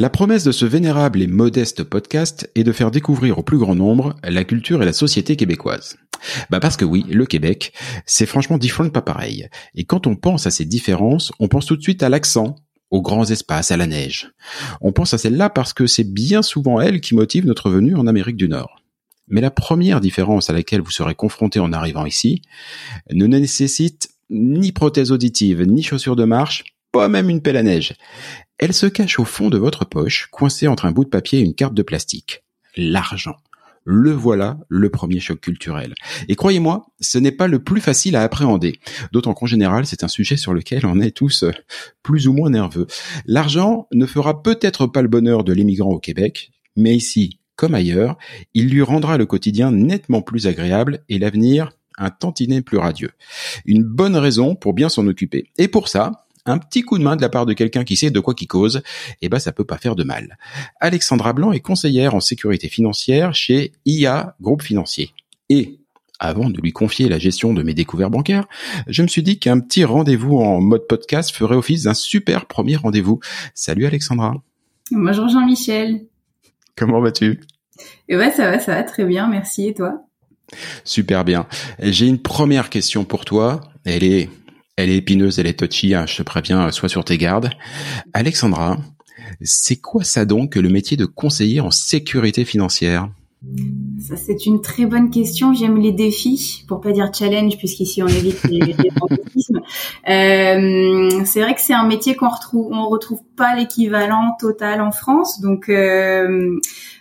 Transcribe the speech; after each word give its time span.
La 0.00 0.08
promesse 0.08 0.44
de 0.44 0.50
ce 0.50 0.64
vénérable 0.64 1.20
et 1.20 1.26
modeste 1.26 1.84
podcast 1.84 2.50
est 2.54 2.64
de 2.64 2.72
faire 2.72 2.90
découvrir 2.90 3.38
au 3.38 3.42
plus 3.42 3.58
grand 3.58 3.74
nombre 3.74 4.16
la 4.24 4.44
culture 4.44 4.82
et 4.82 4.86
la 4.86 4.94
société 4.94 5.36
québécoise. 5.36 5.98
Bah 6.48 6.58
parce 6.58 6.78
que 6.78 6.86
oui, 6.86 7.04
le 7.10 7.26
Québec, 7.26 7.74
c'est 8.06 8.24
franchement 8.24 8.56
différent 8.56 8.88
pas 8.88 9.02
pareil. 9.02 9.50
Et 9.74 9.84
quand 9.84 10.06
on 10.06 10.16
pense 10.16 10.46
à 10.46 10.50
ces 10.50 10.64
différences, 10.64 11.32
on 11.38 11.48
pense 11.48 11.66
tout 11.66 11.76
de 11.76 11.82
suite 11.82 12.02
à 12.02 12.08
l'accent, 12.08 12.56
aux 12.90 13.02
grands 13.02 13.26
espaces, 13.26 13.72
à 13.72 13.76
la 13.76 13.86
neige. 13.86 14.32
On 14.80 14.90
pense 14.90 15.12
à 15.12 15.18
celle-là 15.18 15.50
parce 15.50 15.74
que 15.74 15.86
c'est 15.86 16.10
bien 16.10 16.40
souvent 16.40 16.80
elle 16.80 17.02
qui 17.02 17.14
motive 17.14 17.44
notre 17.44 17.68
venue 17.68 17.94
en 17.94 18.06
Amérique 18.06 18.38
du 18.38 18.48
Nord. 18.48 18.80
Mais 19.28 19.42
la 19.42 19.50
première 19.50 20.00
différence 20.00 20.48
à 20.48 20.54
laquelle 20.54 20.80
vous 20.80 20.90
serez 20.90 21.14
confronté 21.14 21.60
en 21.60 21.74
arrivant 21.74 22.06
ici 22.06 22.40
ne 23.12 23.26
nécessite 23.26 24.08
ni 24.30 24.72
prothèse 24.72 25.12
auditive, 25.12 25.60
ni 25.60 25.82
chaussures 25.82 26.16
de 26.16 26.24
marche, 26.24 26.64
pas 26.92 27.08
même 27.08 27.30
une 27.30 27.42
pelle 27.42 27.56
à 27.56 27.62
neige. 27.62 27.94
Elle 28.58 28.72
se 28.72 28.86
cache 28.86 29.18
au 29.18 29.24
fond 29.24 29.48
de 29.48 29.58
votre 29.58 29.84
poche, 29.84 30.28
coincée 30.30 30.68
entre 30.68 30.84
un 30.84 30.92
bout 30.92 31.04
de 31.04 31.10
papier 31.10 31.40
et 31.40 31.42
une 31.42 31.54
carte 31.54 31.74
de 31.74 31.82
plastique. 31.82 32.44
L'argent. 32.76 33.36
Le 33.84 34.10
voilà, 34.12 34.58
le 34.68 34.90
premier 34.90 35.20
choc 35.20 35.40
culturel. 35.40 35.94
Et 36.28 36.36
croyez-moi, 36.36 36.86
ce 37.00 37.18
n'est 37.18 37.32
pas 37.32 37.48
le 37.48 37.64
plus 37.64 37.80
facile 37.80 38.14
à 38.14 38.22
appréhender, 38.22 38.78
d'autant 39.12 39.32
qu'en 39.32 39.46
général, 39.46 39.86
c'est 39.86 40.04
un 40.04 40.08
sujet 40.08 40.36
sur 40.36 40.52
lequel 40.52 40.84
on 40.84 41.00
est 41.00 41.16
tous 41.16 41.44
euh, 41.44 41.52
plus 42.02 42.28
ou 42.28 42.34
moins 42.34 42.50
nerveux. 42.50 42.86
L'argent 43.24 43.88
ne 43.92 44.04
fera 44.04 44.42
peut-être 44.42 44.86
pas 44.86 45.00
le 45.00 45.08
bonheur 45.08 45.44
de 45.44 45.54
l'immigrant 45.54 45.92
au 45.92 45.98
Québec, 45.98 46.50
mais 46.76 46.94
ici, 46.94 47.40
comme 47.56 47.74
ailleurs, 47.74 48.18
il 48.52 48.68
lui 48.68 48.82
rendra 48.82 49.16
le 49.16 49.26
quotidien 49.26 49.70
nettement 49.70 50.20
plus 50.20 50.46
agréable 50.46 51.02
et 51.08 51.18
l'avenir 51.18 51.70
un 51.96 52.10
tantinet 52.10 52.62
plus 52.62 52.78
radieux. 52.78 53.10
Une 53.64 53.84
bonne 53.84 54.16
raison 54.16 54.54
pour 54.54 54.72
bien 54.72 54.88
s'en 54.88 55.06
occuper. 55.06 55.50
Et 55.58 55.68
pour 55.68 55.88
ça, 55.88 56.26
un 56.46 56.58
petit 56.58 56.82
coup 56.82 56.98
de 56.98 57.02
main 57.02 57.16
de 57.16 57.22
la 57.22 57.28
part 57.28 57.46
de 57.46 57.52
quelqu'un 57.52 57.84
qui 57.84 57.96
sait 57.96 58.10
de 58.10 58.20
quoi 58.20 58.34
qu'il 58.34 58.48
cause, 58.48 58.82
eh 59.22 59.28
ben 59.28 59.38
ça 59.38 59.52
peut 59.52 59.64
pas 59.64 59.78
faire 59.78 59.96
de 59.96 60.04
mal. 60.04 60.38
Alexandra 60.80 61.32
Blanc 61.32 61.52
est 61.52 61.60
conseillère 61.60 62.14
en 62.14 62.20
sécurité 62.20 62.68
financière 62.68 63.34
chez 63.34 63.72
IA 63.84 64.36
Groupe 64.40 64.62
Financier. 64.62 65.12
Et 65.48 65.78
avant 66.18 66.50
de 66.50 66.60
lui 66.60 66.72
confier 66.72 67.08
la 67.08 67.18
gestion 67.18 67.54
de 67.54 67.62
mes 67.62 67.74
découvertes 67.74 68.12
bancaires, 68.12 68.46
je 68.86 69.02
me 69.02 69.08
suis 69.08 69.22
dit 69.22 69.38
qu'un 69.38 69.58
petit 69.58 69.84
rendez-vous 69.84 70.38
en 70.38 70.60
mode 70.60 70.86
podcast 70.86 71.34
ferait 71.34 71.56
office 71.56 71.84
d'un 71.84 71.94
super 71.94 72.46
premier 72.46 72.76
rendez-vous. 72.76 73.20
Salut 73.54 73.86
Alexandra. 73.86 74.34
Bonjour 74.90 75.28
Jean-Michel. 75.28 76.06
Comment 76.76 77.00
vas-tu? 77.00 77.40
Eh 78.08 78.16
ben 78.16 78.30
ça 78.30 78.50
va, 78.50 78.58
ça 78.58 78.74
va 78.74 78.82
très 78.82 79.04
bien, 79.04 79.28
merci. 79.28 79.68
Et 79.68 79.74
toi? 79.74 80.02
Super 80.84 81.24
bien. 81.24 81.46
J'ai 81.80 82.06
une 82.06 82.20
première 82.20 82.70
question 82.70 83.04
pour 83.04 83.24
toi. 83.24 83.60
Elle 83.84 84.04
est 84.04 84.28
elle 84.80 84.90
est 84.90 84.96
épineuse, 84.96 85.38
elle 85.38 85.46
est 85.46 85.58
touchy, 85.58 85.94
hein, 85.94 86.06
je 86.06 86.16
te 86.16 86.22
préviens, 86.22 86.70
sois 86.72 86.88
sur 86.88 87.04
tes 87.04 87.18
gardes. 87.18 87.50
Alexandra, 88.12 88.78
c'est 89.42 89.76
quoi 89.76 90.04
ça 90.04 90.24
donc 90.24 90.56
le 90.56 90.68
métier 90.68 90.96
de 90.96 91.06
conseiller 91.06 91.60
en 91.60 91.70
sécurité 91.70 92.44
financière? 92.44 93.08
C'est 94.16 94.46
une 94.46 94.60
très 94.60 94.86
bonne 94.86 95.10
question. 95.10 95.54
J'aime 95.54 95.76
les 95.78 95.92
défis, 95.92 96.64
pour 96.68 96.80
pas 96.80 96.92
dire 96.92 97.10
challenge, 97.12 97.56
puisqu'ici 97.56 98.02
on 98.02 98.08
évite 98.08 98.42
les, 98.44 98.58
les 98.58 98.74
euh, 100.08 101.24
c'est 101.24 101.40
vrai 101.40 101.54
que 101.54 101.60
c'est 101.60 101.74
un 101.74 101.86
métier 101.86 102.14
qu'on 102.16 102.28
retrouve, 102.28 102.70
on 102.72 102.88
retrouve 102.88 103.20
pas 103.36 103.54
l'équivalent 103.54 104.36
total 104.38 104.80
en 104.80 104.92
France. 104.92 105.40
Donc, 105.40 105.68
euh, 105.68 106.58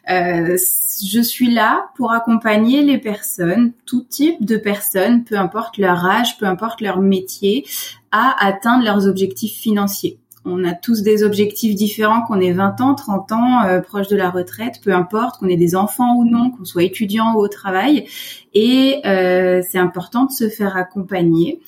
euh, 0.10 0.58
je 1.06 1.22
suis 1.22 1.52
là 1.52 1.90
pour 1.96 2.12
accompagner 2.14 2.84
les 2.84 2.98
personnes, 2.98 3.74
tout 3.86 4.06
type 4.10 4.44
de 4.46 4.58
personnes, 4.58 5.24
peu 5.24 5.36
importe 5.36 5.78
leur 5.78 6.06
âge, 6.06 6.38
peu 6.38 6.46
importe 6.46 6.82
leur 6.82 7.00
métier, 7.00 7.66
à 8.12 8.36
atteindre 8.46 8.84
leurs 8.84 9.08
objectifs 9.08 9.58
financiers 9.58 10.20
on 10.46 10.64
a 10.64 10.74
tous 10.74 11.02
des 11.02 11.24
objectifs 11.24 11.76
différents, 11.76 12.22
qu'on 12.22 12.40
ait 12.40 12.52
20 12.52 12.82
ans, 12.82 12.96
30 12.96 13.32
ans, 13.32 13.64
euh, 13.64 13.82
proche 13.82 14.08
de 14.08 14.16
la 14.16 14.30
retraite, 14.30 14.80
peu 14.84 14.94
importe, 14.94 15.40
qu'on 15.40 15.48
ait 15.48 15.58
des 15.58 15.76
enfants 15.76 16.16
ou 16.16 16.26
non, 16.26 16.52
qu'on 16.52 16.66
soit 16.66 16.84
étudiant 16.84 17.34
ou 17.36 17.40
au 17.40 17.48
travail. 17.48 18.06
Et 18.54 19.02
euh, 19.06 19.62
c'est 19.70 19.80
important 19.80 20.26
de 20.26 20.32
se 20.32 20.50
faire 20.50 20.78
accompagner. 20.78 21.62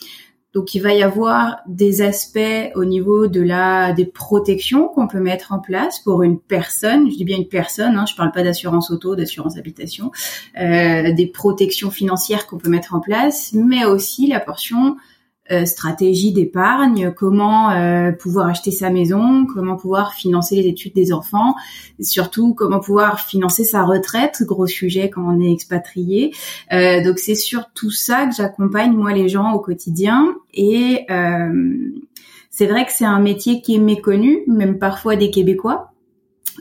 Donc 0.53 0.75
il 0.75 0.81
va 0.81 0.93
y 0.93 1.01
avoir 1.01 1.59
des 1.65 2.01
aspects 2.01 2.71
au 2.75 2.83
niveau 2.83 3.27
de 3.27 3.41
la 3.41 3.93
des 3.93 4.05
protections 4.05 4.89
qu'on 4.89 5.07
peut 5.07 5.21
mettre 5.21 5.53
en 5.53 5.59
place 5.59 5.99
pour 5.99 6.23
une 6.23 6.39
personne. 6.39 7.09
Je 7.09 7.15
dis 7.15 7.23
bien 7.23 7.37
une 7.37 7.47
personne. 7.47 7.95
Hein, 7.95 8.05
je 8.05 8.15
parle 8.15 8.33
pas 8.33 8.43
d'assurance 8.43 8.91
auto, 8.91 9.15
d'assurance 9.15 9.57
habitation. 9.57 10.11
Euh, 10.59 11.13
des 11.13 11.27
protections 11.27 11.89
financières 11.89 12.47
qu'on 12.47 12.57
peut 12.57 12.69
mettre 12.69 12.93
en 12.93 12.99
place, 12.99 13.53
mais 13.53 13.85
aussi 13.85 14.27
la 14.27 14.41
portion 14.41 14.97
euh, 15.51 15.65
stratégie 15.65 16.31
d'épargne, 16.31 17.11
comment 17.15 17.71
euh, 17.71 18.11
pouvoir 18.11 18.47
acheter 18.47 18.71
sa 18.71 18.89
maison, 18.89 19.45
comment 19.45 19.75
pouvoir 19.75 20.13
financer 20.13 20.55
les 20.55 20.67
études 20.67 20.93
des 20.93 21.11
enfants, 21.11 21.55
surtout 21.99 22.53
comment 22.53 22.79
pouvoir 22.79 23.19
financer 23.19 23.63
sa 23.63 23.83
retraite, 23.83 24.43
gros 24.43 24.67
sujet 24.67 25.09
quand 25.09 25.23
on 25.23 25.41
est 25.41 25.51
expatrié. 25.51 26.33
Euh, 26.71 27.03
donc 27.03 27.19
c'est 27.19 27.35
sur 27.35 27.71
tout 27.73 27.91
ça 27.91 28.27
que 28.27 28.35
j'accompagne 28.35 28.93
moi 28.93 29.11
les 29.11 29.29
gens 29.29 29.51
au 29.53 29.59
quotidien 29.59 30.35
et 30.53 31.05
c'est 32.49 32.67
vrai 32.67 32.85
que 32.85 32.91
c'est 32.91 33.05
un 33.05 33.19
métier 33.19 33.61
qui 33.61 33.75
est 33.75 33.79
méconnu, 33.79 34.43
même 34.47 34.77
parfois 34.77 35.15
des 35.15 35.31
Québécois. 35.31 35.90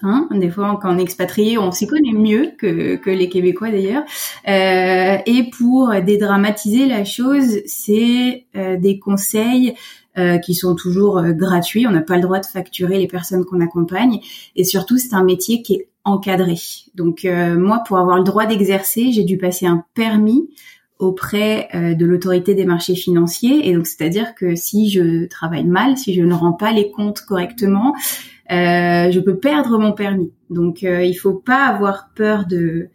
Hein, 0.02 0.28
des 0.32 0.50
fois, 0.50 0.78
quand 0.80 0.94
on 0.94 0.98
est 0.98 1.02
expatrié, 1.02 1.58
on 1.58 1.72
s'y 1.72 1.86
connaît 1.86 2.12
mieux 2.12 2.52
que, 2.58 2.96
que 2.96 3.10
les 3.10 3.28
Québécois 3.28 3.70
d'ailleurs. 3.70 4.04
Euh, 4.48 5.18
et 5.26 5.50
pour 5.50 5.92
dédramatiser 6.04 6.86
la 6.86 7.04
chose, 7.04 7.58
c'est 7.66 8.46
euh, 8.56 8.76
des 8.78 8.98
conseils 8.98 9.74
euh, 10.18 10.38
qui 10.38 10.54
sont 10.54 10.74
toujours 10.74 11.18
euh, 11.18 11.32
gratuits. 11.32 11.86
On 11.86 11.92
n'a 11.92 12.00
pas 12.00 12.16
le 12.16 12.22
droit 12.22 12.40
de 12.40 12.46
facturer 12.46 12.98
les 12.98 13.06
personnes 13.06 13.44
qu'on 13.44 13.60
accompagne. 13.60 14.20
Et 14.56 14.64
surtout, 14.64 14.98
c'est 14.98 15.14
un 15.14 15.22
métier 15.22 15.62
qui 15.62 15.74
est 15.74 15.88
encadré. 16.04 16.56
Donc 16.94 17.24
euh, 17.24 17.56
moi, 17.56 17.82
pour 17.86 17.98
avoir 17.98 18.18
le 18.18 18.24
droit 18.24 18.46
d'exercer, 18.46 19.12
j'ai 19.12 19.22
dû 19.22 19.38
passer 19.38 19.66
un 19.66 19.84
permis 19.94 20.50
auprès 20.98 21.68
de 21.72 22.04
l'autorité 22.04 22.54
des 22.54 22.66
marchés 22.66 22.94
financiers. 22.94 23.66
Et 23.66 23.72
donc, 23.72 23.86
c'est-à-dire 23.86 24.34
que 24.34 24.54
si 24.54 24.90
je 24.90 25.26
travaille 25.28 25.64
mal, 25.64 25.96
si 25.96 26.12
je 26.12 26.20
ne 26.20 26.34
rends 26.34 26.52
pas 26.52 26.72
les 26.72 26.90
comptes 26.90 27.20
correctement, 27.20 27.94
euh, 27.94 28.39
je 28.50 29.20
peux 29.20 29.38
perdre 29.38 29.78
mon 29.78 29.92
permis. 29.92 30.32
Donc 30.50 30.82
euh, 30.82 31.04
il 31.04 31.14
faut 31.14 31.34
pas 31.34 31.66
avoir 31.66 32.10
peur 32.14 32.46
de 32.46 32.88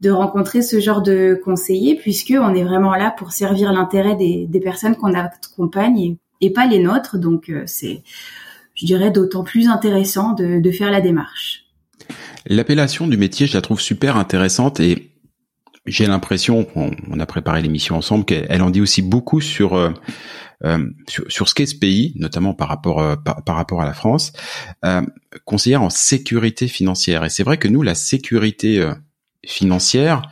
de 0.00 0.10
rencontrer 0.10 0.62
ce 0.62 0.78
genre 0.78 1.02
de 1.02 1.40
conseiller 1.44 1.96
puisque 1.96 2.32
on 2.40 2.54
est 2.54 2.62
vraiment 2.62 2.94
là 2.94 3.12
pour 3.18 3.32
servir 3.32 3.72
l'intérêt 3.72 4.14
des, 4.14 4.46
des 4.48 4.60
personnes 4.60 4.94
qu'on 4.94 5.12
accompagne 5.12 5.98
et, 5.98 6.18
et, 6.40 6.52
pas 6.52 6.68
les 6.68 6.78
nôtres. 6.78 7.18
Donc 7.18 7.50
euh, 7.50 7.64
c'est, 7.66 8.04
je 8.74 8.86
dirais, 8.86 9.10
d'autant 9.10 9.42
plus 9.42 9.66
intéressant 9.66 10.34
de, 10.34 10.60
de 10.60 10.70
faire 10.70 10.92
la 10.92 11.00
démarche. 11.00 11.64
L'appellation 12.46 13.08
du 13.08 13.16
métier, 13.16 13.48
je 13.48 13.54
la 13.54 13.60
trouve 13.60 13.80
super 13.80 14.16
intéressante 14.16 14.78
et 14.78 15.10
j'ai 15.84 16.06
l'impression, 16.06 16.68
on, 16.76 16.92
on, 17.10 17.18
a 17.18 17.26
préparé 17.26 17.60
l'émission 17.60 17.96
ensemble, 17.96 18.24
qu'elle 18.24 18.62
en 18.62 18.70
dit 18.70 18.80
aussi 18.80 19.02
beaucoup 19.02 19.40
sur 19.40 19.74
euh, 20.64 20.78
euh, 20.78 20.90
sur, 21.28 21.48
ce 21.48 21.54
qu'est 21.54 21.66
ce 21.66 21.74
pays, 21.74 22.12
notamment 22.16 22.54
par 22.54 22.68
rapport 22.68 23.00
euh, 23.00 23.16
par, 23.16 23.56
rapport 23.56 23.80
à 23.80 23.84
la 23.84 23.94
France, 23.94 24.32
euh, 24.84 25.02
conseillère 25.44 25.82
en 25.82 25.90
sécurité 25.90 26.68
financière. 26.68 27.24
Et 27.24 27.30
c'est 27.30 27.44
vrai 27.44 27.58
que 27.58 27.68
nous, 27.68 27.82
la 27.82 27.94
sécurité 27.94 28.84
financière, 29.46 30.22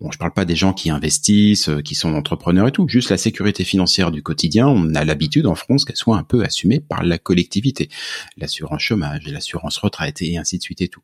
bon, 0.00 0.10
je 0.10 0.18
parle 0.18 0.32
pas 0.32 0.46
des 0.46 0.56
gens 0.56 0.72
qui 0.72 0.90
investissent, 0.90 1.70
qui 1.84 1.94
sont 1.94 2.14
entrepreneurs 2.14 2.68
et 2.68 2.72
tout, 2.72 2.88
juste 2.88 3.10
la 3.10 3.18
sécurité 3.18 3.62
financière 3.64 4.10
du 4.10 4.22
quotidien, 4.22 4.66
on 4.66 4.94
a 4.94 5.04
l'habitude 5.04 5.46
en 5.46 5.54
France 5.54 5.84
qu'elle 5.84 5.96
soit 5.96 6.16
un 6.16 6.24
peu 6.24 6.42
assumée 6.42 6.80
par 6.80 7.02
la 7.02 7.18
collectivité, 7.18 7.90
l'assurance 8.36 8.80
chômage, 8.80 9.26
l'assurance 9.26 9.76
retraite 9.78 10.22
et 10.22 10.38
ainsi 10.38 10.58
de 10.58 10.62
suite 10.62 10.80
et 10.80 10.88
tout. 10.88 11.02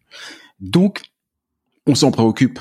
Donc, 0.61 1.03
on 1.87 1.94
s'en 1.94 2.11
préoccupe. 2.11 2.59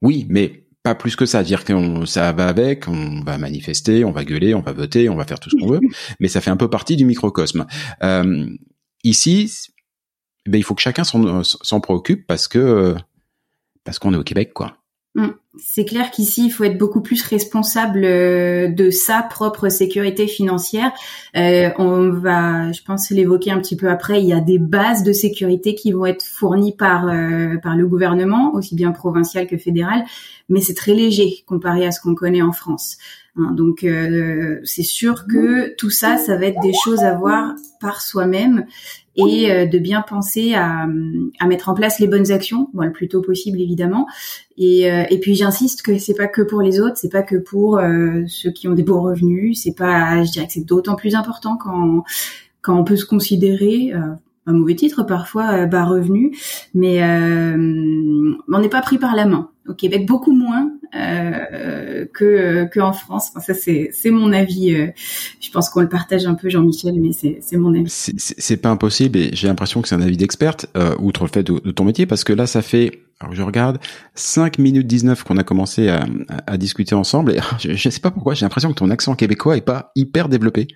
Oui, 0.00 0.26
mais 0.28 0.63
pas 0.84 0.94
plus 0.94 1.16
que 1.16 1.24
ça, 1.24 1.42
dire 1.42 1.64
qu'on 1.64 2.04
ça 2.04 2.30
va 2.32 2.46
avec, 2.46 2.86
on 2.86 3.22
va 3.22 3.38
manifester, 3.38 4.04
on 4.04 4.12
va 4.12 4.22
gueuler, 4.22 4.54
on 4.54 4.60
va 4.60 4.72
voter, 4.72 5.08
on 5.08 5.16
va 5.16 5.24
faire 5.24 5.40
tout 5.40 5.50
ce 5.50 5.56
qu'on 5.56 5.66
veut, 5.66 5.80
mais 6.20 6.28
ça 6.28 6.40
fait 6.40 6.50
un 6.50 6.56
peu 6.56 6.68
partie 6.68 6.96
du 6.96 7.06
microcosme. 7.06 7.66
Euh, 8.02 8.46
ici, 9.02 9.50
ben, 10.46 10.58
il 10.58 10.62
faut 10.62 10.74
que 10.74 10.82
chacun 10.82 11.02
s'en 11.02 11.80
préoccupe 11.80 12.26
parce 12.26 12.46
que 12.46 12.94
parce 13.82 13.98
qu'on 13.98 14.12
est 14.14 14.18
au 14.18 14.24
Québec, 14.24 14.52
quoi. 14.52 14.76
Mm. 15.14 15.28
C'est 15.56 15.84
clair 15.84 16.10
qu'ici, 16.10 16.46
il 16.46 16.50
faut 16.50 16.64
être 16.64 16.78
beaucoup 16.78 17.00
plus 17.00 17.22
responsable 17.22 18.04
euh, 18.04 18.66
de 18.66 18.90
sa 18.90 19.22
propre 19.22 19.68
sécurité 19.68 20.26
financière. 20.26 20.90
Euh, 21.36 21.70
on 21.78 22.10
va, 22.10 22.72
je 22.72 22.82
pense, 22.82 23.10
l'évoquer 23.10 23.52
un 23.52 23.60
petit 23.60 23.76
peu 23.76 23.88
après. 23.88 24.20
Il 24.20 24.26
y 24.26 24.32
a 24.32 24.40
des 24.40 24.58
bases 24.58 25.04
de 25.04 25.12
sécurité 25.12 25.76
qui 25.76 25.92
vont 25.92 26.06
être 26.06 26.24
fournies 26.24 26.74
par 26.74 27.06
euh, 27.06 27.56
par 27.62 27.76
le 27.76 27.86
gouvernement, 27.86 28.52
aussi 28.54 28.74
bien 28.74 28.90
provincial 28.90 29.46
que 29.46 29.56
fédéral, 29.56 30.04
mais 30.48 30.60
c'est 30.60 30.74
très 30.74 30.94
léger 30.94 31.44
comparé 31.46 31.86
à 31.86 31.90
ce 31.90 32.00
qu'on 32.00 32.14
connaît 32.14 32.42
en 32.42 32.52
France. 32.52 32.98
Hein, 33.36 33.50
donc 33.52 33.82
euh, 33.82 34.60
c'est 34.62 34.84
sûr 34.84 35.26
que 35.26 35.74
tout 35.76 35.90
ça, 35.90 36.16
ça 36.18 36.36
va 36.36 36.46
être 36.46 36.60
des 36.60 36.72
choses 36.72 37.00
à 37.00 37.14
voir 37.14 37.54
par 37.80 38.00
soi-même 38.00 38.64
et 39.16 39.50
euh, 39.50 39.66
de 39.66 39.78
bien 39.78 40.02
penser 40.02 40.54
à, 40.54 40.86
à, 41.40 41.46
mettre 41.46 41.68
en 41.68 41.74
place 41.74 41.98
les 41.98 42.06
bonnes 42.06 42.30
actions, 42.30 42.68
bon, 42.74 42.82
le 42.82 42.92
plus 42.92 43.08
tôt 43.08 43.22
possible 43.22 43.60
évidemment. 43.60 44.06
Et, 44.56 44.90
euh, 44.90 45.04
et 45.10 45.18
puis 45.18 45.34
j'insiste 45.34 45.82
que 45.82 45.98
c'est 45.98 46.14
pas 46.14 46.28
que 46.28 46.42
pour 46.42 46.62
les 46.62 46.80
autres, 46.80 46.96
c'est 46.96 47.10
pas 47.10 47.22
que 47.22 47.36
pour 47.36 47.80
ceux 48.28 48.52
qui 48.52 48.68
ont 48.68 48.74
des 48.74 48.84
beaux 48.84 49.00
revenus, 49.00 49.60
c'est 49.62 49.74
pas, 49.74 50.22
je 50.22 50.30
dirais 50.30 50.46
que 50.46 50.52
c'est 50.52 50.64
d'autant 50.66 50.94
plus 50.94 51.14
important 51.14 51.56
quand 51.56 52.04
quand 52.62 52.78
on 52.78 52.84
peut 52.84 52.96
se 52.96 53.04
considérer 53.04 53.92
un 54.46 54.52
mauvais 54.52 54.74
titre 54.74 55.02
parfois 55.02 55.66
bas 55.66 55.84
revenu, 55.84 56.36
mais 56.72 57.02
on 57.02 58.58
n'est 58.58 58.68
pas 58.68 58.80
pris 58.80 58.98
par 58.98 59.14
la 59.14 59.26
main. 59.26 59.50
Au 59.66 59.74
Québec, 59.74 60.06
beaucoup 60.06 60.32
moins 60.32 60.70
euh, 60.94 62.04
que 62.12 62.64
que 62.66 62.80
en 62.80 62.92
France. 62.92 63.30
Enfin, 63.30 63.40
ça 63.40 63.54
c'est 63.54 63.90
c'est 63.92 64.10
mon 64.10 64.32
avis. 64.32 64.74
Euh, 64.74 64.88
je 65.40 65.50
pense 65.50 65.70
qu'on 65.70 65.80
le 65.80 65.88
partage 65.88 66.26
un 66.26 66.34
peu, 66.34 66.48
Jean-Michel, 66.50 66.94
mais 67.00 67.12
c'est 67.12 67.38
c'est 67.40 67.56
mon 67.56 67.74
avis. 67.74 67.88
C'est 67.88 68.56
pas 68.58 68.68
impossible 68.68 69.18
et 69.18 69.30
j'ai 69.32 69.48
l'impression 69.48 69.80
que 69.80 69.88
c'est 69.88 69.94
un 69.94 70.02
avis 70.02 70.16
d'experte, 70.16 70.66
euh, 70.76 70.94
outre 70.98 71.24
le 71.24 71.30
fait 71.30 71.42
de, 71.42 71.58
ton 71.70 71.84
métier, 71.84 72.06
parce 72.06 72.24
que 72.24 72.32
là, 72.32 72.46
ça 72.46 72.62
fait 72.62 73.00
alors 73.20 73.32
je 73.34 73.42
regarde 73.42 73.78
5 74.14 74.58
minutes 74.58 74.86
19 74.86 75.22
qu'on 75.24 75.38
a 75.38 75.44
commencé 75.44 75.88
à, 75.88 76.04
à, 76.46 76.56
discuter 76.58 76.94
ensemble 76.94 77.32
et 77.32 77.40
je, 77.58 77.74
je 77.74 77.88
sais 77.88 78.00
pas 78.00 78.10
pourquoi 78.10 78.34
j'ai 78.34 78.44
l'impression 78.44 78.70
que 78.70 78.74
ton 78.74 78.90
accent 78.90 79.14
québécois 79.14 79.56
est 79.56 79.62
pas 79.62 79.92
hyper 79.94 80.28
développé. 80.28 80.68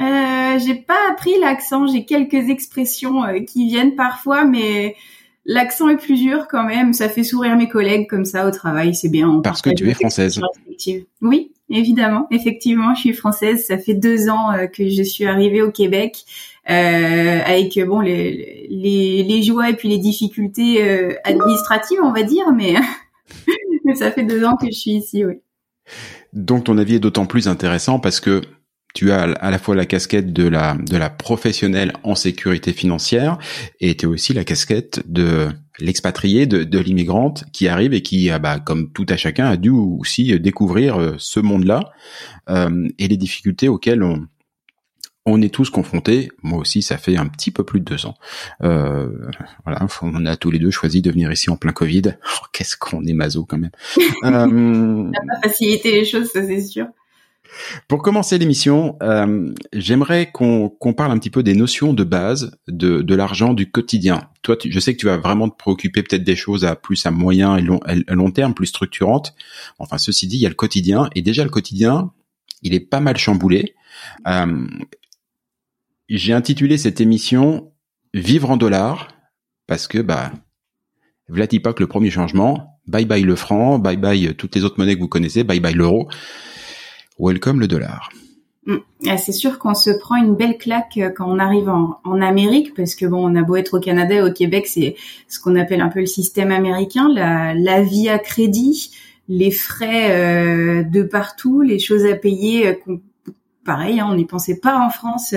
Euh, 0.00 0.58
j'ai 0.58 0.74
pas 0.74 0.98
appris 1.10 1.38
l'accent, 1.40 1.86
j'ai 1.86 2.04
quelques 2.04 2.50
expressions 2.50 3.24
euh, 3.24 3.40
qui 3.40 3.68
viennent 3.68 3.94
parfois, 3.94 4.44
mais 4.44 4.96
L'accent 5.46 5.88
est 5.88 5.96
plus 5.96 6.16
dur 6.16 6.46
quand 6.48 6.64
même, 6.64 6.94
ça 6.94 7.08
fait 7.08 7.22
sourire 7.22 7.56
mes 7.56 7.68
collègues 7.68 8.08
comme 8.08 8.24
ça 8.24 8.46
au 8.46 8.50
travail, 8.50 8.94
c'est 8.94 9.10
bien. 9.10 9.40
Parce 9.42 9.60
que 9.60 9.70
tu 9.70 9.88
es 9.88 9.94
française. 9.94 10.40
Oui, 11.20 11.52
évidemment, 11.68 12.26
effectivement, 12.30 12.94
je 12.94 13.00
suis 13.00 13.12
française. 13.12 13.66
Ça 13.66 13.76
fait 13.76 13.94
deux 13.94 14.28
ans 14.30 14.52
euh, 14.52 14.66
que 14.66 14.88
je 14.88 15.02
suis 15.02 15.26
arrivée 15.26 15.60
au 15.60 15.70
Québec, 15.70 16.24
euh, 16.70 17.40
avec 17.44 17.78
bon 17.86 18.00
les, 18.00 18.66
les, 18.70 19.22
les 19.22 19.42
joies 19.42 19.68
et 19.68 19.74
puis 19.74 19.88
les 19.88 19.98
difficultés 19.98 20.82
euh, 20.82 21.14
administratives, 21.24 22.00
on 22.02 22.12
va 22.12 22.22
dire, 22.22 22.50
mais, 22.52 22.76
mais 23.84 23.94
ça 23.96 24.10
fait 24.10 24.24
deux 24.24 24.44
ans 24.44 24.56
que 24.56 24.66
je 24.66 24.78
suis 24.78 24.92
ici, 24.92 25.24
oui. 25.24 25.34
Donc 26.32 26.64
ton 26.64 26.78
avis 26.78 26.96
est 26.96 27.00
d'autant 27.00 27.26
plus 27.26 27.48
intéressant 27.48 27.98
parce 27.98 28.18
que 28.18 28.40
tu 28.94 29.12
as 29.12 29.22
à 29.22 29.50
la 29.50 29.58
fois 29.58 29.74
la 29.74 29.86
casquette 29.86 30.32
de 30.32 30.48
la 30.48 30.74
de 30.74 30.96
la 30.96 31.10
professionnelle 31.10 31.92
en 32.02 32.14
sécurité 32.14 32.72
financière 32.72 33.38
et 33.80 33.96
tu 33.96 34.06
as 34.06 34.08
aussi 34.08 34.32
la 34.32 34.44
casquette 34.44 35.02
de 35.06 35.48
l'expatrié 35.78 36.46
de, 36.46 36.62
de 36.62 36.78
l'immigrante 36.78 37.44
qui 37.52 37.68
arrive 37.68 37.92
et 37.92 38.02
qui 38.02 38.30
ah 38.30 38.38
bah 38.38 38.60
comme 38.60 38.92
tout 38.92 39.06
à 39.08 39.16
chacun 39.16 39.46
a 39.46 39.56
dû 39.56 39.70
aussi 39.70 40.38
découvrir 40.38 40.96
euh, 40.96 41.14
ce 41.18 41.40
monde-là 41.40 41.92
euh, 42.48 42.88
et 42.98 43.08
les 43.08 43.16
difficultés 43.16 43.68
auxquelles 43.68 44.02
on 44.02 44.26
on 45.26 45.40
est 45.40 45.52
tous 45.52 45.70
confrontés. 45.70 46.30
Moi 46.42 46.58
aussi, 46.58 46.82
ça 46.82 46.98
fait 46.98 47.16
un 47.16 47.26
petit 47.26 47.50
peu 47.50 47.64
plus 47.64 47.80
de 47.80 47.84
deux 47.84 48.06
ans. 48.06 48.14
Euh, 48.62 49.08
voilà, 49.64 49.86
on 50.02 50.26
a 50.26 50.36
tous 50.36 50.50
les 50.50 50.58
deux 50.58 50.70
choisi 50.70 51.02
de 51.02 51.10
venir 51.10 51.32
ici 51.32 51.50
en 51.50 51.56
plein 51.56 51.72
Covid. 51.72 52.02
Oh, 52.06 52.46
Qu'est-ce 52.52 52.76
qu'on 52.76 53.04
est 53.04 53.14
maso 53.14 53.44
quand 53.44 53.58
même. 53.58 53.70
euh, 54.24 55.10
ça 55.14 55.20
pas 55.26 55.48
facilité 55.48 55.92
les 55.92 56.04
choses, 56.04 56.28
ça 56.30 56.46
c'est 56.46 56.60
sûr. 56.60 56.86
Pour 57.88 58.02
commencer 58.02 58.38
l'émission, 58.38 58.96
euh, 59.02 59.52
j'aimerais 59.72 60.30
qu'on 60.32 60.70
parle 60.96 61.12
un 61.12 61.18
petit 61.18 61.30
peu 61.30 61.42
des 61.42 61.54
notions 61.54 61.92
de 61.92 62.04
base 62.04 62.58
de, 62.68 63.02
de 63.02 63.14
l'argent 63.14 63.54
du 63.54 63.70
quotidien. 63.70 64.28
Toi, 64.42 64.56
tu, 64.56 64.70
je 64.70 64.80
sais 64.80 64.94
que 64.94 64.98
tu 64.98 65.06
vas 65.06 65.16
vraiment 65.16 65.48
te 65.48 65.56
préoccuper 65.56 66.02
peut-être 66.02 66.24
des 66.24 66.36
choses 66.36 66.64
à 66.64 66.76
plus 66.76 67.04
à 67.06 67.10
moyen 67.10 67.56
et 67.56 67.62
long, 67.62 67.80
à 67.84 68.14
long 68.14 68.30
terme, 68.30 68.54
plus 68.54 68.66
structurantes. 68.66 69.34
Enfin, 69.78 69.98
ceci 69.98 70.26
dit, 70.26 70.36
il 70.36 70.42
y 70.42 70.46
a 70.46 70.50
le 70.50 70.54
quotidien 70.54 71.08
et 71.14 71.22
déjà 71.22 71.44
le 71.44 71.50
quotidien, 71.50 72.12
il 72.62 72.74
est 72.74 72.80
pas 72.80 73.00
mal 73.00 73.16
chamboulé. 73.16 73.74
Euh, 74.26 74.66
J'ai 76.08 76.32
intitulé 76.32 76.78
cette 76.78 77.00
émission 77.00 77.72
"Vivre 78.12 78.50
en 78.50 78.56
dollars" 78.56 79.08
parce 79.66 79.86
que 79.88 79.98
bah, 79.98 80.32
que 81.28 81.80
le 81.80 81.86
premier 81.86 82.10
changement. 82.10 82.70
Bye 82.86 83.06
bye 83.06 83.22
le 83.22 83.34
franc, 83.34 83.78
bye 83.78 83.96
bye 83.96 84.34
toutes 84.34 84.54
les 84.54 84.64
autres 84.64 84.78
monnaies 84.78 84.94
que 84.94 85.00
vous 85.00 85.08
connaissez, 85.08 85.42
bye 85.42 85.58
bye 85.60 85.72
l'euro. 85.72 86.08
Welcome 87.18 87.60
le 87.60 87.68
dollar. 87.68 88.10
Mm. 88.66 88.76
Ah, 89.06 89.16
c'est 89.18 89.32
sûr 89.32 89.58
qu'on 89.58 89.74
se 89.74 89.90
prend 89.90 90.16
une 90.16 90.34
belle 90.34 90.58
claque 90.58 90.96
euh, 90.96 91.10
quand 91.10 91.30
on 91.30 91.38
arrive 91.38 91.68
en, 91.68 92.20
Amérique, 92.20 92.74
parce 92.74 92.94
que 92.94 93.06
bon, 93.06 93.30
on 93.30 93.36
a 93.36 93.42
beau 93.42 93.56
être 93.56 93.78
au 93.78 93.80
Canada 93.80 94.14
et 94.14 94.22
au 94.22 94.32
Québec, 94.32 94.66
c'est 94.66 94.96
ce 95.28 95.38
qu'on 95.38 95.56
appelle 95.56 95.80
un 95.80 95.88
peu 95.88 96.00
le 96.00 96.06
système 96.06 96.50
américain, 96.50 97.08
la, 97.12 97.82
vie 97.82 98.08
à 98.08 98.18
crédit, 98.18 98.90
les 99.28 99.50
frais 99.50 100.10
euh, 100.10 100.82
de 100.82 101.02
partout, 101.02 101.60
les 101.60 101.78
choses 101.78 102.04
à 102.06 102.16
payer. 102.16 102.68
Euh, 102.68 102.96
pareil, 103.64 104.00
hein, 104.00 104.08
on 104.10 104.14
n'y 104.14 104.26
pensait 104.26 104.58
pas 104.58 104.78
en 104.78 104.90
France, 104.90 105.34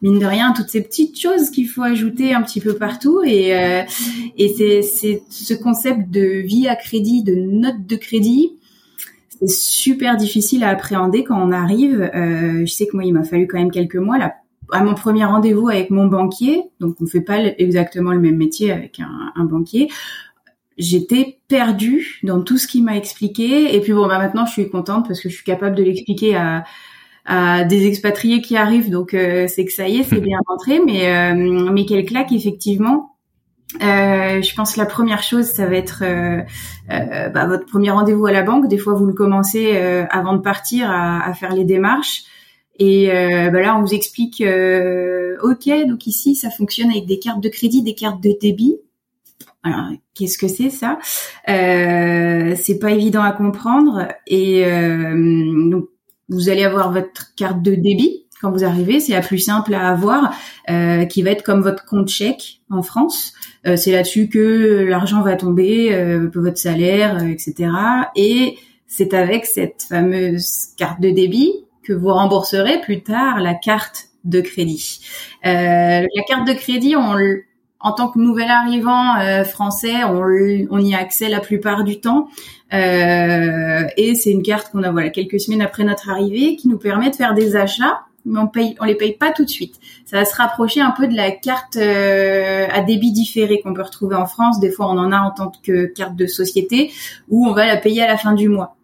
mine 0.00 0.18
de 0.18 0.24
rien, 0.26 0.52
toutes 0.56 0.70
ces 0.70 0.82
petites 0.82 1.20
choses 1.20 1.50
qu'il 1.50 1.68
faut 1.68 1.82
ajouter 1.82 2.32
un 2.32 2.42
petit 2.42 2.60
peu 2.60 2.74
partout. 2.74 3.22
Et, 3.22 3.50
et 4.38 4.82
c'est 4.82 5.22
ce 5.28 5.54
concept 5.54 6.08
de 6.08 6.22
vie 6.22 6.68
à 6.68 6.76
crédit, 6.76 7.22
de 7.22 7.34
note 7.34 7.86
de 7.86 7.96
crédit 7.96 8.52
c'est 9.40 9.48
super 9.48 10.16
difficile 10.16 10.64
à 10.64 10.68
appréhender 10.68 11.24
quand 11.24 11.40
on 11.40 11.52
arrive. 11.52 12.10
Euh, 12.14 12.66
je 12.66 12.72
sais 12.72 12.86
que 12.86 12.94
moi, 12.94 13.04
il 13.04 13.12
m'a 13.12 13.24
fallu 13.24 13.46
quand 13.46 13.58
même 13.58 13.70
quelques 13.70 13.96
mois 13.96 14.18
là 14.18 14.34
à 14.72 14.82
mon 14.82 14.94
premier 14.94 15.24
rendez-vous 15.24 15.68
avec 15.68 15.90
mon 15.90 16.06
banquier. 16.06 16.62
Donc, 16.80 16.96
on 17.00 17.06
fait 17.06 17.20
pas 17.20 17.38
exactement 17.58 18.12
le 18.12 18.20
même 18.20 18.36
métier 18.36 18.72
avec 18.72 19.00
un, 19.00 19.32
un 19.34 19.44
banquier. 19.44 19.88
J'étais 20.78 21.40
perdue 21.48 22.20
dans 22.22 22.42
tout 22.42 22.56
ce 22.56 22.66
qu'il 22.66 22.84
m'a 22.84 22.96
expliqué. 22.96 23.74
Et 23.74 23.80
puis 23.80 23.92
bon, 23.92 24.06
bah 24.06 24.18
maintenant, 24.18 24.46
je 24.46 24.52
suis 24.52 24.70
contente 24.70 25.06
parce 25.06 25.20
que 25.20 25.28
je 25.28 25.34
suis 25.34 25.44
capable 25.44 25.76
de 25.76 25.82
l'expliquer 25.82 26.36
à, 26.36 26.64
à 27.26 27.64
des 27.64 27.86
expatriés 27.86 28.40
qui 28.40 28.56
arrivent. 28.56 28.90
Donc, 28.90 29.14
euh, 29.14 29.46
c'est 29.46 29.64
que 29.64 29.72
ça 29.72 29.88
y 29.88 29.98
est, 29.98 30.04
c'est 30.04 30.20
bien 30.20 30.38
rentré. 30.46 30.80
Mais 30.84 31.08
euh, 31.08 31.70
mais 31.70 31.84
quelle 31.84 32.04
claque 32.04 32.32
effectivement 32.32 33.09
euh, 33.76 34.42
je 34.42 34.54
pense 34.54 34.74
que 34.74 34.80
la 34.80 34.86
première 34.86 35.22
chose, 35.22 35.46
ça 35.46 35.66
va 35.66 35.76
être 35.76 36.02
euh, 36.02 36.40
euh, 36.90 37.28
bah, 37.28 37.46
votre 37.46 37.66
premier 37.66 37.90
rendez-vous 37.90 38.26
à 38.26 38.32
la 38.32 38.42
banque. 38.42 38.68
Des 38.68 38.78
fois, 38.78 38.94
vous 38.94 39.06
le 39.06 39.12
commencez 39.12 39.72
euh, 39.74 40.04
avant 40.10 40.34
de 40.34 40.40
partir 40.40 40.90
à, 40.90 41.24
à, 41.24 41.34
faire 41.34 41.54
les 41.54 41.64
démarches. 41.64 42.24
Et 42.78 43.12
euh, 43.12 43.50
bah 43.50 43.60
là, 43.60 43.76
on 43.76 43.82
vous 43.82 43.94
explique, 43.94 44.42
ok, 44.42 45.86
donc 45.86 46.06
ici, 46.06 46.34
ça 46.34 46.50
fonctionne 46.50 46.90
avec 46.90 47.06
des 47.06 47.18
cartes 47.18 47.42
de 47.42 47.48
crédit, 47.50 47.82
des 47.82 47.94
cartes 47.94 48.22
de 48.22 48.34
débit. 48.40 48.78
Alors, 49.62 49.90
qu'est-ce 50.14 50.38
que 50.38 50.48
c'est 50.48 50.70
ça? 50.70 50.98
C'est 51.46 52.78
pas 52.80 52.90
évident 52.90 53.22
à 53.22 53.32
comprendre. 53.32 54.08
Et 54.26 54.64
donc, 54.64 55.88
vous 56.30 56.48
allez 56.48 56.64
avoir 56.64 56.90
votre 56.90 57.34
carte 57.36 57.60
de 57.60 57.74
débit 57.74 58.19
quand 58.40 58.50
vous 58.50 58.64
arrivez, 58.64 59.00
c'est 59.00 59.12
la 59.12 59.20
plus 59.20 59.38
simple 59.38 59.74
à 59.74 59.88
avoir, 59.88 60.34
euh, 60.70 61.04
qui 61.04 61.22
va 61.22 61.30
être 61.30 61.42
comme 61.42 61.60
votre 61.60 61.84
compte 61.84 62.08
chèque 62.08 62.60
en 62.70 62.82
France. 62.82 63.34
Euh, 63.66 63.76
c'est 63.76 63.92
là-dessus 63.92 64.28
que 64.28 64.84
l'argent 64.88 65.22
va 65.22 65.36
tomber, 65.36 65.92
euh, 65.92 66.30
votre 66.34 66.58
salaire, 66.58 67.18
euh, 67.22 67.28
etc. 67.28 67.70
Et 68.16 68.56
c'est 68.86 69.14
avec 69.14 69.46
cette 69.46 69.84
fameuse 69.88 70.68
carte 70.76 71.00
de 71.00 71.10
débit 71.10 71.52
que 71.82 71.92
vous 71.92 72.12
rembourserez 72.12 72.80
plus 72.80 73.02
tard 73.02 73.40
la 73.40 73.54
carte 73.54 74.08
de 74.24 74.40
crédit. 74.40 75.00
Euh, 75.46 75.48
la 75.50 76.22
carte 76.26 76.46
de 76.46 76.52
crédit, 76.52 76.96
on, 76.96 77.16
en 77.80 77.92
tant 77.92 78.08
que 78.08 78.18
nouvel 78.18 78.50
arrivant 78.50 79.18
euh, 79.18 79.44
français, 79.44 80.04
on, 80.04 80.20
on, 80.70 80.78
y 80.78 80.94
a 80.94 80.98
accès 80.98 81.28
la 81.28 81.40
plupart 81.40 81.84
du 81.84 82.00
temps. 82.00 82.28
Euh, 82.72 83.84
et 83.96 84.14
c'est 84.14 84.30
une 84.30 84.42
carte 84.42 84.70
qu'on 84.70 84.82
a 84.82 84.90
voilà 84.90 85.10
quelques 85.10 85.40
semaines 85.40 85.62
après 85.62 85.84
notre 85.84 86.08
arrivée 86.10 86.56
qui 86.56 86.68
nous 86.68 86.78
permet 86.78 87.10
de 87.10 87.16
faire 87.16 87.34
des 87.34 87.56
achats 87.56 88.00
mais 88.30 88.40
on 88.40 88.46
paye, 88.46 88.76
on 88.80 88.84
les 88.84 88.94
paye 88.94 89.16
pas 89.16 89.32
tout 89.32 89.44
de 89.44 89.50
suite. 89.50 89.74
Ça 90.04 90.16
va 90.16 90.24
se 90.24 90.34
rapprocher 90.34 90.80
un 90.80 90.92
peu 90.92 91.06
de 91.08 91.14
la 91.14 91.30
carte 91.30 91.76
euh, 91.76 92.66
à 92.70 92.80
débit 92.82 93.12
différé 93.12 93.60
qu'on 93.60 93.74
peut 93.74 93.82
retrouver 93.82 94.16
en 94.16 94.26
France. 94.26 94.60
Des 94.60 94.70
fois, 94.70 94.86
on 94.86 94.98
en 94.98 95.12
a 95.12 95.18
en 95.18 95.30
tant 95.30 95.52
que 95.62 95.86
carte 95.86 96.16
de 96.16 96.26
société 96.26 96.90
où 97.28 97.46
on 97.46 97.52
va 97.52 97.66
la 97.66 97.76
payer 97.76 98.02
à 98.02 98.06
la 98.06 98.16
fin 98.16 98.32
du 98.32 98.48
mois. 98.48 98.76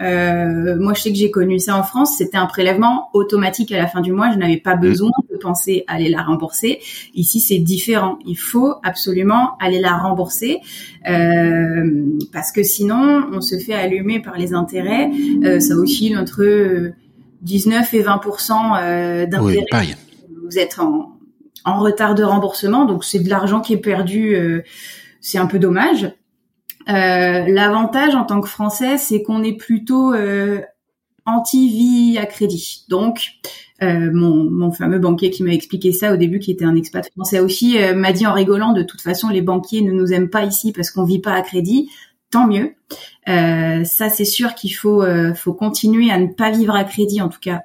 Euh, 0.00 0.76
moi, 0.78 0.92
je 0.94 1.02
sais 1.02 1.10
que 1.10 1.16
j'ai 1.16 1.30
connu 1.30 1.58
ça 1.58 1.76
en 1.76 1.82
France. 1.82 2.16
C'était 2.18 2.36
un 2.36 2.46
prélèvement 2.46 3.08
automatique 3.12 3.72
à 3.72 3.78
la 3.78 3.86
fin 3.86 4.00
du 4.00 4.12
mois. 4.12 4.30
Je 4.32 4.38
n'avais 4.38 4.58
pas 4.58 4.76
besoin 4.76 5.10
de 5.30 5.36
penser 5.36 5.84
à 5.86 5.94
aller 5.94 6.08
la 6.08 6.22
rembourser. 6.22 6.80
Ici, 7.14 7.40
c'est 7.40 7.58
différent. 7.58 8.18
Il 8.26 8.36
faut 8.36 8.74
absolument 8.82 9.56
aller 9.60 9.80
la 9.80 9.96
rembourser 9.96 10.60
euh, 11.08 12.04
parce 12.32 12.52
que 12.52 12.62
sinon, 12.62 13.26
on 13.32 13.40
se 13.40 13.58
fait 13.58 13.74
allumer 13.74 14.20
par 14.20 14.36
les 14.36 14.54
intérêts. 14.54 15.10
Euh, 15.44 15.60
ça 15.60 15.74
oscille 15.74 16.16
entre 16.16 16.92
19 17.42 17.94
et 17.94 18.02
20% 18.02 18.52
euh, 18.80 19.26
d'intérêt. 19.26 19.96
Vous 20.44 20.58
êtes 20.58 20.78
en, 20.78 21.80
retard 21.80 22.14
de 22.14 22.22
remboursement, 22.22 22.84
donc 22.84 23.04
c'est 23.04 23.18
de 23.18 23.28
l'argent 23.28 23.60
qui 23.60 23.72
est 23.72 23.78
perdu. 23.78 24.34
Euh, 24.34 24.62
c'est 25.20 25.38
un 25.38 25.46
peu 25.46 25.58
dommage. 25.58 26.04
Euh, 26.88 27.44
l'avantage 27.48 28.14
en 28.14 28.24
tant 28.24 28.40
que 28.40 28.48
Français, 28.48 28.96
c'est 28.96 29.22
qu'on 29.22 29.42
est 29.42 29.56
plutôt 29.56 30.14
anti-vie 31.24 32.16
à 32.18 32.26
crédit. 32.26 32.84
Donc, 32.88 33.32
mon, 33.82 34.48
mon, 34.48 34.70
fameux 34.70 35.00
banquier 35.00 35.30
qui 35.30 35.42
m'a 35.42 35.52
expliqué 35.52 35.90
ça 35.90 36.14
au 36.14 36.16
début, 36.16 36.38
qui 36.38 36.52
était 36.52 36.64
un 36.64 36.76
expat 36.76 37.10
français 37.10 37.40
aussi, 37.40 37.76
m'a 37.96 38.12
dit 38.12 38.24
en 38.24 38.32
rigolant, 38.32 38.72
de 38.72 38.84
toute 38.84 39.00
façon, 39.00 39.28
les 39.28 39.42
banquiers 39.42 39.82
ne 39.82 39.90
nous 39.90 40.12
aiment 40.12 40.30
pas 40.30 40.44
ici 40.44 40.70
parce 40.70 40.92
qu'on 40.92 41.04
vit 41.04 41.18
pas 41.18 41.32
à 41.32 41.42
crédit 41.42 41.90
tant 42.30 42.46
mieux. 42.46 42.74
Euh, 43.28 43.84
ça, 43.84 44.08
c'est 44.08 44.24
sûr 44.24 44.54
qu'il 44.54 44.74
faut, 44.74 45.02
euh, 45.02 45.34
faut 45.34 45.54
continuer 45.54 46.10
à 46.10 46.18
ne 46.18 46.26
pas 46.26 46.50
vivre 46.50 46.74
à 46.74 46.84
crédit, 46.84 47.20
en 47.20 47.28
tout 47.28 47.40
cas 47.40 47.62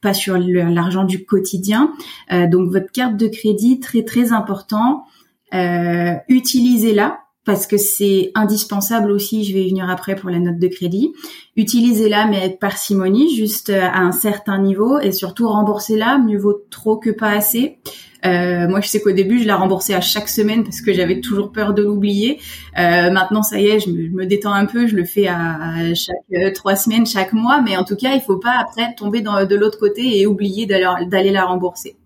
pas 0.00 0.14
sur 0.14 0.38
l'argent 0.38 1.04
du 1.04 1.26
quotidien. 1.26 1.92
Euh, 2.32 2.46
donc 2.46 2.70
votre 2.70 2.90
carte 2.90 3.18
de 3.18 3.28
crédit, 3.28 3.80
très 3.80 4.02
très 4.02 4.32
important. 4.32 5.04
Utilisez-la 5.52 7.19
parce 7.44 7.66
que 7.66 7.76
c'est 7.76 8.32
indispensable 8.34 9.10
aussi, 9.10 9.44
je 9.44 9.54
vais 9.54 9.64
y 9.64 9.70
venir 9.70 9.88
après 9.88 10.14
pour 10.14 10.30
la 10.30 10.38
note 10.38 10.58
de 10.58 10.68
crédit. 10.68 11.12
Utilisez-la 11.56 12.26
mais 12.26 12.38
avec 12.38 12.58
parcimonie, 12.58 13.34
juste 13.34 13.70
à 13.70 13.98
un 13.98 14.12
certain 14.12 14.60
niveau 14.60 14.98
et 14.98 15.12
surtout 15.12 15.48
remboursez-la, 15.48 16.18
mieux 16.18 16.38
vaut 16.38 16.62
trop 16.70 16.96
que 16.96 17.10
pas 17.10 17.30
assez. 17.30 17.78
Euh, 18.26 18.68
moi, 18.68 18.80
je 18.80 18.88
sais 18.88 19.00
qu'au 19.00 19.12
début, 19.12 19.40
je 19.40 19.46
la 19.46 19.56
remboursais 19.56 19.94
à 19.94 20.00
chaque 20.00 20.28
semaine 20.28 20.62
parce 20.62 20.80
que 20.80 20.92
j'avais 20.92 21.20
toujours 21.20 21.52
peur 21.52 21.72
de 21.72 21.82
l'oublier. 21.82 22.38
Euh, 22.78 23.10
maintenant, 23.10 23.42
ça 23.42 23.58
y 23.58 23.68
est, 23.68 23.80
je 23.80 23.90
me, 23.90 24.26
détends 24.26 24.52
un 24.52 24.66
peu. 24.66 24.86
Je 24.86 24.96
le 24.96 25.04
fais 25.04 25.26
à, 25.26 25.94
chaque 25.94 26.16
euh, 26.34 26.50
trois 26.52 26.76
semaines, 26.76 27.06
chaque 27.06 27.32
mois. 27.32 27.62
Mais 27.62 27.76
en 27.76 27.84
tout 27.84 27.96
cas, 27.96 28.14
il 28.14 28.20
faut 28.20 28.36
pas 28.36 28.56
après 28.60 28.94
tomber 28.94 29.22
de 29.22 29.54
l'autre 29.56 29.78
côté 29.78 30.20
et 30.20 30.26
oublier 30.26 30.66
d'aller 30.66 31.30
la 31.30 31.44
rembourser. 31.44 31.96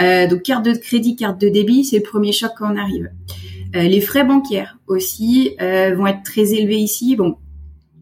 Euh, 0.00 0.26
donc, 0.26 0.42
carte 0.42 0.64
de 0.64 0.72
crédit, 0.72 1.16
carte 1.16 1.40
de 1.40 1.48
débit, 1.48 1.84
c'est 1.84 1.98
le 1.98 2.02
premier 2.02 2.32
choc 2.32 2.52
quand 2.58 2.72
on 2.72 2.76
arrive. 2.76 3.10
Euh, 3.74 3.82
les 3.82 4.00
frais 4.00 4.24
bancaires 4.24 4.78
aussi 4.86 5.56
vont 5.58 6.06
être 6.06 6.22
très 6.22 6.52
élevés 6.54 6.78
ici. 6.78 7.16
Bon, 7.16 7.36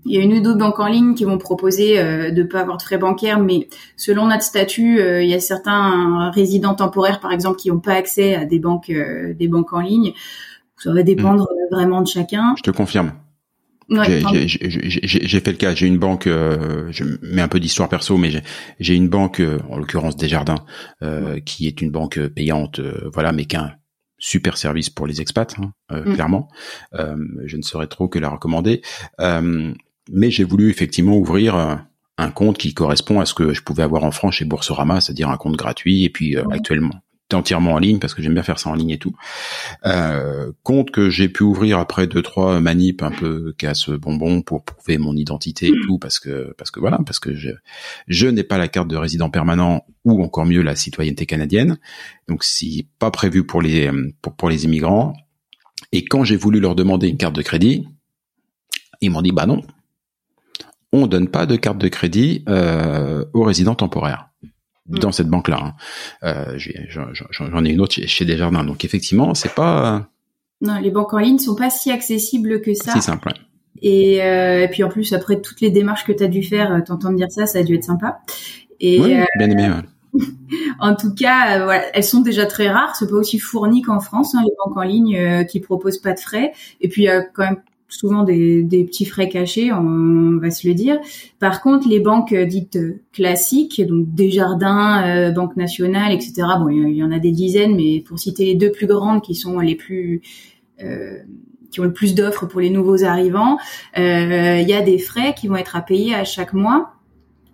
il 0.04 0.14
y 0.14 0.18
a 0.18 0.22
une 0.22 0.34
ou 0.34 0.42
deux 0.42 0.54
banques 0.54 0.80
en 0.80 0.86
ligne 0.86 1.14
qui 1.14 1.24
vont 1.24 1.38
proposer 1.38 1.98
euh, 1.98 2.30
de 2.30 2.42
pas 2.42 2.60
avoir 2.60 2.76
de 2.76 2.82
frais 2.82 2.98
bancaires, 2.98 3.38
mais 3.38 3.68
selon 3.96 4.26
notre 4.26 4.42
statut, 4.42 4.98
euh, 4.98 5.22
il 5.22 5.30
y 5.30 5.34
a 5.34 5.40
certains 5.40 6.30
résidents 6.30 6.74
temporaires, 6.74 7.20
par 7.20 7.32
exemple, 7.32 7.58
qui 7.58 7.70
n'ont 7.70 7.80
pas 7.80 7.94
accès 7.94 8.34
à 8.34 8.44
des 8.44 8.58
banques, 8.58 8.90
euh, 8.90 9.34
des 9.34 9.48
banques 9.48 9.72
en 9.72 9.80
ligne. 9.80 10.12
Ça 10.76 10.92
va 10.92 11.02
dépendre 11.02 11.44
mm. 11.44 11.74
vraiment 11.74 12.02
de 12.02 12.08
chacun. 12.08 12.54
Je 12.56 12.62
te 12.62 12.72
confirme. 12.72 13.12
j'ai 13.88 14.08
fait 15.40 15.52
le 15.52 15.56
cas. 15.56 15.74
J'ai 15.74 15.86
une 15.86 15.98
banque. 15.98 16.24
je 16.26 17.04
mets 17.22 17.42
un 17.42 17.48
peu 17.48 17.60
d'histoire 17.60 17.88
perso, 17.88 18.16
mais 18.16 18.30
j'ai 18.80 18.94
une 18.94 19.08
banque, 19.08 19.40
en 19.70 19.76
l'occurrence 19.76 20.16
Desjardins, 20.16 20.64
qui 21.44 21.68
est 21.68 21.80
une 21.80 21.90
banque 21.90 22.18
payante, 22.28 22.80
voilà, 23.12 23.30
mais 23.30 23.44
qu'un 23.44 23.70
super 24.24 24.56
service 24.56 24.88
pour 24.88 25.06
les 25.08 25.20
expats, 25.20 25.56
hein, 25.58 25.72
mm. 25.90 26.14
clairement. 26.14 26.48
je 26.92 27.56
ne 27.56 27.62
saurais 27.62 27.88
trop 27.88 28.08
que 28.08 28.18
la 28.18 28.28
recommander 28.28 28.82
mais 30.10 30.30
j'ai 30.30 30.44
voulu 30.44 30.70
effectivement 30.70 31.16
ouvrir 31.16 31.56
euh, 31.56 31.74
un 32.18 32.30
compte 32.30 32.58
qui 32.58 32.74
correspond 32.74 33.20
à 33.20 33.26
ce 33.26 33.34
que 33.34 33.52
je 33.52 33.62
pouvais 33.62 33.82
avoir 33.82 34.04
en 34.04 34.10
France 34.10 34.36
chez 34.36 34.44
Boursorama, 34.44 35.00
c'est-à-dire 35.00 35.30
un 35.30 35.36
compte 35.36 35.56
gratuit 35.56 36.04
et 36.04 36.10
puis 36.10 36.36
euh, 36.36 36.44
actuellement 36.50 36.94
entièrement 37.34 37.74
en 37.74 37.78
ligne 37.78 37.98
parce 37.98 38.14
que 38.14 38.22
j'aime 38.22 38.34
bien 38.34 38.42
faire 38.42 38.58
ça 38.58 38.70
en 38.70 38.74
ligne 38.74 38.90
et 38.90 38.98
tout. 38.98 39.14
Euh, 39.86 40.52
compte 40.62 40.90
que 40.90 41.10
j'ai 41.10 41.28
pu 41.28 41.42
ouvrir 41.42 41.78
après 41.78 42.06
deux 42.06 42.22
trois 42.22 42.60
manips 42.60 43.02
un 43.02 43.10
peu 43.10 43.54
casse 43.58 43.90
bonbon 43.90 44.42
pour 44.42 44.64
prouver 44.64 44.98
mon 44.98 45.16
identité 45.16 45.68
et 45.68 45.72
tout 45.86 45.98
parce 45.98 46.18
que 46.18 46.54
parce 46.58 46.70
que 46.70 46.80
voilà 46.80 46.98
parce 47.04 47.18
que 47.18 47.34
je 47.34 47.50
je 48.08 48.26
n'ai 48.26 48.44
pas 48.44 48.58
la 48.58 48.68
carte 48.68 48.88
de 48.88 48.96
résident 48.96 49.30
permanent 49.30 49.84
ou 50.04 50.22
encore 50.22 50.46
mieux 50.46 50.62
la 50.62 50.76
citoyenneté 50.76 51.26
canadienne. 51.26 51.78
Donc 52.28 52.44
si 52.44 52.88
pas 52.98 53.10
prévu 53.10 53.44
pour 53.44 53.62
les 53.62 53.90
pour, 54.20 54.34
pour 54.34 54.48
les 54.48 54.64
immigrants. 54.64 55.14
Et 55.94 56.04
quand 56.04 56.24
j'ai 56.24 56.36
voulu 56.36 56.60
leur 56.60 56.74
demander 56.74 57.08
une 57.08 57.18
carte 57.18 57.34
de 57.34 57.42
crédit 57.42 57.86
ils 59.02 59.10
m'ont 59.10 59.22
dit 59.22 59.32
bah 59.32 59.46
non 59.46 59.62
on 60.92 61.06
donne 61.06 61.28
pas 61.28 61.46
de 61.46 61.56
carte 61.56 61.78
de 61.78 61.88
crédit 61.88 62.44
euh, 62.48 63.24
aux 63.32 63.42
résidents 63.42 63.74
temporaires 63.74 64.31
dans 65.00 65.08
mm. 65.08 65.12
cette 65.12 65.28
banque-là. 65.28 65.58
Hein. 65.62 65.74
Euh, 66.24 66.58
J'en 66.58 67.64
ai 67.64 67.70
une 67.70 67.80
autre 67.80 67.94
chez, 67.94 68.24
Desjardins. 68.24 68.64
Donc 68.64 68.84
effectivement, 68.84 69.34
c'est 69.34 69.54
pas. 69.54 70.08
Non, 70.60 70.78
les 70.78 70.90
banques 70.90 71.12
en 71.12 71.18
ligne 71.18 71.38
sont 71.38 71.56
pas 71.56 71.70
si 71.70 71.90
accessibles 71.90 72.60
que 72.60 72.74
ça. 72.74 72.92
C'est 72.92 73.00
simple. 73.00 73.32
Et, 73.82 74.22
euh, 74.22 74.62
et, 74.62 74.68
puis 74.68 74.84
en 74.84 74.88
plus, 74.88 75.12
après 75.12 75.40
toutes 75.40 75.60
les 75.60 75.70
démarches 75.70 76.04
que 76.04 76.12
tu 76.12 76.22
as 76.22 76.28
dû 76.28 76.42
faire, 76.42 76.72
euh, 76.72 76.80
t'entendre 76.80 77.16
dire 77.16 77.30
ça, 77.30 77.46
ça 77.46 77.58
a 77.58 77.62
dû 77.62 77.74
être 77.74 77.84
sympa. 77.84 78.20
Et, 78.80 79.00
oui, 79.00 79.14
euh, 79.14 79.24
bien 79.38 79.50
aimé. 79.50 79.70
en 80.78 80.94
tout 80.94 81.14
cas, 81.14 81.58
euh, 81.58 81.64
voilà, 81.64 81.84
elles 81.94 82.04
sont 82.04 82.20
déjà 82.20 82.46
très 82.46 82.68
rares. 82.68 82.94
C'est 82.94 83.08
pas 83.08 83.16
aussi 83.16 83.40
fourni 83.40 83.82
qu'en 83.82 83.98
France, 83.98 84.36
hein, 84.36 84.42
les 84.44 84.52
banques 84.64 84.76
en 84.76 84.82
ligne 84.82 85.46
qui 85.46 85.58
proposent 85.58 85.98
pas 85.98 86.12
de 86.12 86.20
frais. 86.20 86.52
Et 86.80 86.88
puis 86.88 87.02
il 87.02 87.06
y 87.06 87.08
a 87.08 87.22
quand 87.22 87.44
même 87.44 87.62
souvent 87.92 88.24
des, 88.24 88.62
des, 88.62 88.84
petits 88.84 89.04
frais 89.04 89.28
cachés, 89.28 89.72
on, 89.72 90.38
va 90.38 90.50
se 90.50 90.66
le 90.66 90.74
dire. 90.74 90.98
Par 91.38 91.60
contre, 91.60 91.88
les 91.88 92.00
banques 92.00 92.34
dites 92.34 92.78
classiques, 93.12 93.80
donc 93.86 94.12
Desjardins, 94.14 95.04
euh, 95.06 95.30
Banque 95.30 95.56
Nationale, 95.56 96.12
etc. 96.12 96.34
Bon, 96.58 96.68
il 96.68 96.94
y 96.94 97.02
en 97.02 97.12
a 97.12 97.18
des 97.18 97.32
dizaines, 97.32 97.76
mais 97.76 98.00
pour 98.00 98.18
citer 98.18 98.46
les 98.46 98.54
deux 98.54 98.72
plus 98.72 98.86
grandes 98.86 99.22
qui 99.22 99.34
sont 99.34 99.60
les 99.60 99.74
plus 99.74 100.22
euh, 100.82 101.18
qui 101.70 101.80
ont 101.80 101.84
le 101.84 101.92
plus 101.92 102.14
d'offres 102.14 102.46
pour 102.46 102.60
les 102.60 102.70
nouveaux 102.70 103.02
arrivants, 103.02 103.56
euh, 103.96 104.58
il 104.60 104.68
y 104.68 104.74
a 104.74 104.82
des 104.82 104.98
frais 104.98 105.34
qui 105.34 105.48
vont 105.48 105.56
être 105.56 105.74
à 105.74 105.80
payer 105.80 106.14
à 106.14 106.24
chaque 106.24 106.52
mois, 106.52 106.92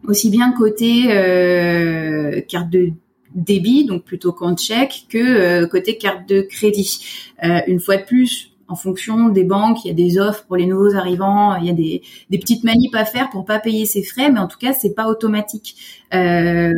aussi 0.06 0.28
bien 0.28 0.52
côté 0.52 1.04
euh, 1.10 2.40
carte 2.40 2.68
de 2.68 2.90
débit, 3.34 3.84
donc 3.84 4.04
plutôt 4.04 4.32
compte 4.32 4.60
chèque, 4.60 5.06
que 5.08 5.18
euh, 5.18 5.66
côté 5.66 5.96
carte 5.96 6.28
de 6.28 6.40
crédit. 6.42 7.04
Euh, 7.44 7.60
une 7.66 7.80
fois 7.80 7.96
de 7.96 8.04
plus, 8.04 8.52
en 8.68 8.76
fonction 8.76 9.28
des 9.30 9.44
banques, 9.44 9.84
il 9.84 9.88
y 9.88 9.90
a 9.90 9.94
des 9.94 10.18
offres 10.18 10.44
pour 10.46 10.56
les 10.56 10.66
nouveaux 10.66 10.94
arrivants, 10.94 11.56
il 11.56 11.66
y 11.66 11.70
a 11.70 11.72
des, 11.72 12.02
des 12.30 12.38
petites 12.38 12.64
manips 12.64 12.94
à 12.94 13.04
faire 13.04 13.30
pour 13.30 13.44
pas 13.44 13.58
payer 13.58 13.86
ses 13.86 14.02
frais, 14.02 14.30
mais 14.30 14.38
en 14.38 14.46
tout 14.46 14.58
cas 14.58 14.72
c'est 14.72 14.94
pas 14.94 15.08
automatique. 15.08 15.76
Euh, 16.14 16.72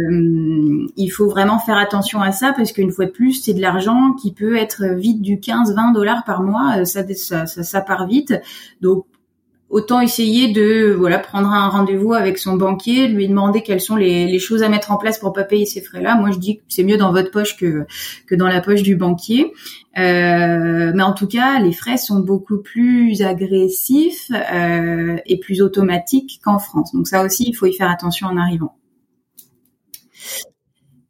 il 0.97 1.09
faut 1.09 1.29
vraiment 1.29 1.59
faire 1.59 1.77
attention 1.77 2.21
à 2.23 2.33
ça 2.33 2.53
parce 2.57 2.73
qu'une 2.73 2.91
fois 2.91 3.07
de 3.07 3.11
plus 3.11 3.35
c'est 3.35 3.55
de 3.55 3.61
l'argent 3.61 4.15
qui 4.15 4.33
peut 4.33 4.57
être 4.57 4.85
vite 4.97 5.21
du 5.21 5.37
15-20 5.37 5.93
dollars 5.93 6.25
par 6.25 6.43
mois, 6.43 6.85
ça, 6.85 7.03
ça, 7.15 7.47
ça, 7.47 7.63
ça 7.63 7.81
part 7.81 8.07
vite. 8.07 8.35
Donc 8.81 9.05
autant 9.71 10.01
essayer 10.01 10.53
de 10.53 10.93
voilà 10.99 11.19
prendre 11.19 11.49
un 11.49 11.69
rendez-vous 11.69 12.13
avec 12.13 12.39
son 12.39 12.57
banquier, 12.57 13.09
lui 13.09 13.29
demander 13.29 13.63
quelles 13.63 13.81
sont 13.81 13.97
les, 13.97 14.27
les 14.27 14.39
choses 14.39 14.63
à 14.63 14.69
mettre 14.69 14.91
en 14.91 14.97
place 14.97 15.19
pour 15.19 15.33
pas 15.33 15.45
payer 15.45 15.65
ces 15.65 15.81
frais-là. 15.81 16.17
Moi, 16.17 16.33
je 16.33 16.39
dis 16.39 16.57
que 16.57 16.63
c'est 16.69 16.83
mieux 16.83 16.97
dans 16.97 17.13
votre 17.13 17.31
poche 17.31 17.57
que 17.57 17.87
que 18.27 18.35
dans 18.35 18.49
la 18.49 18.61
poche 18.61 18.83
du 18.83 18.97
banquier. 18.97 19.53
Euh, 19.99 20.93
mais 20.95 21.03
en 21.03 21.13
tout 21.13 21.27
cas, 21.27 21.61
les 21.61 21.73
frais 21.73 21.97
sont 21.97 22.21
beaucoup 22.21 22.59
plus 22.59 23.23
agressifs 23.23 24.31
euh, 24.31 25.17
et 25.25 25.39
plus 25.39 25.63
automatiques 25.63 26.41
qu'en 26.45 26.59
France. 26.59 26.93
Donc 26.93 27.07
ça 27.07 27.25
aussi, 27.25 27.45
il 27.49 27.55
faut 27.55 27.67
y 27.67 27.73
faire 27.73 27.91
attention 27.91 28.27
en 28.27 28.37
arrivant. 28.37 28.75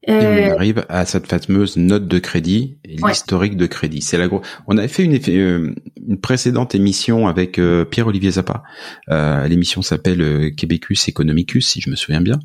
Et 0.06 0.12
on 0.12 0.16
euh, 0.16 0.54
arrive 0.54 0.86
à 0.88 1.04
cette 1.04 1.26
fameuse 1.26 1.76
note 1.76 2.08
de 2.08 2.18
crédit 2.18 2.78
et 2.84 2.96
l'historique 2.96 3.58
de 3.58 3.66
crédit. 3.66 4.00
C'est 4.00 4.16
la 4.16 4.28
gros. 4.28 4.40
On 4.66 4.78
avait 4.78 4.88
fait 4.88 5.04
une, 5.04 5.18
euh, 5.28 5.74
une 6.06 6.18
précédente 6.18 6.74
émission 6.74 7.28
avec 7.28 7.58
euh, 7.58 7.84
Pierre-Olivier 7.84 8.30
Zappa. 8.32 8.62
L'émission 9.08 9.82
s'appelle 9.82 10.54
Québecus 10.56 11.08
Economicus, 11.08 11.68
si 11.68 11.82
je 11.82 11.90
me 11.90 11.96
souviens 11.96 12.22
bien. 12.22 12.38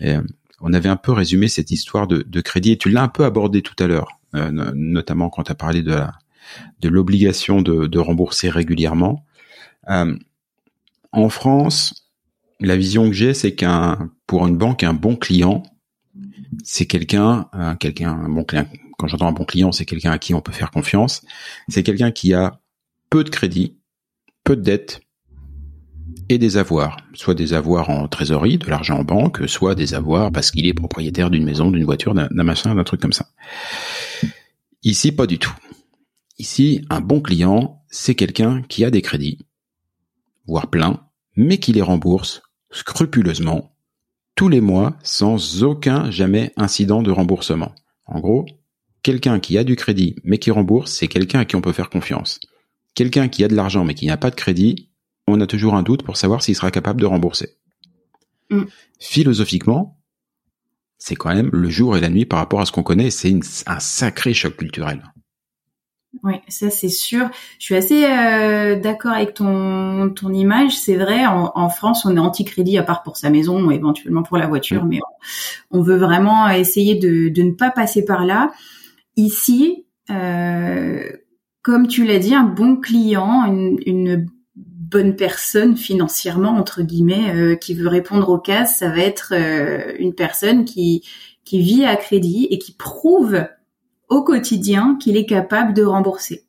Et 0.00 0.14
on 0.60 0.72
avait 0.72 0.88
un 0.88 0.96
peu 0.96 1.12
résumé 1.12 1.46
cette 1.46 1.70
histoire 1.70 2.08
de, 2.08 2.22
de 2.26 2.40
crédit 2.40 2.72
et 2.72 2.76
tu 2.76 2.90
l'as 2.90 3.02
un 3.02 3.08
peu 3.08 3.24
abordé 3.24 3.62
tout 3.62 3.76
à 3.78 3.86
l'heure, 3.86 4.18
notamment 4.32 5.30
quand 5.30 5.44
tu 5.44 5.52
as 5.52 5.56
parlé 5.56 5.82
de 5.82 6.00
de 6.80 6.88
l'obligation 6.88 7.60
de, 7.60 7.88
de, 7.88 7.98
rembourser 7.98 8.48
régulièrement. 8.48 9.24
en 9.88 11.28
France, 11.28 12.08
la 12.60 12.76
vision 12.76 13.08
que 13.08 13.14
j'ai, 13.14 13.34
c'est 13.34 13.54
qu'un 13.54 14.10
pour 14.28 14.46
une 14.46 14.56
banque, 14.56 14.84
un 14.84 14.94
bon 14.94 15.16
client, 15.16 15.64
c'est 16.64 16.86
quelqu'un, 16.86 17.48
quelqu'un, 17.80 18.12
un 18.12 18.28
bon 18.28 18.44
client. 18.44 18.66
Quand 18.98 19.08
j'entends 19.08 19.28
un 19.28 19.32
bon 19.32 19.44
client, 19.44 19.72
c'est 19.72 19.84
quelqu'un 19.84 20.12
à 20.12 20.18
qui 20.18 20.34
on 20.34 20.40
peut 20.40 20.52
faire 20.52 20.70
confiance. 20.70 21.22
C'est 21.68 21.82
quelqu'un 21.82 22.10
qui 22.10 22.32
a 22.34 22.60
peu 23.10 23.24
de 23.24 23.30
crédit, 23.30 23.78
peu 24.44 24.56
de 24.56 24.62
dettes 24.62 25.00
et 26.28 26.38
des 26.38 26.56
avoirs, 26.56 26.96
soit 27.14 27.34
des 27.34 27.52
avoirs 27.52 27.90
en 27.90 28.08
trésorerie, 28.08 28.58
de 28.58 28.68
l'argent 28.68 28.98
en 28.98 29.04
banque, 29.04 29.48
soit 29.48 29.74
des 29.74 29.94
avoirs 29.94 30.32
parce 30.32 30.50
qu'il 30.50 30.66
est 30.66 30.74
propriétaire 30.74 31.30
d'une 31.30 31.44
maison, 31.44 31.70
d'une 31.70 31.84
voiture, 31.84 32.14
d'un 32.14 32.28
machin, 32.42 32.74
d'un 32.74 32.84
truc 32.84 33.00
comme 33.00 33.12
ça. 33.12 33.28
Ici, 34.82 35.12
pas 35.12 35.26
du 35.26 35.38
tout. 35.38 35.54
Ici, 36.38 36.84
un 36.90 37.00
bon 37.00 37.20
client, 37.20 37.82
c'est 37.88 38.14
quelqu'un 38.14 38.62
qui 38.62 38.84
a 38.84 38.90
des 38.90 39.02
crédits, 39.02 39.46
voire 40.46 40.68
plein, 40.68 41.06
mais 41.36 41.58
qui 41.58 41.72
les 41.72 41.82
rembourse 41.82 42.42
scrupuleusement 42.70 43.75
tous 44.36 44.48
les 44.48 44.60
mois 44.60 44.96
sans 45.02 45.64
aucun 45.64 46.10
jamais 46.10 46.52
incident 46.56 47.02
de 47.02 47.10
remboursement. 47.10 47.74
En 48.04 48.20
gros, 48.20 48.46
quelqu'un 49.02 49.40
qui 49.40 49.58
a 49.58 49.64
du 49.64 49.74
crédit 49.74 50.16
mais 50.22 50.38
qui 50.38 50.50
rembourse, 50.50 50.92
c'est 50.92 51.08
quelqu'un 51.08 51.40
à 51.40 51.44
qui 51.44 51.56
on 51.56 51.62
peut 51.62 51.72
faire 51.72 51.90
confiance. 51.90 52.38
Quelqu'un 52.94 53.28
qui 53.28 53.42
a 53.42 53.48
de 53.48 53.56
l'argent 53.56 53.84
mais 53.84 53.94
qui 53.94 54.06
n'a 54.06 54.16
pas 54.16 54.30
de 54.30 54.36
crédit, 54.36 54.90
on 55.26 55.40
a 55.40 55.46
toujours 55.46 55.74
un 55.74 55.82
doute 55.82 56.04
pour 56.04 56.16
savoir 56.16 56.42
s'il 56.42 56.54
sera 56.54 56.70
capable 56.70 57.00
de 57.00 57.06
rembourser. 57.06 57.56
Mm. 58.50 58.64
Philosophiquement, 59.00 59.98
c'est 60.98 61.16
quand 61.16 61.34
même 61.34 61.50
le 61.52 61.68
jour 61.68 61.96
et 61.96 62.00
la 62.00 62.10
nuit 62.10 62.26
par 62.26 62.38
rapport 62.38 62.60
à 62.60 62.66
ce 62.66 62.72
qu'on 62.72 62.82
connaît, 62.82 63.10
c'est 63.10 63.34
un 63.66 63.80
sacré 63.80 64.34
choc 64.34 64.56
culturel. 64.56 65.02
Oui, 66.22 66.34
ça 66.48 66.70
c'est 66.70 66.88
sûr. 66.88 67.28
Je 67.58 67.64
suis 67.64 67.76
assez 67.76 68.04
euh, 68.04 68.78
d'accord 68.80 69.12
avec 69.12 69.34
ton 69.34 70.10
ton 70.10 70.32
image. 70.32 70.76
C'est 70.76 70.96
vrai, 70.96 71.26
en, 71.26 71.68
France, 71.68 72.04
on 72.04 72.16
est 72.16 72.20
anti-crédit 72.20 72.78
à 72.78 72.82
part 72.82 73.02
pour 73.02 73.16
sa 73.16 73.30
maison, 73.30 73.64
ou 73.64 73.70
éventuellement 73.70 74.22
pour 74.22 74.38
la 74.38 74.46
voiture, 74.46 74.84
mais 74.84 75.00
on, 75.70 75.82
veut 75.82 75.96
vraiment 75.96 76.48
essayer 76.48 76.94
de, 76.94 77.28
de 77.28 77.42
ne 77.42 77.52
pas 77.52 77.70
passer 77.70 78.04
par 78.04 78.24
là. 78.24 78.52
Ici, 79.16 79.86
euh, 80.10 81.02
comme 81.62 81.88
tu 81.88 82.04
l'as 82.04 82.18
dit, 82.18 82.34
un 82.34 82.44
bon 82.44 82.76
client, 82.76 83.44
une, 83.46 83.78
une 83.86 84.26
bonne 84.54 85.16
personne 85.16 85.76
financièrement 85.76 86.50
entre 86.50 86.82
guillemets, 86.82 87.34
euh, 87.34 87.56
qui 87.56 87.74
veut 87.74 87.88
répondre 87.88 88.28
aux 88.28 88.38
cases, 88.38 88.78
ça 88.78 88.88
va 88.88 88.98
être 88.98 89.32
euh, 89.32 89.94
une 89.98 90.14
personne 90.14 90.64
qui 90.64 91.04
qui 91.44 91.60
vit 91.60 91.84
à 91.84 91.96
crédit 91.96 92.48
et 92.50 92.58
qui 92.58 92.72
prouve 92.72 93.46
au 94.08 94.22
quotidien 94.22 94.96
qu'il 95.00 95.16
est 95.16 95.26
capable 95.26 95.74
de 95.74 95.84
rembourser. 95.84 96.44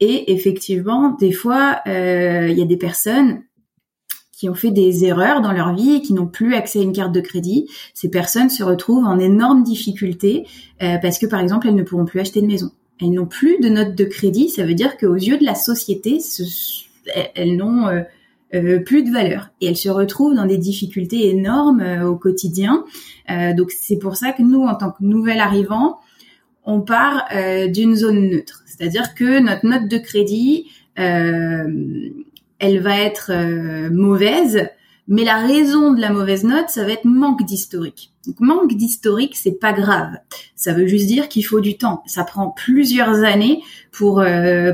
Et 0.00 0.32
effectivement, 0.32 1.16
des 1.18 1.32
fois, 1.32 1.80
euh, 1.86 2.48
il 2.50 2.58
y 2.58 2.62
a 2.62 2.66
des 2.66 2.76
personnes 2.76 3.42
qui 4.32 4.48
ont 4.48 4.54
fait 4.54 4.72
des 4.72 5.04
erreurs 5.04 5.40
dans 5.40 5.52
leur 5.52 5.74
vie 5.74 5.94
et 5.94 6.02
qui 6.02 6.12
n'ont 6.12 6.26
plus 6.26 6.54
accès 6.54 6.80
à 6.80 6.82
une 6.82 6.92
carte 6.92 7.12
de 7.12 7.20
crédit. 7.20 7.68
Ces 7.94 8.10
personnes 8.10 8.50
se 8.50 8.64
retrouvent 8.64 9.06
en 9.06 9.18
énorme 9.18 9.62
difficulté 9.62 10.46
euh, 10.82 10.98
parce 11.00 11.18
que, 11.18 11.26
par 11.26 11.40
exemple, 11.40 11.68
elles 11.68 11.76
ne 11.76 11.84
pourront 11.84 12.04
plus 12.04 12.20
acheter 12.20 12.42
de 12.42 12.46
maison. 12.46 12.70
Elles 13.00 13.12
n'ont 13.12 13.26
plus 13.26 13.58
de 13.60 13.68
note 13.68 13.94
de 13.94 14.04
crédit. 14.04 14.48
Ça 14.48 14.64
veut 14.64 14.74
dire 14.74 14.96
qu'aux 14.96 15.14
yeux 15.14 15.38
de 15.38 15.44
la 15.44 15.54
société, 15.54 16.18
elles 17.34 17.56
n'ont 17.56 17.86
euh, 17.88 18.78
plus 18.80 19.04
de 19.04 19.10
valeur 19.10 19.50
et 19.60 19.66
elles 19.66 19.76
se 19.76 19.88
retrouvent 19.88 20.34
dans 20.34 20.46
des 20.46 20.58
difficultés 20.58 21.28
énormes 21.28 21.82
au 22.04 22.16
quotidien. 22.16 22.84
donc 23.56 23.72
c'est 23.72 23.96
pour 23.96 24.16
ça 24.16 24.32
que 24.32 24.42
nous, 24.42 24.62
en 24.62 24.76
tant 24.76 24.90
que 24.90 25.02
nouvel 25.02 25.40
arrivant, 25.40 25.98
on 26.64 26.80
part 26.80 27.24
euh, 27.34 27.68
d'une 27.68 27.94
zone 27.94 28.28
neutre. 28.28 28.62
C'est-à-dire 28.66 29.14
que 29.14 29.40
notre 29.40 29.66
note 29.66 29.88
de 29.88 29.98
crédit, 29.98 30.66
euh, 30.98 31.64
elle 32.58 32.80
va 32.80 32.98
être 32.98 33.30
euh, 33.30 33.90
mauvaise, 33.90 34.68
mais 35.06 35.24
la 35.24 35.36
raison 35.36 35.92
de 35.92 36.00
la 36.00 36.10
mauvaise 36.10 36.44
note, 36.44 36.68
ça 36.68 36.84
va 36.84 36.92
être 36.92 37.04
manque 37.04 37.44
d'historique. 37.44 38.10
Donc 38.26 38.40
manque 38.40 38.74
d'historique, 38.74 39.36
c'est 39.36 39.60
pas 39.60 39.74
grave. 39.74 40.12
Ça 40.56 40.72
veut 40.72 40.86
juste 40.86 41.06
dire 41.06 41.28
qu'il 41.28 41.44
faut 41.44 41.60
du 41.60 41.76
temps. 41.76 42.02
Ça 42.06 42.24
prend 42.24 42.48
plusieurs 42.48 43.22
années 43.22 43.60
pour 43.92 44.24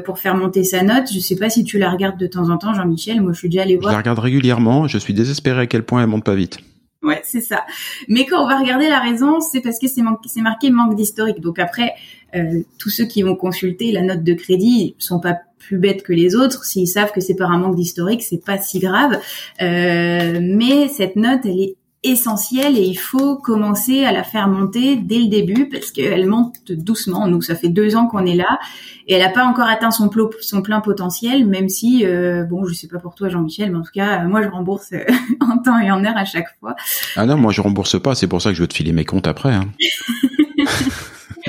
pour 0.05 0.19
faire 0.21 0.37
monter 0.37 0.63
sa 0.63 0.85
note. 0.85 1.13
Je 1.13 1.19
sais 1.19 1.35
pas 1.35 1.51
si 1.51 1.65
tu 1.65 1.79
la 1.79 1.91
regardes 1.91 2.17
de 2.17 2.29
temps 2.29 2.49
en 2.49 2.59
temps, 2.59 2.75
Jean-Michel. 2.75 3.21
Moi, 3.21 3.33
je 3.33 3.39
suis 3.39 3.49
déjà 3.49 3.63
allé 3.63 3.77
voir. 3.77 3.91
Je 3.91 3.95
la 3.95 3.99
regarde 3.99 4.21
régulièrement. 4.21 4.87
Je 4.87 4.99
suis 4.99 5.15
désespéré 5.15 5.63
à 5.63 5.67
quel 5.67 5.83
point 5.83 6.01
elle 6.01 6.09
monte 6.09 6.23
pas 6.23 6.37
vite. 6.37 6.61
Ouais, 7.03 7.23
c'est 7.25 7.41
ça. 7.41 7.65
Mais 8.09 8.27
quand 8.27 8.45
on 8.45 8.47
va 8.47 8.59
regarder 8.59 8.89
la 8.89 9.01
raison, 9.01 9.41
c'est 9.41 9.63
parce 9.63 9.79
que 9.79 9.87
c'est 9.89 10.03
marqué 10.43 10.71
manque 10.71 10.95
d'historique. 10.95 11.41
Donc 11.41 11.59
après, 11.59 11.95
euh, 12.35 12.63
tous 12.79 12.91
ceux 12.91 13.07
qui 13.07 13.23
vont 13.23 13.37
consulter 13.37 13.91
la 13.91 14.03
note 14.03 14.23
de 14.23 14.35
crédit 14.35 14.95
sont 14.99 15.19
pas 15.19 15.39
plus 15.59 15.79
bêtes 15.79 16.03
que 16.03 16.13
les 16.13 16.35
autres. 16.37 16.65
S'ils 16.65 16.89
savent 16.89 17.13
que 17.13 17.21
c'est 17.21 17.35
par 17.35 17.53
un 17.53 17.59
manque 17.59 17.77
d'historique, 17.77 18.23
c'est 18.23 18.45
pas 18.45 18.59
si 18.59 18.81
grave. 18.81 19.19
Euh, 19.63 20.41
mais 20.43 20.89
cette 20.89 21.17
note, 21.17 21.41
elle 21.45 21.61
est 21.61 21.77
essentielle 22.03 22.79
et 22.79 22.83
il 22.83 22.97
faut 22.97 23.37
commencer 23.37 24.05
à 24.05 24.13
la 24.13 24.25
faire 24.25 24.49
monter 24.49 24.97
dès 24.97 25.19
le 25.19 25.29
début 25.29 25.69
parce 25.69 25.91
qu'elle 25.91 26.27
monte 26.27 26.73
doucement. 26.73 27.27
Nous, 27.27 27.43
ça 27.43 27.55
fait 27.55 27.69
deux 27.69 27.95
ans 27.95 28.07
qu'on 28.07 28.25
est 28.25 28.35
là 28.35 28.59
et 29.07 29.15
elle 29.15 29.23
n'a 29.23 29.29
pas 29.29 29.45
encore 29.45 29.67
atteint 29.67 29.91
son, 29.91 30.11
son 30.41 30.63
plein 30.63 30.81
potentiel, 30.81 31.47
même 31.47 31.69
si, 31.69 32.07
euh, 32.07 32.45
bon, 32.45 32.65
je 32.65 32.73
sais 32.73 32.89
pas 32.89 32.99
pour 32.99 33.15
toi 33.15 33.29
Jean-Michel, 33.29 33.71
mais 33.71 33.79
en 33.79 33.83
tout 33.83 33.93
cas, 33.93 34.25
moi 34.25 34.43
je 34.43 34.49
rembourse 34.49 34.93
euh, 34.93 35.05
en 35.41 35.59
temps 35.59 35.79
et 35.79 35.91
en 35.91 36.05
heure 36.05 36.17
à 36.17 36.25
chaque 36.25 36.49
fois. 36.59 36.75
Ah 37.17 37.27
non, 37.27 37.37
moi 37.37 37.53
je 37.53 37.61
rembourse 37.61 38.01
pas, 38.01 38.15
c'est 38.15 38.29
pour 38.29 38.41
ça 38.41 38.51
que 38.51 38.57
je 38.57 38.63
veux 38.63 38.69
te 38.69 38.75
filer 38.75 38.93
mes 38.93 39.05
comptes 39.05 39.27
après. 39.27 39.53
Hein. 39.53 39.69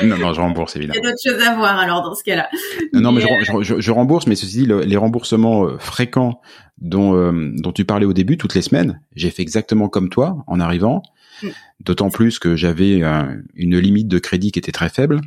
non, 0.05 0.17
non, 0.17 0.33
je 0.33 0.41
rembourse 0.41 0.75
évidemment. 0.75 0.99
Il 0.99 1.03
y 1.03 1.07
a 1.07 1.11
d'autres 1.11 1.21
choses 1.23 1.47
à 1.47 1.55
voir 1.55 1.77
alors 1.77 2.03
dans 2.03 2.15
ce 2.15 2.23
cas-là. 2.23 2.49
Non, 2.93 3.11
mais, 3.11 3.21
je, 3.21 3.27
je, 3.61 3.79
je, 3.79 3.91
rembourse, 3.91 4.27
mais 4.27 4.35
ceci 4.35 4.65
dit, 4.65 4.67
les 4.85 4.97
remboursements 4.97 5.65
euh, 5.65 5.77
fréquents 5.77 6.41
dont, 6.79 7.15
euh, 7.15 7.51
dont 7.55 7.71
tu 7.71 7.85
parlais 7.85 8.05
au 8.05 8.13
début, 8.13 8.37
toutes 8.37 8.55
les 8.55 8.61
semaines, 8.61 9.01
j'ai 9.15 9.29
fait 9.29 9.41
exactement 9.41 9.89
comme 9.89 10.09
toi 10.09 10.43
en 10.47 10.59
arrivant. 10.59 11.03
Mm. 11.43 11.47
D'autant 11.81 12.09
plus 12.09 12.39
que 12.39 12.55
j'avais 12.55 13.01
une 13.55 13.77
limite 13.77 14.07
de 14.07 14.19
crédit 14.19 14.51
qui 14.51 14.59
était 14.59 14.71
très 14.71 14.89
faible. 14.89 15.21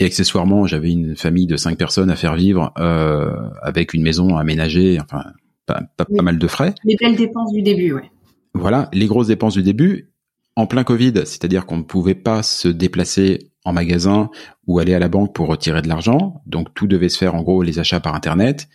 Et 0.00 0.06
accessoirement, 0.06 0.66
j'avais 0.66 0.90
une 0.90 1.16
famille 1.16 1.46
de 1.46 1.56
cinq 1.56 1.78
personnes 1.78 2.10
à 2.10 2.16
faire 2.16 2.34
vivre 2.34 2.72
euh, 2.78 3.32
avec 3.62 3.94
une 3.94 4.02
maison 4.02 4.36
aménagée, 4.36 4.98
enfin 5.00 5.24
pas, 5.66 5.82
pas, 5.96 6.04
pas, 6.04 6.22
mal 6.22 6.38
de 6.38 6.46
frais. 6.46 6.74
Les 6.84 6.96
belles 6.96 7.16
dépenses 7.16 7.52
du 7.52 7.62
début, 7.62 7.92
ouais. 7.92 8.10
Voilà, 8.54 8.88
les 8.92 9.06
grosses 9.06 9.28
dépenses 9.28 9.54
du 9.54 9.62
début. 9.62 10.10
En 10.56 10.66
plein 10.66 10.84
Covid, 10.84 11.12
c'est-à-dire 11.24 11.66
qu'on 11.66 11.78
ne 11.78 11.82
pouvait 11.82 12.14
pas 12.14 12.44
se 12.44 12.68
déplacer 12.68 13.50
en 13.64 13.72
magasin 13.72 14.30
ou 14.66 14.78
aller 14.78 14.94
à 14.94 14.98
la 14.98 15.08
banque 15.08 15.34
pour 15.34 15.48
retirer 15.48 15.82
de 15.82 15.88
l'argent. 15.88 16.42
Donc 16.46 16.72
tout 16.74 16.86
devait 16.86 17.08
se 17.08 17.18
faire 17.18 17.34
en 17.34 17.42
gros 17.42 17.62
les 17.62 17.78
achats 17.78 18.00
par 18.00 18.14
Internet. 18.14 18.68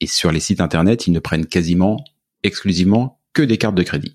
et 0.00 0.06
sur 0.06 0.30
les 0.30 0.40
sites 0.40 0.60
internet, 0.60 1.08
ils 1.08 1.12
ne 1.12 1.18
prennent 1.18 1.46
quasiment 1.46 2.04
exclusivement 2.44 3.20
que 3.32 3.42
des 3.42 3.58
cartes 3.58 3.74
de 3.74 3.82
crédit. 3.82 4.14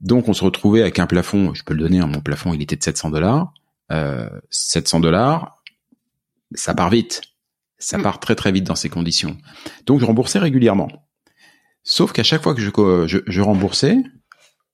Donc 0.00 0.28
on 0.28 0.32
se 0.32 0.44
retrouvait 0.44 0.80
avec 0.80 0.98
un 0.98 1.06
plafond, 1.06 1.54
je 1.54 1.62
peux 1.62 1.74
le 1.74 1.80
donner, 1.80 2.00
hein, 2.00 2.06
mon 2.06 2.20
plafond 2.20 2.52
il 2.54 2.62
était 2.62 2.76
de 2.76 2.82
700 2.82 3.10
dollars. 3.10 3.52
Euh, 3.92 4.28
700 4.50 5.00
dollars, 5.00 5.62
ça 6.54 6.74
part 6.74 6.90
vite. 6.90 7.20
Ça 7.78 7.98
mm. 7.98 8.02
part 8.02 8.20
très 8.20 8.34
très 8.34 8.50
vite 8.50 8.64
dans 8.64 8.74
ces 8.74 8.88
conditions. 8.88 9.36
Donc 9.86 10.00
je 10.00 10.06
remboursais 10.06 10.38
régulièrement. 10.38 10.88
Sauf 11.82 12.12
qu'à 12.12 12.22
chaque 12.22 12.42
fois 12.42 12.54
que 12.54 12.62
je, 12.62 12.70
je, 13.06 13.18
je, 13.26 13.40
remboursais, 13.42 13.98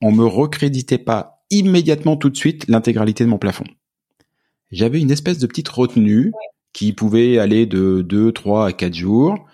on 0.01 0.13
me 0.13 0.25
recréditait 0.25 0.99
pas 0.99 1.43
immédiatement 1.51 2.17
tout 2.17 2.31
de 2.31 2.37
suite 2.37 2.69
l'intégralité 2.69 3.25
de 3.25 3.29
mon 3.29 3.39
plafond. 3.39 3.65
J'avais 4.71 5.01
une 5.01 5.11
espèce 5.11 5.39
de 5.39 5.47
petite 5.47 5.69
retenue 5.69 6.33
qui 6.73 6.93
pouvait 6.93 7.39
aller 7.39 7.67
de 7.67 8.03
2, 8.03 8.33
3 8.33 8.67
à 8.67 8.73
4 8.73 8.95
jours 8.95 9.47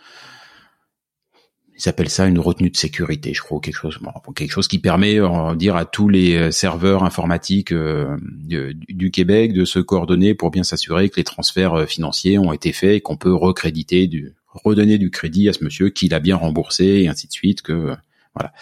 ils 1.79 1.89
appellent 1.89 2.11
ça 2.11 2.27
une 2.27 2.39
retenue 2.39 2.71
de 2.71 2.77
sécurité, 2.77 3.35
je 3.35 3.43
crois, 3.43 3.61
quelque 3.61 3.77
chose, 3.77 3.99
quelque 4.35 4.51
chose 4.51 4.69
qui 4.69 4.79
permet, 4.79 5.21
on 5.21 5.55
dire, 5.55 5.77
à 5.77 5.85
tous 5.85 6.09
les 6.09 6.35
euh, 6.37 6.51
serveurs 6.51 7.05
informatiques 7.05 7.73
euh, 7.73 8.17
du, 8.21 9.11
Québec 9.11 9.53
de 9.53 9.65
se 9.65 9.79
coordonner 9.79 10.35
pour 10.35 10.51
bien 10.51 10.63
s'assurer 10.63 11.11
que 11.11 11.17
les 11.17 11.25
transferts 11.25 11.75
euh, 11.75 11.87
financiers 11.87 12.39
ont 12.39 12.53
été 12.53 12.73
faits 12.73 12.97
et 12.97 13.01
qu'on 13.01 13.17
peut 13.17 13.35
recréditer, 13.35 14.07
du, 14.07 14.35
redonner 14.49 14.97
du 14.97 15.11
crédit 15.11 15.49
à 15.49 15.53
ce 15.53 15.63
monsieur 15.63 15.91
qui 15.91 16.09
l'a 16.09 16.21
bien 16.21 16.37
remboursé 16.37 16.85
et 16.85 17.09
ainsi 17.09 17.27
de 17.27 17.33
suite. 17.33 17.61
Que 17.61 17.95
voilà. 18.35 18.53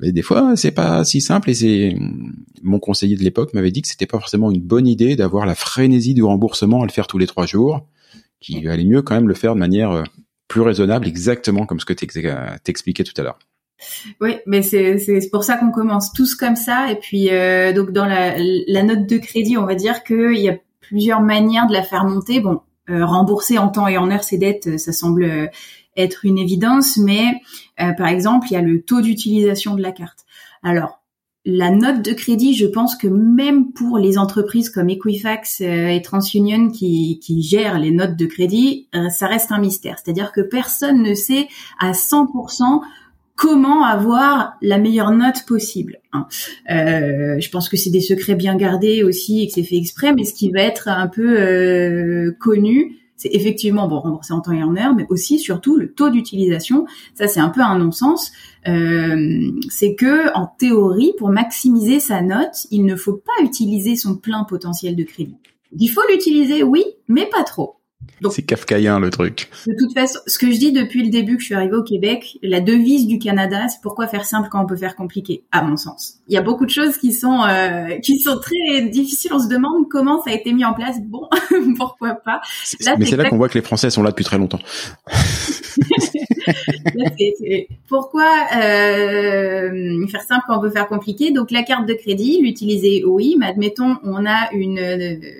Mais 0.00 0.12
des 0.12 0.22
fois, 0.22 0.54
c'est 0.56 0.70
pas 0.70 1.04
si 1.04 1.20
simple 1.20 1.50
et 1.50 1.54
c'est 1.54 1.96
mon 2.62 2.78
conseiller 2.78 3.16
de 3.16 3.22
l'époque 3.22 3.52
m'avait 3.54 3.70
dit 3.70 3.82
que 3.82 3.88
c'était 3.88 4.06
pas 4.06 4.18
forcément 4.18 4.50
une 4.50 4.60
bonne 4.60 4.86
idée 4.86 5.16
d'avoir 5.16 5.46
la 5.46 5.54
frénésie 5.54 6.14
du 6.14 6.22
remboursement 6.22 6.82
à 6.82 6.86
le 6.86 6.92
faire 6.92 7.06
tous 7.06 7.18
les 7.18 7.26
trois 7.26 7.46
jours, 7.46 7.86
qu'il 8.40 8.68
allait 8.68 8.84
mieux 8.84 9.02
quand 9.02 9.14
même 9.14 9.28
le 9.28 9.34
faire 9.34 9.54
de 9.54 9.58
manière 9.58 10.04
plus 10.48 10.62
raisonnable, 10.62 11.06
exactement 11.06 11.66
comme 11.66 11.78
ce 11.78 11.84
que 11.84 11.92
t'expliquais 11.92 13.04
tout 13.04 13.20
à 13.20 13.22
l'heure. 13.22 13.38
Oui, 14.20 14.36
mais 14.46 14.62
c'est 14.62 15.28
pour 15.30 15.44
ça 15.44 15.56
qu'on 15.56 15.70
commence 15.70 16.12
tous 16.12 16.34
comme 16.34 16.56
ça. 16.56 16.90
Et 16.90 16.96
puis 16.96 17.30
euh, 17.30 17.72
donc 17.72 17.92
dans 17.92 18.06
la, 18.06 18.34
la, 18.38 18.82
note 18.82 19.06
de 19.06 19.18
crédit, 19.18 19.56
on 19.56 19.66
va 19.66 19.74
dire 19.74 20.02
qu'il 20.02 20.38
y 20.38 20.48
a 20.48 20.56
plusieurs 20.80 21.20
manières 21.20 21.68
de 21.68 21.72
la 21.72 21.82
faire 21.82 22.04
monter. 22.04 22.40
Bon, 22.40 22.60
euh, 22.90 23.04
rembourser 23.04 23.58
en 23.58 23.68
temps 23.68 23.86
et 23.86 23.98
en 23.98 24.10
heure 24.10 24.24
ses 24.24 24.38
dettes, 24.38 24.78
ça 24.78 24.92
semble 24.92 25.50
être 25.98 26.24
une 26.24 26.38
évidence, 26.38 26.96
mais 26.96 27.40
euh, 27.80 27.92
par 27.92 28.08
exemple, 28.08 28.46
il 28.50 28.54
y 28.54 28.56
a 28.56 28.62
le 28.62 28.80
taux 28.82 29.00
d'utilisation 29.00 29.74
de 29.74 29.82
la 29.82 29.92
carte. 29.92 30.24
Alors, 30.62 30.98
la 31.50 31.70
note 31.70 32.04
de 32.04 32.12
crédit, 32.12 32.54
je 32.54 32.66
pense 32.66 32.94
que 32.94 33.06
même 33.06 33.72
pour 33.72 33.96
les 33.96 34.18
entreprises 34.18 34.68
comme 34.68 34.90
Equifax 34.90 35.62
euh, 35.62 35.88
et 35.88 36.02
TransUnion 36.02 36.68
qui, 36.70 37.18
qui 37.20 37.42
gèrent 37.42 37.78
les 37.78 37.90
notes 37.90 38.16
de 38.16 38.26
crédit, 38.26 38.88
euh, 38.94 39.08
ça 39.08 39.26
reste 39.28 39.50
un 39.50 39.58
mystère. 39.58 39.96
C'est-à-dire 40.02 40.32
que 40.32 40.42
personne 40.42 41.02
ne 41.02 41.14
sait 41.14 41.48
à 41.80 41.92
100% 41.92 42.82
comment 43.34 43.82
avoir 43.84 44.58
la 44.60 44.76
meilleure 44.76 45.12
note 45.12 45.46
possible. 45.46 46.00
Hein. 46.12 46.26
Euh, 46.70 47.40
je 47.40 47.50
pense 47.50 47.70
que 47.70 47.78
c'est 47.78 47.88
des 47.88 48.02
secrets 48.02 48.34
bien 48.34 48.56
gardés 48.56 49.02
aussi 49.02 49.42
et 49.42 49.46
que 49.46 49.54
c'est 49.54 49.62
fait 49.62 49.76
exprès, 49.76 50.12
mais 50.12 50.24
ce 50.24 50.34
qui 50.34 50.50
va 50.50 50.60
être 50.60 50.88
un 50.88 51.06
peu 51.06 52.34
connu, 52.40 52.96
c'est 53.18 53.34
effectivement 53.34 53.86
bon 53.88 53.98
rembourser 53.98 54.32
en 54.32 54.40
temps 54.40 54.52
et 54.52 54.62
en 54.62 54.74
heure, 54.76 54.94
mais 54.94 55.04
aussi 55.10 55.38
surtout 55.38 55.76
le 55.76 55.92
taux 55.92 56.08
d'utilisation. 56.08 56.86
Ça 57.14 57.28
c'est 57.28 57.40
un 57.40 57.50
peu 57.50 57.60
un 57.60 57.78
non-sens. 57.78 58.32
Euh, 58.66 59.50
c'est 59.68 59.94
que 59.94 60.34
en 60.34 60.46
théorie, 60.46 61.12
pour 61.18 61.28
maximiser 61.28 62.00
sa 62.00 62.22
note, 62.22 62.66
il 62.70 62.86
ne 62.86 62.96
faut 62.96 63.16
pas 63.16 63.44
utiliser 63.44 63.96
son 63.96 64.16
plein 64.16 64.44
potentiel 64.44 64.96
de 64.96 65.02
crédit. 65.02 65.36
Il 65.78 65.88
faut 65.88 66.00
l'utiliser, 66.08 66.62
oui, 66.62 66.84
mais 67.08 67.26
pas 67.26 67.44
trop. 67.44 67.77
C'est 68.30 68.42
kafkaïen 68.42 69.00
le 69.00 69.10
truc. 69.10 69.48
De 69.66 69.74
toute 69.78 69.92
façon, 69.94 70.18
ce 70.26 70.38
que 70.38 70.50
je 70.50 70.58
dis 70.58 70.72
depuis 70.72 71.02
le 71.02 71.10
début 71.10 71.36
que 71.36 71.40
je 71.40 71.46
suis 71.46 71.54
arrivée 71.54 71.76
au 71.76 71.82
Québec, 71.82 72.38
la 72.42 72.60
devise 72.60 73.06
du 73.06 73.18
Canada, 73.18 73.68
c'est 73.68 73.80
pourquoi 73.82 74.06
faire 74.06 74.24
simple 74.24 74.48
quand 74.50 74.62
on 74.62 74.66
peut 74.66 74.76
faire 74.76 74.96
compliqué, 74.96 75.44
à 75.52 75.62
mon 75.62 75.76
sens. 75.76 76.14
Il 76.28 76.34
y 76.34 76.36
a 76.36 76.42
beaucoup 76.42 76.66
de 76.66 76.70
choses 76.70 76.98
qui 76.98 77.12
sont 77.12 77.42
euh, 77.42 77.98
qui 78.00 78.18
sont 78.18 78.38
très 78.38 78.82
difficiles. 78.88 79.32
On 79.32 79.38
se 79.38 79.48
demande 79.48 79.88
comment 79.90 80.22
ça 80.22 80.30
a 80.30 80.34
été 80.34 80.52
mis 80.52 80.64
en 80.64 80.74
place. 80.74 80.96
Bon, 81.02 81.28
pourquoi 81.76 82.14
pas. 82.14 82.40
mais 82.98 83.06
c'est 83.06 83.16
là 83.16 83.28
qu'on 83.28 83.36
voit 83.36 83.48
que 83.48 83.58
les 83.58 83.64
Français 83.64 83.90
sont 83.90 84.02
là 84.02 84.10
depuis 84.10 84.24
très 84.24 84.38
longtemps. 84.38 84.60
Pourquoi 87.88 88.28
euh, 88.56 90.06
faire 90.08 90.22
simple 90.22 90.44
quand 90.46 90.58
on 90.58 90.60
peut 90.60 90.70
faire 90.70 90.88
compliqué 90.88 91.30
Donc 91.30 91.50
la 91.50 91.62
carte 91.62 91.86
de 91.86 91.94
crédit, 91.94 92.40
l'utiliser, 92.42 93.04
oui, 93.06 93.36
mais 93.38 93.46
admettons 93.46 93.96
on 94.02 94.26
a 94.26 94.50
une, 94.52 94.78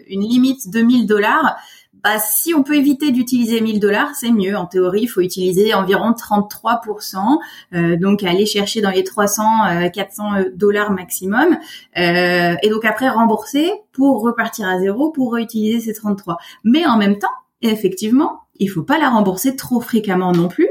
une 0.09 0.21
limite 0.21 0.71
de 0.71 0.81
1000 0.81 1.07
dollars 1.07 1.57
bah, 2.05 2.19
si 2.19 2.55
on 2.55 2.63
peut 2.63 2.77
éviter 2.77 3.11
d'utiliser 3.11 3.61
1000 3.61 3.81
dollars, 3.81 4.15
c'est 4.15 4.31
mieux. 4.31 4.57
En 4.57 4.67
théorie, 4.67 5.03
il 5.03 5.07
faut 5.07 5.21
utiliser 5.21 5.75
environ 5.75 6.13
33%, 6.13 7.39
euh, 7.75 7.97
donc 7.97 8.23
aller 8.23 8.47
chercher 8.47 8.81
dans 8.81 8.91
les 8.91 9.05
300, 9.05 9.91
400 9.93 10.35
euh, 10.35 10.45
dollars 10.55 10.93
maximum, 10.93 11.59
euh, 11.97 12.55
et 12.63 12.69
donc 12.69 12.85
après 12.85 13.09
rembourser 13.09 13.73
pour 13.93 14.23
repartir 14.23 14.69
à 14.69 14.79
zéro 14.79 15.11
pour 15.11 15.33
réutiliser 15.33 15.81
ces 15.81 15.93
33. 15.93 16.39
Mais 16.65 16.87
en 16.87 16.97
même 16.97 17.19
temps, 17.19 17.29
effectivement, 17.63 18.43
il 18.59 18.69
faut 18.69 18.83
pas 18.83 18.99
la 18.99 19.11
rembourser 19.11 19.57
trop 19.57 19.81
fréquemment 19.81 20.33
non 20.33 20.49
plus, 20.49 20.69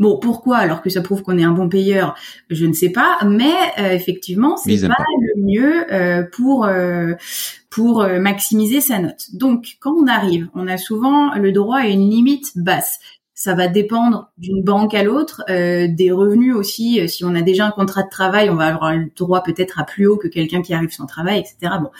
Bon, 0.00 0.18
pourquoi 0.18 0.56
alors 0.56 0.80
que 0.80 0.88
ça 0.88 1.02
prouve 1.02 1.22
qu'on 1.22 1.36
est 1.36 1.44
un 1.44 1.52
bon 1.52 1.68
payeur 1.68 2.14
Je 2.48 2.64
ne 2.64 2.72
sais 2.72 2.88
pas, 2.88 3.18
mais 3.26 3.52
euh, 3.78 3.92
effectivement, 3.92 4.56
c'est 4.56 4.80
pas, 4.88 4.94
le 5.20 5.42
mieux 5.42 5.92
euh, 5.92 6.24
pour 6.32 6.64
euh, 6.64 7.12
pour 7.68 8.04
maximiser 8.18 8.80
sa 8.80 8.98
note. 8.98 9.26
Donc, 9.34 9.76
quand 9.78 9.92
on 9.92 10.06
arrive, 10.08 10.48
on 10.54 10.66
a 10.66 10.78
souvent 10.78 11.34
le 11.34 11.52
droit 11.52 11.80
à 11.80 11.86
une 11.86 12.08
limite 12.08 12.52
basse. 12.56 12.98
Ça 13.34 13.54
va 13.54 13.68
dépendre 13.68 14.32
d'une 14.38 14.62
banque 14.64 14.92
à 14.92 15.04
l'autre, 15.04 15.44
des 15.46 16.10
revenus 16.10 16.54
aussi. 16.54 17.08
Si 17.08 17.24
on 17.24 17.34
a 17.36 17.42
déjà 17.42 17.66
un 17.66 17.70
contrat 17.70 18.02
de 18.02 18.10
travail, 18.10 18.50
on 18.50 18.56
va 18.56 18.66
avoir 18.66 18.94
le 18.94 19.08
droit 19.16 19.42
peut-être 19.42 19.78
à 19.78 19.84
plus 19.84 20.06
haut 20.06 20.16
que 20.16 20.26
quelqu'un 20.26 20.62
qui 20.62 20.74
arrive 20.74 20.90
sans 20.90 21.06
travail, 21.06 21.38
etc. 21.38 21.74
Bon, 21.80 21.90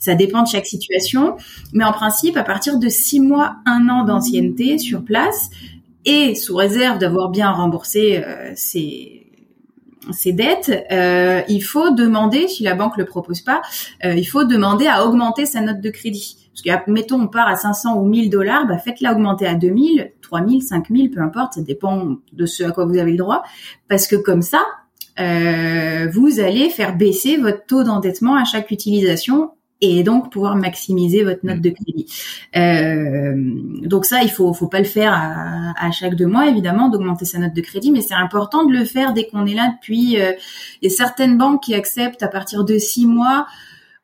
ça 0.00 0.16
dépend 0.16 0.42
de 0.42 0.48
chaque 0.48 0.66
situation, 0.66 1.36
mais 1.72 1.84
en 1.84 1.92
principe, 1.92 2.36
à 2.36 2.42
partir 2.42 2.78
de 2.78 2.88
six 2.88 3.20
mois, 3.20 3.56
un 3.66 3.88
an 3.88 4.04
d'ancienneté 4.04 4.78
sur 4.78 5.04
place, 5.04 5.50
et 6.04 6.34
sous 6.34 6.56
réserve 6.56 6.98
d'avoir 6.98 7.30
bien 7.30 7.50
remboursé 7.50 8.22
euh, 8.24 8.52
ses, 8.54 9.26
dettes, 10.32 10.86
euh, 10.90 11.42
il 11.48 11.60
faut 11.60 11.90
demander, 11.90 12.48
si 12.48 12.62
la 12.62 12.74
banque 12.74 12.96
le 12.96 13.04
propose 13.04 13.42
pas, 13.42 13.60
euh, 14.04 14.14
il 14.14 14.24
faut 14.24 14.44
demander 14.44 14.86
à 14.86 15.04
augmenter 15.04 15.46
sa 15.46 15.60
note 15.60 15.80
de 15.80 15.90
crédit. 15.90 16.36
Parce 16.52 16.84
que, 16.84 16.90
mettons, 16.90 17.20
on 17.20 17.28
part 17.28 17.48
à 17.48 17.56
500 17.56 17.98
ou 17.98 18.06
1000 18.06 18.30
dollars, 18.30 18.66
bah, 18.66 18.78
faites-la 18.78 19.12
augmenter 19.12 19.46
à 19.46 19.54
2000, 19.54 20.12
3000, 20.22 20.62
5000, 20.62 21.10
peu 21.10 21.20
importe, 21.20 21.54
ça 21.54 21.60
dépend 21.60 22.16
de 22.32 22.46
ce 22.46 22.64
à 22.64 22.70
quoi 22.70 22.86
vous 22.86 22.98
avez 22.98 23.12
le 23.12 23.18
droit. 23.18 23.42
Parce 23.88 24.06
que 24.06 24.16
comme 24.16 24.42
ça, 24.42 24.64
vous 25.18 26.40
allez 26.40 26.70
faire 26.70 26.96
baisser 26.96 27.36
votre 27.36 27.66
taux 27.66 27.84
d'endettement 27.84 28.36
à 28.36 28.44
chaque 28.44 28.70
utilisation 28.70 29.50
et 29.80 30.02
donc 30.02 30.30
pouvoir 30.30 30.56
maximiser 30.56 31.24
votre 31.24 31.44
note 31.44 31.58
mm. 31.58 31.60
de 31.60 31.70
crédit. 31.70 32.06
Euh, 32.56 33.34
donc 33.86 34.04
ça, 34.04 34.22
il 34.22 34.30
faut, 34.30 34.52
faut 34.52 34.68
pas 34.68 34.78
le 34.78 34.84
faire 34.84 35.12
à, 35.12 35.90
chaque 35.92 36.14
deux 36.14 36.26
mois, 36.26 36.48
évidemment, 36.48 36.88
d'augmenter 36.88 37.24
sa 37.24 37.38
note 37.38 37.54
de 37.54 37.60
crédit, 37.60 37.90
mais 37.90 38.02
c'est 38.02 38.14
important 38.14 38.64
de 38.64 38.72
le 38.72 38.84
faire 38.84 39.12
dès 39.12 39.26
qu'on 39.26 39.46
est 39.46 39.54
là 39.54 39.74
depuis. 39.80 40.20
Euh, 40.20 40.32
il 40.82 40.90
y 40.90 40.92
a 40.92 40.94
certaines 40.94 41.38
banques 41.38 41.62
qui 41.64 41.74
acceptent 41.74 42.22
à 42.22 42.28
partir 42.28 42.64
de 42.64 42.78
six 42.78 43.06
mois. 43.06 43.46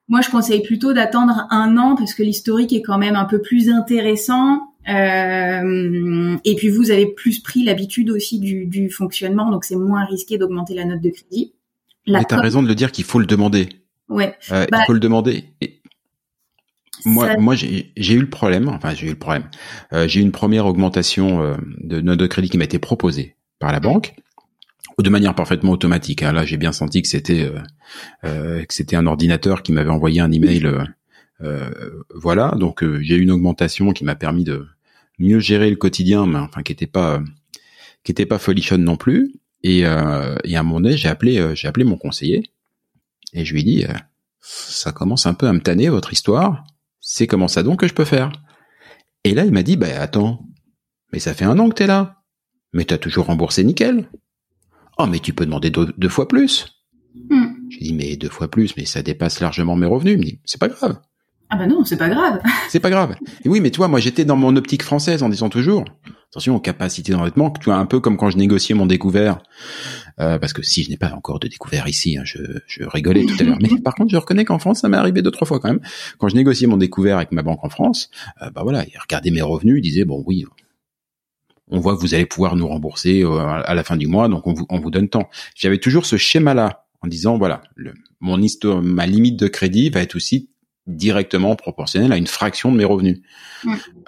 Moi, 0.08 0.20
je 0.20 0.30
conseille 0.30 0.62
plutôt 0.62 0.92
d'attendre 0.92 1.46
un 1.50 1.76
an 1.76 1.96
parce 1.96 2.14
que 2.14 2.22
l'historique 2.22 2.72
est 2.72 2.82
quand 2.82 2.98
même 2.98 3.16
un 3.16 3.24
peu 3.24 3.40
plus 3.40 3.70
intéressant. 3.70 4.62
Euh, 4.88 6.36
et 6.44 6.54
puis 6.54 6.68
vous 6.68 6.92
avez 6.92 7.06
plus 7.06 7.40
pris 7.40 7.64
l'habitude 7.64 8.08
aussi 8.10 8.38
du, 8.38 8.66
du 8.66 8.88
fonctionnement, 8.88 9.50
donc 9.50 9.64
c'est 9.64 9.74
moins 9.74 10.04
risqué 10.04 10.38
d'augmenter 10.38 10.74
la 10.74 10.84
note 10.84 11.00
de 11.00 11.10
crédit. 11.10 11.54
La 12.06 12.20
mais 12.20 12.24
t'as 12.24 12.40
raison 12.40 12.62
de 12.62 12.68
le 12.68 12.76
dire 12.76 12.92
qu'il 12.92 13.04
faut 13.04 13.18
le 13.18 13.26
demander. 13.26 13.68
Ouais. 14.08 14.34
Euh, 14.52 14.66
bah, 14.70 14.78
il 14.82 14.86
faut 14.86 14.92
le 14.92 15.00
demander. 15.00 15.44
moi, 17.04 17.36
moi, 17.38 17.54
j'ai 17.54 17.92
eu 17.96 18.20
le 18.20 18.30
problème. 18.30 18.68
Enfin, 18.68 18.94
j'ai 18.94 19.06
eu 19.06 19.10
le 19.10 19.18
problème. 19.18 19.48
Euh, 19.92 20.06
j'ai 20.08 20.20
eu 20.20 20.22
une 20.22 20.32
première 20.32 20.66
augmentation 20.66 21.42
euh, 21.42 21.56
de 21.78 22.00
note 22.00 22.18
de 22.18 22.26
crédit 22.26 22.48
qui 22.48 22.58
m'a 22.58 22.64
été 22.64 22.78
proposée 22.78 23.36
par 23.58 23.72
la 23.72 23.80
banque, 23.80 24.14
de 24.98 25.10
manière 25.10 25.34
parfaitement 25.34 25.72
automatique. 25.72 26.22
Hein. 26.22 26.32
Là, 26.32 26.44
j'ai 26.44 26.56
bien 26.56 26.72
senti 26.72 27.02
que 27.02 27.08
c'était 27.08 27.50
euh, 28.24 28.64
que 28.64 28.74
c'était 28.74 28.96
un 28.96 29.06
ordinateur 29.06 29.62
qui 29.62 29.72
m'avait 29.72 29.90
envoyé 29.90 30.20
un 30.20 30.30
email. 30.30 30.68
voilà. 32.14 32.54
Donc, 32.58 32.84
j'ai 33.00 33.16
eu 33.16 33.22
une 33.22 33.30
augmentation 33.30 33.92
qui 33.92 34.04
m'a 34.04 34.14
permis 34.14 34.44
de 34.44 34.66
mieux 35.18 35.40
gérer 35.40 35.70
le 35.70 35.76
quotidien, 35.76 36.26
mais 36.26 36.38
enfin, 36.38 36.62
qui 36.62 36.72
était 36.72 36.86
pas 36.86 37.20
qui 38.04 38.12
était 38.12 38.26
pas 38.26 38.38
folichonne 38.38 38.84
non 38.84 38.96
plus. 38.96 39.34
Et, 39.62 39.80
et 39.80 39.86
à 39.86 40.62
moment 40.62 40.80
donné, 40.80 40.96
j'ai 40.96 41.08
appelé 41.08 41.54
j'ai 41.56 41.66
appelé 41.66 41.84
mon 41.84 41.96
conseiller 41.96 42.50
et 43.36 43.44
je 43.44 43.52
lui 43.52 43.60
ai 43.60 43.64
dit, 43.64 43.84
euh, 43.84 43.94
ça 44.40 44.92
commence 44.92 45.26
un 45.26 45.34
peu 45.34 45.46
à 45.46 45.52
me 45.52 45.60
tanner 45.60 45.88
votre 45.88 46.12
histoire. 46.12 46.64
C'est 47.00 47.26
comment 47.26 47.48
ça 47.48 47.62
donc 47.62 47.80
que 47.80 47.88
je 47.88 47.94
peux 47.94 48.04
faire? 48.04 48.32
Et 49.24 49.34
là, 49.34 49.44
il 49.44 49.52
m'a 49.52 49.62
dit, 49.62 49.76
bah 49.76 49.88
attends, 50.00 50.40
mais 51.12 51.18
ça 51.18 51.34
fait 51.34 51.44
un 51.44 51.58
an 51.58 51.68
que 51.68 51.74
t'es 51.74 51.86
là. 51.86 52.22
Mais 52.72 52.84
t'as 52.84 52.98
toujours 52.98 53.26
remboursé 53.26 53.62
nickel. 53.62 54.10
Oh, 54.98 55.06
mais 55.06 55.18
tu 55.18 55.32
peux 55.32 55.44
demander 55.44 55.70
deux, 55.70 56.08
fois 56.08 56.26
plus. 56.26 56.66
Hmm. 57.30 57.48
J'ai 57.70 57.80
dit, 57.80 57.92
mais 57.92 58.16
deux 58.16 58.28
fois 58.28 58.50
plus, 58.50 58.76
mais 58.76 58.86
ça 58.86 59.02
dépasse 59.02 59.40
largement 59.40 59.76
mes 59.76 59.86
revenus. 59.86 60.14
Il 60.14 60.18
me 60.18 60.24
dit, 60.24 60.40
c'est 60.44 60.60
pas 60.60 60.68
grave. 60.68 60.98
Ah 61.48 61.56
bah 61.56 61.66
non, 61.66 61.84
c'est 61.84 61.96
pas 61.96 62.08
grave. 62.08 62.40
c'est 62.70 62.80
pas 62.80 62.90
grave. 62.90 63.16
Et 63.44 63.48
oui, 63.48 63.60
mais 63.60 63.70
toi, 63.70 63.88
moi 63.88 64.00
j'étais 64.00 64.24
dans 64.24 64.36
mon 64.36 64.56
optique 64.56 64.82
française 64.82 65.22
en 65.22 65.28
disant 65.28 65.48
toujours, 65.48 65.84
attention 66.30 66.56
aux 66.56 66.60
capacités 66.60 67.12
d'endettement. 67.12 67.50
Tu 67.50 67.66
vois, 67.66 67.76
un 67.76 67.86
peu 67.86 68.00
comme 68.00 68.16
quand 68.16 68.30
je 68.30 68.36
négociais 68.36 68.74
mon 68.74 68.86
découvert, 68.86 69.38
euh, 70.20 70.38
parce 70.38 70.52
que 70.52 70.62
si 70.62 70.82
je 70.82 70.90
n'ai 70.90 70.96
pas 70.96 71.12
encore 71.12 71.40
de 71.40 71.48
découvert 71.48 71.88
ici, 71.88 72.16
hein, 72.16 72.22
je, 72.24 72.38
je 72.66 72.84
rigolais 72.84 73.24
tout 73.24 73.36
à 73.38 73.44
l'heure. 73.44 73.58
Mais 73.60 73.68
par 73.82 73.94
contre, 73.94 74.10
je 74.10 74.16
reconnais 74.16 74.44
qu'en 74.44 74.58
France, 74.58 74.80
ça 74.80 74.88
m'est 74.88 74.96
arrivé 74.96 75.22
deux 75.22 75.30
trois 75.30 75.46
fois 75.46 75.60
quand 75.60 75.68
même. 75.68 75.80
Quand 76.18 76.28
je 76.28 76.36
négociais 76.36 76.66
mon 76.66 76.76
découvert 76.76 77.16
avec 77.16 77.32
ma 77.32 77.42
banque 77.42 77.64
en 77.64 77.68
France, 77.68 78.10
euh, 78.42 78.50
bah 78.50 78.62
voilà, 78.62 78.84
ils 78.84 78.98
regardaient 78.98 79.30
mes 79.30 79.42
revenus, 79.42 79.78
ils 79.78 79.82
disaient 79.82 80.04
bon 80.04 80.22
oui, 80.26 80.44
on 81.68 81.80
voit 81.80 81.96
que 81.96 82.00
vous 82.00 82.14
allez 82.14 82.26
pouvoir 82.26 82.56
nous 82.56 82.68
rembourser 82.68 83.22
euh, 83.24 83.38
à 83.38 83.74
la 83.74 83.84
fin 83.84 83.96
du 83.96 84.06
mois, 84.06 84.28
donc 84.28 84.46
on 84.46 84.52
vous, 84.52 84.66
on 84.68 84.80
vous 84.80 84.90
donne 84.90 85.08
temps. 85.08 85.28
J'avais 85.54 85.78
toujours 85.78 86.06
ce 86.06 86.16
schéma-là 86.16 86.86
en 87.02 87.08
disant 87.08 87.38
voilà, 87.38 87.62
le, 87.74 87.94
mon 88.20 88.40
histoire, 88.40 88.82
ma 88.82 89.06
limite 89.06 89.38
de 89.38 89.48
crédit 89.48 89.90
va 89.90 90.00
être 90.00 90.16
aussi 90.16 90.50
directement 90.86 91.56
proportionnelle 91.56 92.12
à 92.12 92.16
une 92.16 92.26
fraction 92.26 92.70
de 92.70 92.76
mes 92.76 92.84
revenus. 92.84 93.20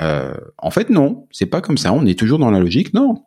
Euh, 0.01 0.35
en 0.59 0.71
fait, 0.71 0.91
non, 0.91 1.27
c'est 1.31 1.47
pas 1.47 1.61
comme 1.61 1.79
ça. 1.79 1.93
On 1.93 2.07
est 2.07 2.19
toujours 2.19 2.39
dans 2.39 2.51
la 2.51 2.61
logique. 2.61 2.95
Non, 2.95 3.25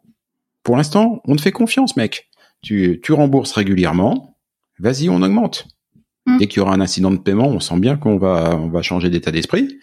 pour 0.63 0.77
l'instant, 0.77 1.21
on 1.25 1.35
te 1.35 1.41
fait 1.41 1.51
confiance, 1.51 1.97
mec. 1.97 2.29
Tu, 2.61 2.99
tu 3.03 3.13
rembourses 3.13 3.51
régulièrement. 3.51 4.37
Vas-y, 4.79 5.09
on 5.09 5.21
augmente. 5.21 5.67
Mm. 6.25 6.37
Dès 6.37 6.47
qu'il 6.47 6.57
y 6.57 6.61
aura 6.61 6.73
un 6.73 6.81
incident 6.81 7.11
de 7.11 7.17
paiement, 7.17 7.47
on 7.47 7.59
sent 7.59 7.79
bien 7.79 7.97
qu'on 7.97 8.17
va, 8.17 8.55
on 8.55 8.69
va 8.69 8.81
changer 8.81 9.09
d'état 9.09 9.31
d'esprit. 9.31 9.79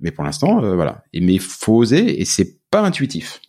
Mais 0.00 0.10
pour 0.10 0.24
l'instant, 0.24 0.62
euh, 0.62 0.74
voilà. 0.74 1.04
Et 1.12 1.20
mais 1.20 1.38
faut 1.38 1.76
oser, 1.76 2.20
et 2.20 2.24
c'est 2.24 2.60
pas 2.70 2.82
intuitif. 2.82 3.40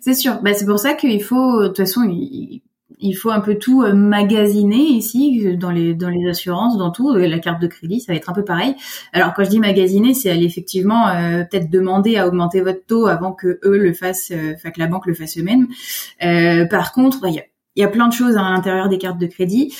C'est 0.00 0.14
sûr. 0.14 0.40
Bah, 0.42 0.52
c'est 0.54 0.66
pour 0.66 0.78
ça 0.78 0.94
qu'il 0.94 1.22
faut, 1.22 1.62
de 1.62 1.68
toute 1.68 1.78
façon, 1.78 2.02
il, 2.04 2.62
il 2.98 3.14
faut 3.14 3.30
un 3.30 3.40
peu 3.40 3.56
tout 3.56 3.82
euh, 3.82 3.92
magasiner 3.92 4.76
ici 4.76 5.56
dans 5.56 5.70
les 5.70 5.94
dans 5.94 6.08
les 6.08 6.28
assurances, 6.28 6.78
dans 6.78 6.90
tout. 6.90 7.12
La 7.14 7.38
carte 7.38 7.60
de 7.60 7.66
crédit, 7.66 8.00
ça 8.00 8.12
va 8.12 8.16
être 8.16 8.30
un 8.30 8.32
peu 8.32 8.44
pareil. 8.44 8.74
Alors 9.12 9.34
quand 9.34 9.44
je 9.44 9.50
dis 9.50 9.58
magasiner, 9.58 10.14
c'est 10.14 10.30
aller 10.30 10.44
effectivement 10.44 11.08
euh, 11.08 11.44
peut-être 11.44 11.70
demander 11.70 12.16
à 12.16 12.26
augmenter 12.26 12.60
votre 12.60 12.84
taux 12.86 13.06
avant 13.06 13.32
que 13.32 13.58
eux 13.64 13.78
le 13.78 13.92
fassent, 13.92 14.30
euh, 14.30 14.54
enfin 14.54 14.70
que 14.70 14.80
la 14.80 14.86
banque 14.86 15.06
le 15.06 15.14
fasse 15.14 15.38
eux-mêmes. 15.38 15.68
Par 16.68 16.92
contre, 16.92 17.26
il 17.26 17.34
y 17.34 17.40
a 17.40 17.44
y 17.78 17.84
a 17.84 17.88
plein 17.88 18.08
de 18.08 18.12
choses 18.14 18.38
à 18.38 18.42
l'intérieur 18.42 18.88
des 18.88 18.96
cartes 18.96 19.18
de 19.18 19.26
crédit. 19.26 19.76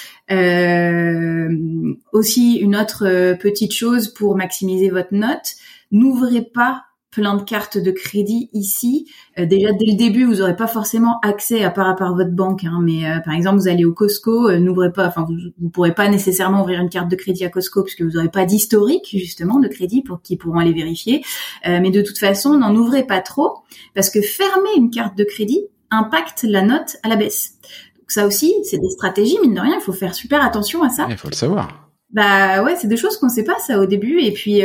Aussi, 2.13 2.57
une 2.57 2.77
autre 2.77 3.35
petite 3.41 3.73
chose 3.73 4.09
pour 4.09 4.37
maximiser 4.37 4.91
votre 4.91 5.15
note, 5.15 5.55
n'ouvrez 5.91 6.43
pas 6.43 6.85
plein 7.17 7.35
de 7.35 7.43
cartes 7.43 7.79
de 7.79 7.91
crédit 7.91 8.51
ici. 8.53 9.11
Euh, 9.39 9.47
déjà 9.47 9.73
dès 9.73 9.87
le 9.87 9.97
début, 9.97 10.25
vous 10.25 10.37
n'aurez 10.37 10.55
pas 10.55 10.67
forcément 10.67 11.19
accès 11.21 11.65
à 11.65 11.71
part 11.71 11.89
à 11.89 11.97
part 11.97 12.15
votre 12.15 12.33
banque. 12.33 12.65
Hein, 12.65 12.81
mais 12.83 13.09
euh, 13.09 13.21
par 13.21 13.33
exemple, 13.33 13.57
vous 13.57 13.69
allez 13.69 13.87
au 13.87 13.95
Costco, 13.95 14.51
euh, 14.51 14.59
n'ouvrez 14.59 14.93
pas, 14.93 15.07
enfin 15.07 15.25
vous, 15.27 15.35
vous 15.59 15.71
pourrez 15.71 15.95
pas 15.95 16.11
nécessairement 16.11 16.61
ouvrir 16.61 16.79
une 16.79 16.91
carte 16.91 17.11
de 17.11 17.17
crédit 17.17 17.47
à 17.47 17.49
Costco 17.49 17.83
puisque 17.85 18.03
vous 18.03 18.11
n'aurez 18.11 18.29
pas 18.29 18.45
d'historique 18.45 19.09
justement 19.11 19.59
de 19.59 19.67
crédit 19.67 20.03
pour 20.03 20.21
qui 20.21 20.37
pourront 20.37 20.59
aller 20.59 20.75
vérifier. 20.75 21.25
mais 21.65 21.91
de 21.91 22.03
toute 22.03 22.19
façon, 22.19 22.59
n'en 22.59 22.75
ouvrez 22.77 23.05
pas 23.05 23.21
trop 23.21 23.61
parce 23.95 24.11
que 24.11 24.21
fermer 24.21 24.69
une 24.77 24.91
carte 24.91 25.17
de 25.17 25.25
crédit 25.25 25.63
impacte 25.91 26.43
la 26.43 26.61
note 26.61 26.99
à 27.03 27.09
la 27.09 27.17
baisse. 27.17 27.55
Donc 27.97 28.11
ça 28.11 28.27
aussi, 28.27 28.53
c'est 28.65 28.79
des 28.79 28.91
stratégies 28.91 29.39
mine 29.41 29.55
de 29.55 29.61
rien. 29.61 29.77
Il 29.79 29.83
faut 29.83 29.95
faire 29.95 30.15
super 30.15 30.45
attention 30.45 30.83
à 30.83 30.91
ça. 30.91 31.07
Il 31.09 31.17
faut 31.17 31.31
le 31.31 31.35
savoir. 31.35 31.89
Bah 32.13 32.63
ouais, 32.63 32.77
c'est 32.77 32.89
des 32.89 32.99
choses 32.99 33.17
qu'on 33.17 33.27
ne 33.27 33.33
sait 33.33 33.45
pas 33.45 33.59
ça 33.59 33.81
au 33.81 33.87
début 33.87 34.21
et 34.21 34.33
puis. 34.33 34.63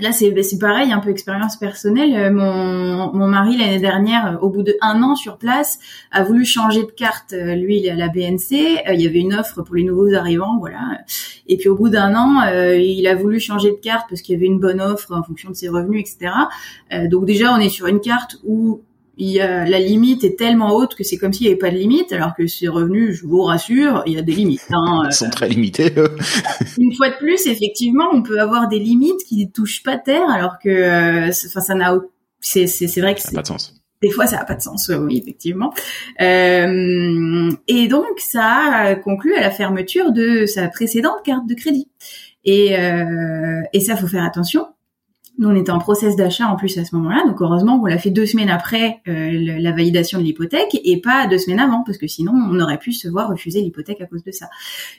Là, 0.00 0.10
c'est 0.10 0.42
c'est 0.42 0.58
pareil, 0.58 0.92
un 0.92 0.98
peu 0.98 1.10
expérience 1.10 1.56
personnelle. 1.56 2.14
Euh, 2.16 2.30
mon, 2.32 3.12
mon 3.12 3.28
mari 3.28 3.56
l'année 3.56 3.78
dernière, 3.78 4.26
euh, 4.26 4.38
au 4.38 4.50
bout 4.50 4.64
de 4.64 4.76
un 4.80 5.02
an 5.02 5.14
sur 5.14 5.38
place, 5.38 5.78
a 6.10 6.24
voulu 6.24 6.44
changer 6.44 6.82
de 6.82 6.90
carte. 6.90 7.32
Euh, 7.32 7.54
lui, 7.54 7.78
il 7.78 7.86
est 7.86 7.90
à 7.90 7.94
la 7.94 8.08
BNC. 8.08 8.82
Il 8.92 9.00
y 9.00 9.06
avait 9.06 9.20
une 9.20 9.34
offre 9.34 9.62
pour 9.62 9.76
les 9.76 9.84
nouveaux 9.84 10.12
arrivants, 10.12 10.58
voilà. 10.58 10.98
Et 11.46 11.56
puis 11.56 11.68
au 11.68 11.76
bout 11.76 11.90
d'un 11.90 12.14
an, 12.16 12.42
il 12.76 13.06
a 13.06 13.14
voulu 13.14 13.38
changer 13.38 13.70
de 13.70 13.76
carte 13.76 14.06
parce 14.08 14.22
qu'il 14.22 14.34
y 14.34 14.36
avait 14.36 14.46
une 14.46 14.58
bonne 14.58 14.80
offre 14.80 15.12
en 15.12 15.22
fonction 15.22 15.50
de 15.50 15.54
ses 15.54 15.68
revenus, 15.68 16.00
etc. 16.00 16.32
donc 17.10 17.26
déjà, 17.26 17.52
on 17.52 17.58
est 17.58 17.68
sur 17.68 17.86
une 17.86 18.00
carte 18.00 18.38
où 18.44 18.82
il 19.16 19.30
y 19.30 19.40
a, 19.40 19.64
la 19.64 19.78
limite 19.78 20.24
est 20.24 20.36
tellement 20.36 20.74
haute 20.74 20.94
que 20.94 21.04
c'est 21.04 21.16
comme 21.16 21.32
s'il 21.32 21.46
n'y 21.46 21.52
avait 21.52 21.58
pas 21.58 21.70
de 21.70 21.76
limite, 21.76 22.12
alors 22.12 22.34
que 22.34 22.46
ces 22.46 22.68
revenus, 22.68 23.16
je 23.16 23.26
vous 23.26 23.42
rassure, 23.42 24.02
il 24.06 24.14
y 24.14 24.18
a 24.18 24.22
des 24.22 24.32
limites. 24.32 24.66
Hein. 24.70 25.02
Ils 25.06 25.12
sont 25.12 25.30
très 25.30 25.48
limités. 25.48 25.92
Une 26.78 26.94
fois 26.94 27.10
de 27.10 27.16
plus, 27.16 27.46
effectivement, 27.46 28.06
on 28.12 28.22
peut 28.22 28.40
avoir 28.40 28.68
des 28.68 28.78
limites 28.78 29.22
qui 29.28 29.46
ne 29.46 29.50
touchent 29.50 29.82
pas 29.82 29.98
terre, 29.98 30.28
alors 30.30 30.58
que, 30.58 30.68
euh, 30.68 31.28
enfin, 31.28 31.60
ça 31.60 31.74
n'a, 31.74 31.96
c'est, 32.40 32.66
c'est, 32.66 32.88
c'est 32.88 33.00
vrai 33.00 33.14
que 33.14 33.20
ça 33.20 33.30
n'a 33.30 33.36
pas 33.36 33.42
de 33.42 33.48
sens. 33.48 33.74
Des 34.02 34.10
fois, 34.10 34.26
ça 34.26 34.36
n'a 34.36 34.44
pas 34.44 34.54
de 34.54 34.62
sens, 34.62 34.90
oui, 35.00 35.18
effectivement. 35.18 35.72
Euh, 36.20 37.50
et 37.68 37.88
donc, 37.88 38.18
ça 38.18 38.44
a 38.72 38.94
conclu 38.96 39.34
à 39.34 39.40
la 39.40 39.50
fermeture 39.50 40.12
de 40.12 40.44
sa 40.44 40.68
précédente 40.68 41.22
carte 41.24 41.46
de 41.46 41.54
crédit. 41.54 41.88
Et, 42.44 42.76
euh, 42.78 43.62
et 43.72 43.80
ça, 43.80 43.96
faut 43.96 44.08
faire 44.08 44.24
attention 44.24 44.66
nous, 45.38 45.48
on 45.48 45.54
était 45.56 45.72
en 45.72 45.80
process 45.80 46.14
d'achat 46.14 46.46
en 46.46 46.54
plus 46.54 46.78
à 46.78 46.84
ce 46.84 46.94
moment-là, 46.94 47.24
donc 47.26 47.40
heureusement 47.40 47.80
qu'on 47.80 47.86
l'a 47.86 47.98
fait 47.98 48.10
deux 48.10 48.26
semaines 48.26 48.50
après 48.50 49.00
euh, 49.08 49.30
la 49.58 49.72
validation 49.72 50.18
de 50.18 50.24
l'hypothèque 50.24 50.80
et 50.84 51.00
pas 51.00 51.26
deux 51.26 51.38
semaines 51.38 51.58
avant, 51.58 51.82
parce 51.84 51.98
que 51.98 52.06
sinon 52.06 52.32
on 52.32 52.60
aurait 52.60 52.78
pu 52.78 52.92
se 52.92 53.08
voir 53.08 53.28
refuser 53.28 53.60
l'hypothèque 53.60 54.00
à 54.00 54.06
cause 54.06 54.22
de 54.22 54.30
ça. 54.30 54.46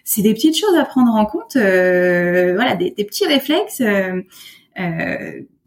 C'est 0.04 0.22
des 0.22 0.34
petites 0.34 0.58
choses 0.58 0.76
à 0.76 0.84
prendre 0.84 1.14
en 1.16 1.26
compte, 1.26 1.56
euh, 1.56 2.54
voilà, 2.54 2.76
des, 2.76 2.92
petits 2.92 3.26
réflexes 3.26 3.82
euh, 3.82 4.22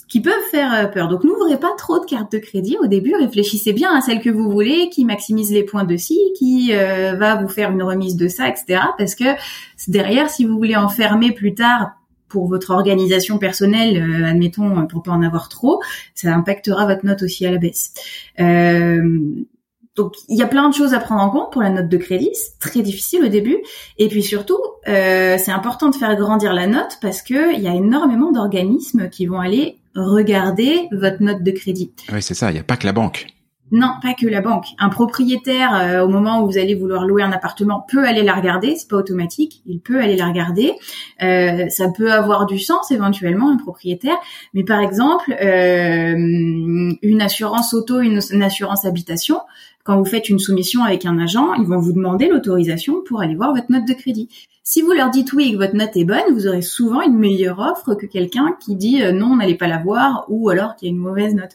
qui 0.06 0.20
peuvent 0.20 0.34
faire 0.50 0.90
peur. 0.90 1.08
Donc 1.08 1.24
n'ouvrez 1.24 1.58
pas 1.58 1.72
trop 1.78 1.98
de 1.98 2.04
cartes 2.04 2.32
de 2.32 2.38
crédit 2.38 2.76
au 2.82 2.86
début, 2.86 3.14
réfléchissez 3.14 3.72
bien 3.72 3.94
à 3.96 4.02
celle 4.02 4.20
que 4.20 4.30
vous 4.30 4.50
voulez, 4.50 4.90
qui 4.90 5.06
maximise 5.06 5.50
les 5.50 5.62
points 5.62 5.84
de 5.84 5.96
ci, 5.96 6.18
qui 6.36 6.72
va 6.72 7.36
vous 7.36 7.48
faire 7.48 7.70
une 7.70 7.82
remise 7.82 8.16
de 8.16 8.28
ça, 8.28 8.48
etc. 8.48 8.80
Parce 8.98 9.14
que 9.14 9.24
derrière, 9.86 10.28
si 10.28 10.44
vous 10.44 10.58
voulez 10.58 10.76
en 10.76 10.90
fermer 10.90 11.32
plus 11.32 11.54
tard 11.54 11.97
pour 12.28 12.48
votre 12.48 12.70
organisation 12.70 13.38
personnelle, 13.38 13.96
euh, 13.96 14.26
admettons, 14.26 14.86
pour 14.86 15.02
pas 15.02 15.12
en 15.12 15.22
avoir 15.22 15.48
trop, 15.48 15.80
ça 16.14 16.34
impactera 16.34 16.86
votre 16.86 17.04
note 17.04 17.22
aussi 17.22 17.46
à 17.46 17.50
la 17.50 17.58
baisse. 17.58 17.92
Euh, 18.40 19.44
donc 19.96 20.14
il 20.28 20.38
y 20.38 20.42
a 20.42 20.46
plein 20.46 20.68
de 20.68 20.74
choses 20.74 20.94
à 20.94 21.00
prendre 21.00 21.22
en 21.22 21.30
compte 21.30 21.52
pour 21.52 21.60
la 21.60 21.70
note 21.70 21.88
de 21.88 21.96
crédit, 21.96 22.30
c'est 22.32 22.58
très 22.60 22.82
difficile 22.82 23.24
au 23.24 23.28
début. 23.28 23.58
Et 23.98 24.08
puis 24.08 24.22
surtout, 24.22 24.60
euh, 24.86 25.36
c'est 25.38 25.50
important 25.50 25.90
de 25.90 25.96
faire 25.96 26.14
grandir 26.16 26.52
la 26.54 26.66
note 26.66 26.98
parce 27.02 27.20
que 27.20 27.54
il 27.54 27.60
y 27.60 27.68
a 27.68 27.74
énormément 27.74 28.30
d'organismes 28.30 29.08
qui 29.10 29.26
vont 29.26 29.40
aller 29.40 29.78
regarder 29.96 30.88
votre 30.92 31.20
note 31.22 31.42
de 31.42 31.50
crédit. 31.50 31.92
Oui, 32.12 32.22
c'est 32.22 32.34
ça. 32.34 32.50
Il 32.50 32.54
n'y 32.54 32.60
a 32.60 32.64
pas 32.64 32.76
que 32.76 32.86
la 32.86 32.92
banque. 32.92 33.26
Non, 33.70 33.94
pas 34.00 34.14
que 34.14 34.26
la 34.26 34.40
banque. 34.40 34.66
Un 34.78 34.88
propriétaire, 34.88 35.74
euh, 35.74 36.04
au 36.04 36.08
moment 36.08 36.42
où 36.42 36.46
vous 36.46 36.56
allez 36.58 36.74
vouloir 36.74 37.04
louer 37.04 37.22
un 37.22 37.32
appartement, 37.32 37.84
peut 37.90 38.04
aller 38.06 38.22
la 38.22 38.34
regarder. 38.34 38.76
C'est 38.76 38.88
pas 38.88 38.96
automatique. 38.96 39.62
Il 39.66 39.80
peut 39.80 40.00
aller 40.00 40.16
la 40.16 40.26
regarder. 40.26 40.72
Euh, 41.22 41.68
ça 41.68 41.88
peut 41.88 42.12
avoir 42.12 42.46
du 42.46 42.58
sens 42.58 42.90
éventuellement 42.90 43.50
un 43.50 43.56
propriétaire, 43.56 44.16
mais 44.54 44.64
par 44.64 44.80
exemple, 44.80 45.36
euh, 45.40 46.14
une 47.02 47.22
assurance 47.22 47.74
auto, 47.74 48.00
une, 48.00 48.20
une, 48.30 48.42
assurance 48.42 48.86
habitation. 48.86 49.40
Quand 49.84 49.98
vous 49.98 50.04
faites 50.04 50.28
une 50.28 50.38
soumission 50.38 50.84
avec 50.84 51.04
un 51.04 51.18
agent, 51.18 51.54
ils 51.54 51.66
vont 51.66 51.78
vous 51.78 51.92
demander 51.92 52.28
l'autorisation 52.28 53.02
pour 53.06 53.20
aller 53.20 53.34
voir 53.34 53.54
votre 53.54 53.70
note 53.70 53.86
de 53.86 53.94
crédit. 53.94 54.28
Si 54.70 54.82
vous 54.82 54.92
leur 54.92 55.08
dites 55.08 55.32
oui 55.32 55.52
que 55.52 55.56
votre 55.56 55.74
note 55.74 55.96
est 55.96 56.04
bonne, 56.04 56.34
vous 56.34 56.46
aurez 56.46 56.60
souvent 56.60 57.00
une 57.00 57.16
meilleure 57.16 57.58
offre 57.58 57.94
que 57.94 58.04
quelqu'un 58.04 58.54
qui 58.60 58.76
dit 58.76 59.02
euh, 59.02 59.12
non, 59.12 59.36
n'allez 59.36 59.54
pas 59.54 59.66
la 59.66 59.78
voir 59.78 60.26
ou 60.28 60.50
alors 60.50 60.76
qu'il 60.76 60.88
y 60.88 60.90
a 60.90 60.94
une 60.94 61.00
mauvaise 61.00 61.34
note. 61.34 61.52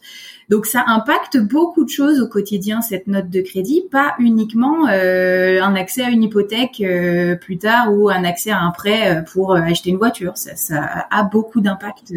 Donc 0.49 0.65
ça 0.65 0.83
impacte 0.87 1.37
beaucoup 1.37 1.85
de 1.85 1.91
choses 1.91 2.19
au 2.19 2.27
quotidien 2.27 2.81
cette 2.81 3.05
note 3.05 3.29
de 3.29 3.41
crédit, 3.41 3.83
pas 3.91 4.15
uniquement 4.17 4.87
euh, 4.89 5.61
un 5.61 5.75
accès 5.75 6.01
à 6.01 6.09
une 6.09 6.23
hypothèque 6.23 6.81
euh, 6.81 7.35
plus 7.35 7.59
tard 7.59 7.93
ou 7.93 8.09
un 8.09 8.23
accès 8.23 8.49
à 8.49 8.61
un 8.61 8.71
prêt 8.71 9.23
pour 9.31 9.53
acheter 9.53 9.91
une 9.91 9.97
voiture. 9.97 10.31
Ça, 10.35 11.05
a 11.11 11.23
beaucoup 11.23 11.61
d'impact 11.61 12.15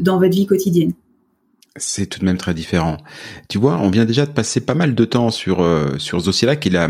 dans 0.00 0.18
votre 0.18 0.34
vie 0.34 0.46
quotidienne. 0.46 0.94
C'est 1.76 2.06
tout 2.06 2.20
de 2.20 2.24
même 2.24 2.38
très 2.38 2.54
différent. 2.54 2.96
Tu 3.50 3.58
vois, 3.58 3.76
on 3.76 3.90
vient 3.90 4.06
déjà 4.06 4.24
de 4.24 4.30
passer 4.30 4.62
pas 4.62 4.74
mal 4.74 4.94
de 4.94 5.04
temps 5.04 5.30
sur 5.30 5.58
sur 5.98 6.22
ce 6.22 6.24
dossier-là, 6.24 6.56
qui 6.56 6.70
la 6.70 6.88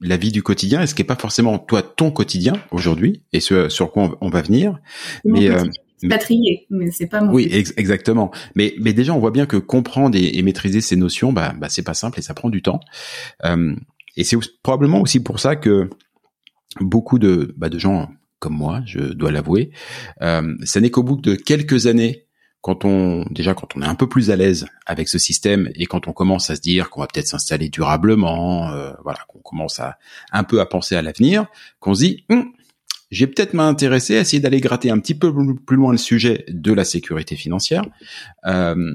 la 0.00 0.16
vie 0.16 0.32
du 0.32 0.42
quotidien 0.42 0.82
et 0.82 0.86
ce 0.86 0.94
qui 0.94 1.02
est 1.02 1.06
pas 1.06 1.16
forcément 1.16 1.58
toi 1.58 1.82
ton 1.82 2.10
quotidien 2.10 2.54
aujourd'hui 2.70 3.22
et 3.32 3.40
ce 3.40 3.68
sur 3.68 3.92
quoi 3.92 4.16
on, 4.20 4.28
va 4.28 4.42
venir. 4.42 4.78
mais 5.24 5.48
euh, 5.48 5.64
mais 6.02 6.90
c'est 6.90 7.06
pas 7.06 7.22
mon 7.22 7.32
Oui, 7.32 7.48
exactement. 7.50 8.30
Mais 8.54 8.74
mais 8.78 8.92
déjà 8.92 9.14
on 9.14 9.18
voit 9.18 9.30
bien 9.30 9.46
que 9.46 9.56
comprendre 9.56 10.16
et, 10.18 10.42
maîtriser 10.42 10.80
ces 10.80 10.96
notions, 10.96 11.32
bah, 11.32 11.54
bah 11.58 11.68
c'est 11.70 11.82
pas 11.82 11.94
simple 11.94 12.18
et 12.18 12.22
ça 12.22 12.34
prend 12.34 12.50
du 12.50 12.62
temps. 12.62 12.80
Euh, 13.44 13.74
et 14.16 14.24
c'est 14.24 14.36
probablement 14.62 15.00
aussi 15.00 15.22
pour 15.22 15.40
ça 15.40 15.56
que 15.56 15.88
beaucoup 16.80 17.18
de 17.18 17.54
bah, 17.56 17.68
de 17.68 17.78
gens 17.78 18.10
comme 18.40 18.56
moi, 18.56 18.82
je 18.84 18.98
dois 18.98 19.30
l'avouer, 19.30 19.70
euh, 20.20 20.54
ça 20.64 20.80
n'est 20.80 20.90
qu'au 20.90 21.02
bout 21.02 21.18
de 21.18 21.34
quelques 21.34 21.86
années 21.86 22.23
quand 22.64 22.86
on 22.86 23.26
déjà 23.30 23.52
quand 23.52 23.76
on 23.76 23.82
est 23.82 23.86
un 23.86 23.94
peu 23.94 24.08
plus 24.08 24.30
à 24.30 24.36
l'aise 24.36 24.64
avec 24.86 25.10
ce 25.10 25.18
système 25.18 25.68
et 25.74 25.84
quand 25.84 26.08
on 26.08 26.14
commence 26.14 26.48
à 26.48 26.56
se 26.56 26.62
dire 26.62 26.88
qu'on 26.88 27.02
va 27.02 27.06
peut-être 27.06 27.28
s'installer 27.28 27.68
durablement, 27.68 28.70
euh, 28.70 28.92
voilà, 29.02 29.18
qu'on 29.28 29.40
commence 29.40 29.80
à 29.80 29.98
un 30.32 30.44
peu 30.44 30.62
à 30.62 30.66
penser 30.66 30.96
à 30.96 31.02
l'avenir, 31.02 31.44
qu'on 31.78 31.92
se 31.94 32.00
dit 32.00 32.24
hum, 32.30 32.52
j'ai 33.10 33.26
peut-être 33.26 33.52
m'intéresser 33.52 34.16
à 34.16 34.20
essayer 34.20 34.40
d'aller 34.40 34.62
gratter 34.62 34.90
un 34.90 34.98
petit 34.98 35.14
peu 35.14 35.30
plus 35.66 35.76
loin 35.76 35.92
le 35.92 35.98
sujet 35.98 36.46
de 36.48 36.72
la 36.72 36.86
sécurité 36.86 37.36
financière. 37.36 37.84
Euh, 38.46 38.94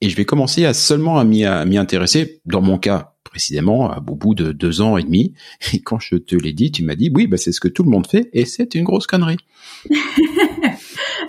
et 0.00 0.08
je 0.08 0.14
vais 0.14 0.24
commencer 0.24 0.64
à 0.64 0.72
seulement 0.72 1.18
à 1.18 1.24
m'y 1.24 1.44
intéresser, 1.44 2.40
dans 2.46 2.62
mon 2.62 2.78
cas 2.78 3.14
précisément, 3.24 3.96
au 3.96 4.14
bout 4.14 4.36
de 4.36 4.52
deux 4.52 4.80
ans 4.80 4.96
et 4.96 5.02
demi. 5.02 5.34
Et 5.72 5.82
quand 5.82 5.98
je 5.98 6.14
te 6.14 6.36
l'ai 6.36 6.52
dit, 6.52 6.70
tu 6.70 6.84
m'as 6.84 6.94
dit, 6.94 7.10
oui, 7.12 7.26
bah, 7.26 7.36
c'est 7.36 7.52
ce 7.52 7.60
que 7.60 7.68
tout 7.68 7.82
le 7.82 7.90
monde 7.90 8.06
fait, 8.06 8.30
et 8.32 8.44
c'est 8.44 8.76
une 8.76 8.84
grosse 8.84 9.08
connerie. 9.08 9.38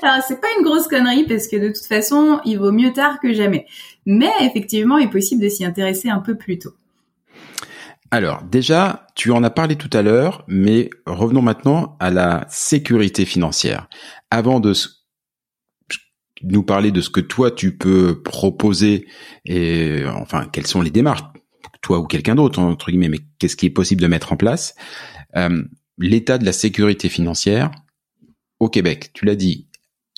Alors 0.01 0.23
c'est 0.27 0.41
pas 0.41 0.47
une 0.57 0.63
grosse 0.63 0.87
connerie 0.87 1.25
parce 1.25 1.47
que 1.47 1.57
de 1.57 1.67
toute 1.67 1.85
façon, 1.85 2.39
il 2.45 2.57
vaut 2.57 2.71
mieux 2.71 2.91
tard 2.91 3.19
que 3.19 3.33
jamais. 3.33 3.65
Mais 4.05 4.31
effectivement, 4.41 4.97
il 4.97 5.05
est 5.05 5.11
possible 5.11 5.41
de 5.41 5.49
s'y 5.49 5.63
intéresser 5.63 6.09
un 6.09 6.19
peu 6.19 6.35
plus 6.35 6.57
tôt. 6.57 6.73
Alors 8.09 8.43
déjà, 8.43 9.07
tu 9.15 9.31
en 9.31 9.43
as 9.43 9.49
parlé 9.49 9.75
tout 9.75 9.89
à 9.93 10.01
l'heure, 10.01 10.43
mais 10.47 10.89
revenons 11.05 11.41
maintenant 11.41 11.95
à 11.99 12.09
la 12.09 12.45
sécurité 12.49 13.25
financière. 13.25 13.87
Avant 14.31 14.59
de 14.59 14.73
nous 16.43 16.63
parler 16.63 16.91
de 16.91 17.01
ce 17.01 17.09
que 17.09 17.21
toi 17.21 17.51
tu 17.51 17.77
peux 17.77 18.21
proposer 18.23 19.05
et 19.45 20.03
enfin 20.15 20.47
quelles 20.51 20.67
sont 20.67 20.81
les 20.81 20.89
démarches, 20.89 21.23
toi 21.81 21.99
ou 21.99 22.07
quelqu'un 22.07 22.35
d'autre 22.35 22.59
entre 22.59 22.89
guillemets, 22.89 23.09
mais 23.09 23.19
qu'est-ce 23.39 23.55
qui 23.55 23.67
est 23.67 23.71
possible 23.71 24.01
de 24.01 24.07
mettre 24.07 24.33
en 24.33 24.37
place 24.37 24.75
euh, 25.35 25.63
L'état 25.97 26.39
de 26.39 26.45
la 26.45 26.51
sécurité 26.51 27.09
financière 27.09 27.69
au 28.59 28.69
Québec, 28.69 29.11
tu 29.13 29.25
l'as 29.25 29.35
dit, 29.35 29.67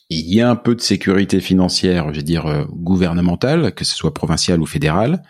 il 0.10 0.34
y 0.34 0.42
a 0.42 0.50
un 0.50 0.56
peu 0.56 0.76
de 0.76 0.82
sécurité 0.82 1.40
financière, 1.40 2.12
je 2.12 2.18
veux 2.18 2.24
dire 2.24 2.46
euh, 2.46 2.66
gouvernementale, 2.70 3.74
que 3.74 3.86
ce 3.86 3.96
soit 3.96 4.14
provinciale 4.14 4.62
ou 4.62 4.66
fédérale 4.66 5.24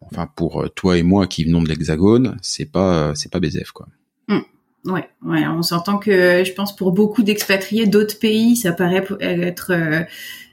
enfin 0.00 0.28
pour 0.34 0.62
euh, 0.62 0.68
toi 0.68 0.96
et 0.98 1.02
moi 1.02 1.26
qui 1.26 1.44
venons 1.44 1.62
de 1.62 1.68
l'Hexagone, 1.68 2.36
c'est 2.42 2.70
pas 2.70 3.14
c'est 3.14 3.30
pas 3.30 3.40
BZF 3.40 3.72
quoi. 3.72 3.88
Mmh. 4.28 4.40
Ouais, 4.86 5.08
ouais, 5.26 5.46
on 5.46 5.62
s'entend 5.62 5.98
que 5.98 6.42
je 6.44 6.52
pense 6.52 6.74
pour 6.74 6.92
beaucoup 6.92 7.22
d'expatriés 7.22 7.86
d'autres 7.86 8.18
pays, 8.18 8.56
ça 8.56 8.72
paraît 8.72 9.04
être 9.20 9.72
euh, 9.72 10.02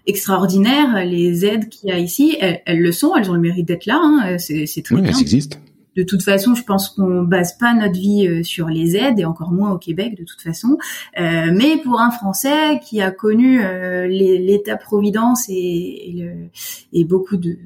extraordinaire. 0.06 1.06
Les 1.06 1.46
aides 1.46 1.70
qu'il 1.70 1.90
y 1.90 1.94
a 1.94 1.98
ici, 1.98 2.38
elles, 2.42 2.80
le 2.80 2.92
sont, 2.92 3.16
elles 3.16 3.30
ont 3.30 3.36
le 3.36 3.40
mérite 3.40 3.68
d'être 3.68 3.86
là. 3.86 4.00
Hein, 4.04 4.38
c'est 4.38 4.66
c'est 4.66 4.82
très 4.82 4.96
oui, 4.96 5.02
bien. 5.02 5.12
elles 5.12 5.22
existent. 5.22 5.58
De 5.98 6.04
toute 6.04 6.24
façon, 6.24 6.56
je 6.56 6.64
pense 6.64 6.90
qu'on 6.90 7.24
base 7.24 7.58
pas 7.58 7.74
notre 7.74 8.00
vie 8.00 8.28
euh, 8.28 8.44
sur 8.44 8.68
les 8.68 8.96
aides 8.96 9.20
et 9.20 9.26
encore 9.26 9.52
moins 9.52 9.72
au 9.72 9.78
Québec 9.78 10.18
de 10.18 10.24
toute 10.24 10.42
façon. 10.42 10.78
Euh, 11.20 11.52
mais 11.54 11.78
pour 11.84 12.00
un 12.00 12.12
Français 12.12 12.80
qui 12.82 13.02
a 13.02 13.12
connu 13.12 13.60
l'État-providence 14.08 15.50
et, 15.50 15.54
et, 15.54 16.14
le, 16.14 16.50
et 16.94 17.04
beaucoup 17.04 17.36
de, 17.36 17.58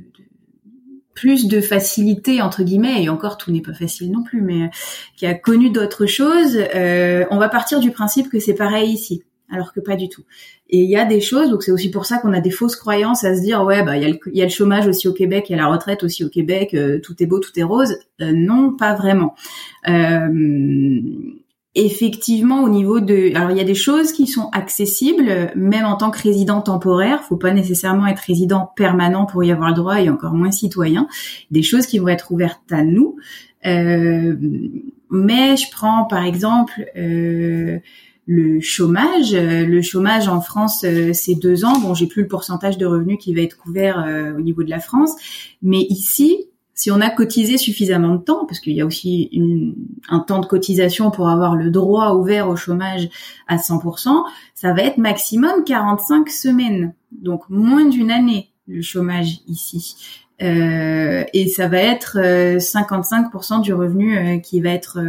plus 1.21 1.47
de 1.47 1.61
facilité 1.61 2.41
entre 2.41 2.63
guillemets 2.63 3.03
et 3.03 3.09
encore 3.09 3.37
tout 3.37 3.51
n'est 3.51 3.61
pas 3.61 3.73
facile 3.73 4.11
non 4.11 4.23
plus 4.23 4.41
mais 4.41 4.63
euh, 4.63 4.67
qui 5.15 5.27
a 5.27 5.35
connu 5.35 5.69
d'autres 5.69 6.07
choses 6.07 6.57
euh, 6.73 7.25
on 7.29 7.37
va 7.37 7.47
partir 7.47 7.79
du 7.79 7.91
principe 7.91 8.29
que 8.29 8.39
c'est 8.39 8.55
pareil 8.55 8.91
ici 8.91 9.23
alors 9.51 9.73
que 9.73 9.79
pas 9.79 9.95
du 9.95 10.09
tout. 10.09 10.23
Et 10.69 10.79
il 10.79 10.89
y 10.89 10.95
a 10.95 11.05
des 11.05 11.21
choses 11.21 11.49
donc 11.49 11.63
c'est 11.63 11.71
aussi 11.71 11.91
pour 11.91 12.05
ça 12.05 12.17
qu'on 12.17 12.33
a 12.33 12.39
des 12.39 12.51
fausses 12.51 12.75
croyances 12.75 13.23
à 13.23 13.35
se 13.35 13.41
dire 13.41 13.63
ouais 13.63 13.83
bah 13.83 13.97
il 13.97 14.03
y 14.03 14.41
a 14.41 14.45
le, 14.45 14.49
chômage 14.49 14.87
aussi 14.87 15.07
au 15.07 15.13
Québec 15.13 15.45
il 15.49 15.53
y 15.53 15.59
a 15.59 15.61
la 15.61 15.67
retraite 15.67 16.03
aussi 16.03 16.23
au 16.23 16.29
Québec 16.29 16.73
euh, 16.73 16.99
tout 16.99 17.21
est 17.21 17.25
beau 17.25 17.39
tout 17.39 17.57
est 17.59 17.63
rose. 17.63 17.97
Non 18.19 18.75
pas 18.75 18.95
vraiment. 18.95 19.35
Effectivement 21.73 22.63
au 22.63 22.69
niveau 22.69 22.99
de 22.99 23.33
alors 23.35 23.51
il 23.51 23.57
y 23.57 23.61
a 23.61 23.65
des 23.65 23.75
choses 23.75 24.11
qui 24.11 24.27
sont 24.27 24.49
accessibles 24.51 25.51
même 25.55 25.85
en 25.85 25.95
tant 25.95 26.11
que 26.11 26.21
résident 26.21 26.61
temporaire. 26.61 27.23
Faut 27.23 27.37
pas 27.37 27.53
nécessairement 27.53 28.07
être 28.07 28.19
résident 28.19 28.71
permanent 28.75 29.25
pour 29.25 29.43
y 29.43 29.51
avoir 29.51 29.69
le 29.69 29.75
droit 29.75 30.01
et 30.01 30.09
encore 30.09 30.33
moins 30.33 30.51
citoyen. 30.51 31.07
Des 31.49 31.63
choses 31.63 31.85
qui 31.85 31.99
vont 31.99 32.09
être 32.09 32.31
ouvertes 32.31 32.71
à 32.71 32.83
nous. 32.83 33.15
Euh, 33.65 34.35
mais 35.11 35.55
je 35.55 35.69
prends 35.71 36.05
par 36.05 36.25
exemple 36.25 36.73
euh, 36.97 37.79
le 38.33 38.61
chômage 38.61 39.33
le 39.33 39.81
chômage 39.81 40.29
en 40.29 40.39
France 40.39 40.85
euh, 40.85 41.11
c'est 41.13 41.35
deux 41.35 41.65
ans. 41.65 41.77
Bon 41.79 41.93
j'ai 41.93 42.07
plus 42.07 42.21
le 42.21 42.27
pourcentage 42.29 42.77
de 42.77 42.85
revenus 42.85 43.17
qui 43.19 43.33
va 43.33 43.41
être 43.41 43.57
couvert 43.57 43.99
euh, 43.99 44.33
au 44.37 44.39
niveau 44.39 44.63
de 44.63 44.69
la 44.69 44.79
France. 44.79 45.11
Mais 45.61 45.81
ici 45.81 46.47
si 46.73 46.89
on 46.89 47.01
a 47.01 47.09
cotisé 47.09 47.57
suffisamment 47.57 48.15
de 48.15 48.23
temps, 48.23 48.45
parce 48.45 48.59
qu'il 48.59 48.73
y 48.73 48.81
a 48.81 48.85
aussi 48.87 49.29
un 50.09 50.19
temps 50.19 50.39
de 50.39 50.47
cotisation 50.47 51.11
pour 51.11 51.29
avoir 51.29 51.55
le 51.55 51.69
droit 51.69 52.15
ouvert 52.15 52.49
au 52.49 52.55
chômage 52.55 53.07
à 53.47 53.57
100%, 53.57 54.23
ça 54.55 54.73
va 54.73 54.81
être 54.81 54.97
maximum 54.97 55.63
45 55.63 56.27
semaines, 56.29 56.95
donc 57.11 57.43
moins 57.49 57.85
d'une 57.85 58.09
année 58.09 58.51
le 58.67 58.81
chômage 58.81 59.41
ici. 59.47 59.95
Euh, 60.41 61.23
et 61.33 61.47
ça 61.47 61.67
va 61.67 61.77
être 61.77 62.17
55% 62.17 63.59
euh, 63.59 63.61
du 63.61 63.73
revenu 63.73 64.17
euh, 64.17 64.39
qui 64.39 64.59
va 64.59 64.71
être 64.71 64.99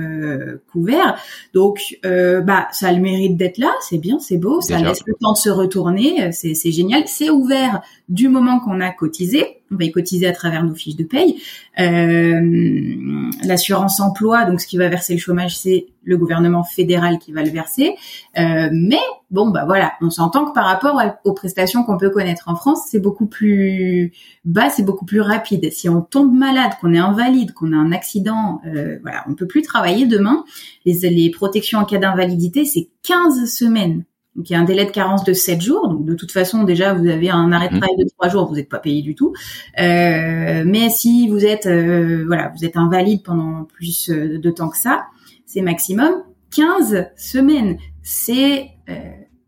couvert. 0.71 1.17
Donc, 1.55 1.99
bah, 2.03 2.69
ça 2.73 2.89
a 2.89 2.93
le 2.93 3.01
mérite 3.01 3.37
d'être 3.37 3.59
là, 3.59 3.73
c'est 3.81 3.99
bien, 3.99 4.19
c'est 4.19 4.39
beau, 4.39 4.61
ça 4.61 4.79
laisse 4.79 5.01
le 5.07 5.15
temps 5.21 5.33
de 5.33 5.39
se 5.39 5.51
retourner, 5.51 6.33
c'est 6.33 6.71
génial. 6.71 7.05
C'est 7.07 7.31
ouvert 7.31 7.83
du 8.09 8.29
moment 8.29 8.61
qu'on 8.61 8.81
a 8.81 8.91
cotisé 8.91 9.62
on 9.73 9.77
va 9.77 9.85
y 9.85 9.91
cotiser 9.91 10.27
à 10.27 10.33
travers 10.33 10.65
nos 10.65 10.75
fiches 10.75 10.97
de 10.97 11.05
paye. 11.05 11.41
Euh, 11.81 13.31
l'assurance 13.45 14.01
emploi, 14.01 14.45
donc 14.45 14.61
ce 14.61 14.67
qui 14.67 14.77
va 14.77 14.89
verser 14.89 15.15
le 15.15 15.19
chômage, 15.19 15.57
c'est 15.57 15.87
le 16.05 16.17
gouvernement 16.17 16.65
fédéral 16.65 17.19
qui 17.19 17.33
va 17.33 17.43
le 17.43 17.51
verser. 17.51 17.95
Euh, 18.39 18.69
mais 18.73 19.01
bon, 19.31 19.51
bah 19.51 19.65
voilà, 19.65 19.93
on 20.01 20.11
s'entend 20.11 20.45
que 20.45 20.53
par 20.53 20.65
rapport 20.65 21.01
aux 21.25 21.33
prestations 21.33 21.85
qu'on 21.85 21.97
peut 21.97 22.11
connaître 22.11 22.49
en 22.49 22.57
France, 22.57 22.81
c'est 22.91 23.01
beaucoup 23.01 23.27
plus 23.27 24.13
bas, 24.45 24.69
c'est 24.69 24.83
beaucoup 24.83 25.05
plus 25.05 25.21
rapide. 25.21 25.73
Si 25.73 25.89
on 25.89 26.03
tombe 26.03 26.33
malade, 26.33 26.73
qu'on 26.81 26.93
est 26.93 26.99
invalide, 26.99 27.53
qu'on 27.53 27.73
a 27.73 27.77
un 27.77 27.93
accident, 27.93 28.61
euh, 28.67 28.99
voilà, 29.03 29.25
on 29.29 29.35
peut 29.35 29.47
plus 29.47 29.63
travailler 29.63 30.07
demain. 30.07 30.45
Les, 30.85 31.09
les 31.11 31.31
protections 31.31 31.79
en 31.79 31.85
cas 31.85 31.99
d'invalidité, 31.99 32.65
c'est 32.65 32.89
15 33.05 33.49
semaines. 33.51 34.05
Donc 34.37 34.49
il 34.49 34.55
y 34.55 34.57
a 34.57 34.61
un 34.61 34.65
délai 34.65 34.87
de 34.87 34.91
carence 34.91 35.25
de 35.25 35.33
7 35.33 35.61
jours. 35.61 35.89
Donc 35.89 36.05
de 36.05 36.15
toute 36.15 36.33
façon 36.33 36.65
déjà 36.65 36.95
vous 36.95 37.07
avez 37.07 37.31
un 37.31 37.53
arrêt 37.53 37.69
de 37.69 37.75
mhm. 37.75 37.81
travail 37.81 37.97
de 37.97 38.09
3 38.19 38.29
jours, 38.29 38.47
vous 38.47 38.57
n'êtes 38.57 38.69
pas 38.69 38.79
payé 38.79 39.03
du 39.03 39.15
tout. 39.15 39.35
Euh, 39.79 40.63
mais 40.67 40.89
si 40.89 41.29
vous 41.29 41.45
êtes 41.45 41.67
euh, 41.67 42.25
voilà, 42.27 42.53
vous 42.57 42.65
êtes 42.65 42.77
invalide 42.77 43.23
pendant 43.23 43.65
plus 43.65 44.11
euh, 44.11 44.39
de 44.39 44.51
temps 44.51 44.71
que 44.71 44.79
ça, 44.79 45.07
c'est 45.45 45.61
maximum 45.61 46.23
15 46.55 47.09
semaines. 47.17 47.79
C'est 48.03 48.71
euh, 48.89 48.95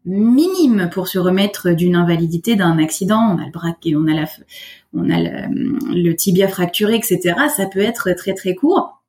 minime 0.05 0.91
pour 0.93 1.09
se 1.09 1.19
remettre 1.19 1.71
d'une 1.71 1.97
invalidité, 1.97 2.55
d'un 2.55 2.79
accident. 2.79 3.21
On 3.21 3.39
a 3.39 3.47
le 3.47 3.53
bras 3.53 3.75
et 3.85 3.97
on 3.97 4.07
a 4.07 4.15
la 4.15 4.27
on 4.93 5.11
a 5.11 5.19
le, 5.19 5.95
le 5.95 6.15
tibia 6.15 6.47
fracturé, 6.47 6.97
etc. 6.97 7.35
Ça 7.57 7.67
peut 7.67 7.81
être 7.81 8.13
très 8.13 8.35
très 8.35 8.55
court. 8.55 9.04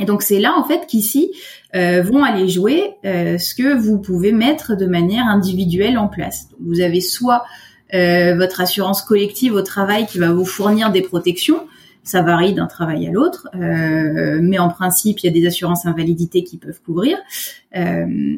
Et 0.00 0.06
donc 0.06 0.22
c'est 0.22 0.40
là 0.40 0.54
en 0.56 0.64
fait 0.64 0.86
qu'ici 0.88 1.30
euh, 1.76 2.02
vont 2.02 2.24
aller 2.24 2.48
jouer 2.48 2.94
euh, 3.04 3.38
ce 3.38 3.54
que 3.54 3.74
vous 3.76 3.98
pouvez 3.98 4.32
mettre 4.32 4.74
de 4.74 4.86
manière 4.86 5.26
individuelle 5.26 5.98
en 5.98 6.08
place. 6.08 6.48
vous 6.58 6.80
avez 6.80 7.00
soit 7.00 7.44
euh, 7.92 8.34
votre 8.36 8.60
assurance 8.60 9.02
collective 9.02 9.54
au 9.54 9.62
travail 9.62 10.06
qui 10.06 10.18
va 10.18 10.32
vous 10.32 10.44
fournir 10.44 10.90
des 10.90 11.02
protections, 11.02 11.66
ça 12.02 12.22
varie 12.22 12.54
d'un 12.54 12.66
travail 12.66 13.06
à 13.06 13.10
l'autre, 13.10 13.48
euh, 13.54 14.40
mais 14.42 14.58
en 14.58 14.68
principe, 14.68 15.20
il 15.20 15.26
y 15.26 15.28
a 15.28 15.32
des 15.32 15.46
assurances 15.46 15.86
invalidité 15.86 16.44
qui 16.44 16.56
peuvent 16.56 16.80
couvrir. 16.82 17.18
Euh, 17.76 18.36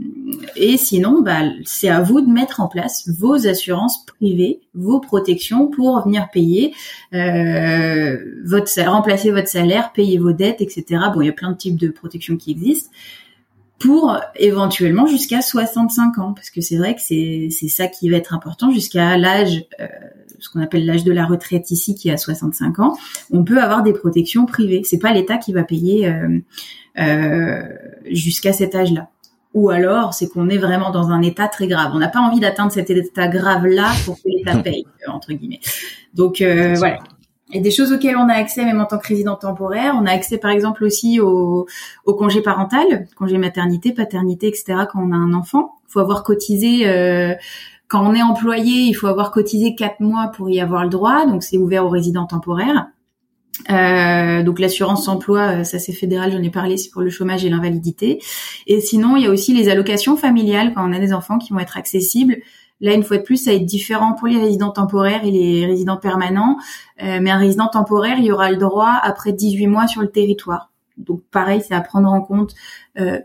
et 0.57 0.77
sinon, 0.77 1.22
bah, 1.22 1.42
c'est 1.64 1.88
à 1.88 2.01
vous 2.01 2.20
de 2.20 2.31
mettre 2.31 2.61
en 2.61 2.68
place 2.68 3.09
vos 3.18 3.46
assurances 3.46 4.05
privées, 4.05 4.61
vos 4.75 5.01
protections 5.01 5.68
pour 5.68 6.03
venir 6.05 6.29
payer 6.33 6.75
euh, 7.14 8.18
votre 8.44 8.68
salaire, 8.68 8.92
remplacer 8.92 9.31
votre 9.31 9.48
salaire, 9.48 9.92
payer 9.92 10.18
vos 10.18 10.33
dettes, 10.33 10.61
etc. 10.61 10.85
Bon, 11.14 11.20
il 11.20 11.27
y 11.27 11.31
a 11.31 11.35
plein 11.35 11.53
de 11.53 11.57
types 11.57 11.79
de 11.79 11.88
protections 11.88 12.37
qui 12.37 12.51
existent 12.51 12.90
pour 13.79 14.16
éventuellement 14.37 15.07
jusqu'à 15.07 15.42
65 15.42 16.18
ans, 16.18 16.33
parce 16.35 16.51
que 16.51 16.61
c'est 16.61 16.77
vrai 16.77 16.94
que 16.94 17.01
c'est 17.01 17.68
ça 17.68 17.88
qui 17.88 18.09
va 18.11 18.16
être 18.16 18.33
important 18.33 18.70
jusqu'à 18.70 19.18
l'âge 19.18 19.64
euh, 19.81 19.87
ce 20.42 20.50
qu'on 20.50 20.61
appelle 20.61 20.85
l'âge 20.85 21.05
de 21.05 21.12
la 21.12 21.24
retraite 21.24 21.70
ici, 21.70 21.94
qui 21.94 22.09
est 22.09 22.12
à 22.12 22.16
65 22.16 22.78
ans, 22.81 22.96
on 23.31 23.44
peut 23.44 23.61
avoir 23.61 23.83
des 23.83 23.92
protections 23.92 24.46
privées. 24.46 24.83
C'est 24.85 24.98
pas 24.98 25.12
l'État 25.12 25.38
qui 25.38 25.52
va 25.52 25.62
payer 25.62 26.09
euh, 26.09 26.38
euh, 26.98 27.62
jusqu'à 28.11 28.52
cet 28.52 28.74
âge-là. 28.74 29.09
Ou 29.55 29.68
alors, 29.68 30.14
c'est 30.14 30.28
qu'on 30.28 30.48
est 30.48 30.59
vraiment 30.59 30.90
dans 30.90 31.11
un 31.11 31.20
état 31.20 31.46
très 31.46 31.66
grave. 31.66 31.92
On 31.94 31.98
n'a 31.98 32.09
pas 32.09 32.20
envie 32.20 32.40
d'atteindre 32.40 32.72
cet 32.72 32.88
état 32.90 33.28
grave-là 33.28 33.92
pour 34.05 34.16
que 34.16 34.28
l'État 34.28 34.57
paye, 34.57 34.87
entre 35.07 35.33
guillemets. 35.33 35.61
Donc 36.14 36.40
euh, 36.40 36.74
voilà. 36.76 36.98
Et 37.55 37.61
des 37.61 37.70
choses 37.70 37.92
auxquelles 37.92 38.16
on 38.16 38.31
a 38.31 38.33
accès 38.33 38.64
même 38.64 38.81
en 38.81 38.87
tant 38.87 38.98
que 38.98 39.07
résident 39.07 39.37
temporaire. 39.37 39.94
On 40.00 40.07
a 40.07 40.11
accès 40.11 40.38
par 40.38 40.50
exemple 40.50 40.85
aussi 40.85 41.20
au, 41.20 41.66
au 42.07 42.14
congé 42.14 42.40
parental, 42.40 43.07
congé 43.14 43.37
maternité, 43.37 43.92
paternité, 43.92 44.48
etc. 44.48 44.85
quand 44.90 45.00
on 45.02 45.12
a 45.12 45.16
un 45.16 45.35
enfant. 45.35 45.74
Il 45.87 45.92
faut 45.92 46.00
avoir 46.00 46.24
cotisé 46.24 46.88
euh, 46.88 47.35
quand 47.92 48.09
on 48.09 48.14
est 48.14 48.22
employé, 48.22 48.85
il 48.85 48.94
faut 48.94 49.07
avoir 49.07 49.31
cotisé 49.31 49.74
quatre 49.74 50.00
mois 50.00 50.28
pour 50.28 50.48
y 50.48 50.62
avoir 50.62 50.83
le 50.83 50.88
droit, 50.88 51.26
donc 51.26 51.42
c'est 51.42 51.59
ouvert 51.59 51.85
aux 51.85 51.90
résidents 51.90 52.24
temporaires. 52.24 52.87
Euh, 53.70 54.42
donc 54.42 54.61
l'assurance 54.61 55.09
emploi, 55.09 55.59
euh, 55.59 55.64
ça 55.64 55.78
c'est 55.78 55.92
fédéral, 55.92 56.33
j'en 56.33 56.42
ai 56.42 56.48
parlé, 56.48 56.78
c'est 56.78 56.88
pour 56.88 57.02
le 57.02 57.11
chômage 57.11 57.44
et 57.44 57.50
l'invalidité. 57.50 58.18
Et 58.66 58.81
sinon, 58.81 59.18
il 59.18 59.24
y 59.24 59.26
a 59.26 59.31
aussi 59.31 59.52
les 59.52 59.68
allocations 59.68 60.16
familiales 60.16 60.72
quand 60.72 60.88
on 60.88 60.94
a 60.94 60.98
des 60.98 61.12
enfants 61.12 61.37
qui 61.37 61.52
vont 61.52 61.59
être 61.59 61.76
accessibles. 61.76 62.38
Là, 62.81 62.94
une 62.94 63.02
fois 63.02 63.18
de 63.18 63.22
plus, 63.24 63.37
ça 63.37 63.50
va 63.50 63.57
être 63.57 63.66
différent 63.66 64.14
pour 64.14 64.26
les 64.26 64.38
résidents 64.38 64.72
temporaires 64.72 65.26
et 65.26 65.31
les 65.31 65.66
résidents 65.66 65.98
permanents. 65.98 66.57
Euh, 67.02 67.18
mais 67.20 67.31
un 67.31 67.37
résident 67.37 67.68
temporaire, 67.68 68.16
il 68.18 68.24
y 68.24 68.32
aura 68.32 68.51
le 68.51 68.57
droit 68.57 68.99
après 69.03 69.34
18 69.34 69.66
mois 69.66 69.86
sur 69.86 70.01
le 70.01 70.11
territoire. 70.11 70.70
Donc 70.97 71.20
pareil, 71.30 71.62
c'est 71.66 71.74
à 71.74 71.82
prendre 71.82 72.11
en 72.11 72.22
compte 72.22 72.55
euh, 72.99 73.18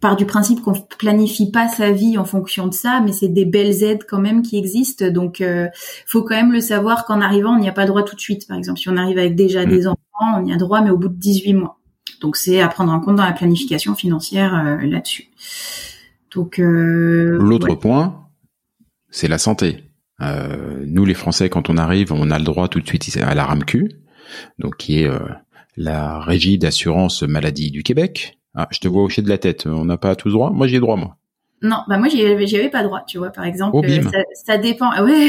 part 0.00 0.16
du 0.16 0.26
principe 0.26 0.60
qu'on 0.60 0.74
planifie 0.98 1.50
pas 1.50 1.68
sa 1.68 1.90
vie 1.90 2.18
en 2.18 2.24
fonction 2.24 2.66
de 2.66 2.74
ça, 2.74 3.00
mais 3.04 3.12
c'est 3.12 3.28
des 3.28 3.44
belles 3.44 3.82
aides 3.82 4.04
quand 4.08 4.20
même 4.20 4.42
qui 4.42 4.56
existent. 4.56 5.08
Donc, 5.10 5.40
euh, 5.40 5.68
faut 6.06 6.22
quand 6.22 6.36
même 6.36 6.52
le 6.52 6.60
savoir 6.60 7.04
qu'en 7.04 7.20
arrivant, 7.20 7.56
on 7.56 7.58
n'y 7.58 7.68
a 7.68 7.72
pas 7.72 7.86
droit 7.86 8.02
tout 8.02 8.14
de 8.14 8.20
suite. 8.20 8.46
Par 8.46 8.56
exemple, 8.56 8.78
si 8.78 8.88
on 8.88 8.96
arrive 8.96 9.18
avec 9.18 9.34
déjà 9.34 9.66
mm. 9.66 9.68
des 9.68 9.86
enfants, 9.86 9.98
on 10.36 10.46
y 10.46 10.52
a 10.52 10.56
droit, 10.56 10.80
mais 10.80 10.90
au 10.90 10.98
bout 10.98 11.08
de 11.08 11.14
18 11.14 11.54
mois. 11.54 11.78
Donc, 12.20 12.36
c'est 12.36 12.60
à 12.60 12.68
prendre 12.68 12.92
en 12.92 13.00
compte 13.00 13.16
dans 13.16 13.24
la 13.24 13.32
planification 13.32 13.94
financière 13.94 14.54
euh, 14.54 14.86
là-dessus. 14.86 15.28
Donc, 16.34 16.58
euh, 16.58 17.38
l'autre 17.40 17.74
point, 17.74 18.26
c'est 19.10 19.28
la 19.28 19.38
santé. 19.38 19.84
Euh, 20.20 20.84
nous, 20.86 21.04
les 21.04 21.14
Français, 21.14 21.48
quand 21.48 21.70
on 21.70 21.76
arrive, 21.76 22.12
on 22.12 22.30
a 22.30 22.38
le 22.38 22.44
droit 22.44 22.68
tout 22.68 22.80
de 22.80 22.86
suite 22.86 23.18
à 23.22 23.34
la 23.34 23.44
RAMQ, 23.44 23.88
donc 24.58 24.76
qui 24.76 25.00
est 25.00 25.06
euh, 25.06 25.18
la 25.76 26.20
Régie 26.20 26.58
d'assurance 26.58 27.22
maladie 27.22 27.70
du 27.70 27.82
Québec. 27.82 28.38
Ah, 28.54 28.66
je 28.70 28.80
te 28.80 28.88
vois 28.88 29.02
hocher 29.02 29.22
de 29.22 29.28
la 29.28 29.38
tête. 29.38 29.66
On 29.66 29.84
n'a 29.84 29.96
pas 29.96 30.16
tous 30.16 30.30
droit. 30.32 30.50
Moi, 30.50 30.66
j'ai 30.66 30.80
droit, 30.80 30.96
moi. 30.96 31.16
Non, 31.60 31.78
bah 31.88 31.98
moi 31.98 32.06
j'y 32.08 32.24
avais, 32.24 32.68
pas 32.68 32.84
droit, 32.84 33.02
tu 33.04 33.18
vois, 33.18 33.30
par 33.30 33.44
exemple. 33.44 33.72
Oh, 33.76 33.82
bim. 33.82 34.02
ça, 34.02 34.18
ça 34.46 34.58
dépend. 34.58 34.90
ah 34.92 35.02
Ouais, 35.02 35.26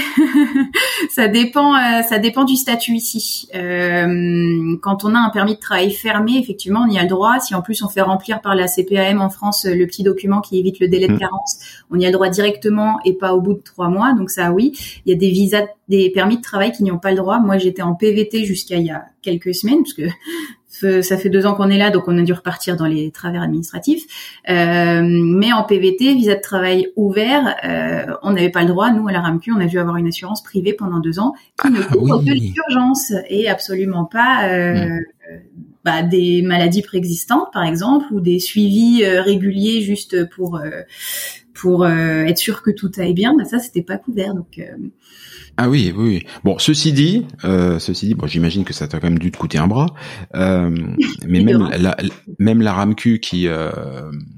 ça 1.09 1.27
dépend. 1.27 1.73
euh, 1.75 2.03
ça 2.03 2.19
dépend 2.19 2.43
du 2.43 2.55
statut 2.55 2.93
ici. 2.93 3.47
Euh, 3.55 4.75
quand 4.83 5.03
on 5.03 5.15
a 5.15 5.17
un 5.17 5.31
permis 5.31 5.55
de 5.55 5.59
travail 5.59 5.91
fermé, 5.91 6.37
effectivement, 6.37 6.85
on 6.87 6.91
y 6.91 6.99
a 6.99 7.01
le 7.01 7.07
droit. 7.09 7.39
Si 7.39 7.55
en 7.55 7.63
plus 7.63 7.81
on 7.81 7.89
fait 7.89 8.01
remplir 8.01 8.41
par 8.41 8.53
la 8.53 8.67
CPAM 8.67 9.21
en 9.21 9.31
France 9.31 9.65
euh, 9.65 9.73
le 9.73 9.87
petit 9.87 10.03
document 10.03 10.39
qui 10.41 10.59
évite 10.59 10.79
le 10.79 10.87
délai 10.87 11.07
de 11.07 11.13
Mm. 11.13 11.19
carence, 11.19 11.59
on 11.89 11.97
y 11.99 12.05
a 12.05 12.09
le 12.09 12.13
droit 12.13 12.29
directement 12.29 12.99
et 13.05 13.13
pas 13.13 13.33
au 13.33 13.41
bout 13.41 13.55
de 13.55 13.61
trois 13.63 13.89
mois. 13.89 14.13
Donc 14.13 14.29
ça, 14.29 14.51
oui. 14.51 14.73
Il 15.07 15.11
y 15.11 15.15
a 15.15 15.17
des 15.17 15.31
visas, 15.31 15.65
des 15.87 16.11
permis 16.11 16.37
de 16.37 16.43
travail 16.43 16.71
qui 16.71 16.83
n'y 16.83 16.91
ont 16.91 16.99
pas 16.99 17.09
le 17.09 17.17
droit. 17.17 17.39
Moi, 17.39 17.57
j'étais 17.57 17.81
en 17.81 17.95
PVT 17.95 18.45
jusqu'à 18.45 18.75
il 18.75 18.85
y 18.85 18.91
a 18.91 19.05
quelques 19.23 19.55
semaines, 19.55 19.79
parce 19.81 19.93
que 19.93 20.03
ça 21.01 21.17
fait 21.17 21.29
deux 21.29 21.45
ans 21.45 21.53
qu'on 21.53 21.69
est 21.69 21.77
là, 21.77 21.89
donc 21.89 22.07
on 22.07 22.17
a 22.17 22.21
dû 22.21 22.33
repartir 22.33 22.75
dans 22.75 22.85
les 22.85 23.11
travers 23.11 23.41
administratifs. 23.41 24.03
Euh, 24.49 25.01
mais 25.03 25.51
en 25.53 25.63
PVT, 25.63 26.15
visa 26.15 26.35
de 26.35 26.41
travail 26.41 26.87
ouvert, 26.95 27.55
euh, 27.63 28.13
on 28.23 28.31
n'avait 28.31 28.49
pas 28.49 28.61
le 28.61 28.67
droit. 28.67 28.91
Nous, 28.91 29.07
à 29.07 29.11
la 29.11 29.21
RAMQ, 29.21 29.51
on 29.51 29.59
a 29.59 29.65
dû 29.65 29.79
avoir 29.79 29.97
une 29.97 30.07
assurance 30.07 30.43
privée 30.43 30.73
pendant 30.73 30.99
deux 30.99 31.19
ans 31.19 31.33
qui 31.61 31.71
ne 31.71 31.79
Ah 31.81 31.93
couvre 31.93 32.19
que 32.19 32.31
oui. 32.31 32.53
l'urgence 32.55 33.13
et 33.29 33.49
absolument 33.49 34.05
pas 34.05 34.49
euh, 34.49 34.99
euh, 35.31 35.37
bah, 35.85 36.03
des 36.03 36.41
maladies 36.41 36.81
préexistantes, 36.81 37.51
par 37.53 37.63
exemple, 37.63 38.05
ou 38.11 38.19
des 38.19 38.39
suivis 38.39 39.03
euh, 39.03 39.21
réguliers 39.21 39.81
juste 39.81 40.29
pour 40.29 40.57
euh, 40.57 40.81
pour 41.61 41.83
euh, 41.83 42.23
être 42.25 42.37
sûr 42.37 42.61
que 42.61 42.71
tout 42.71 42.91
aille 42.97 43.13
bien. 43.13 43.35
Bah, 43.37 43.43
ça, 43.45 43.59
c'était 43.59 43.81
pas 43.83 43.97
couvert. 43.97 44.33
Donc, 44.35 44.57
euh, 44.59 44.63
Ah 45.57 45.69
oui, 45.69 45.93
oui. 45.95 46.07
oui. 46.07 46.25
Bon, 46.43 46.57
ceci 46.57 46.91
dit, 46.93 47.25
euh, 47.43 47.79
ceci 47.79 48.07
dit, 48.07 48.13
bon, 48.15 48.27
j'imagine 48.27 48.63
que 48.63 48.73
ça 48.73 48.87
t'a 48.87 48.99
quand 48.99 49.09
même 49.09 49.19
dû 49.19 49.31
te 49.31 49.37
coûter 49.37 49.57
un 49.57 49.67
bras. 49.67 49.87
Euh, 50.35 50.69
mais 51.27 51.41
même 51.41 51.61
Évidemment. 51.61 51.69
la, 51.77 51.97
même 52.39 52.61
la 52.61 52.73
RAMQ 52.73 53.19
qui, 53.19 53.47
euh, 53.47 53.69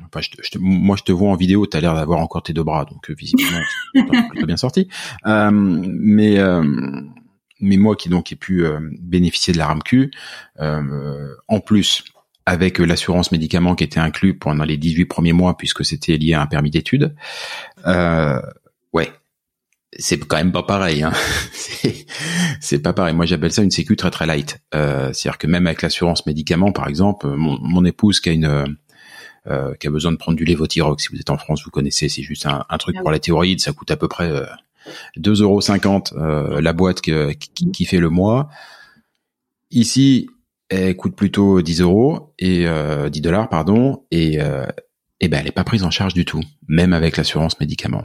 enfin, 0.06 0.22
je 0.22 0.30
te- 0.30 0.42
je 0.44 0.50
te- 0.52 0.58
moi, 0.60 0.96
je 0.98 1.04
te 1.04 1.12
vois 1.12 1.30
en 1.30 1.36
vidéo, 1.36 1.66
t'as 1.66 1.80
l'air 1.82 1.94
d'avoir 1.96 2.20
encore 2.20 2.44
tes 2.44 2.54
deux 2.54 2.64
bras, 2.64 2.86
donc 2.86 3.10
euh, 3.10 3.14
visiblement, 3.18 3.62
plutôt 4.32 4.46
bien 4.48 4.58
sorti. 4.58 4.88
Euh, 5.28 5.52
mais 5.52 6.40
euh, 6.40 6.64
mais 7.64 7.78
moi 7.78 7.96
qui 7.96 8.10
donc 8.10 8.32
ai 8.32 8.36
pu 8.36 8.66
euh, 8.66 8.80
bénéficier 9.00 9.54
de 9.54 9.60
la 9.60 9.68
RAMQ, 9.68 10.10
euh, 10.60 11.28
en 11.48 11.60
plus 11.60 12.04
avec 12.46 12.80
l'assurance 12.80 13.32
médicaments 13.32 13.76
qui 13.76 13.84
était 13.84 14.00
inclus 14.00 14.38
pendant 14.38 14.64
les 14.64 14.78
18 14.78 15.06
premiers 15.06 15.34
mois 15.34 15.58
puisque 15.58 15.86
c'était 15.86 16.18
lié 16.18 16.34
à 16.34 16.42
un 16.42 16.48
permis 16.48 16.72
d'études, 16.72 17.16
euh, 17.88 18.42
ouais, 18.94 19.12
c'est 19.98 20.18
quand 20.20 20.38
même 20.38 20.52
pas 20.52 20.64
pareil. 20.64 21.04
Hein. 21.04 21.12
c'est 22.60 22.80
pas 22.80 22.94
pareil. 22.94 23.14
Moi, 23.14 23.26
j'appelle 23.26 23.52
ça 23.52 23.62
une 23.62 23.72
sécu 23.72 23.96
très 23.96 24.12
très 24.12 24.26
light. 24.26 24.60
Euh, 24.74 25.12
C'est-à-dire 25.14 25.38
que 25.38 25.48
même 25.48 25.68
avec 25.68 25.82
l'assurance 25.82 26.26
médicaments, 26.26 26.72
par 26.72 26.88
exemple, 26.88 27.28
mon, 27.28 27.60
mon 27.62 27.86
épouse 27.86 28.20
qui 28.20 28.30
a 28.30 28.32
une 28.32 28.78
euh, 29.48 29.74
qui 29.80 29.88
a 29.88 29.90
besoin 29.90 30.12
de 30.12 30.18
prendre 30.18 30.38
du 30.38 30.46
Levothyrox, 30.46 31.04
si 31.04 31.10
vous 31.12 31.20
êtes 31.20 31.30
en 31.32 31.38
France, 31.38 31.64
vous 31.64 31.72
connaissez, 31.72 32.10
c'est 32.10 32.22
juste 32.22 32.46
un, 32.46 32.64
un 32.70 32.78
truc 32.78 32.96
Ah 33.00 33.02
pour 33.02 33.12
la 33.12 33.18
thyroïde, 33.20 33.60
ça 33.60 33.72
coûte 33.74 33.90
à 33.92 33.98
peu 33.98 34.08
près 34.08 34.30
euh, 34.30 34.46
2,50 35.18 35.34
euros 35.42 36.22
euh, 36.24 36.62
la 36.62 36.74
boîte 36.74 37.02
que- 37.02 37.32
qui, 37.34 37.72
qui 37.72 37.86
fait 37.86 37.98
le 38.00 38.10
mois. 38.10 38.50
Ici, 39.72 40.30
elle 40.72 40.96
coûte 40.96 41.16
plutôt 41.16 41.62
10 41.62 41.82
euros 41.82 42.34
et 42.40 42.66
euh, 42.66 43.10
10 43.10 43.22
dollars, 43.22 43.50
pardon, 43.50 44.06
et, 44.10 44.42
euh, 44.42 44.66
et 45.20 45.28
ben 45.28 45.40
elle 45.42 45.48
est 45.48 45.52
pas 45.52 45.64
prise 45.64 45.84
en 45.84 45.92
charge 45.92 46.14
du 46.14 46.26
tout, 46.26 46.42
même 46.68 46.94
avec 46.94 47.18
l'assurance 47.18 47.60
médicaments. 47.60 48.02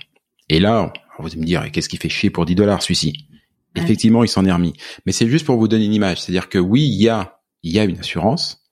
Et 0.48 0.58
là, 0.58 0.92
vous 1.18 1.28
allez 1.28 1.36
me 1.40 1.44
dire, 1.44 1.70
qu'est-ce 1.70 1.88
qui 1.88 1.96
fait 1.96 2.08
chier 2.08 2.30
pour 2.30 2.44
10 2.44 2.56
dollars 2.56 2.82
celui-ci? 2.82 3.28
Ouais. 3.76 3.82
Effectivement, 3.82 4.24
il 4.24 4.28
s'en 4.28 4.44
est 4.44 4.52
remis. 4.52 4.74
Mais 5.06 5.12
c'est 5.12 5.28
juste 5.28 5.46
pour 5.46 5.56
vous 5.56 5.68
donner 5.68 5.84
une 5.84 5.94
image. 5.94 6.20
C'est-à-dire 6.20 6.48
que 6.48 6.58
oui, 6.58 6.82
il 6.82 7.00
y 7.00 7.08
a, 7.08 7.40
il 7.62 7.72
y 7.72 7.78
a 7.78 7.84
une 7.84 7.98
assurance, 7.98 8.64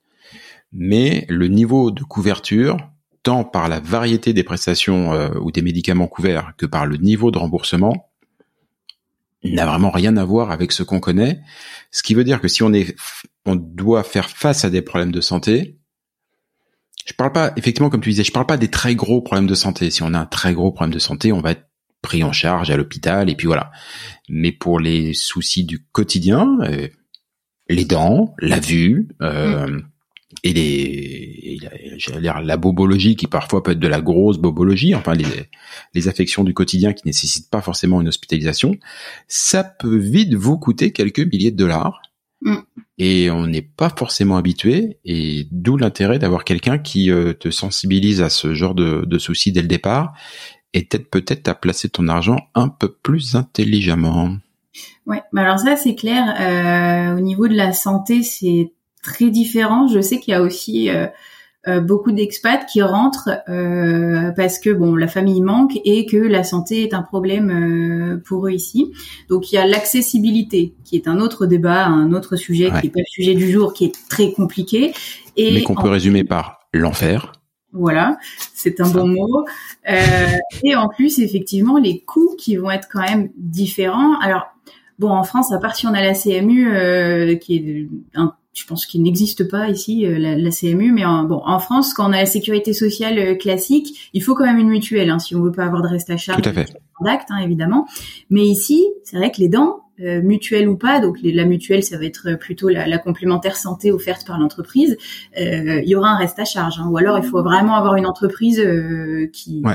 mais 0.73 1.25
le 1.29 1.47
niveau 1.47 1.91
de 1.91 2.03
couverture, 2.03 2.77
tant 3.23 3.45
par 3.45 3.69
la 3.69 3.79
variété 3.79 4.33
des 4.33 4.43
prestations 4.43 5.13
euh, 5.13 5.31
ou 5.41 5.53
des 5.53 5.63
médicaments 5.63 6.09
couverts 6.09 6.53
que 6.59 6.67
par 6.67 6.85
le 6.85 6.97
niveau 6.97 7.31
de 7.31 7.39
remboursement, 7.39 8.11
n'a 9.45 9.67
vraiment 9.67 9.91
rien 9.91 10.17
à 10.17 10.25
voir 10.25 10.51
avec 10.51 10.73
ce 10.73 10.83
qu'on 10.83 11.01
connaît. 11.01 11.41
Ce 11.91 12.03
qui 12.03 12.15
veut 12.15 12.25
dire 12.25 12.41
que 12.41 12.49
si 12.49 12.63
on 12.63 12.73
est, 12.73 12.97
on 13.45 13.57
doit 13.57 14.03
faire 14.03 14.31
face 14.31 14.65
à 14.65 14.71
des 14.71 14.83
problèmes 14.83 15.13
de 15.13 15.21
santé, 15.21 15.79
je 17.07 17.13
parle 17.13 17.33
pas, 17.33 17.53
effectivement, 17.57 17.91
comme 17.91 18.01
tu 18.01 18.11
disais, 18.11 18.25
je 18.25 18.33
parle 18.33 18.47
pas 18.47 18.57
des 18.57 18.69
très 18.69 18.95
gros 18.95 19.21
problèmes 19.21 19.47
de 19.47 19.55
santé. 19.55 19.91
Si 19.91 20.03
on 20.03 20.15
a 20.15 20.19
un 20.19 20.27
très 20.27 20.55
gros 20.55 20.73
problème 20.73 20.95
de 20.95 20.99
santé, 20.99 21.33
on 21.33 21.41
va 21.41 21.53
être 21.53 21.69
pris 22.01 22.25
en 22.25 22.33
charge 22.33 22.71
à 22.71 22.77
l'hôpital 22.77 23.31
et 23.31 23.35
puis 23.35 23.47
voilà. 23.47 23.71
Mais 24.29 24.53
pour 24.53 24.81
les 24.81 25.15
soucis 25.15 25.65
du 25.65 25.85
quotidien, 25.87 26.59
euh, 26.63 26.89
les 27.69 27.85
dents, 27.85 28.35
la 28.39 28.61
vue, 28.61 29.09
euh, 29.23 29.81
et 30.43 30.53
les, 30.53 30.61
et 30.63 31.59
la, 32.21 32.43
la 32.43 32.57
bobologie 32.57 33.17
qui 33.17 33.27
parfois 33.27 33.63
peut 33.63 33.73
être 33.73 33.79
de 33.79 33.89
la 33.89 34.01
grosse 34.01 34.39
bobologie, 34.39 34.95
enfin 34.95 35.15
les, 35.15 35.27
les 35.95 36.09
affections 36.09 36.45
du 36.45 36.55
quotidien 36.55 36.93
qui 36.93 37.03
nécessitent 37.07 37.51
pas 37.51 37.61
forcément 37.61 38.01
une 38.01 38.09
hospitalisation, 38.09 38.77
ça 39.29 39.65
peut 39.65 39.97
vite 39.97 40.35
vous 40.35 40.59
coûter 40.59 40.93
quelques 40.93 41.21
milliers 41.21 41.51
de 41.51 41.57
dollars. 41.57 42.03
Mm. 42.43 42.57
Et 42.99 43.31
on 43.31 43.47
n'est 43.47 43.63
pas 43.63 43.91
forcément 43.91 44.37
habitué, 44.37 44.99
et 45.05 45.49
d'où 45.51 45.77
l'intérêt 45.77 46.19
d'avoir 46.19 46.45
quelqu'un 46.45 46.79
qui 46.79 47.11
euh, 47.11 47.33
te 47.33 47.51
sensibilise 47.51 48.23
à 48.23 48.31
ce 48.31 48.55
genre 48.55 48.75
de, 48.75 49.05
de 49.05 49.19
soucis 49.19 49.51
dès 49.51 49.63
le 49.63 49.69
départ, 49.69 50.15
et 50.75 50.85
peut-être 50.85 51.11
peut-être 51.11 51.49
à 51.49 51.55
placer 51.55 51.89
ton 51.89 52.09
argent 52.09 52.37
un 52.55 52.69
peu 52.69 52.93
plus 52.93 53.35
intelligemment. 53.35 54.37
Ouais, 55.07 55.23
bah 55.33 55.43
alors 55.43 55.59
ça 55.59 55.77
c'est 55.77 55.95
clair. 55.95 56.35
Euh, 56.41 57.17
au 57.17 57.21
niveau 57.21 57.49
de 57.49 57.55
la 57.55 57.73
santé, 57.73 58.23
c'est 58.23 58.73
très 59.05 59.31
différent. 59.31 59.87
Je 59.87 60.01
sais 60.01 60.19
qu'il 60.19 60.33
y 60.33 60.35
a 60.35 60.43
aussi 60.43 60.89
euh, 60.91 61.07
euh, 61.67 61.81
beaucoup 61.81 62.13
d'expats 62.13 62.67
qui 62.71 62.83
rentrent 62.83 63.31
euh, 63.49 64.33
parce 64.37 64.59
que 64.59 64.71
bon, 64.71 64.97
la 64.97 65.07
famille 65.09 65.41
manque 65.41 65.79
et 65.85 66.05
que 66.05 66.17
la 66.19 66.45
santé 66.45 66.83
est 66.83 66.93
un 66.93 67.03
problème 67.03 67.51
euh, 67.51 68.23
pour 68.27 68.47
eux 68.47 68.51
ici. 68.53 68.93
Donc 69.31 69.51
il 69.51 69.55
y 69.55 69.59
a 69.59 69.67
l'accessibilité 69.67 70.75
qui 70.85 70.97
est 70.97 71.09
un 71.09 71.21
autre 71.21 71.47
débat, 71.47 71.87
un 71.87 72.13
autre 72.13 72.37
sujet 72.37 72.71
Ouais. 72.71 72.81
qui 72.81 72.87
est 72.89 72.91
pas 72.91 73.01
le 73.01 73.07
sujet 73.09 73.35
du 73.35 73.51
jour, 73.51 73.73
qui 73.73 73.87
est 73.87 73.95
très 74.11 74.33
compliqué. 74.33 74.93
Et 75.37 75.53
mais 75.53 75.63
qu'on 75.63 75.75
en 75.75 75.83
peut 75.83 75.89
résumer 75.89 76.23
par 76.25 76.61
l'enfer. 76.75 77.33
voilà, 77.73 78.19
c'est 78.55 78.81
un 78.81 78.91
bon 78.91 79.09
mot. 79.09 79.45
Euh, 79.91 80.37
et 80.65 80.77
en 80.77 80.89
plus, 80.89 81.19
effectivement, 81.19 81.79
les 81.79 82.01
coûts 82.01 82.35
qui 82.39 82.57
vont 82.57 82.71
être 82.71 82.89
quand 82.93 83.01
même 83.01 83.31
différents. 83.37 84.19
Alors, 84.21 84.45
bon, 84.99 85.11
en 85.11 85.25
France, 85.25 85.53
à 85.53 85.59
part 85.59 85.75
si 85.77 85.87
on 85.87 85.95
a 85.95 86.03
la 86.03 86.15
CMU, 86.15 86.75
euh, 86.77 87.37
qui 87.37 87.57
est, 87.57 87.89
un, 88.15 88.35
je 88.55 88.65
pense 88.67 88.87
qu'il 88.87 89.03
n'existe 89.03 89.49
pas 89.51 89.69
ici, 89.69 90.07
euh, 90.07 90.17
la, 90.19 90.37
la 90.37 90.51
CMU, 90.51 90.93
mais 90.93 91.05
en, 91.05 91.25
bon, 91.25 91.43
en 91.45 91.59
France, 91.59 91.93
quand 91.93 92.09
on 92.09 92.13
a 92.13 92.19
la 92.19 92.27
sécurité 92.27 92.73
sociale 92.73 93.19
euh, 93.19 93.35
classique, 93.35 94.11
il 94.15 94.23
faut 94.23 94.35
quand 94.35 94.45
même 94.45 94.59
une 94.59 94.69
mutuelle, 94.69 95.11
hein, 95.11 95.19
si 95.19 95.35
on 95.35 95.43
veut 95.43 95.53
pas 95.53 95.65
avoir 95.65 95.83
de 95.83 95.89
reste 95.89 96.09
à 96.11 96.17
charge 96.17 96.41
Tout 96.43 96.49
à 96.49 96.53
fait. 96.53 96.73
d'acte, 97.03 97.29
hein, 97.31 97.39
évidemment. 97.39 97.87
Mais 98.31 98.43
ici, 98.45 98.85
c'est 99.03 99.17
vrai 99.17 99.31
que 99.33 99.41
les 99.41 99.49
dents, 99.49 99.81
euh, 100.01 100.21
mutuelle 100.23 100.69
ou 100.69 100.77
pas, 100.77 100.99
donc 101.01 101.21
les- 101.23 101.33
la 101.33 101.45
mutuelle, 101.45 101.83
ça 101.85 101.97
va 101.99 102.05
être 102.05 102.37
plutôt 102.39 102.69
la, 102.69 102.87
la 102.87 102.99
complémentaire 102.99 103.57
santé 103.57 103.93
offerte 103.93 104.27
par 104.27 104.39
l'entreprise. 104.41 104.97
euh, 105.41 105.81
Il 105.85 105.89
y 105.89 105.95
aura 105.95 106.11
un 106.11 106.17
reste 106.17 106.39
à 106.41 106.45
charge, 106.45 106.81
hein, 106.81 106.89
ou 106.91 106.97
alors 106.97 107.17
il 107.19 107.25
faut 107.25 107.43
vraiment 107.45 107.75
avoir 107.77 107.95
une 107.97 108.07
entreprise 108.07 108.59
euh, 108.61 109.29
qui 109.33 109.63
Ouais. 109.65 109.75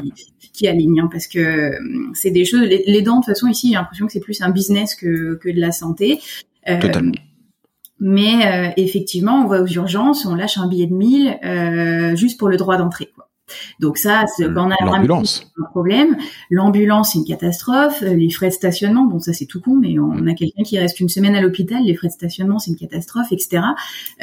qui 0.54 0.68
aligne, 0.68 1.00
hein, 1.00 1.10
parce 1.12 1.28
que 1.28 1.40
euh, 1.40 1.72
c'est 2.14 2.32
des 2.32 2.44
choses. 2.44 2.62
Les, 2.62 2.84
les 2.86 3.02
dents, 3.02 3.20
de 3.20 3.26
toute 3.26 3.34
façon, 3.34 3.48
ici, 3.48 3.70
j'ai 3.70 3.76
l'impression 3.76 4.08
que 4.08 4.12
c'est 4.12 4.20
plus 4.20 4.42
un 4.42 4.50
business 4.50 4.94
que 4.96 5.36
que 5.36 5.50
de 5.50 5.60
la 5.60 5.72
santé. 5.72 6.20
Euh, 6.68 6.80
Totalement. 6.82 7.14
Mais 8.00 8.46
euh, 8.46 8.72
effectivement, 8.78 9.42
on 9.44 9.48
va 9.48 9.62
aux 9.62 9.68
urgences, 9.68 10.26
on 10.26 10.36
lâche 10.36 10.58
un 10.58 10.68
billet 10.68 10.88
de 10.88 10.94
1000 10.94 11.40
euh, 11.44 12.16
juste 12.16 12.40
pour 12.40 12.50
le 12.50 12.58
droit 12.58 12.78
d'entrée. 12.78 13.10
Quoi. 13.16 13.30
Donc 13.80 13.98
ça, 13.98 14.26
c'est 14.36 14.46
quand 14.54 14.68
on 14.68 14.72
a 14.72 14.76
L'ambulance. 14.86 15.52
un 15.58 15.66
problème. 15.66 16.18
L'ambulance, 16.50 17.14
c'est 17.14 17.20
une 17.20 17.26
catastrophe. 17.26 18.04
Euh, 18.04 18.14
Les 18.14 18.30
frais 18.30 18.50
de 18.50 18.54
stationnement, 18.54 19.06
bon, 19.06 19.20
ça 19.20 19.34
c'est 19.34 19.46
tout 19.46 19.62
con, 19.62 19.76
mais 19.76 19.98
on 20.00 20.28
a 20.28 20.34
quelqu'un 20.34 20.64
qui 20.64 20.78
reste 20.80 21.00
une 21.00 21.10
semaine 21.10 21.36
à 21.36 21.42
l'hôpital. 21.42 21.84
Les 21.84 21.96
frais 21.96 22.08
de 22.08 22.14
stationnement, 22.14 22.60
c'est 22.60 22.72
une 22.72 22.78
catastrophe, 22.78 23.32
etc. 23.32 23.64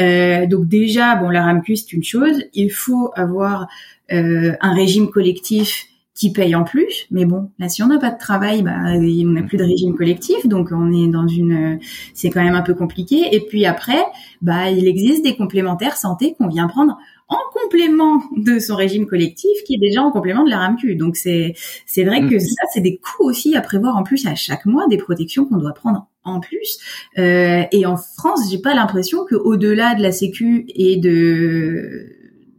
Euh, 0.01 0.47
donc 0.47 0.69
déjà, 0.69 1.17
bon, 1.17 1.29
la 1.29 1.43
RAMQ, 1.45 1.77
c'est 1.77 1.93
une 1.93 2.05
chose. 2.05 2.43
Il 2.55 2.71
faut 2.71 3.11
avoir 3.15 3.67
euh, 4.13 4.53
un 4.61 4.75
régime 4.75 5.11
collectif 5.11 5.87
qui 6.17 6.33
paye 6.33 6.55
en 6.55 6.65
plus. 6.65 7.07
Mais 7.11 7.27
bon, 7.27 7.51
là, 7.59 7.69
si 7.69 7.83
on 7.83 7.89
n'a 7.89 7.99
pas 7.99 8.11
de 8.11 8.19
travail, 8.19 8.63
bah, 8.63 8.75
on 8.85 9.33
n'a 9.33 9.43
plus 9.43 9.59
de 9.59 9.65
régime 9.65 9.95
collectif, 9.95 10.47
donc 10.47 10.69
on 10.73 10.91
est 10.93 11.09
dans 11.09 11.29
une, 11.29 11.79
c'est 12.15 12.31
quand 12.31 12.43
même 12.43 12.55
un 12.55 12.63
peu 12.63 12.75
compliqué. 12.75 13.29
Et 13.33 13.41
puis 13.41 13.67
après, 13.67 14.03
bah, 14.41 14.71
il 14.71 14.89
existe 14.89 15.23
des 15.23 15.37
complémentaires 15.37 15.97
santé 15.97 16.35
qu'on 16.39 16.49
vient 16.49 16.67
prendre 16.69 16.97
en 17.29 17.39
complément 17.53 18.23
de 18.37 18.59
son 18.59 18.77
régime 18.77 19.07
collectif 19.07 19.51
qui 19.67 19.75
est 19.75 19.79
déjà 19.79 20.03
en 20.03 20.11
complément 20.11 20.45
de 20.45 20.51
la 20.51 20.59
RAMQ. 20.59 20.95
Donc 20.95 21.17
c'est 21.17 21.55
c'est 21.85 22.05
vrai 22.05 22.27
que 22.27 22.39
ça 22.39 22.63
c'est 22.73 22.81
des 22.81 22.99
coûts 22.99 23.25
aussi 23.25 23.57
à 23.57 23.61
prévoir 23.61 23.97
en 23.97 24.05
plus 24.05 24.27
à 24.27 24.37
chaque 24.37 24.65
mois 24.65 24.87
des 24.89 24.97
protections 24.97 25.45
qu'on 25.45 25.57
doit 25.57 25.75
prendre 25.75 26.07
en 26.23 26.41
plus. 26.41 26.79
Euh, 27.19 27.65
et 27.73 27.85
en 27.85 27.97
France, 27.97 28.49
j'ai 28.51 28.59
pas 28.59 28.75
l'impression 28.75 29.25
que 29.25 29.35
au-delà 29.35 29.97
de 29.97 30.03
la 30.03 30.13
Sécu 30.13 30.67
et 30.69 30.97
de, 30.97 32.07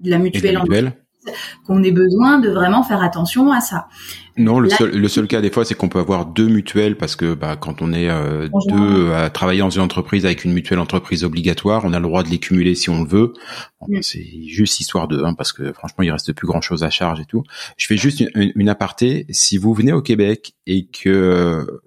de 0.01 0.09
la 0.09 0.17
Et 0.17 0.19
de 0.19 0.23
mutuelle, 0.23 0.53
la 0.53 0.61
mutuelle. 0.63 0.93
Qu'on 1.65 1.83
ait 1.83 1.91
besoin 1.91 2.39
de 2.39 2.49
vraiment 2.49 2.83
faire 2.83 3.01
attention 3.01 3.51
à 3.51 3.61
ça. 3.61 3.87
Non, 4.37 4.59
le, 4.59 4.69
seul, 4.69 4.95
le 4.95 5.07
seul 5.07 5.27
cas 5.27 5.41
des 5.41 5.49
fois, 5.49 5.65
c'est 5.65 5.73
qu'on 5.73 5.89
peut 5.89 5.99
avoir 5.99 6.27
deux 6.27 6.47
mutuelles 6.47 6.95
parce 6.95 7.15
que 7.15 7.33
bah, 7.33 7.55
quand 7.55 7.81
on 7.81 7.91
est 7.91 8.07
euh, 8.07 8.47
deux 8.67 9.11
à 9.11 9.31
travailler 9.31 9.61
dans 9.61 9.71
une 9.71 9.81
entreprise 9.81 10.25
avec 10.25 10.45
une 10.45 10.53
mutuelle 10.53 10.79
entreprise 10.79 11.23
obligatoire, 11.23 11.83
on 11.85 11.93
a 11.93 11.99
le 11.99 12.03
droit 12.03 12.21
de 12.21 12.29
les 12.29 12.37
cumuler 12.37 12.75
si 12.75 12.91
on 12.91 13.01
le 13.01 13.09
veut. 13.09 13.33
Mm. 13.87 14.01
C'est 14.01 14.25
juste 14.45 14.79
histoire 14.79 15.07
de, 15.07 15.23
hein, 15.23 15.33
parce 15.33 15.53
que 15.53 15.73
franchement, 15.73 16.03
il 16.03 16.11
reste 16.11 16.33
plus 16.33 16.47
grand 16.47 16.61
chose 16.61 16.83
à 16.83 16.91
charge 16.91 17.19
et 17.19 17.25
tout. 17.25 17.43
Je 17.77 17.87
fais 17.87 17.97
juste 17.97 18.19
une, 18.19 18.51
une 18.55 18.69
aparté. 18.69 19.25
Si 19.31 19.57
vous 19.57 19.73
venez 19.73 19.91
au 19.91 20.03
Québec 20.03 20.53
et 20.67 20.85
que 20.85 21.81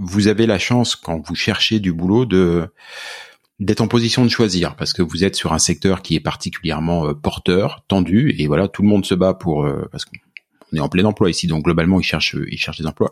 vous 0.00 0.28
avez 0.28 0.46
la 0.46 0.58
chance 0.58 0.96
quand 0.96 1.20
vous 1.26 1.34
cherchez 1.34 1.78
du 1.78 1.92
boulot 1.92 2.24
de 2.24 2.68
d'être 3.60 3.82
en 3.82 3.88
position 3.88 4.24
de 4.24 4.30
choisir 4.30 4.74
parce 4.74 4.92
que 4.92 5.02
vous 5.02 5.22
êtes 5.22 5.36
sur 5.36 5.52
un 5.52 5.58
secteur 5.58 6.02
qui 6.02 6.14
est 6.16 6.20
particulièrement 6.20 7.06
euh, 7.06 7.14
porteur, 7.14 7.84
tendu 7.88 8.34
et 8.38 8.46
voilà 8.46 8.68
tout 8.68 8.82
le 8.82 8.88
monde 8.88 9.04
se 9.04 9.14
bat 9.14 9.34
pour 9.34 9.64
euh, 9.64 9.86
parce 9.92 10.06
qu'on 10.06 10.76
est 10.76 10.80
en 10.80 10.88
plein 10.88 11.04
emploi 11.04 11.30
ici 11.30 11.46
donc 11.46 11.64
globalement 11.64 12.00
ils 12.00 12.04
cherchent 12.04 12.36
ils 12.50 12.58
cherchent 12.58 12.80
des 12.80 12.86
emplois. 12.86 13.10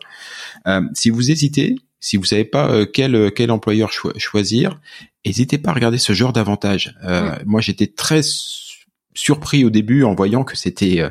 Euh, 0.66 0.80
si 0.94 1.11
vous 1.11 1.30
hésitez, 1.30 1.76
si 2.01 2.16
vous 2.16 2.24
savez 2.24 2.44
pas 2.44 2.86
quel 2.86 3.30
quel 3.32 3.51
employeur 3.51 3.92
choisir, 3.92 4.80
n'hésitez 5.26 5.59
pas 5.59 5.70
à 5.70 5.74
regarder 5.74 5.99
ce 5.99 6.12
genre 6.12 6.32
d'avantages. 6.32 6.96
Moi 7.44 7.61
j'étais 7.61 7.88
très 7.88 8.20
surpris 9.14 9.64
au 9.64 9.70
début 9.70 10.05
en 10.05 10.14
voyant 10.14 10.44
que 10.44 10.57
c'était 10.57 11.03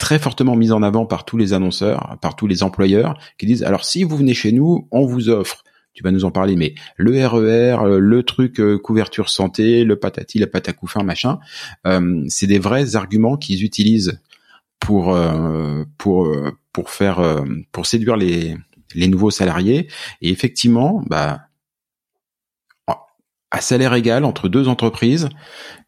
très 0.00 0.18
fortement 0.18 0.56
mis 0.56 0.72
en 0.72 0.82
avant 0.82 1.06
par 1.06 1.24
tous 1.24 1.36
les 1.36 1.52
annonceurs, 1.52 2.18
par 2.20 2.34
tous 2.34 2.48
les 2.48 2.64
employeurs, 2.64 3.16
qui 3.38 3.46
disent 3.46 3.62
alors 3.62 3.84
si 3.84 4.02
vous 4.02 4.16
venez 4.16 4.34
chez 4.34 4.50
nous, 4.50 4.88
on 4.90 5.06
vous 5.06 5.28
offre. 5.28 5.62
Tu 5.98 6.04
vas 6.04 6.12
nous 6.12 6.24
en 6.24 6.30
parler, 6.30 6.54
mais 6.54 6.76
le 6.96 7.26
RER, 7.26 7.84
euh, 7.84 7.98
le 7.98 8.22
truc 8.22 8.60
euh, 8.60 8.78
couverture 8.78 9.28
santé, 9.28 9.82
le 9.82 9.96
patati, 9.96 10.38
la 10.38 10.46
patacouffin, 10.46 11.02
machin, 11.02 11.40
euh, 11.88 12.22
c'est 12.28 12.46
des 12.46 12.60
vrais 12.60 12.94
arguments 12.94 13.36
qu'ils 13.36 13.64
utilisent 13.64 14.20
pour 14.78 15.18
pour 15.98 16.32
pour 16.72 16.90
faire 16.90 17.44
pour 17.72 17.86
séduire 17.86 18.16
les 18.16 18.56
les 18.94 19.08
nouveaux 19.08 19.32
salariés. 19.32 19.88
Et 20.22 20.30
effectivement, 20.30 21.02
bah 21.08 21.40
à 23.50 23.60
salaire 23.60 23.94
égal 23.94 24.24
entre 24.24 24.48
deux 24.48 24.68
entreprises, 24.68 25.30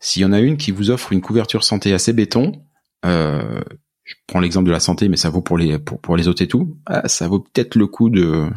s'il 0.00 0.22
y 0.22 0.24
en 0.24 0.32
a 0.32 0.40
une 0.40 0.56
qui 0.56 0.72
vous 0.72 0.90
offre 0.90 1.12
une 1.12 1.20
couverture 1.20 1.62
santé 1.62 1.92
assez 1.92 2.12
béton, 2.12 2.64
euh, 3.06 3.60
je 4.02 4.16
prends 4.26 4.40
l'exemple 4.40 4.66
de 4.66 4.72
la 4.72 4.80
santé, 4.80 5.08
mais 5.08 5.16
ça 5.16 5.30
vaut 5.30 5.40
pour 5.40 5.56
les 5.56 5.78
pour, 5.78 6.00
pour 6.00 6.16
les 6.16 6.26
autres 6.26 6.42
et 6.42 6.48
tout. 6.48 6.76
Ah, 6.86 7.06
ça 7.06 7.28
vaut 7.28 7.38
peut-être 7.38 7.76
le 7.76 7.86
coup 7.86 8.10
de 8.10 8.50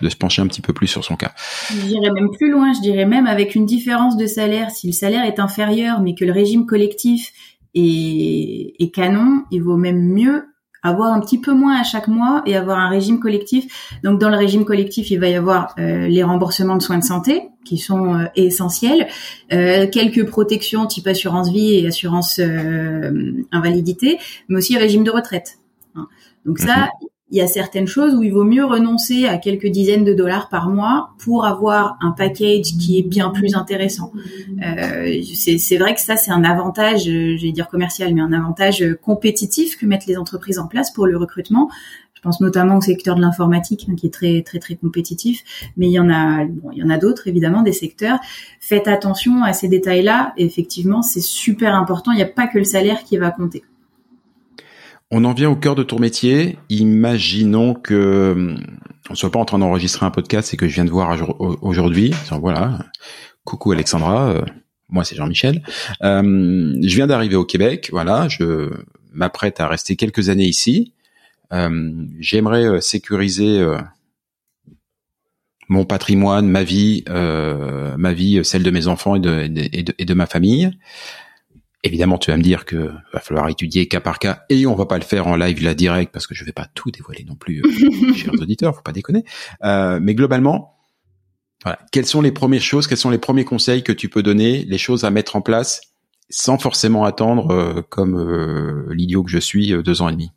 de 0.00 0.08
se 0.08 0.16
pencher 0.16 0.42
un 0.42 0.46
petit 0.46 0.60
peu 0.60 0.72
plus 0.72 0.86
sur 0.86 1.04
son 1.04 1.16
cas. 1.16 1.32
Je 1.70 1.86
dirais 1.86 2.10
même 2.10 2.30
plus 2.30 2.50
loin, 2.50 2.72
je 2.72 2.80
dirais 2.80 3.06
même 3.06 3.26
avec 3.26 3.54
une 3.54 3.66
différence 3.66 4.16
de 4.16 4.26
salaire, 4.26 4.70
si 4.70 4.86
le 4.86 4.92
salaire 4.92 5.24
est 5.24 5.40
inférieur, 5.40 6.00
mais 6.00 6.14
que 6.14 6.24
le 6.24 6.32
régime 6.32 6.66
collectif 6.66 7.32
est, 7.74 8.74
est 8.78 8.90
canon, 8.94 9.44
il 9.50 9.62
vaut 9.62 9.76
même 9.76 10.00
mieux 10.00 10.44
avoir 10.82 11.12
un 11.12 11.20
petit 11.20 11.40
peu 11.40 11.52
moins 11.52 11.80
à 11.80 11.82
chaque 11.82 12.08
mois 12.08 12.42
et 12.46 12.56
avoir 12.56 12.78
un 12.78 12.88
régime 12.88 13.18
collectif. 13.20 13.98
Donc 14.04 14.20
dans 14.20 14.30
le 14.30 14.36
régime 14.36 14.64
collectif, 14.64 15.10
il 15.10 15.18
va 15.18 15.28
y 15.28 15.34
avoir 15.34 15.74
euh, 15.78 16.06
les 16.06 16.22
remboursements 16.22 16.76
de 16.76 16.82
soins 16.82 16.98
de 16.98 17.04
santé 17.04 17.48
qui 17.64 17.78
sont 17.78 18.14
euh, 18.14 18.24
essentiels, 18.36 19.08
euh, 19.52 19.86
quelques 19.88 20.26
protections 20.26 20.86
type 20.86 21.06
assurance 21.06 21.50
vie 21.50 21.74
et 21.74 21.86
assurance 21.86 22.40
invalidité, 23.52 24.18
mais 24.48 24.58
aussi 24.58 24.76
régime 24.78 25.04
de 25.04 25.10
retraite. 25.10 25.58
Hein. 25.94 26.06
Donc 26.44 26.58
ça, 26.58 26.88
mhm 27.00 27.08
il 27.30 27.36
y 27.36 27.40
a 27.42 27.46
certaines 27.46 27.86
choses 27.86 28.14
où 28.14 28.22
il 28.22 28.32
vaut 28.32 28.44
mieux 28.44 28.64
renoncer 28.64 29.26
à 29.26 29.36
quelques 29.36 29.66
dizaines 29.66 30.04
de 30.04 30.14
dollars 30.14 30.48
par 30.48 30.70
mois 30.70 31.10
pour 31.18 31.44
avoir 31.44 31.98
un 32.00 32.12
package 32.12 32.76
qui 32.78 32.98
est 32.98 33.02
bien 33.02 33.30
plus 33.30 33.54
intéressant. 33.54 34.12
Euh, 34.62 35.20
c'est 35.22 35.76
vrai 35.76 35.94
que 35.94 36.00
ça, 36.00 36.16
c'est 36.16 36.30
un 36.30 36.42
avantage, 36.42 37.06
euh, 37.06 37.36
j'allais 37.36 37.52
dire 37.52 37.68
commercial, 37.68 38.14
mais 38.14 38.22
un 38.22 38.32
avantage 38.32 38.84
compétitif 39.02 39.76
que 39.76 39.84
mettent 39.84 40.06
les 40.06 40.16
entreprises 40.16 40.58
en 40.58 40.66
place 40.66 40.90
pour 40.90 41.06
le 41.06 41.18
recrutement. 41.18 41.68
Je 42.14 42.22
pense 42.22 42.40
notamment 42.40 42.78
au 42.78 42.80
secteur 42.80 43.14
de 43.14 43.20
l'informatique 43.20 43.86
hein, 43.88 43.94
qui 43.94 44.06
est 44.06 44.12
très 44.12 44.42
très 44.42 44.58
très 44.58 44.74
compétitif, 44.74 45.44
mais 45.76 45.86
il 45.86 45.92
y 45.92 46.00
en 46.00 46.10
a 46.10 46.46
bon, 46.46 46.72
il 46.72 46.78
y 46.78 46.82
en 46.82 46.90
a 46.90 46.98
d'autres 46.98 47.28
évidemment 47.28 47.62
des 47.62 47.72
secteurs. 47.72 48.18
Faites 48.58 48.88
attention 48.88 49.44
à 49.44 49.52
ces 49.52 49.68
détails-là. 49.68 50.32
Effectivement, 50.36 51.02
c'est 51.02 51.20
super 51.20 51.76
important. 51.76 52.10
Il 52.10 52.16
n'y 52.16 52.22
a 52.22 52.26
pas 52.26 52.48
que 52.48 52.58
le 52.58 52.64
salaire 52.64 53.04
qui 53.04 53.18
va 53.18 53.30
compter. 53.30 53.62
On 55.10 55.24
en 55.24 55.32
vient 55.32 55.48
au 55.48 55.56
cœur 55.56 55.74
de 55.74 55.82
ton 55.82 55.98
métier. 55.98 56.58
Imaginons 56.68 57.74
que 57.74 58.56
on 59.08 59.14
soit 59.14 59.32
pas 59.32 59.38
en 59.38 59.46
train 59.46 59.58
d'enregistrer 59.58 60.04
un 60.04 60.10
podcast 60.10 60.52
et 60.52 60.58
que 60.58 60.68
je 60.68 60.74
viens 60.74 60.84
de 60.84 60.90
voir 60.90 61.16
aujourd'hui. 61.62 62.12
Voilà. 62.30 62.80
Coucou 63.44 63.72
Alexandra. 63.72 64.30
Euh, 64.30 64.44
moi 64.90 65.04
c'est 65.04 65.16
Jean-Michel. 65.16 65.62
Euh, 66.02 66.76
je 66.82 66.94
viens 66.94 67.06
d'arriver 67.06 67.36
au 67.36 67.46
Québec. 67.46 67.88
Voilà. 67.90 68.28
Je 68.28 68.70
m'apprête 69.12 69.60
à 69.60 69.66
rester 69.66 69.96
quelques 69.96 70.28
années 70.28 70.46
ici. 70.46 70.92
Euh, 71.54 72.04
j'aimerais 72.20 72.82
sécuriser 72.82 73.66
mon 75.70 75.86
patrimoine, 75.86 76.46
ma 76.46 76.64
vie, 76.64 77.04
ma 77.08 78.12
vie, 78.12 78.44
celle 78.44 78.62
de 78.62 78.70
mes 78.70 78.88
enfants 78.88 79.14
et 79.16 79.20
de 79.20 80.14
ma 80.14 80.26
famille. 80.26 80.70
Évidemment, 81.84 82.18
tu 82.18 82.32
vas 82.32 82.36
me 82.36 82.42
dire 82.42 82.64
que 82.64 82.90
va 83.12 83.20
falloir 83.20 83.48
étudier 83.48 83.86
cas 83.86 84.00
par 84.00 84.18
cas 84.18 84.42
et 84.48 84.66
on 84.66 84.74
va 84.74 84.86
pas 84.86 84.98
le 84.98 85.04
faire 85.04 85.28
en 85.28 85.36
live 85.36 85.62
la 85.62 85.74
direct 85.74 86.12
parce 86.12 86.26
que 86.26 86.34
je 86.34 86.44
vais 86.44 86.52
pas 86.52 86.66
tout 86.74 86.90
dévoiler 86.90 87.24
non 87.24 87.36
plus, 87.36 87.62
euh, 87.62 88.14
chers 88.14 88.34
auditeurs, 88.34 88.74
faut 88.74 88.82
pas 88.82 88.92
déconner. 88.92 89.24
Euh, 89.62 90.00
mais 90.02 90.16
globalement, 90.16 90.76
voilà, 91.62 91.78
quelles 91.92 92.06
sont 92.06 92.20
les 92.20 92.32
premières 92.32 92.62
choses, 92.62 92.88
quels 92.88 92.98
sont 92.98 93.10
les 93.10 93.18
premiers 93.18 93.44
conseils 93.44 93.84
que 93.84 93.92
tu 93.92 94.08
peux 94.08 94.24
donner, 94.24 94.64
les 94.64 94.78
choses 94.78 95.04
à 95.04 95.10
mettre 95.10 95.36
en 95.36 95.40
place 95.40 95.80
sans 96.30 96.58
forcément 96.58 97.04
attendre, 97.04 97.52
euh, 97.52 97.82
comme 97.88 98.90
l'idiot 98.90 99.22
que 99.22 99.30
je 99.30 99.38
suis, 99.38 99.72
deux 99.82 100.02
ans 100.02 100.08
et 100.08 100.12
demi? 100.12 100.32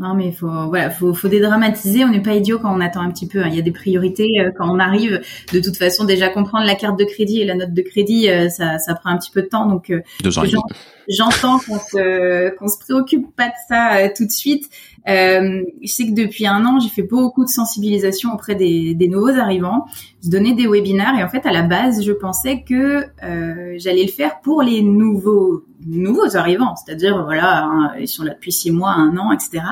Non, 0.00 0.14
mais 0.14 0.32
faut 0.32 0.48
voilà, 0.68 0.88
faut, 0.88 1.12
faut 1.12 1.28
dédramatiser. 1.28 2.04
On 2.04 2.08
n'est 2.08 2.22
pas 2.22 2.34
idiot 2.34 2.58
quand 2.58 2.74
on 2.74 2.80
attend 2.80 3.02
un 3.02 3.10
petit 3.10 3.28
peu. 3.28 3.42
Hein. 3.42 3.48
Il 3.48 3.54
y 3.54 3.58
a 3.58 3.62
des 3.62 3.70
priorités 3.70 4.40
euh, 4.40 4.50
quand 4.56 4.66
on 4.74 4.78
arrive. 4.78 5.20
De 5.52 5.60
toute 5.60 5.76
façon, 5.76 6.04
déjà 6.04 6.30
comprendre 6.30 6.64
la 6.64 6.74
carte 6.74 6.98
de 6.98 7.04
crédit 7.04 7.42
et 7.42 7.44
la 7.44 7.54
note 7.54 7.74
de 7.74 7.82
crédit, 7.82 8.30
euh, 8.30 8.48
ça, 8.48 8.78
ça 8.78 8.94
prend 8.94 9.10
un 9.10 9.18
petit 9.18 9.30
peu 9.30 9.42
de 9.42 9.48
temps. 9.48 9.66
Donc, 9.66 9.90
euh, 9.90 10.00
j'entends 11.08 11.58
qu'on 11.58 11.78
se 11.78 12.56
qu'on 12.56 12.68
se 12.68 12.78
préoccupe 12.78 13.36
pas 13.36 13.48
de 13.48 13.54
ça 13.68 14.08
tout 14.08 14.24
de 14.24 14.30
suite. 14.30 14.70
Euh, 15.08 15.62
je 15.82 15.90
sais 15.90 16.06
que 16.06 16.12
depuis 16.12 16.46
un 16.46 16.64
an, 16.66 16.78
j'ai 16.78 16.88
fait 16.88 17.02
beaucoup 17.02 17.44
de 17.44 17.50
sensibilisation 17.50 18.32
auprès 18.34 18.54
des, 18.54 18.94
des, 18.94 19.08
nouveaux 19.08 19.38
arrivants. 19.38 19.86
Je 20.22 20.28
donnais 20.28 20.52
des 20.52 20.66
webinaires 20.66 21.14
et 21.18 21.24
en 21.24 21.28
fait, 21.28 21.46
à 21.46 21.52
la 21.52 21.62
base, 21.62 22.04
je 22.04 22.12
pensais 22.12 22.62
que 22.62 23.04
euh, 23.22 23.74
j'allais 23.78 24.04
le 24.04 24.10
faire 24.10 24.40
pour 24.40 24.62
les 24.62 24.82
nouveaux 24.82 25.64
nouveaux 25.86 26.36
arrivants, 26.36 26.74
c'est-à-dire 26.76 27.22
voilà, 27.24 27.64
hein, 27.64 27.92
ils 27.98 28.08
sont 28.08 28.24
là 28.24 28.34
depuis 28.34 28.52
six 28.52 28.70
mois, 28.70 28.90
un 28.90 29.16
an, 29.16 29.32
etc. 29.32 29.62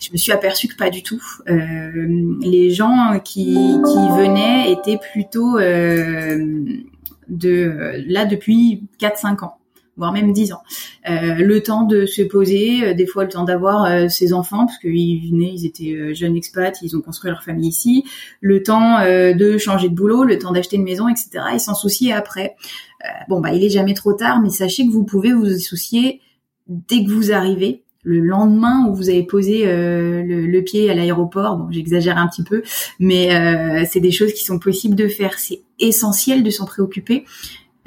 Je 0.00 0.10
me 0.12 0.16
suis 0.16 0.32
aperçue 0.32 0.68
que 0.68 0.76
pas 0.76 0.90
du 0.90 1.02
tout. 1.02 1.22
Euh, 1.48 2.36
les 2.40 2.70
gens 2.70 3.20
qui, 3.24 3.54
qui 3.54 4.08
venaient 4.18 4.72
étaient 4.72 4.98
plutôt 5.12 5.58
euh, 5.58 6.64
de 7.28 8.04
là 8.06 8.24
depuis 8.26 8.84
4-5 9.00 9.44
ans 9.44 9.58
voire 9.96 10.12
même 10.12 10.32
10 10.32 10.52
ans. 10.52 10.62
Euh, 11.08 11.34
le 11.36 11.62
temps 11.62 11.84
de 11.84 12.06
se 12.06 12.22
poser, 12.22 12.84
euh, 12.84 12.94
des 12.94 13.06
fois 13.06 13.24
le 13.24 13.30
temps 13.30 13.44
d'avoir 13.44 13.84
euh, 13.84 14.08
ses 14.08 14.32
enfants, 14.32 14.66
parce 14.66 14.78
qu'ils 14.78 15.30
venaient, 15.30 15.52
ils 15.54 15.66
étaient 15.66 16.14
jeunes 16.14 16.36
expats, 16.36 16.76
ils 16.82 16.96
ont 16.96 17.00
construit 17.00 17.30
leur 17.30 17.42
famille 17.42 17.68
ici, 17.68 18.04
le 18.40 18.62
temps 18.62 19.00
de 19.04 19.58
changer 19.58 19.88
de 19.88 19.94
boulot, 19.94 20.24
le 20.24 20.38
temps 20.38 20.52
d'acheter 20.52 20.76
une 20.76 20.84
maison, 20.84 21.08
etc. 21.08 21.44
Et 21.54 21.58
s'en 21.58 21.74
soucier 21.74 22.12
après. 22.12 22.56
Bon, 23.28 23.40
bah 23.40 23.52
il 23.52 23.64
est 23.64 23.70
jamais 23.70 23.94
trop 23.94 24.12
tard, 24.12 24.40
mais 24.40 24.50
sachez 24.50 24.86
que 24.86 24.92
vous 24.92 25.04
pouvez 25.04 25.32
vous 25.32 25.58
soucier 25.58 26.20
dès 26.68 27.04
que 27.04 27.10
vous 27.10 27.32
arrivez 27.32 27.82
le 28.02 28.20
lendemain 28.20 28.86
où 28.86 28.94
vous 28.94 29.08
avez 29.08 29.22
posé 29.22 29.64
le, 29.64 30.22
le, 30.22 30.62
pied 30.62 30.90
à 30.90 30.94
l'aéroport. 30.94 31.56
Bon, 31.56 31.70
j'exagère 31.70 32.18
un 32.18 32.28
petit 32.28 32.42
peu, 32.42 32.62
mais 32.98 33.86
c'est 33.86 34.00
des 34.00 34.10
choses 34.10 34.34
qui 34.34 34.44
sont 34.44 34.58
possibles 34.58 34.94
de 34.94 35.08
faire. 35.08 35.38
C'est 35.38 35.62
essentiel 35.78 36.42
de 36.42 36.50
s'en 36.50 36.66
préoccuper. 36.66 37.24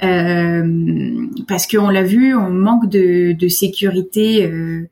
Euh, 0.02 1.26
parce 1.48 1.66
qu'on 1.66 1.88
l'a 1.88 2.02
vu, 2.02 2.34
on 2.34 2.50
manque 2.50 2.88
de, 2.88 3.32
de 3.32 3.48
sécurité 3.48 4.46
euh, 4.46 4.88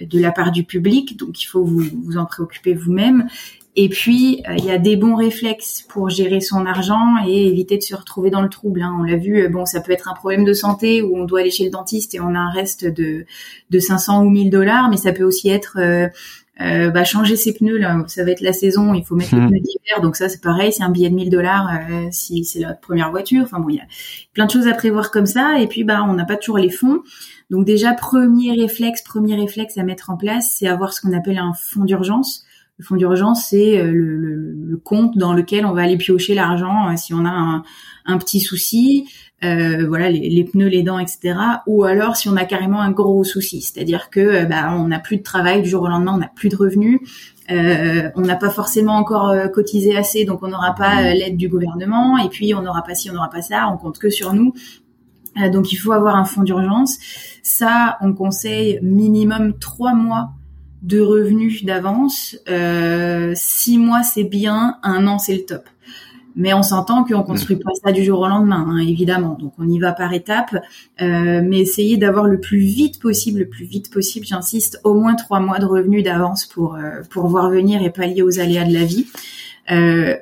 de 0.00 0.20
la 0.20 0.32
part 0.32 0.52
du 0.52 0.64
public, 0.64 1.16
donc 1.16 1.42
il 1.42 1.46
faut 1.46 1.64
vous, 1.64 1.84
vous 2.04 2.16
en 2.16 2.26
préoccuper 2.26 2.74
vous-même. 2.74 3.28
Et 3.76 3.88
puis, 3.88 4.42
euh, 4.48 4.54
il 4.58 4.64
y 4.64 4.70
a 4.70 4.78
des 4.78 4.96
bons 4.96 5.14
réflexes 5.14 5.82
pour 5.88 6.08
gérer 6.10 6.40
son 6.40 6.66
argent 6.66 7.16
et 7.26 7.46
éviter 7.46 7.76
de 7.76 7.82
se 7.82 7.94
retrouver 7.94 8.30
dans 8.30 8.42
le 8.42 8.48
trouble. 8.48 8.82
Hein. 8.82 8.96
On 8.98 9.04
l'a 9.04 9.16
vu, 9.16 9.48
bon, 9.48 9.66
ça 9.66 9.80
peut 9.80 9.92
être 9.92 10.08
un 10.08 10.14
problème 10.14 10.44
de 10.44 10.52
santé 10.52 11.02
où 11.02 11.16
on 11.16 11.24
doit 11.24 11.40
aller 11.40 11.50
chez 11.50 11.64
le 11.64 11.70
dentiste 11.70 12.14
et 12.14 12.20
on 12.20 12.34
a 12.34 12.38
un 12.38 12.50
reste 12.50 12.84
de, 12.84 13.24
de 13.70 13.78
500 13.78 14.24
ou 14.24 14.30
1000 14.30 14.50
dollars, 14.50 14.90
mais 14.90 14.96
ça 14.96 15.12
peut 15.12 15.24
aussi 15.24 15.48
être 15.48 15.78
euh, 16.60 16.90
bah, 16.90 17.04
changer 17.04 17.36
ses 17.36 17.54
pneus 17.54 17.78
là, 17.78 18.02
ça 18.08 18.24
va 18.24 18.32
être 18.32 18.40
la 18.40 18.52
saison, 18.52 18.92
il 18.92 19.04
faut 19.04 19.14
mettre 19.14 19.32
les 19.36 19.42
hmm. 19.42 19.48
pneus 19.48 19.60
d'hiver, 19.60 20.00
donc 20.02 20.16
ça 20.16 20.28
c'est 20.28 20.40
pareil, 20.40 20.72
c'est 20.72 20.82
un 20.82 20.90
billet 20.90 21.08
de 21.08 21.14
1000 21.14 21.30
dollars 21.30 21.70
euh, 21.88 22.08
si 22.10 22.44
c'est 22.44 22.58
la 22.58 22.74
première 22.74 23.12
voiture. 23.12 23.42
Enfin 23.44 23.60
bon, 23.60 23.68
il 23.68 23.76
y 23.76 23.80
a 23.80 23.86
plein 24.32 24.46
de 24.46 24.50
choses 24.50 24.66
à 24.66 24.74
prévoir 24.74 25.12
comme 25.12 25.26
ça, 25.26 25.60
et 25.60 25.68
puis 25.68 25.84
bah 25.84 26.04
on 26.08 26.14
n'a 26.14 26.24
pas 26.24 26.36
toujours 26.36 26.58
les 26.58 26.70
fonds. 26.70 27.02
Donc 27.50 27.64
déjà 27.64 27.92
premier 27.92 28.60
réflexe, 28.60 29.02
premier 29.02 29.36
réflexe 29.36 29.78
à 29.78 29.84
mettre 29.84 30.10
en 30.10 30.16
place, 30.16 30.56
c'est 30.58 30.66
avoir 30.66 30.92
ce 30.92 31.00
qu'on 31.00 31.12
appelle 31.12 31.38
un 31.38 31.52
fonds 31.54 31.84
d'urgence. 31.84 32.44
Le 32.78 32.84
fonds 32.84 32.96
d'urgence, 32.96 33.46
c'est 33.50 33.82
le, 33.82 34.16
le, 34.16 34.76
compte 34.76 35.18
dans 35.18 35.32
lequel 35.32 35.66
on 35.66 35.72
va 35.72 35.82
aller 35.82 35.96
piocher 35.96 36.34
l'argent 36.34 36.96
si 36.96 37.12
on 37.12 37.24
a 37.24 37.30
un, 37.30 37.64
un 38.06 38.18
petit 38.18 38.40
souci 38.40 39.08
euh, 39.44 39.86
voilà 39.86 40.10
les, 40.10 40.28
les, 40.28 40.44
pneus, 40.44 40.68
les 40.68 40.82
dents, 40.82 40.98
etc. 40.98 41.38
Ou 41.66 41.84
alors 41.84 42.16
si 42.16 42.28
on 42.28 42.36
a 42.36 42.44
carrément 42.44 42.80
un 42.80 42.90
gros 42.90 43.22
souci, 43.24 43.60
c'est-à-dire 43.60 44.10
que 44.10 44.20
euh, 44.20 44.44
bah, 44.46 44.74
on 44.76 44.88
n'a 44.88 44.98
plus 44.98 45.18
de 45.18 45.22
travail 45.22 45.62
du 45.62 45.68
jour 45.68 45.82
au 45.82 45.88
lendemain, 45.88 46.14
on 46.14 46.18
n'a 46.18 46.30
plus 46.34 46.48
de 46.48 46.56
revenus, 46.56 47.00
euh, 47.50 48.10
on 48.16 48.22
n'a 48.22 48.36
pas 48.36 48.50
forcément 48.50 48.94
encore 48.94 49.28
euh, 49.30 49.48
cotisé 49.48 49.96
assez, 49.96 50.24
donc 50.24 50.42
on 50.42 50.48
n'aura 50.48 50.74
pas 50.74 51.02
euh, 51.02 51.14
l'aide 51.14 51.36
du 51.36 51.48
gouvernement, 51.48 52.18
et 52.18 52.28
puis 52.28 52.52
on 52.54 52.62
n'aura 52.62 52.82
pas 52.82 52.94
ci, 52.94 53.10
on 53.10 53.14
n'aura 53.14 53.30
pas 53.30 53.42
ça, 53.42 53.68
on 53.72 53.76
compte 53.76 53.98
que 53.98 54.10
sur 54.10 54.32
nous. 54.32 54.52
donc 55.52 55.72
il 55.72 55.76
faut 55.76 55.92
avoir 55.92 56.16
un 56.16 56.24
fonds 56.24 56.42
d'urgence. 56.42 56.98
Ça, 57.44 57.96
on 58.00 58.12
conseille 58.12 58.80
minimum 58.82 59.56
trois 59.58 59.94
mois 59.94 60.30
de 60.82 61.00
revenus 61.00 61.64
d'avance. 61.64 62.36
six 63.34 63.78
mois 63.78 64.02
c'est 64.02 64.24
bien, 64.24 64.76
un 64.82 65.06
an 65.06 65.18
c'est 65.18 65.34
le 65.34 65.44
top. 65.44 65.68
Mais 66.38 66.54
on 66.54 66.62
s'entend 66.62 67.02
qu'on 67.02 67.24
construit 67.24 67.56
mm. 67.56 67.60
pas 67.60 67.70
ça 67.84 67.92
du 67.92 68.04
jour 68.04 68.20
au 68.20 68.28
lendemain, 68.28 68.64
hein, 68.68 68.78
évidemment. 68.78 69.36
Donc 69.40 69.54
on 69.58 69.68
y 69.68 69.80
va 69.80 69.92
par 69.92 70.12
étapes, 70.14 70.54
euh, 71.02 71.42
mais 71.44 71.58
essayez 71.58 71.96
d'avoir 71.96 72.26
le 72.26 72.38
plus 72.38 72.60
vite 72.60 73.00
possible, 73.00 73.40
le 73.40 73.48
plus 73.48 73.64
vite 73.64 73.92
possible, 73.92 74.24
j'insiste, 74.24 74.80
au 74.84 74.94
moins 74.94 75.16
trois 75.16 75.40
mois 75.40 75.58
de 75.58 75.66
revenus 75.66 76.04
d'avance 76.04 76.46
pour 76.46 76.76
euh, 76.76 77.02
pour 77.10 77.26
voir 77.26 77.50
venir 77.50 77.82
et 77.82 77.90
pallier 77.90 78.22
aux 78.22 78.38
aléas 78.38 78.64
de 78.64 78.72
la 78.72 78.84
vie. 78.84 79.06
Euh, 79.72 80.16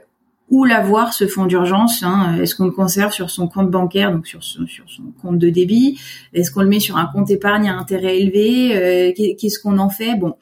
ou 0.49 0.65
l'avoir 0.65 1.13
ce 1.13 1.27
fonds 1.27 1.47
d'urgence 1.47 2.03
hein, 2.03 2.39
Est-ce 2.41 2.55
qu'on 2.55 2.67
le 2.67 2.71
conserve 2.71 3.13
sur 3.13 3.31
son 3.31 3.49
compte 3.49 3.71
bancaire, 3.71 4.13
donc 4.13 4.27
sur 4.27 4.45
son, 4.45 4.67
sur 4.67 4.85
son 4.89 5.05
compte 5.21 5.39
de 5.39 5.51
débit? 5.51 6.01
Est-ce 6.33 6.51
qu'on 6.51 6.63
le 6.63 6.69
met 6.69 6.81
sur 6.81 6.97
un 6.97 7.07
compte 7.07 7.31
épargne 7.31 7.69
à 7.69 7.77
intérêt 7.77 8.21
élevé? 8.21 8.77
Euh, 8.77 9.13
Qu'est-ce 9.37 9.59
qu'on 9.59 9.79
en 9.79 9.91
fait? 9.91 10.15
Bon, 10.15 10.35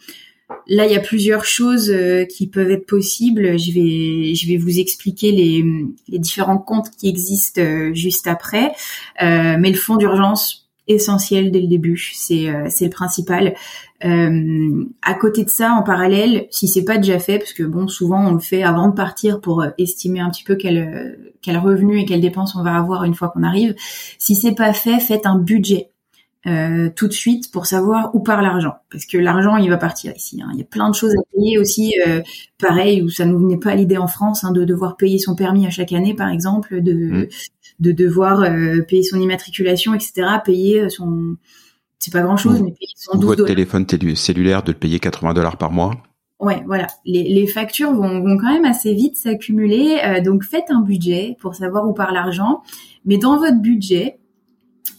Là, 0.67 0.87
il 0.87 0.93
y 0.93 0.97
a 0.97 1.01
plusieurs 1.01 1.45
choses 1.45 1.91
euh, 1.91 2.25
qui 2.25 2.47
peuvent 2.47 2.71
être 2.71 2.87
possibles. 2.87 3.59
Je 3.59 3.73
vais, 3.73 4.35
je 4.35 4.49
vais 4.49 4.57
vous 4.57 4.79
expliquer 4.79 5.31
les, 5.33 5.65
les 6.09 6.19
différents 6.19 6.59
comptes 6.59 6.91
qui 6.91 7.09
existent 7.09 7.61
euh, 7.61 7.93
juste 7.95 8.27
après. 8.27 8.73
Euh, 9.23 9.57
mais 9.59 9.71
le 9.71 9.77
fonds 9.77 9.97
d'urgence 9.97 10.64
essentiel 10.87 11.51
dès 11.51 11.61
le 11.61 11.69
début, 11.69 11.97
c'est 12.15 12.53
c'est 12.69 12.85
le 12.85 12.91
principal. 12.91 13.55
à 14.01 15.15
côté 15.15 15.45
de 15.45 15.51
ça, 15.51 15.73
en 15.73 15.83
parallèle, 15.83 16.47
si 16.51 16.69
c'est 16.69 16.85
pas 16.85 16.99
déjà 16.99 17.19
fait, 17.19 17.39
parce 17.39 17.53
que 17.53 17.63
bon, 17.63 17.89
souvent 17.89 18.27
on 18.27 18.33
le 18.35 18.41
fait 18.41 18.63
avant 18.63 18.89
de 18.89 18.95
partir 18.95 19.41
pour 19.41 19.65
estimer 19.79 20.21
un 20.21 20.31
petit 20.31 20.45
peu 20.45 20.57
quel 20.57 21.35
quel 21.41 21.59
revenu 21.59 22.01
et 22.01 22.05
quelles 22.05 22.21
dépenses 22.21 22.55
on 22.57 22.63
va 22.63 22.77
avoir 22.77 23.05
une 23.05 23.15
fois 23.15 23.29
qu'on 23.29 23.43
arrive. 23.43 23.75
Si 24.19 24.35
c'est 24.35 24.55
pas 24.55 24.73
fait, 24.73 25.01
faites 25.01 25.27
un 25.27 25.39
budget 25.39 25.91
euh, 26.47 26.91
tout 26.95 27.09
de 27.09 27.13
suite 27.13 27.51
pour 27.51 27.65
savoir 27.65 28.15
où 28.15 28.21
part 28.21 28.43
l'argent. 28.43 28.75
Parce 28.91 29.07
que 29.07 29.17
l'argent, 29.17 29.57
il 29.57 29.71
va 29.71 29.79
partir 29.79 30.13
ici. 30.15 30.43
Hein. 30.43 30.51
Il 30.53 30.59
y 30.59 30.63
a 30.63 30.67
plein 30.67 30.91
de 30.91 30.95
choses 30.95 31.15
à 31.15 31.23
payer 31.35 31.59
aussi, 31.59 31.95
euh, 32.07 32.21
pareil, 32.59 33.01
où 33.01 33.09
ça 33.09 33.25
ne 33.25 33.33
nous 33.33 33.39
venait 33.39 33.57
pas 33.57 33.71
à 33.71 33.75
l'idée 33.75 33.97
en 33.97 34.09
France, 34.09 34.45
hein, 34.45 34.53
de 34.53 34.65
devoir 34.65 34.99
payer 34.99 35.19
son 35.19 35.35
permis 35.35 35.67
à 35.67 35.71
chaque 35.71 35.93
année, 35.93 36.13
par 36.13 36.29
exemple, 36.29 36.83
de, 36.83 36.93
mmh. 36.93 37.29
De 37.81 37.93
devoir 37.93 38.43
euh, 38.43 38.83
payer 38.83 39.03
son 39.03 39.21
immatriculation, 39.21 39.95
etc., 39.95 40.27
payer 40.45 40.89
son... 40.89 41.37
C'est 41.99 42.13
pas 42.13 42.23
grand-chose, 42.23 42.61
mais 42.61 42.73
payer 42.73 42.93
son 42.97 43.17
12 43.17 43.25
Votre 43.25 43.45
téléphone 43.47 43.87
cellulaire, 44.15 44.63
de 44.63 44.73
le 44.73 44.79
payer 44.79 44.99
80 44.99 45.33
dollars 45.33 45.57
par 45.57 45.71
mois? 45.71 45.95
Ouais, 46.39 46.63
voilà. 46.67 46.87
Les, 47.07 47.23
les 47.23 47.47
factures 47.47 47.95
vont, 47.95 48.21
vont, 48.21 48.37
quand 48.37 48.53
même 48.53 48.67
assez 48.67 48.93
vite 48.93 49.17
s'accumuler. 49.17 50.01
donc 50.23 50.45
faites 50.45 50.71
un 50.71 50.83
budget 50.83 51.37
pour 51.41 51.55
savoir 51.55 51.89
où 51.89 51.95
part 51.95 52.13
l'argent. 52.13 52.63
Mais 53.07 53.17
dans 53.17 53.39
votre 53.39 53.59
budget, 53.59 54.19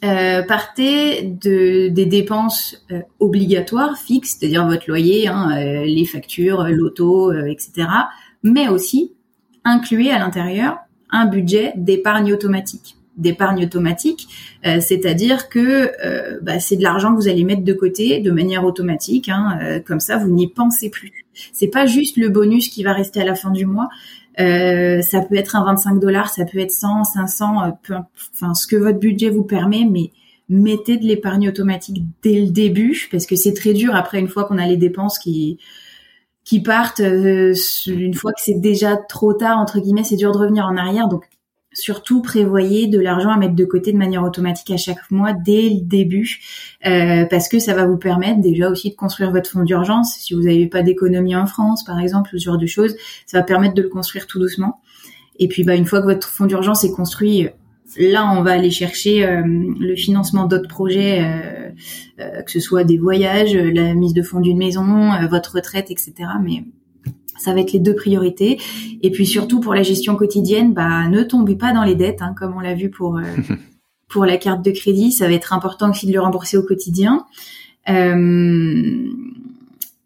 euh, 0.03 0.43
partez 0.43 1.23
de, 1.23 1.87
des 1.87 2.05
dépenses 2.05 2.85
euh, 2.91 3.01
obligatoires 3.19 3.97
fixes, 3.97 4.37
c'est-à-dire 4.37 4.67
votre 4.67 4.85
loyer, 4.87 5.27
hein, 5.27 5.51
euh, 5.57 5.85
les 5.85 6.05
factures, 6.05 6.63
l'auto, 6.63 7.33
etc. 7.33 7.87
Mais 8.43 8.67
aussi 8.67 9.13
incluez 9.63 10.11
à 10.11 10.19
l'intérieur 10.19 10.77
un 11.09 11.25
budget 11.25 11.73
d'épargne 11.75 12.33
automatique. 12.33 12.97
D'épargne 13.17 13.63
automatique, 13.63 14.27
c'est-à-dire 14.61 15.47
que 15.47 15.89
bah, 16.41 16.59
c'est 16.59 16.75
de 16.75 16.83
l'argent 16.83 17.11
que 17.11 17.15
vous 17.15 17.29
allez 17.29 17.45
mettre 17.45 17.63
de 17.63 17.71
côté 17.71 18.19
de 18.19 18.29
manière 18.29 18.65
automatique, 18.65 19.29
hein, 19.29 19.79
comme 19.85 20.01
ça 20.01 20.17
vous 20.17 20.29
n'y 20.29 20.49
pensez 20.49 20.89
plus. 20.89 21.25
C'est 21.53 21.69
pas 21.69 21.85
juste 21.85 22.17
le 22.17 22.27
bonus 22.27 22.67
qui 22.67 22.83
va 22.83 22.91
rester 22.91 23.21
à 23.21 23.23
la 23.23 23.35
fin 23.35 23.51
du 23.51 23.65
mois, 23.65 23.87
euh, 24.39 25.01
ça 25.01 25.21
peut 25.21 25.35
être 25.35 25.55
un 25.55 25.63
25 25.63 25.99
dollars, 25.99 26.29
ça 26.29 26.45
peut 26.45 26.59
être 26.59 26.71
100, 26.71 27.05
500, 27.05 27.63
euh, 27.63 27.71
peu, 27.83 27.95
enfin 28.33 28.53
ce 28.53 28.67
que 28.67 28.75
votre 28.75 28.99
budget 28.99 29.29
vous 29.29 29.43
permet, 29.43 29.85
mais 29.89 30.11
mettez 30.49 30.97
de 30.97 31.05
l'épargne 31.05 31.49
automatique 31.49 32.03
dès 32.21 32.41
le 32.41 32.49
début 32.49 33.07
parce 33.11 33.25
que 33.25 33.35
c'est 33.35 33.53
très 33.53 33.73
dur 33.73 33.95
après 33.95 34.19
une 34.19 34.27
fois 34.27 34.43
qu'on 34.43 34.57
a 34.57 34.67
les 34.67 34.77
dépenses 34.77 35.17
qui 35.19 35.57
qui 36.45 36.61
partent 36.61 37.01
euh, 37.01 37.53
une 37.87 38.13
fois 38.13 38.31
que 38.31 38.41
c'est 38.41 38.59
déjà 38.61 38.95
trop 38.95 39.33
tard 39.33 39.57
entre 39.57 39.79
guillemets, 39.79 40.03
c'est 40.03 40.15
dur 40.15 40.31
de 40.31 40.37
revenir 40.37 40.65
en 40.65 40.77
arrière. 40.77 41.09
Donc 41.09 41.25
surtout 41.73 42.21
prévoyez 42.21 42.87
de 42.87 42.99
l'argent 42.99 43.31
à 43.31 43.37
mettre 43.37 43.55
de 43.55 43.65
côté 43.65 43.91
de 43.91 43.97
manière 43.97 44.23
automatique 44.23 44.71
à 44.71 44.77
chaque 44.77 45.11
mois 45.11 45.33
dès 45.33 45.69
le 45.69 45.81
début, 45.81 46.39
euh, 46.85 47.25
parce 47.25 47.49
que 47.49 47.59
ça 47.59 47.73
va 47.73 47.85
vous 47.85 47.97
permettre 47.97 48.39
déjà 48.39 48.69
aussi 48.69 48.91
de 48.91 48.95
construire 48.95 49.31
votre 49.31 49.49
fonds 49.49 49.63
d'urgence. 49.63 50.15
Si 50.17 50.33
vous 50.33 50.43
n'avez 50.43 50.67
pas 50.67 50.83
d'économie 50.83 51.35
en 51.35 51.47
France, 51.47 51.83
par 51.83 51.99
exemple, 51.99 52.29
ce 52.33 52.45
genre 52.45 52.57
de 52.57 52.65
choses, 52.65 52.95
ça 53.25 53.39
va 53.39 53.43
permettre 53.43 53.73
de 53.73 53.81
le 53.81 53.89
construire 53.89 54.25
tout 54.25 54.39
doucement. 54.39 54.79
Et 55.37 55.49
puis, 55.49 55.63
bah, 55.65 55.75
une 55.75 55.85
fois 55.85 55.99
que 55.99 56.05
votre 56.05 56.29
fonds 56.29 56.45
d'urgence 56.45 56.85
est 56.85 56.91
construit, 56.91 57.49
là, 57.97 58.33
on 58.37 58.43
va 58.43 58.51
aller 58.51 58.71
chercher 58.71 59.25
euh, 59.25 59.41
le 59.45 59.95
financement 59.95 60.45
d'autres 60.45 60.67
projets, 60.67 61.23
euh, 62.19 62.41
que 62.41 62.51
ce 62.51 62.59
soit 62.59 62.83
des 62.83 62.97
voyages, 62.97 63.55
la 63.55 63.93
mise 63.93 64.13
de 64.13 64.21
fonds 64.21 64.39
d'une 64.39 64.57
maison, 64.57 65.11
votre 65.29 65.55
retraite, 65.55 65.91
etc. 65.91 66.13
Mais 66.43 66.63
ça 67.37 67.53
va 67.53 67.61
être 67.61 67.73
les 67.73 67.79
deux 67.79 67.95
priorités. 67.95 68.59
Et 69.01 69.11
puis 69.11 69.25
surtout 69.25 69.59
pour 69.59 69.73
la 69.73 69.83
gestion 69.83 70.15
quotidienne, 70.15 70.73
bah 70.73 71.07
ne 71.07 71.23
tombez 71.23 71.55
pas 71.55 71.73
dans 71.73 71.83
les 71.83 71.95
dettes, 71.95 72.21
hein, 72.21 72.33
comme 72.37 72.55
on 72.55 72.59
l'a 72.59 72.73
vu 72.73 72.89
pour 72.89 73.17
euh, 73.17 73.23
pour 74.09 74.25
la 74.25 74.37
carte 74.37 74.63
de 74.63 74.71
crédit. 74.71 75.11
Ça 75.11 75.27
va 75.27 75.33
être 75.33 75.53
important 75.53 75.91
aussi 75.91 76.07
de 76.07 76.13
le 76.13 76.19
rembourser 76.19 76.57
au 76.57 76.63
quotidien. 76.63 77.25
Euh, 77.89 79.09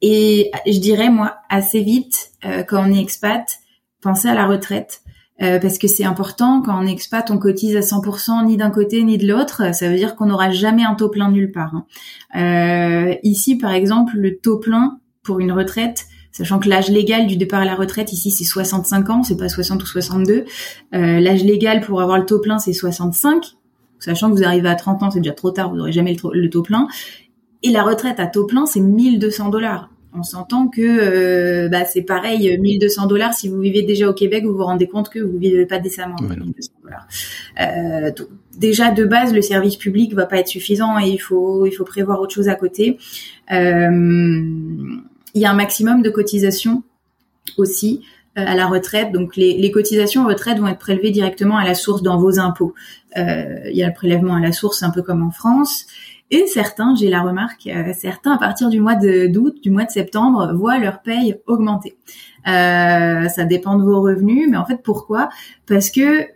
et 0.01 0.51
je 0.65 0.80
dirais 0.80 1.09
moi 1.09 1.38
assez 1.49 1.82
vite 1.82 2.32
euh, 2.45 2.63
quand 2.63 2.84
on 2.86 2.93
est 2.93 3.01
expat, 3.01 3.59
pensez 4.01 4.27
à 4.27 4.34
la 4.34 4.47
retraite. 4.47 5.01
Parce 5.40 5.78
que 5.78 5.88
c'est 5.88 6.04
important 6.04 6.62
quand 6.62 6.78
on 6.78 6.86
expat, 6.86 7.32
on 7.32 7.38
cotise 7.38 7.76
à 7.76 7.80
100% 7.80 8.46
ni 8.46 8.58
d'un 8.58 8.70
côté 8.70 9.04
ni 9.04 9.18
de 9.18 9.28
l'autre. 9.28 9.74
Ça 9.74 9.90
veut 9.90 9.96
dire 9.96 10.16
qu'on 10.16 10.26
n'aura 10.26 10.52
jamais 10.52 10.84
un 10.84 10.96
taux 10.96 11.10
plein 11.10 11.32
nulle 11.32 11.52
part. 11.52 11.74
Hein. 12.34 13.16
ici, 13.24 13.58
par 13.58 13.72
exemple, 13.72 14.18
le 14.18 14.38
taux 14.38 14.58
plein 14.58 15.00
pour 15.24 15.40
une 15.40 15.52
retraite, 15.52 16.08
sachant 16.32 16.60
que 16.60 16.70
l'âge 16.70 16.90
légal 16.90 17.28
du 17.28 17.38
départ 17.38 17.62
à 17.62 17.66
la 17.66 17.76
retraite 17.76 18.14
ici 18.14 18.32
c'est 18.32 18.44
65 18.44 19.10
ans, 19.10 19.24
c'est 19.24 19.38
pas 19.38 19.50
60 19.50 19.84
ou 19.84 19.86
62. 19.86 20.46
Euh, 20.94 21.20
l'âge 21.20 21.44
légal 21.44 21.82
pour 21.82 22.02
avoir 22.02 22.18
le 22.18 22.26
taux 22.26 22.40
plein 22.40 22.60
c'est 22.60 22.74
65, 22.74 23.56
sachant 24.00 24.32
que 24.32 24.36
vous 24.36 24.44
arrivez 24.44 24.70
à 24.70 24.76
30 24.76 25.04
ans 25.04 25.12
c'est 25.12 25.20
déjà 25.20 25.34
trop 25.34 25.52
tard, 25.52 25.70
vous 25.70 25.78
n'aurez 25.78 25.92
jamais 25.92 26.16
le, 26.34 26.50
taux 26.50 26.64
plein. 26.64 26.88
Et 27.62 27.70
la 27.70 27.84
retraite 27.84 28.20
à 28.20 28.28
taux 28.28 28.46
plein 28.46 28.66
c'est 28.66 28.80
1200 28.80 29.50
dollars. 29.50 29.90
On 30.14 30.24
s'entend 30.24 30.68
que 30.68 30.82
euh, 30.82 31.70
bah, 31.70 31.86
c'est 31.86 32.01
pareil, 32.01 32.57
1200 32.57 33.05
dollars 33.05 33.34
si 33.34 33.47
vous 33.47 33.60
vivez 33.60 33.84
déjà 33.84 34.10
au 34.10 34.14
Québec, 34.14 34.43
vous 34.43 34.55
vous 34.55 34.64
rendez 34.64 34.88
compte 34.88 35.10
que 35.10 35.20
vous 35.20 35.38
vivez 35.38 35.66
pas 35.66 35.78
décemment. 35.80 36.16
Euh, 37.62 38.12
déjà 38.57 38.91
de 38.91 39.05
base, 39.05 39.34
le 39.34 39.41
service 39.41 39.76
public 39.76 40.14
va 40.14 40.26
pas 40.26 40.38
être 40.38 40.47
suffisant 40.47 40.99
et 40.99 41.10
il 41.10 41.20
faut 41.20 41.66
il 41.66 41.72
faut 41.72 41.86
prévoir 41.86 42.22
autre 42.22 42.34
chose 42.34 42.49
à 42.49 42.55
côté. 42.55 42.97
Euh, 43.51 43.89
il 45.36 45.41
y 45.41 45.45
a 45.45 45.51
un 45.51 45.55
maximum 45.55 46.01
de 46.01 46.10
cotisations 46.10 46.84
aussi 47.57 48.01
euh, 48.38 48.43
à 48.45 48.55
la 48.55 48.68
retraite. 48.68 49.12
Donc 49.12 49.36
les, 49.36 49.72
cotisations 49.72 50.26
retraite 50.28 50.60
vont 50.60 50.68
être 50.68 50.80
prélevées 50.80 51.12
directement 51.12 51.57
à 51.57 51.66
la 51.66 51.74
source 51.74 52.01
dans 52.01 52.18
vos 52.18 52.39
impôts. 52.39 52.74
Euh, 53.18 53.62
il 53.66 53.76
y 53.76 53.84
a 53.84 53.88
le 53.88 53.93
prélèvement 53.93 54.36
à 54.36 54.39
la 54.39 54.51
source 54.51 54.84
un 54.84 54.91
peu 54.91 55.01
comme 55.01 55.24
en 55.24 55.32
France. 55.32 55.86
Et 56.32 56.45
certains, 56.47 56.95
j'ai 56.95 57.09
la 57.09 57.21
remarque, 57.21 57.67
euh, 57.67 57.91
certains 57.97 58.34
à 58.34 58.38
partir 58.38 58.69
du 58.69 58.80
mois 58.80 58.95
d'août, 58.95 59.57
du 59.61 59.71
mois 59.71 59.86
de 59.86 59.91
septembre, 59.91 60.53
voient 60.53 60.77
leur 60.77 61.01
paye 61.01 61.36
augmenter. 61.47 61.97
ça 62.45 63.45
dépend 63.45 63.77
de 63.77 63.84
vos 63.84 64.01
revenus, 64.01 64.47
mais 64.49 64.57
en 64.57 64.65
fait 64.65 64.82
pourquoi? 64.84 65.30
Parce 65.65 65.89
que 65.89 66.27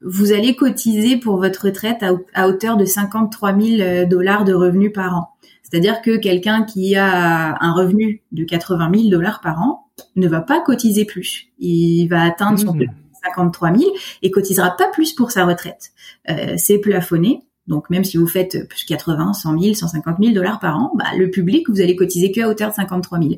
vous 0.00 0.32
allez 0.32 0.54
cotiser 0.54 1.16
pour 1.16 1.38
votre 1.38 1.66
retraite 1.66 2.02
à, 2.02 2.12
à 2.34 2.48
hauteur 2.48 2.76
de 2.76 2.84
53 2.84 3.58
000 3.58 4.06
dollars 4.06 4.44
de 4.44 4.54
revenus 4.54 4.92
par 4.92 5.16
an. 5.16 5.28
C'est-à-dire 5.74 6.02
que 6.02 6.16
quelqu'un 6.16 6.62
qui 6.62 6.94
a 6.94 7.56
un 7.60 7.72
revenu 7.72 8.22
de 8.30 8.44
80 8.44 8.90
000 8.94 9.08
dollars 9.08 9.40
par 9.40 9.60
an 9.60 9.84
ne 10.14 10.28
va 10.28 10.40
pas 10.40 10.60
cotiser 10.60 11.04
plus. 11.04 11.48
Il 11.58 12.06
va 12.06 12.22
atteindre 12.22 12.58
son 12.58 12.78
53 13.24 13.70
mmh. 13.70 13.78
000 13.78 13.90
et 14.22 14.30
cotisera 14.30 14.76
pas 14.76 14.88
plus 14.88 15.14
pour 15.14 15.30
sa 15.30 15.44
retraite. 15.44 15.92
Euh, 16.28 16.54
c'est 16.56 16.78
plafonné. 16.78 17.42
Donc 17.66 17.88
même 17.90 18.04
si 18.04 18.16
vous 18.16 18.26
faites 18.26 18.68
plus 18.68 18.84
80, 18.84 19.32
100 19.32 19.60
000, 19.60 19.74
150 19.74 20.16
000 20.20 20.34
dollars 20.34 20.60
par 20.60 20.76
an, 20.76 20.92
bah, 20.96 21.06
le 21.16 21.30
public 21.30 21.68
vous 21.68 21.80
allez 21.80 21.96
cotiser 21.96 22.30
que 22.30 22.40
à 22.40 22.48
hauteur 22.48 22.70
de 22.70 22.74
53 22.74 23.18
000. 23.18 23.34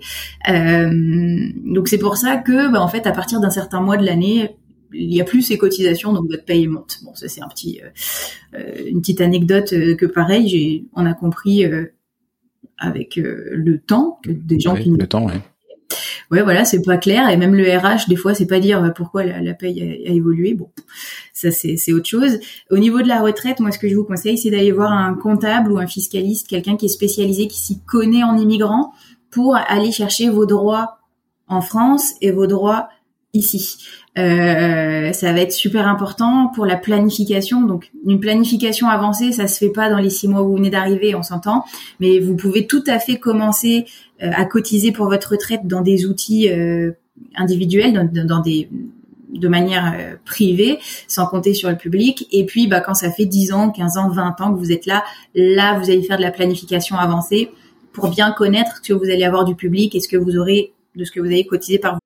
Euh, 0.48 1.48
donc 1.64 1.88
c'est 1.88 1.98
pour 1.98 2.16
ça 2.16 2.36
que 2.36 2.70
bah, 2.72 2.80
en 2.80 2.88
fait 2.88 3.06
à 3.06 3.12
partir 3.12 3.40
d'un 3.40 3.50
certain 3.50 3.80
mois 3.80 3.96
de 3.96 4.04
l'année 4.04 4.56
il 4.92 5.12
y 5.12 5.20
a 5.20 5.24
plus 5.24 5.42
ces 5.42 5.58
cotisations, 5.58 6.12
donc 6.12 6.28
votre 6.30 6.44
paye 6.44 6.66
monte. 6.68 7.00
Bon, 7.04 7.14
ça 7.14 7.28
c'est 7.28 7.42
un 7.42 7.48
petit, 7.48 7.80
euh, 8.54 8.84
une 8.86 9.00
petite 9.00 9.20
anecdote 9.20 9.70
que 9.70 10.06
pareil, 10.06 10.48
j'ai, 10.48 10.84
on 10.94 11.04
a 11.06 11.12
compris 11.12 11.64
avec 12.78 13.16
le 13.16 13.78
temps 13.78 14.20
que 14.22 14.30
des 14.30 14.60
gens 14.60 14.76
qui 14.76 14.90
le 14.90 15.06
temps, 15.06 15.26
ouais 15.26 15.42
ouais 16.30 16.42
voilà 16.42 16.64
c'est 16.64 16.82
pas 16.82 16.96
clair. 16.96 17.28
Et 17.28 17.36
même 17.36 17.54
le 17.54 17.64
RH 17.64 18.08
des 18.08 18.16
fois 18.16 18.34
c'est 18.34 18.46
pas 18.46 18.60
dire 18.60 18.92
pourquoi 18.94 19.24
la, 19.24 19.54
paye 19.54 19.82
a, 20.06 20.10
évolué. 20.10 20.54
Bon 20.54 20.70
ça 21.32 21.50
c'est 21.50 21.92
autre 21.92 22.08
chose. 22.08 22.38
Au 22.70 22.78
niveau 22.78 23.02
de 23.02 23.08
la 23.08 23.20
retraite 23.20 23.60
moi 23.60 23.70
ce 23.70 23.78
que 23.78 23.88
je 23.88 23.94
vous 23.94 24.04
conseille 24.04 24.38
c'est 24.38 24.50
d'aller 24.50 24.72
voir 24.72 24.92
un 24.92 25.14
comptable 25.14 25.72
ou 25.72 25.78
un 25.78 25.86
fiscaliste 25.86 26.48
quelqu'un 26.48 26.76
qui 26.76 26.86
est 26.86 26.90
spécialisé 26.90 27.48
qui 27.48 27.60
s'y 27.60 27.82
connaît 27.84 28.24
en 28.24 28.36
immigrant 28.36 28.92
pour 29.30 29.56
aller 29.56 29.92
chercher 29.92 30.30
vos 30.30 30.46
droits 30.46 30.98
en 31.48 31.60
France 31.60 32.14
et 32.20 32.30
vos 32.30 32.46
droits 32.46 32.88
ici. 33.36 33.78
Euh, 34.18 35.12
ça 35.12 35.32
va 35.32 35.40
être 35.40 35.52
super 35.52 35.86
important 35.86 36.50
pour 36.54 36.64
la 36.64 36.76
planification. 36.76 37.62
Donc, 37.62 37.90
une 38.06 38.18
planification 38.18 38.88
avancée, 38.88 39.32
ça 39.32 39.46
se 39.46 39.58
fait 39.58 39.70
pas 39.70 39.90
dans 39.90 39.98
les 39.98 40.10
six 40.10 40.26
mois 40.26 40.42
où 40.42 40.50
vous 40.50 40.56
venez 40.56 40.70
d'arriver, 40.70 41.14
on 41.14 41.22
s'entend. 41.22 41.64
Mais 42.00 42.18
vous 42.18 42.34
pouvez 42.34 42.66
tout 42.66 42.82
à 42.86 42.98
fait 42.98 43.18
commencer 43.18 43.84
euh, 44.22 44.30
à 44.34 44.44
cotiser 44.46 44.92
pour 44.92 45.06
votre 45.06 45.32
retraite 45.32 45.62
dans 45.64 45.82
des 45.82 46.06
outils 46.06 46.50
euh, 46.50 46.92
individuels, 47.36 48.10
dans, 48.12 48.40
des 48.40 48.68
de 49.32 49.48
manière 49.48 50.16
privée, 50.24 50.78
sans 51.08 51.26
compter 51.26 51.52
sur 51.52 51.68
le 51.68 51.76
public. 51.76 52.26
Et 52.32 52.46
puis, 52.46 52.68
bah, 52.68 52.80
quand 52.80 52.94
ça 52.94 53.10
fait 53.10 53.26
10 53.26 53.52
ans, 53.52 53.70
15 53.70 53.98
ans, 53.98 54.08
20 54.08 54.40
ans 54.40 54.54
que 54.54 54.58
vous 54.58 54.72
êtes 54.72 54.86
là, 54.86 55.04
là, 55.34 55.78
vous 55.78 55.90
allez 55.90 56.02
faire 56.02 56.16
de 56.16 56.22
la 56.22 56.30
planification 56.30 56.96
avancée 56.96 57.50
pour 57.92 58.08
bien 58.08 58.30
connaître 58.30 58.76
ce 58.76 58.88
que 58.88 58.92
vous 58.94 59.10
allez 59.10 59.24
avoir 59.24 59.44
du 59.44 59.54
public 59.54 59.94
et 59.94 60.00
ce 60.00 60.08
que 60.08 60.16
vous 60.16 60.36
aurez 60.36 60.72
de 60.94 61.04
ce 61.04 61.10
que 61.10 61.20
vous 61.20 61.26
avez 61.26 61.44
cotisé 61.44 61.78
par 61.78 61.94
vous. 61.94 62.05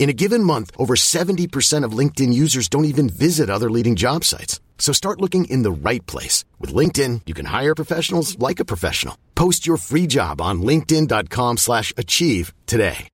In 0.00 0.08
a 0.08 0.14
given 0.14 0.42
month, 0.42 0.70
over 0.76 0.96
70% 0.96 1.84
of 1.84 1.92
LinkedIn 1.92 2.32
users 2.32 2.68
don't 2.68 2.86
even 2.86 3.08
visit 3.08 3.48
other 3.50 3.70
leading 3.70 3.96
job 3.96 4.24
sites. 4.24 4.58
So 4.78 4.92
start 4.92 5.20
looking 5.20 5.44
in 5.44 5.62
the 5.62 5.70
right 5.70 6.04
place. 6.06 6.44
With 6.58 6.74
LinkedIn, 6.74 7.20
you 7.26 7.34
can 7.34 7.46
hire 7.46 7.74
professionals 7.74 8.36
like 8.38 8.60
a 8.60 8.64
professional. 8.64 9.14
Post 9.34 9.66
your 9.66 9.76
free 9.76 10.08
job 10.08 10.40
on 10.40 10.62
linkedin.com 10.62 11.58
slash 11.58 11.92
achieve 11.96 12.52
today. 12.66 13.08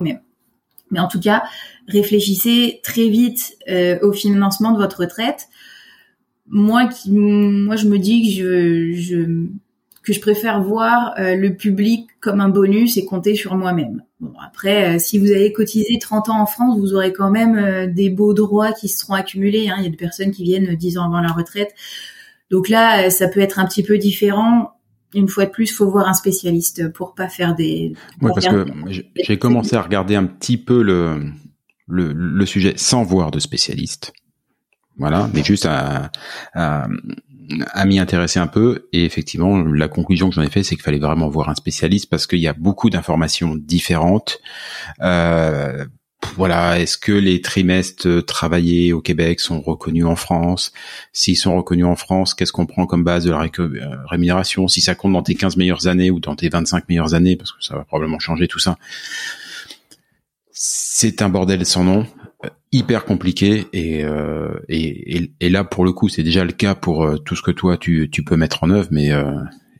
Mais, 0.00 0.20
mais 0.90 1.00
en 1.00 1.08
tout 1.08 1.20
cas, 1.20 1.42
réfléchissez 1.88 2.80
très 2.84 3.08
vite 3.08 3.56
euh, 3.68 3.98
au 4.02 4.12
financement 4.12 4.72
de 4.72 4.78
votre 4.78 5.00
retraite. 5.00 5.48
moi 6.48 6.86
qui 6.86 7.10
moi 7.10 7.76
je 7.76 7.88
me 7.88 7.98
dis 7.98 8.22
que 8.22 8.30
je, 8.36 9.00
je 9.00 9.16
que 10.06 10.12
je 10.12 10.20
préfère 10.20 10.62
voir 10.62 11.14
euh, 11.18 11.34
le 11.34 11.56
public 11.56 12.08
comme 12.20 12.40
un 12.40 12.48
bonus 12.48 12.96
et 12.96 13.04
compter 13.04 13.34
sur 13.34 13.56
moi-même. 13.56 14.04
Bon 14.20 14.32
après 14.40 14.94
euh, 14.94 14.98
si 15.00 15.18
vous 15.18 15.32
avez 15.32 15.52
cotisé 15.52 15.98
30 15.98 16.28
ans 16.28 16.40
en 16.40 16.46
France, 16.46 16.78
vous 16.78 16.94
aurez 16.94 17.12
quand 17.12 17.30
même 17.30 17.56
euh, 17.56 17.86
des 17.88 18.08
beaux 18.08 18.32
droits 18.32 18.72
qui 18.72 18.88
seront 18.88 19.14
accumulés 19.14 19.68
hein. 19.68 19.74
il 19.78 19.84
y 19.84 19.86
a 19.88 19.90
des 19.90 19.96
personnes 19.96 20.30
qui 20.30 20.44
viennent 20.44 20.76
10 20.76 20.98
ans 20.98 21.06
avant 21.06 21.20
la 21.20 21.32
retraite. 21.32 21.74
Donc 22.52 22.68
là 22.68 23.10
ça 23.10 23.26
peut 23.26 23.40
être 23.40 23.58
un 23.58 23.66
petit 23.66 23.82
peu 23.82 23.98
différent. 23.98 24.70
Une 25.12 25.28
fois 25.28 25.46
de 25.46 25.50
plus, 25.50 25.72
faut 25.72 25.90
voir 25.90 26.08
un 26.08 26.14
spécialiste 26.14 26.92
pour 26.92 27.14
pas 27.14 27.28
faire 27.28 27.54
des. 27.54 27.94
Ouais, 28.20 28.30
parce 28.34 28.46
que 28.46 28.66
j'ai 29.24 29.38
commencé 29.38 29.74
à 29.74 29.80
regarder 29.80 30.14
un 30.14 30.26
petit 30.26 30.58
peu 30.58 30.82
le, 30.82 31.22
le, 31.88 32.12
le 32.12 32.46
sujet 32.46 32.74
sans 32.76 33.02
voir 33.02 33.30
de 33.30 33.38
spécialiste. 33.38 34.12
Voilà, 34.98 35.28
mais 35.34 35.44
juste 35.44 35.66
à, 35.66 36.10
à, 36.54 36.86
à 37.72 37.84
m'y 37.84 37.98
intéresser 37.98 38.38
un 38.38 38.46
peu. 38.46 38.88
Et 38.92 39.04
effectivement, 39.04 39.62
la 39.62 39.88
conclusion 39.88 40.28
que 40.28 40.34
j'en 40.34 40.42
ai 40.42 40.50
fait, 40.50 40.62
c'est 40.62 40.74
qu'il 40.74 40.84
fallait 40.84 40.98
vraiment 40.98 41.28
voir 41.28 41.48
un 41.48 41.54
spécialiste 41.54 42.08
parce 42.10 42.26
qu'il 42.26 42.40
y 42.40 42.48
a 42.48 42.52
beaucoup 42.52 42.90
d'informations 42.90 43.54
différentes. 43.56 44.40
Euh, 45.00 45.84
voilà, 46.34 46.80
est-ce 46.80 46.98
que 46.98 47.12
les 47.12 47.40
trimestres 47.40 48.24
travaillés 48.24 48.92
au 48.92 49.00
Québec 49.00 49.40
sont 49.40 49.60
reconnus 49.60 50.04
en 50.04 50.16
France? 50.16 50.72
S'ils 51.12 51.36
sont 51.36 51.56
reconnus 51.56 51.86
en 51.86 51.96
France, 51.96 52.34
qu'est-ce 52.34 52.52
qu'on 52.52 52.66
prend 52.66 52.86
comme 52.86 53.04
base 53.04 53.24
de 53.24 53.30
la 53.30 53.42
euh, 53.58 53.96
rémunération? 54.06 54.66
Si 54.68 54.80
ça 54.80 54.94
compte 54.94 55.12
dans 55.12 55.22
tes 55.22 55.34
15 55.34 55.56
meilleures 55.56 55.86
années 55.86 56.10
ou 56.10 56.20
dans 56.20 56.34
tes 56.34 56.48
25 56.48 56.88
meilleures 56.88 57.14
années, 57.14 57.36
parce 57.36 57.52
que 57.52 57.62
ça 57.62 57.76
va 57.76 57.84
probablement 57.84 58.18
changer 58.18 58.48
tout 58.48 58.58
ça. 58.58 58.76
C'est 60.50 61.22
un 61.22 61.28
bordel 61.28 61.64
sans 61.66 61.84
nom 61.84 62.06
hyper 62.72 63.04
compliqué 63.04 63.66
euh, 63.74 64.50
et, 64.68 65.16
et, 65.16 65.32
et, 65.40 65.48
là 65.48 65.64
pour 65.64 65.84
le 65.84 65.92
coup 65.92 66.08
c'est 66.08 66.22
déjà 66.22 66.44
le 66.44 66.52
cas 66.52 66.74
pour 66.74 67.04
euh, 67.04 67.16
tout 67.16 67.34
ce 67.34 67.42
que 67.42 67.50
toi 67.50 67.76
tu, 67.78 68.10
tu 68.10 68.22
peux 68.22 68.36
mettre 68.36 68.64
en 68.64 68.70
œuvre 68.70 68.88
mais 68.90 69.12
euh, 69.12 69.32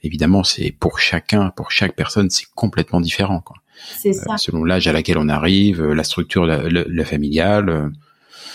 évidemment 0.02 0.44
c'est 0.44 0.70
pour 0.70 0.98
chacun 0.98 1.50
pour 1.50 1.70
chaque 1.70 1.94
personne 1.94 2.30
c'est 2.30 2.46
complètement 2.54 3.00
différent 3.00 3.40
quoi. 3.40 3.56
C'est 3.98 4.14
ça. 4.14 4.38
selon 4.38 4.64
l'âge 4.64 4.88
à 4.88 4.92
laquelle 4.92 5.18
on 5.18 5.28
arrive 5.28 5.84
la 5.84 6.04
structure 6.04 6.46
la, 6.46 6.62
la, 6.70 7.04
familiale 7.04 7.92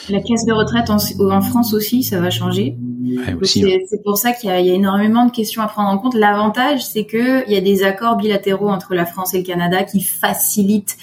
la 0.09 0.19
caisse 0.19 0.45
de 0.47 0.53
retraite 0.53 0.89
en, 0.89 0.97
en, 1.31 1.41
France 1.41 1.75
aussi 1.75 2.01
ça 2.01 2.19
va 2.19 2.31
changer. 2.31 2.75
Ouais, 3.03 3.35
c'est 3.43 4.03
pour 4.03 4.17
ça 4.17 4.31
qu'il 4.31 4.49
y, 4.49 4.53
y, 4.53 4.71
a 4.71 4.73
énormément 4.73 5.27
de 5.27 5.31
questions 5.31 5.61
à 5.61 5.67
prendre 5.67 5.89
en 5.89 5.99
compte. 5.99 6.15
L'avantage 6.15 6.83
c'est 6.83 7.05
que 7.05 7.45
il 7.47 7.53
y 7.53 7.55
a 7.55 7.61
des 7.61 7.83
accords 7.83 8.17
bilatéraux 8.17 8.69
entre 8.69 8.95
la 8.95 9.05
France 9.05 9.35
et 9.35 9.37
le 9.37 9.43
Canada 9.43 9.83
qui 9.83 10.01
facilitent 10.01 10.97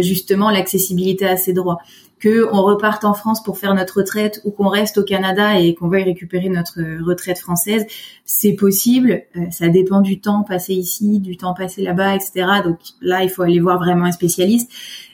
justement 0.00 0.50
l'accessibilité 0.50 1.26
à 1.26 1.36
ces 1.36 1.52
droits 1.52 1.78
que 2.22 2.46
on 2.52 2.62
reparte 2.62 3.04
en 3.04 3.14
France 3.14 3.42
pour 3.42 3.58
faire 3.58 3.74
notre 3.74 3.98
retraite 3.98 4.40
ou 4.44 4.52
qu'on 4.52 4.68
reste 4.68 4.96
au 4.96 5.02
Canada 5.02 5.58
et 5.58 5.74
qu'on 5.74 5.88
veuille 5.88 6.04
récupérer 6.04 6.48
notre 6.48 6.78
retraite 7.04 7.40
française, 7.40 7.84
c'est 8.24 8.52
possible. 8.52 9.24
Euh, 9.36 9.40
ça 9.50 9.68
dépend 9.68 10.00
du 10.00 10.20
temps 10.20 10.44
passé 10.44 10.72
ici, 10.72 11.18
du 11.18 11.36
temps 11.36 11.52
passé 11.52 11.82
là-bas, 11.82 12.14
etc. 12.14 12.46
Donc 12.64 12.78
là, 13.00 13.24
il 13.24 13.28
faut 13.28 13.42
aller 13.42 13.58
voir 13.58 13.76
vraiment 13.78 14.04
un 14.04 14.12
spécialiste. 14.12 14.70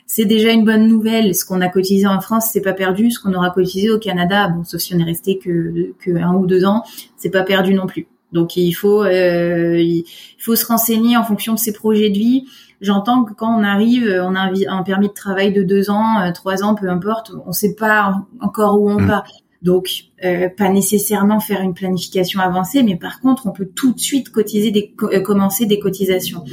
C'est 0.06 0.26
déjà 0.26 0.52
une 0.52 0.66
bonne 0.66 0.86
nouvelle. 0.86 1.34
Ce 1.34 1.46
qu'on 1.46 1.62
a 1.62 1.68
cotisé 1.68 2.06
en 2.06 2.20
France, 2.20 2.50
c'est 2.52 2.60
pas 2.60 2.74
perdu. 2.74 3.10
Ce 3.10 3.18
qu'on 3.18 3.32
aura 3.32 3.48
cotisé 3.48 3.88
au 3.88 3.98
Canada, 3.98 4.48
bon, 4.48 4.62
sauf 4.64 4.82
si 4.82 4.94
on 4.94 4.98
est 4.98 5.04
resté 5.04 5.38
que, 5.38 5.94
que 5.98 6.10
un 6.14 6.34
ou 6.34 6.46
deux 6.46 6.66
ans, 6.66 6.82
c'est 7.16 7.30
pas 7.30 7.42
perdu 7.42 7.72
non 7.72 7.86
plus. 7.86 8.06
Donc 8.32 8.56
il 8.56 8.72
faut 8.72 9.02
euh, 9.02 9.80
il 9.80 10.04
faut 10.38 10.56
se 10.56 10.66
renseigner 10.66 11.16
en 11.16 11.24
fonction 11.24 11.54
de 11.54 11.58
ses 11.58 11.72
projets 11.72 12.10
de 12.10 12.18
vie. 12.18 12.44
J'entends 12.80 13.24
que 13.24 13.32
quand 13.32 13.52
on 13.58 13.64
arrive, 13.64 14.08
on 14.22 14.34
a 14.36 14.50
un 14.68 14.82
permis 14.82 15.08
de 15.08 15.12
travail 15.12 15.52
de 15.52 15.62
deux 15.62 15.90
ans, 15.90 16.20
euh, 16.20 16.32
trois 16.32 16.62
ans, 16.62 16.74
peu 16.74 16.88
importe, 16.88 17.32
on 17.44 17.48
ne 17.48 17.52
sait 17.52 17.74
pas 17.74 18.14
encore 18.40 18.80
où 18.80 18.88
on 18.90 19.00
mm. 19.00 19.06
va. 19.06 19.24
Donc, 19.60 20.04
euh, 20.24 20.48
pas 20.48 20.68
nécessairement 20.68 21.40
faire 21.40 21.62
une 21.62 21.74
planification 21.74 22.38
avancée, 22.38 22.84
mais 22.84 22.94
par 22.94 23.20
contre, 23.20 23.46
on 23.46 23.50
peut 23.50 23.66
tout 23.66 23.92
de 23.92 23.98
suite 23.98 24.30
cotiser 24.30 24.70
des, 24.70 24.94
euh, 25.02 25.20
commencer 25.20 25.66
des 25.66 25.80
cotisations. 25.80 26.44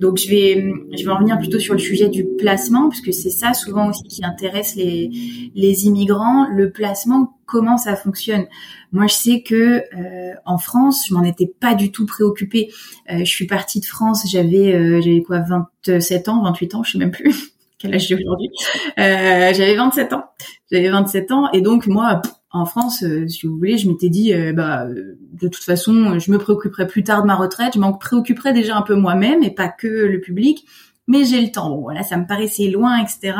Donc, 0.00 0.16
je 0.16 0.28
vais, 0.28 0.72
je 0.96 1.04
vais 1.04 1.10
en 1.10 1.16
revenir 1.16 1.38
plutôt 1.38 1.58
sur 1.58 1.74
le 1.74 1.78
sujet 1.78 2.08
du 2.08 2.24
placement, 2.24 2.88
puisque 2.88 3.12
c'est 3.12 3.30
ça 3.30 3.52
souvent 3.52 3.90
aussi 3.90 4.02
qui 4.04 4.24
intéresse 4.24 4.76
les, 4.76 5.10
les 5.54 5.86
immigrants. 5.86 6.46
Le 6.48 6.70
placement, 6.70 7.36
comment 7.44 7.76
ça 7.76 7.96
fonctionne 7.96 8.46
Moi, 8.92 9.08
je 9.08 9.14
sais 9.14 9.42
que 9.42 9.82
euh, 9.94 10.34
en 10.46 10.56
France, 10.56 11.04
je 11.06 11.12
m'en 11.12 11.22
étais 11.22 11.52
pas 11.60 11.74
du 11.74 11.92
tout 11.92 12.06
préoccupée. 12.06 12.70
je 13.10 13.24
suis 13.24 13.46
partie 13.46 13.80
de 13.80 13.86
France, 13.86 14.24
j'avais, 14.26 15.02
j'avais 15.02 15.22
quoi, 15.22 15.44
27 15.86 16.28
ans, 16.30 16.42
28 16.42 16.74
ans, 16.76 16.82
je 16.82 16.92
sais 16.92 16.98
même 16.98 17.10
plus 17.10 17.50
quel 17.78 17.94
âge 17.94 18.08
j'ai 18.08 18.14
aujourd'hui? 18.14 18.48
j'avais 18.96 19.74
27 19.74 20.14
ans. 20.14 20.24
J'avais 20.72 20.88
27 20.88 21.30
ans, 21.30 21.50
et 21.52 21.60
donc 21.60 21.86
moi 21.86 22.22
en 22.54 22.66
France, 22.66 23.02
euh, 23.02 23.26
si 23.26 23.48
vous 23.48 23.56
voulez, 23.56 23.78
je 23.78 23.88
m'étais 23.88 24.08
dit, 24.08 24.32
euh, 24.32 24.52
bah, 24.52 24.86
euh, 24.86 25.18
de 25.32 25.48
toute 25.48 25.64
façon, 25.64 26.20
je 26.20 26.30
me 26.30 26.38
préoccuperai 26.38 26.86
plus 26.86 27.02
tard 27.02 27.22
de 27.22 27.26
ma 27.26 27.34
retraite, 27.34 27.72
je 27.74 27.80
m'en 27.80 27.92
préoccuperai 27.92 28.52
déjà 28.52 28.76
un 28.76 28.82
peu 28.82 28.94
moi-même 28.94 29.42
et 29.42 29.50
pas 29.50 29.68
que 29.68 29.88
le 29.88 30.20
public. 30.20 30.64
Mais 31.08 31.24
j'ai 31.24 31.40
le 31.40 31.50
temps. 31.50 31.68
Bon, 31.68 31.80
voilà, 31.80 32.04
ça 32.04 32.16
me 32.16 32.26
paraissait 32.26 32.68
loin, 32.68 32.96
etc. 32.96 33.36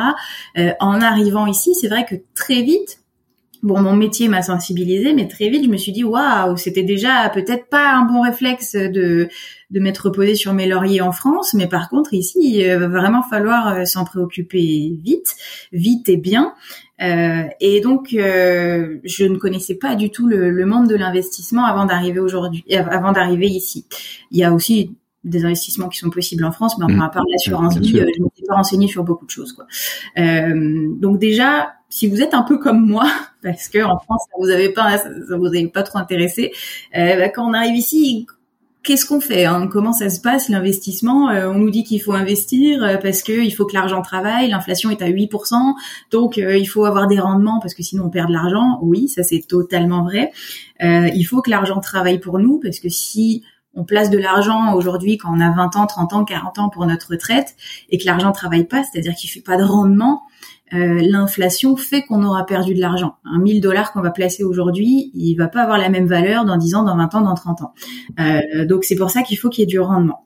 en 0.81 1.01
arrivant 1.01 1.47
ici, 1.47 1.75
c'est 1.75 1.89
vrai 1.89 2.05
que 2.05 2.17
très 2.35 2.61
vite, 2.61 3.01
bon, 3.63 3.81
mon 3.81 3.97
métier 3.97 4.29
m'a 4.29 4.43
sensibilisé, 4.43 5.15
mais 5.15 5.29
très 5.29 5.49
vite, 5.49 5.65
je 5.65 5.71
me 5.71 5.79
suis 5.79 5.93
dit, 5.93 6.05
waouh, 6.05 6.59
c'était 6.59 6.83
déjà 6.83 7.31
peut-être 7.31 7.69
pas 7.71 7.95
un 7.95 8.05
bon 8.05 8.21
réflexe 8.21 8.75
de 8.75 9.29
de 9.71 9.81
m'être 9.81 10.07
reposé 10.07 10.35
sur 10.35 10.53
mes 10.53 10.67
lauriers 10.67 11.01
en 11.01 11.11
France, 11.11 11.55
mais 11.55 11.67
par 11.67 11.89
contre 11.89 12.15
ici, 12.15 12.39
il 12.43 12.77
va 12.77 12.87
vraiment 12.87 13.23
falloir 13.23 13.87
s'en 13.87 14.05
préoccuper 14.05 14.99
vite, 15.03 15.35
vite 15.73 16.09
et 16.09 16.17
bien. 16.17 16.55
Euh, 17.03 17.45
et 17.61 17.81
donc, 17.81 18.13
euh, 18.13 18.99
je 19.05 19.25
ne 19.25 19.37
connaissais 19.37 19.75
pas 19.75 19.97
du 19.97 20.11
tout 20.11 20.27
le, 20.27 20.51
le 20.51 20.67
monde 20.67 20.89
de 20.89 20.95
l'investissement 20.95 21.65
avant 21.65 21.87
d'arriver 21.87 22.21
aujourd'hui, 22.21 22.65
avant 22.73 23.13
d'arriver 23.13 23.47
ici. 23.47 23.87
Il 24.31 24.39
y 24.39 24.45
a 24.45 24.53
aussi 24.53 24.97
des 25.25 25.45
investissements 25.45 25.89
qui 25.89 25.99
sont 25.99 26.11
possibles 26.11 26.45
en 26.45 26.53
France, 26.53 26.79
mais 26.79 26.85
enfin, 26.85 27.07
à 27.07 27.09
part 27.09 27.25
l'assurance 27.31 27.79
vie, 27.79 27.99
euh, 27.99 28.07
je 28.15 28.21
ne 28.21 28.25
m'étais 28.25 28.45
pas 28.47 28.55
renseignée 28.55 28.89
sur 28.89 29.05
beaucoup 29.05 29.25
de 29.25 29.31
choses. 29.31 29.53
Quoi. 29.53 29.67
Euh, 30.19 30.89
donc 31.01 31.19
déjà, 31.19 31.73
si 31.89 32.09
vous 32.09 32.21
êtes 32.21 32.35
un 32.35 32.43
peu 32.43 32.59
comme 32.59 32.87
moi, 32.87 33.07
parce 33.43 33.69
que 33.69 33.83
en 33.83 33.99
France, 33.99 34.23
ça 34.31 34.37
vous 34.39 34.51
avez 34.51 34.69
pas, 34.69 34.99
ça 34.99 35.37
vous 35.37 35.47
avez 35.47 35.67
pas 35.69 35.83
trop 35.83 35.99
intéressé, 35.99 36.53
euh, 36.97 37.17
bah, 37.17 37.29
quand 37.31 37.49
on 37.49 37.55
arrive 37.55 37.77
ici, 37.77 38.27
qu'est-ce 38.85 39.07
qu'on 39.07 39.21
fait 39.21 39.47
hein? 39.47 39.67
Comment 39.67 39.93
ça 39.93 40.11
se 40.11 40.21
passe 40.21 40.49
l'investissement? 40.49 41.31
Euh, 41.31 41.49
On 41.49 41.59
nous 41.59 41.71
dit 41.71 41.83
qu'il 41.83 42.01
faut 42.01 42.13
investir 42.13 42.85
euh, 42.85 42.97
parce 42.99 43.23
que 43.23 43.33
il 43.33 43.51
faut 43.51 43.65
que 43.65 43.75
l'argent 43.75 44.03
travaille. 44.03 44.49
L'inflation 44.49 44.91
est 44.91 45.03
à 45.03 45.09
8%, 45.09 45.75
donc 46.11 46.37
il 46.37 46.67
faut 46.67 46.85
avoir 46.85 47.09
des 47.09 47.19
rendements 47.19 47.59
parce 47.61 47.75
que 47.75 47.83
sinon 47.83 48.05
on 48.05 48.11
perd 48.11 48.29
de 48.29 48.35
l'argent. 48.35 48.79
Oui, 48.83 49.09
ça 49.09 49.23
c'est 49.23 49.41
totalement 49.49 50.05
vrai. 50.05 50.31
il 50.81 51.25
faut 51.25 51.43
que 51.43 51.51
l'argent 51.51 51.81
travaille 51.81 52.21
pour 52.21 52.39
nous 52.39 52.61
parce 52.63 52.79
que 52.79 52.89
si 52.89 53.43
on 53.75 53.85
place 53.85 54.11
de 54.11 54.19
l'argent 54.19 54.75
aujourd'hui 54.75 55.19
quand 55.19 55.35
on 55.35 55.41
a 55.41 55.51
20 55.51 55.77
ans, 55.77 55.87
30 55.87 56.13
ans, 56.13 56.25
40 56.25 56.59
ans 56.59 56.69
pour 56.69 56.87
notre 56.87 57.11
retraite 57.11 57.57
et 57.91 57.99
que 57.99 58.07
l'argent 58.07 58.33
travaille 58.33 58.65
pas, 58.65 58.83
c'est-à-dire 58.85 59.15
qu'il 59.15 59.31
fait 59.31 59.41
pas 59.41 59.57
de 59.57 59.65
rendement, 59.65 60.23
euh, 60.73 61.01
l'inflation 61.03 61.77
fait 61.77 62.03
qu'on 62.03 62.25
aura 62.25 62.47
perdu 62.47 62.75
de 62.75 62.81
l'argent. 62.81 63.17
Un 63.25 63.39
1000 63.39 63.61
dollars 63.61 63.93
qu'on 63.93 64.01
va 64.01 64.11
placer 64.11 64.45
aujourd'hui, 64.45 65.11
il 65.15 65.35
va 65.37 65.49
pas 65.49 65.63
avoir 65.63 65.79
la 65.79 65.89
même 65.89 66.07
valeur 66.07 66.45
dans 66.45 66.57
10 66.57 66.75
ans, 66.75 66.83
dans 66.85 66.97
20 66.97 67.15
ans, 67.15 67.21
dans 67.21 67.35
30 67.35 67.63
ans. 67.63 67.75
Euh, 68.19 68.65
donc 68.65 68.85
c'est 68.85 68.97
pour 68.97 69.11
ça 69.11 69.23
qu'il 69.23 69.39
faut 69.39 69.51
qu'il 69.51 69.63
y 69.63 69.65
ait 69.65 69.67
du 69.67 69.81
rendement. 69.81 70.25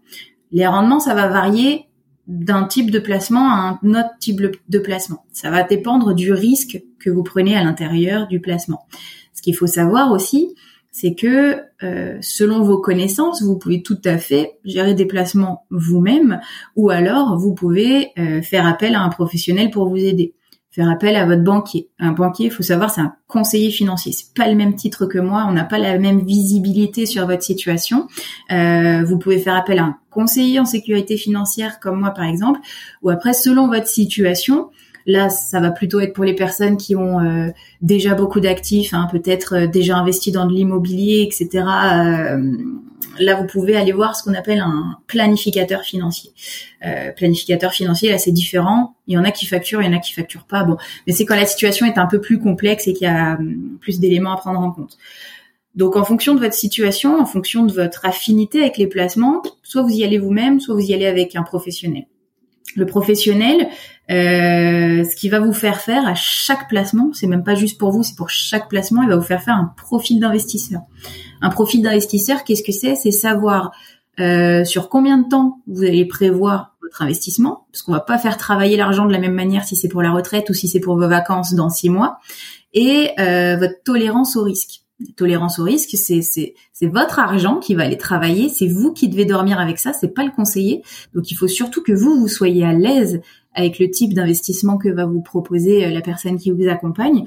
Les 0.53 0.67
rendements, 0.67 1.01
ça 1.01 1.15
va 1.15 1.29
varier 1.29 1.87
d'un 2.27 2.65
type 2.65 2.91
de 2.91 2.99
placement 2.99 3.51
à 3.51 3.79
un 3.83 3.91
autre 3.95 4.11
type 4.21 4.41
de 4.69 4.79
placement. 4.79 5.25
Ça 5.33 5.51
va 5.51 5.63
dépendre 5.63 6.15
du 6.15 6.33
risque 6.33 6.83
que 6.99 7.11
vous 7.11 7.23
prenez 7.23 7.57
à 7.57 7.65
l'intérieur 7.65 8.29
du 8.29 8.41
placement. 8.41 8.87
Ce 9.33 9.43
qu'il 9.43 9.57
faut 9.57 9.67
savoir 9.67 10.13
aussi, 10.13 10.55
c'est 11.01 11.15
que 11.15 11.61
euh, 11.85 12.19
selon 12.21 12.63
vos 12.63 12.81
connaissances, 12.81 13.41
vous 13.41 13.57
pouvez 13.57 13.83
tout 13.83 14.01
à 14.05 14.19
fait 14.19 14.59
gérer 14.65 14.95
des 14.95 15.07
placements 15.07 15.65
vous-même, 15.71 16.41
ou 16.75 16.91
alors 16.91 17.39
vous 17.39 17.55
pouvez 17.55 18.09
euh, 18.19 18.43
faire 18.43 18.67
appel 18.67 18.97
à 18.97 19.03
un 19.03 19.09
professionnel 19.09 19.71
pour 19.71 19.89
vous 19.89 19.97
aider. 19.97 20.35
Faire 20.73 20.91
appel 20.91 21.15
à 21.15 21.25
votre 21.25 21.45
banquier. 21.45 21.89
Un 22.01 22.11
banquier, 22.11 22.47
il 22.47 22.51
faut 22.51 22.65
savoir, 22.65 22.91
c'est 22.91 23.01
un 23.01 23.15
conseiller 23.29 23.71
financier. 23.71 24.11
C'est 24.11 24.35
pas 24.35 24.49
le 24.49 24.57
même 24.57 24.75
titre 24.75 25.07
que 25.07 25.19
moi. 25.19 25.47
On 25.49 25.53
n'a 25.53 25.65
pas 25.65 25.79
la 25.79 25.99
même 25.99 26.25
visibilité 26.25 27.07
sur 27.07 27.27
votre 27.27 27.45
situation. 27.45 28.09
Euh, 28.51 29.05
vous 29.05 29.19
pouvez 29.19 29.39
faire 29.39 29.55
appel 29.55 29.79
à 29.79 29.85
un 29.85 29.97
conseiller 30.11 30.59
en 30.59 30.65
sécurité 30.65 31.17
financière 31.17 31.79
comme 31.79 32.01
moi, 32.01 32.11
par 32.11 32.25
exemple, 32.25 32.59
ou 33.03 33.11
après, 33.11 33.35
selon 33.35 33.69
votre 33.69 33.87
situation, 33.87 34.71
Là, 35.09 35.31
ça 35.31 35.59
va 35.59 35.71
plutôt 35.71 36.01
être 36.01 36.13
pour 36.13 36.25
les 36.25 36.35
personnes 36.35 36.77
qui 36.77 36.95
ont 36.95 37.19
euh, 37.21 37.49
déjà 37.81 38.15
beaucoup 38.15 38.41
d'actifs, 38.41 38.93
hein, 38.93 39.09
peut-être 39.11 39.55
euh, 39.55 39.67
déjà 39.67 39.97
investi 39.97 40.33
dans 40.33 40.45
de 40.45 40.53
l'immobilier, 40.53 41.23
etc. 41.23 41.65
Euh, 41.65 42.57
là, 43.19 43.35
vous 43.37 43.47
pouvez 43.47 43.75
aller 43.75 43.93
voir 43.93 44.15
ce 44.15 44.23
qu'on 44.23 44.35
appelle 44.35 44.61
un 44.61 44.99
planificateur 45.07 45.81
financier. 45.81 46.33
planificateur 47.17 47.73
financier, 47.73 48.11
là, 48.11 48.19
c'est 48.19 48.33
différent. 48.33 48.97
Il 49.07 49.15
y 49.15 49.19
en 49.19 49.25
a 49.25 49.31
qui 49.31 49.47
facturent, 49.47 49.81
il 49.81 49.87
y 49.87 49.89
en 49.89 49.97
a 49.97 49.99
qui 49.99 50.13
facturent 50.13 50.45
pas. 50.45 50.63
Bon, 50.65 50.77
mais 51.07 51.15
c'est 51.15 51.25
quand 51.25 51.37
la 51.37 51.47
situation 51.47 51.87
est 51.87 51.97
un 51.97 52.07
peu 52.07 52.21
plus 52.21 52.39
complexe 52.39 52.87
et 52.87 52.93
qu'il 52.93 53.07
y 53.07 53.11
a 53.11 53.37
hum, 53.39 53.79
plus 53.81 54.01
d'éléments 54.01 54.35
à 54.35 54.37
prendre 54.37 54.61
en 54.61 54.71
compte. 54.73 54.99
Donc 55.75 55.97
en 55.97 56.05
fonction 56.05 56.35
de 56.35 56.41
votre 56.41 56.55
situation, 56.55 57.19
en 57.19 57.25
fonction 57.25 57.65
de 57.65 57.73
votre 57.73 58.05
affinité 58.05 58.61
avec 58.61 58.77
les 58.77 58.89
placements, 58.89 59.41
soit 59.63 59.81
vous 59.81 59.89
y 59.89 60.05
allez 60.05 60.19
vous-même, 60.19 60.61
soit 60.61 60.75
vous 60.75 60.85
y 60.85 60.93
allez 60.93 61.07
avec 61.07 61.35
un 61.35 61.45
professionnel. 61.45 62.05
Le 62.77 62.85
professionnel, 62.85 63.69
euh, 64.11 65.05
ce 65.05 65.15
qui 65.17 65.29
va 65.29 65.41
vous 65.41 65.53
faire 65.53 65.81
faire 65.81 66.07
à 66.07 66.15
chaque 66.15 66.69
placement, 66.69 67.11
c'est 67.13 67.27
même 67.27 67.45
pas 67.45 67.55
juste 67.55 67.79
pour 67.79 67.91
vous, 67.91 68.03
c'est 68.03 68.17
pour 68.17 68.31
chaque 68.31 68.69
placement, 68.69 69.03
il 69.03 69.09
va 69.09 69.17
vous 69.17 69.23
faire 69.23 69.43
faire 69.43 69.55
un 69.55 69.73
profil 69.77 70.19
d'investisseur. 70.19 70.81
Un 71.43 71.51
profil 71.51 71.83
d'investisseur, 71.83 72.45
qu'est-ce 72.45 72.63
que 72.63 72.73
c'est? 72.73 72.95
C'est 72.95 73.11
savoir 73.11 73.73
euh, 74.19 74.65
sur 74.65 74.89
combien 74.89 75.19
de 75.19 75.29
temps 75.29 75.61
vous 75.67 75.83
allez 75.83 76.07
prévoir 76.07 76.77
votre 76.83 77.03
investissement, 77.03 77.67
parce 77.71 77.83
qu'on 77.83 77.93
va 77.93 78.01
pas 78.01 78.19
faire 78.19 78.39
travailler 78.39 78.77
l'argent 78.77 79.05
de 79.05 79.13
la 79.13 79.19
même 79.19 79.35
manière 79.35 79.65
si 79.65 79.77
c'est 79.77 79.89
pour 79.89 80.03
la 80.03 80.11
retraite 80.11 80.49
ou 80.49 80.55
si 80.55 80.69
c'est 80.69 80.81
pour 80.81 80.97
vos 80.97 81.09
vacances 81.09 81.55
dans 81.55 81.69
six 81.69 81.91
mois, 81.91 82.19
et 82.73 83.11
euh, 83.19 83.57
votre 83.57 83.83
tolérance 83.85 84.37
au 84.37 84.43
risque 84.43 84.83
tolérance 85.17 85.59
au 85.59 85.65
risque, 85.65 85.91
c'est 85.95 86.23
c'est 86.23 86.87
votre 86.87 87.19
argent 87.19 87.59
qui 87.59 87.75
va 87.75 87.85
aller 87.85 87.97
travailler, 87.97 88.49
c'est 88.49 88.67
vous 88.67 88.93
qui 88.93 89.09
devez 89.09 89.25
dormir 89.25 89.61
avec 89.61 89.79
ça, 89.79 89.93
c'est 89.93 90.13
pas 90.13 90.25
le 90.25 90.31
conseiller. 90.31 90.83
Donc 91.15 91.31
il 91.31 91.35
faut 91.35 91.49
surtout 91.49 91.83
que 91.83 91.93
vous 91.93 92.19
vous 92.19 92.29
soyez 92.29 92.65
à 92.65 92.73
l'aise 92.73 93.21
avec 93.59 93.81
le 93.81 93.91
type 93.91 94.15
d'investissement 94.15 94.79
que 94.79 94.89
va 94.89 95.05
vous 95.05 95.21
proposer 95.21 95.85
euh, 95.85 95.91
la 95.91 96.01
personne 96.01 96.39
qui 96.39 96.51
vous 96.51 96.69
accompagne. 96.69 97.25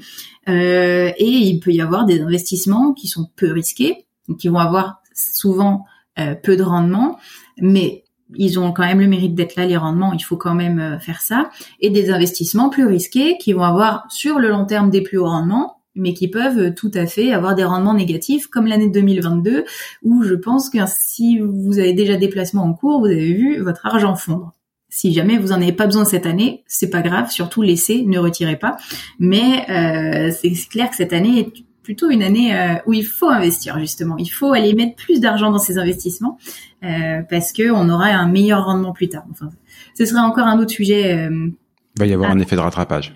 Euh, 0.48 1.12
et 1.16 1.26
il 1.26 1.60
peut 1.60 1.72
y 1.72 1.82
avoir 1.82 2.06
des 2.06 2.20
investissements 2.20 2.94
qui 2.94 3.06
sont 3.06 3.28
peu 3.36 3.52
risqués, 3.52 4.06
qui 4.38 4.48
vont 4.48 4.58
avoir 4.58 5.02
souvent 5.14 5.84
euh, 6.18 6.34
peu 6.34 6.56
de 6.56 6.62
rendement, 6.62 7.18
mais 7.60 8.04
ils 8.34 8.58
ont 8.58 8.72
quand 8.72 8.84
même 8.84 9.00
le 9.00 9.08
mérite 9.08 9.34
d'être 9.34 9.56
là, 9.56 9.66
les 9.66 9.76
rendements, 9.76 10.14
il 10.14 10.22
faut 10.22 10.38
quand 10.38 10.54
même 10.54 10.98
faire 11.00 11.20
ça. 11.20 11.50
Et 11.80 11.90
des 11.90 12.10
investissements 12.10 12.70
plus 12.70 12.86
risqués 12.86 13.36
qui 13.36 13.52
vont 13.52 13.62
avoir 13.62 14.10
sur 14.10 14.38
le 14.38 14.48
long 14.48 14.64
terme 14.64 14.88
des 14.88 15.02
plus 15.02 15.18
hauts 15.18 15.26
rendements, 15.26 15.82
mais 15.94 16.14
qui 16.14 16.28
peuvent 16.28 16.72
tout 16.72 16.90
à 16.94 17.04
fait 17.04 17.32
avoir 17.32 17.54
des 17.54 17.64
rendements 17.64 17.92
négatifs, 17.92 18.46
comme 18.46 18.66
l'année 18.66 18.88
2022, 18.88 19.66
où 20.02 20.22
je 20.22 20.34
pense 20.34 20.70
que 20.70 20.78
si 20.86 21.40
vous 21.40 21.78
avez 21.78 21.92
déjà 21.92 22.16
des 22.16 22.28
placements 22.28 22.64
en 22.64 22.72
cours, 22.72 23.00
vous 23.00 23.06
avez 23.06 23.34
vu 23.34 23.60
votre 23.60 23.84
argent 23.84 24.16
fondre. 24.16 24.54
Si 24.94 25.14
jamais 25.14 25.38
vous 25.38 25.52
en 25.52 25.62
avez 25.62 25.72
pas 25.72 25.86
besoin 25.86 26.04
cette 26.04 26.26
année, 26.26 26.64
c'est 26.66 26.90
pas 26.90 27.00
grave, 27.00 27.30
surtout 27.30 27.62
laissez, 27.62 28.02
ne 28.02 28.18
retirez 28.18 28.56
pas. 28.56 28.76
Mais 29.18 29.64
euh, 29.70 30.30
c'est 30.38 30.52
clair 30.68 30.90
que 30.90 30.96
cette 30.96 31.14
année 31.14 31.38
est 31.38 31.64
plutôt 31.82 32.10
une 32.10 32.22
année 32.22 32.54
euh, 32.54 32.74
où 32.84 32.92
il 32.92 33.06
faut 33.06 33.30
investir 33.30 33.78
justement. 33.78 34.18
Il 34.18 34.28
faut 34.28 34.52
aller 34.52 34.74
mettre 34.74 34.94
plus 34.96 35.18
d'argent 35.18 35.50
dans 35.50 35.58
ces 35.58 35.78
investissements 35.78 36.36
euh, 36.84 37.22
parce 37.22 37.54
que 37.54 37.70
on 37.70 37.88
aura 37.88 38.08
un 38.08 38.28
meilleur 38.28 38.66
rendement 38.66 38.92
plus 38.92 39.08
tard. 39.08 39.24
Enfin, 39.30 39.48
ce 39.96 40.04
serait 40.04 40.20
encore 40.20 40.46
un 40.46 40.58
autre 40.60 40.72
sujet. 40.72 41.26
il 41.30 41.54
va 41.98 42.06
y 42.06 42.12
avoir 42.12 42.30
un 42.30 42.38
effet 42.38 42.56
de 42.56 42.60
rattrapage. 42.60 43.14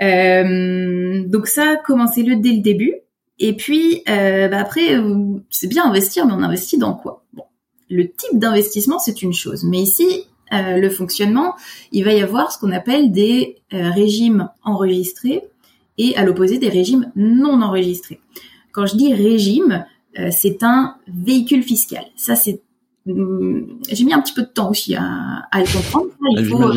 Donc 0.00 1.48
ça, 1.48 1.76
commencez-le 1.84 2.36
dès 2.36 2.52
le 2.52 2.62
début. 2.62 2.94
Et 3.38 3.54
puis 3.54 4.02
euh, 4.08 4.48
bah 4.48 4.60
après, 4.60 4.98
c'est 5.50 5.68
bien 5.68 5.84
investir, 5.84 6.24
mais 6.24 6.32
on 6.32 6.42
investit 6.42 6.78
dans 6.78 6.94
quoi? 6.94 7.26
Bon, 7.34 7.44
le 7.90 8.04
type 8.10 8.38
d'investissement 8.38 8.98
c'est 8.98 9.20
une 9.20 9.34
chose, 9.34 9.64
mais 9.64 9.82
ici 9.82 10.28
le 10.52 10.88
fonctionnement, 10.90 11.54
il 11.92 12.04
va 12.04 12.12
y 12.12 12.20
avoir 12.20 12.52
ce 12.52 12.58
qu'on 12.58 12.72
appelle 12.72 13.10
des 13.10 13.56
régimes 13.70 14.50
enregistrés 14.62 15.42
et 15.98 16.16
à 16.16 16.24
l'opposé 16.24 16.58
des 16.58 16.68
régimes 16.68 17.10
non 17.16 17.62
enregistrés. 17.62 18.20
Quand 18.72 18.86
je 18.86 18.96
dis 18.96 19.14
régime, 19.14 19.84
c'est 20.30 20.62
un 20.62 20.96
véhicule 21.08 21.62
fiscal. 21.62 22.04
Ça 22.16 22.36
c'est 22.36 22.60
hum, 23.06 23.80
j'ai 23.90 24.04
mis 24.04 24.12
un 24.12 24.20
petit 24.20 24.34
peu 24.34 24.42
de 24.42 24.46
temps 24.48 24.70
aussi 24.70 24.94
à, 24.94 25.48
à 25.50 25.60
le 25.60 25.66
comprendre. 25.66 26.10
Il 26.36 26.46
faut, 26.46 26.72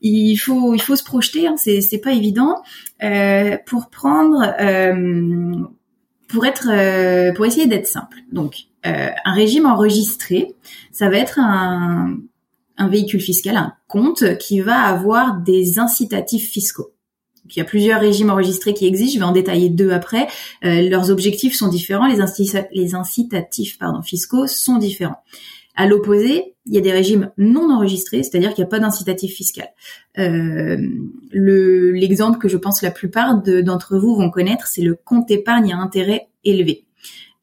il 0.00 0.36
faut 0.36 0.74
il 0.74 0.80
faut 0.80 0.96
se 0.96 1.04
projeter, 1.04 1.46
hein, 1.46 1.54
c'est 1.56 1.80
c'est 1.80 1.98
pas 1.98 2.12
évident 2.12 2.62
euh, 3.02 3.56
pour 3.66 3.90
prendre 3.90 4.54
euh, 4.60 5.56
pour 6.28 6.46
être 6.46 6.68
euh, 6.70 7.32
pour 7.32 7.46
essayer 7.46 7.66
d'être 7.66 7.88
simple. 7.88 8.18
Donc 8.30 8.66
euh, 8.86 9.08
un 9.24 9.32
régime 9.32 9.66
enregistré, 9.66 10.54
ça 10.92 11.08
va 11.10 11.16
être 11.16 11.38
un 11.40 12.18
un 12.78 12.88
véhicule 12.88 13.20
fiscal, 13.20 13.56
un 13.56 13.74
compte 13.88 14.38
qui 14.38 14.60
va 14.60 14.80
avoir 14.80 15.40
des 15.40 15.78
incitatifs 15.78 16.50
fiscaux. 16.50 16.92
Il 17.50 17.58
y 17.58 17.60
a 17.60 17.64
plusieurs 17.64 18.00
régimes 18.00 18.30
enregistrés 18.30 18.74
qui 18.74 18.86
existent. 18.86 19.14
Je 19.14 19.18
vais 19.20 19.24
en 19.24 19.32
détailler 19.32 19.70
deux 19.70 19.90
après. 19.90 20.28
Euh, 20.64 20.88
leurs 20.88 21.10
objectifs 21.10 21.54
sont 21.54 21.68
différents. 21.68 22.06
Les, 22.06 22.22
les 22.72 22.94
incitatifs 22.94 23.78
pardon, 23.78 24.02
fiscaux 24.02 24.46
sont 24.46 24.76
différents. 24.76 25.22
À 25.74 25.86
l'opposé, 25.86 26.56
il 26.66 26.74
y 26.74 26.78
a 26.78 26.80
des 26.80 26.92
régimes 26.92 27.30
non 27.38 27.70
enregistrés, 27.70 28.22
c'est-à-dire 28.22 28.52
qu'il 28.52 28.64
n'y 28.64 28.68
a 28.68 28.70
pas 28.70 28.80
d'incitatif 28.80 29.32
fiscal. 29.32 29.68
Euh, 30.18 30.76
l'exemple 31.32 32.38
que 32.38 32.48
je 32.48 32.56
pense 32.56 32.82
la 32.82 32.90
plupart 32.90 33.40
d'entre 33.42 33.96
vous 33.96 34.16
vont 34.16 34.28
connaître, 34.28 34.66
c'est 34.66 34.82
le 34.82 34.96
compte 34.96 35.30
épargne 35.30 35.72
à 35.72 35.76
intérêt 35.76 36.28
élevé. 36.44 36.84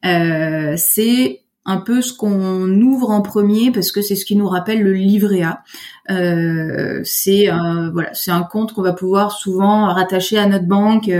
Euh, 0.04 0.74
c'est 0.76 1.45
un 1.66 1.78
peu 1.78 2.00
ce 2.00 2.12
qu'on 2.12 2.80
ouvre 2.80 3.10
en 3.10 3.20
premier 3.20 3.70
parce 3.70 3.92
que 3.92 4.00
c'est 4.00 4.16
ce 4.16 4.24
qui 4.24 4.36
nous 4.36 4.48
rappelle 4.48 4.82
le 4.82 4.92
livret 4.92 5.42
A. 5.42 5.62
Euh, 6.10 7.00
c'est 7.04 7.48
voilà, 7.92 8.14
c'est 8.14 8.30
un 8.30 8.44
compte 8.44 8.72
qu'on 8.72 8.82
va 8.82 8.92
pouvoir 8.92 9.32
souvent 9.32 9.86
rattacher 9.86 10.38
à 10.38 10.46
notre 10.46 10.66
banque 10.66 11.10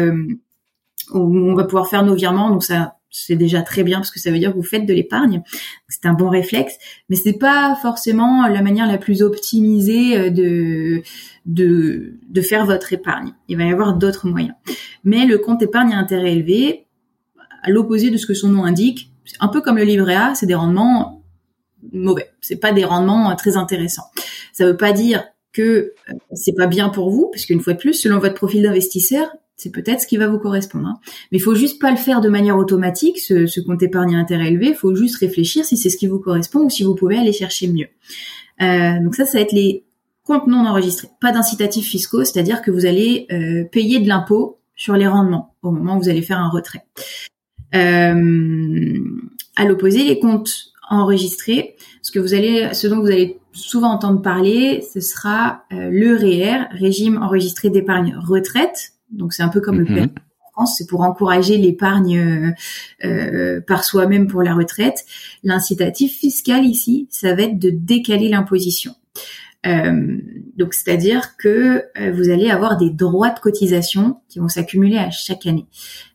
où 1.13 1.19
on 1.19 1.55
va 1.55 1.65
pouvoir 1.65 1.89
faire 1.89 2.05
nos 2.05 2.15
virements. 2.15 2.51
Donc 2.51 2.65
ça 2.65 2.97
c'est 3.17 3.37
déjà 3.37 3.63
très 3.63 3.83
bien 3.83 3.99
parce 3.99 4.11
que 4.11 4.21
ça 4.21 4.31
veut 4.31 4.39
dire 4.39 4.51
que 4.51 4.57
vous 4.57 4.63
faites 4.63 4.87
de 4.87 4.93
l'épargne. 4.93 5.43
C'est 5.89 6.07
un 6.07 6.13
bon 6.13 6.29
réflexe, 6.29 6.77
mais 7.09 7.17
c'est 7.17 7.39
pas 7.39 7.77
forcément 7.81 8.47
la 8.47 8.63
manière 8.63 8.87
la 8.87 8.99
plus 8.99 9.23
optimisée 9.23 10.19
euh, 10.19 10.31
de 10.31 11.03
de 11.47 12.19
de 12.29 12.41
faire 12.41 12.67
votre 12.67 12.93
épargne. 12.93 13.33
Il 13.49 13.57
va 13.57 13.65
y 13.65 13.73
avoir 13.73 13.95
d'autres 13.95 14.29
moyens. 14.29 14.55
Mais 15.05 15.25
le 15.25 15.39
compte 15.39 15.63
épargne 15.63 15.93
à 15.93 15.99
intérêt 15.99 16.33
élevé, 16.33 16.87
à 17.63 17.71
l'opposé 17.71 18.11
de 18.11 18.17
ce 18.17 18.27
que 18.27 18.35
son 18.35 18.51
nom 18.51 18.65
indique, 18.65 19.11
un 19.41 19.49
peu 19.49 19.61
comme 19.61 19.77
le 19.77 19.85
livret 19.85 20.15
A, 20.15 20.35
c'est 20.35 20.47
des 20.47 20.55
rendements 20.55 21.23
mauvais. 21.93 22.31
C'est 22.41 22.57
pas 22.57 22.73
des 22.73 22.85
rendements 22.85 23.31
euh, 23.31 23.35
très 23.35 23.57
intéressants. 23.57 24.11
Ça 24.53 24.67
veut 24.67 24.77
pas 24.77 24.93
dire 24.93 25.25
que 25.53 25.63
euh, 26.09 26.13
c'est 26.33 26.55
pas 26.55 26.67
bien 26.67 26.89
pour 26.89 27.11
vous, 27.11 27.31
parce 27.33 27.47
qu'une 27.47 27.61
fois 27.61 27.75
de 27.75 27.79
plus, 27.79 27.95
selon 27.95 28.19
votre 28.19 28.35
profil 28.35 28.63
d'investisseur, 28.63 29.29
c'est 29.57 29.71
peut-être 29.71 30.03
ce 30.03 30.07
qui 30.07 30.19
va 30.19 30.29
vous 30.29 30.39
correspondre. 30.39 30.87
Hein. 30.87 31.01
Mais 31.33 31.39
il 31.39 31.41
faut 31.41 31.55
juste 31.55 31.81
pas 31.81 31.91
le 31.91 31.97
faire 31.97 32.21
de 32.21 32.29
manière 32.29 32.59
automatique, 32.59 33.19
ce, 33.19 33.61
compte 33.61 33.83
épargne 33.83 34.15
à 34.15 34.19
intérêt 34.19 34.49
élevé. 34.49 34.69
Il 34.69 34.75
faut 34.75 34.95
juste 34.95 35.17
réfléchir 35.17 35.65
si 35.65 35.77
c'est 35.77 35.89
ce 35.89 35.97
qui 35.97 36.07
vous 36.07 36.19
correspond 36.19 36.61
ou 36.61 36.71
si 36.71 36.85
vous 36.85 36.95
pouvez 36.95 37.17
aller 37.17 37.33
chercher 37.33 37.69
mieux. 37.69 37.89
Euh, 38.61 39.03
donc 39.03 39.15
ça, 39.15 39.25
ça 39.25 39.39
va 39.39 39.43
être 39.43 39.53
les 39.53 39.85
comptes 40.25 40.47
non 40.47 40.67
enregistrés. 40.67 41.09
Pas 41.21 41.33
d'incitatifs 41.33 41.87
fiscaux, 41.87 42.25
c'est-à-dire 42.25 42.61
que 42.61 42.71
vous 42.71 42.85
allez 42.85 43.27
euh, 43.33 43.65
payer 43.65 43.99
de 44.01 44.09
l'impôt 44.09 44.61
sur 44.75 44.95
les 44.95 45.07
rendements 45.07 45.55
au 45.63 45.71
moment 45.71 45.97
où 45.97 46.03
vous 46.03 46.09
allez 46.11 46.23
faire 46.23 46.39
un 46.39 46.51
retrait. 46.51 46.85
Euh, 47.77 48.99
à 49.57 49.65
l'opposé, 49.65 50.05
les 50.05 50.19
comptes 50.19 50.73
enregistrés, 50.89 51.77
ce 52.03 52.13
que 52.13 52.19
vous 52.19 52.35
allez, 52.35 52.73
ce 52.73 52.87
dont 52.87 53.01
vous 53.01 53.11
allez 53.11 53.39
souvent 53.53 53.91
entendre 53.91 54.23
parler, 54.23 54.85
ce 54.95 55.01
sera 55.01 55.65
euh, 55.73 55.91
le 55.91 56.15
REER, 56.15 56.67
régime 56.71 57.21
enregistré 57.23 57.71
d'épargne 57.71 58.17
retraite. 58.17 58.93
Donc 59.11 59.33
c'est 59.33 59.43
un 59.43 59.49
peu 59.49 59.61
comme 59.61 59.79
le 59.81 59.85
Mhm. 59.85 59.95
PER 59.95 60.15
en 60.45 60.51
France, 60.53 60.75
c'est 60.79 60.87
pour 60.87 61.03
encourager 61.03 61.59
l'épargne 61.59 62.55
euh, 63.05 63.61
par 63.67 63.85
soi-même 63.85 64.27
pour 64.27 64.43
la 64.43 64.55
retraite. 64.55 65.05
L'incitatif 65.43 66.19
fiscal 66.19 66.65
ici, 66.65 67.09
ça 67.11 67.35
va 67.35 67.43
être 67.43 67.59
de 67.59 67.71
décaler 67.71 68.29
l'imposition. 68.29 68.95
Euh, 69.67 70.19
donc 70.57 70.75
c'est-à-dire 70.75 71.37
que 71.37 71.85
euh, 71.99 72.13
vous 72.13 72.31
allez 72.31 72.51
avoir 72.51 72.77
des 72.77 72.91
droits 72.91 73.31
de 73.31 73.39
cotisation 73.41 74.21
qui 74.29 74.39
vont 74.39 74.49
s'accumuler 74.49 74.97
à 74.97 75.11
chaque 75.11 75.47
année. 75.47 75.67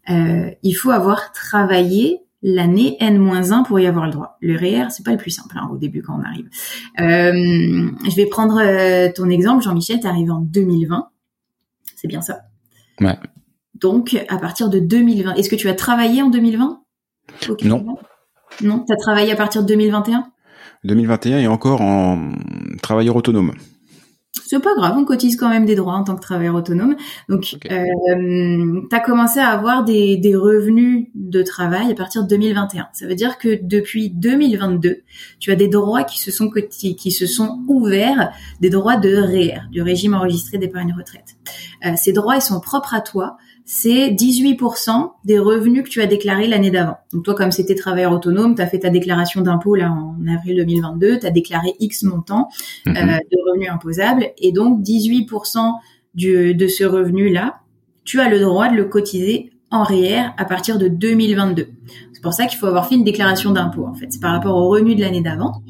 Euh, 0.09 0.49
il 0.63 0.73
faut 0.73 0.91
avoir 0.91 1.31
travaillé 1.31 2.21
l'année 2.43 2.97
N-1 2.99 3.65
pour 3.65 3.79
y 3.79 3.85
avoir 3.85 4.05
le 4.05 4.11
droit. 4.11 4.37
Le 4.41 4.57
REER, 4.57 4.89
c'est 4.89 5.05
pas 5.05 5.11
le 5.11 5.17
plus 5.17 5.31
simple 5.31 5.55
hein, 5.57 5.69
au 5.71 5.77
début 5.77 6.01
quand 6.01 6.19
on 6.19 6.23
arrive. 6.23 6.49
Euh, 6.99 7.91
je 8.09 8.15
vais 8.15 8.25
prendre 8.25 8.59
euh, 8.59 9.09
ton 9.13 9.29
exemple, 9.29 9.63
Jean-Michel, 9.63 9.99
t'es 9.99 10.07
arrivé 10.07 10.31
en 10.31 10.41
2020. 10.41 11.09
C'est 11.95 12.07
bien 12.07 12.21
ça. 12.21 12.41
Ouais. 12.99 13.17
Donc, 13.75 14.17
à 14.27 14.37
partir 14.37 14.69
de 14.69 14.79
2020, 14.79 15.35
est-ce 15.35 15.49
que 15.49 15.55
tu 15.55 15.69
as 15.69 15.75
travaillé 15.75 16.21
en 16.21 16.29
2020 16.29 16.81
au 17.49 17.55
Canada? 17.55 17.83
Non. 17.85 17.97
Non, 18.61 18.85
tu 18.85 18.93
as 18.93 18.97
travaillé 18.97 19.31
à 19.31 19.35
partir 19.35 19.61
de 19.63 19.67
2021 19.67 20.25
2021 20.83 21.39
et 21.39 21.47
encore 21.47 21.81
en 21.81 22.31
travailleur 22.81 23.15
autonome. 23.15 23.53
C'est 24.45 24.61
pas 24.61 24.73
grave, 24.75 24.95
on 24.97 25.03
cotise 25.03 25.35
quand 25.35 25.49
même 25.49 25.65
des 25.65 25.75
droits 25.75 25.93
en 25.95 26.03
tant 26.05 26.15
que 26.15 26.21
travailleur 26.21 26.55
autonome. 26.55 26.95
Donc, 27.27 27.57
euh, 27.69 27.85
tu 28.89 28.95
as 28.95 28.99
commencé 29.01 29.39
à 29.39 29.47
avoir 29.47 29.83
des, 29.83 30.15
des 30.17 30.35
revenus 30.35 31.07
de 31.15 31.43
travail 31.43 31.91
à 31.91 31.95
partir 31.95 32.23
de 32.23 32.29
2021. 32.29 32.87
Ça 32.93 33.07
veut 33.07 33.15
dire 33.15 33.37
que 33.37 33.59
depuis 33.61 34.09
2022, 34.09 35.01
tu 35.39 35.51
as 35.51 35.55
des 35.55 35.67
droits 35.67 36.03
qui 36.05 36.19
se 36.19 36.31
sont 36.31 36.49
coti- 36.49 36.95
qui 36.95 37.11
se 37.11 37.25
sont 37.27 37.63
ouverts, 37.67 38.31
des 38.61 38.69
droits 38.69 38.95
de 38.97 39.13
REER, 39.15 39.61
du 39.69 39.81
régime 39.81 40.13
enregistré 40.13 40.57
d'épargne 40.57 40.95
retraite. 40.97 41.35
Euh, 41.85 41.91
ces 41.97 42.13
droits, 42.13 42.37
ils 42.37 42.41
sont 42.41 42.61
propres 42.61 42.93
à 42.93 43.01
toi. 43.01 43.37
C'est 43.73 44.09
18% 44.11 45.11
des 45.23 45.39
revenus 45.39 45.83
que 45.85 45.87
tu 45.89 46.01
as 46.01 46.05
déclarés 46.05 46.45
l'année 46.45 46.71
d'avant. 46.71 46.97
Donc 47.13 47.23
toi, 47.23 47.35
comme 47.35 47.51
c'était 47.51 47.73
travailleur 47.73 48.11
autonome, 48.11 48.53
tu 48.53 48.61
as 48.61 48.67
fait 48.67 48.79
ta 48.79 48.89
déclaration 48.89 49.39
d'impôt 49.39 49.75
là 49.75 49.89
en 49.93 50.17
avril 50.27 50.57
2022, 50.57 51.19
tu 51.19 51.25
as 51.25 51.31
déclaré 51.31 51.75
X 51.79 52.03
montant 52.03 52.49
Mhm. 52.85 52.97
euh, 52.97 53.01
de 53.31 53.37
revenus 53.49 53.69
imposables 53.71 54.27
et 54.39 54.51
donc 54.51 54.81
18% 54.81 55.75
du, 56.15 56.53
de 56.53 56.67
ce 56.67 56.83
revenu-là, 56.83 57.61
tu 58.03 58.19
as 58.19 58.27
le 58.27 58.41
droit 58.41 58.67
de 58.67 58.75
le 58.75 58.83
cotiser 58.83 59.53
en 59.69 59.83
REER 59.83 60.31
à 60.35 60.43
partir 60.43 60.77
de 60.77 60.89
2022. 60.89 61.69
C'est 62.11 62.21
pour 62.21 62.33
ça 62.33 62.47
qu'il 62.47 62.59
faut 62.59 62.67
avoir 62.67 62.89
fait 62.89 62.95
une 62.95 63.05
déclaration 63.05 63.51
d'impôt 63.51 63.85
en 63.85 63.93
fait. 63.93 64.07
C'est 64.09 64.19
par 64.21 64.33
rapport 64.33 64.57
au 64.57 64.67
revenu 64.67 64.95
de 64.95 64.99
l'année 65.01 65.21
d'avant. 65.21 65.61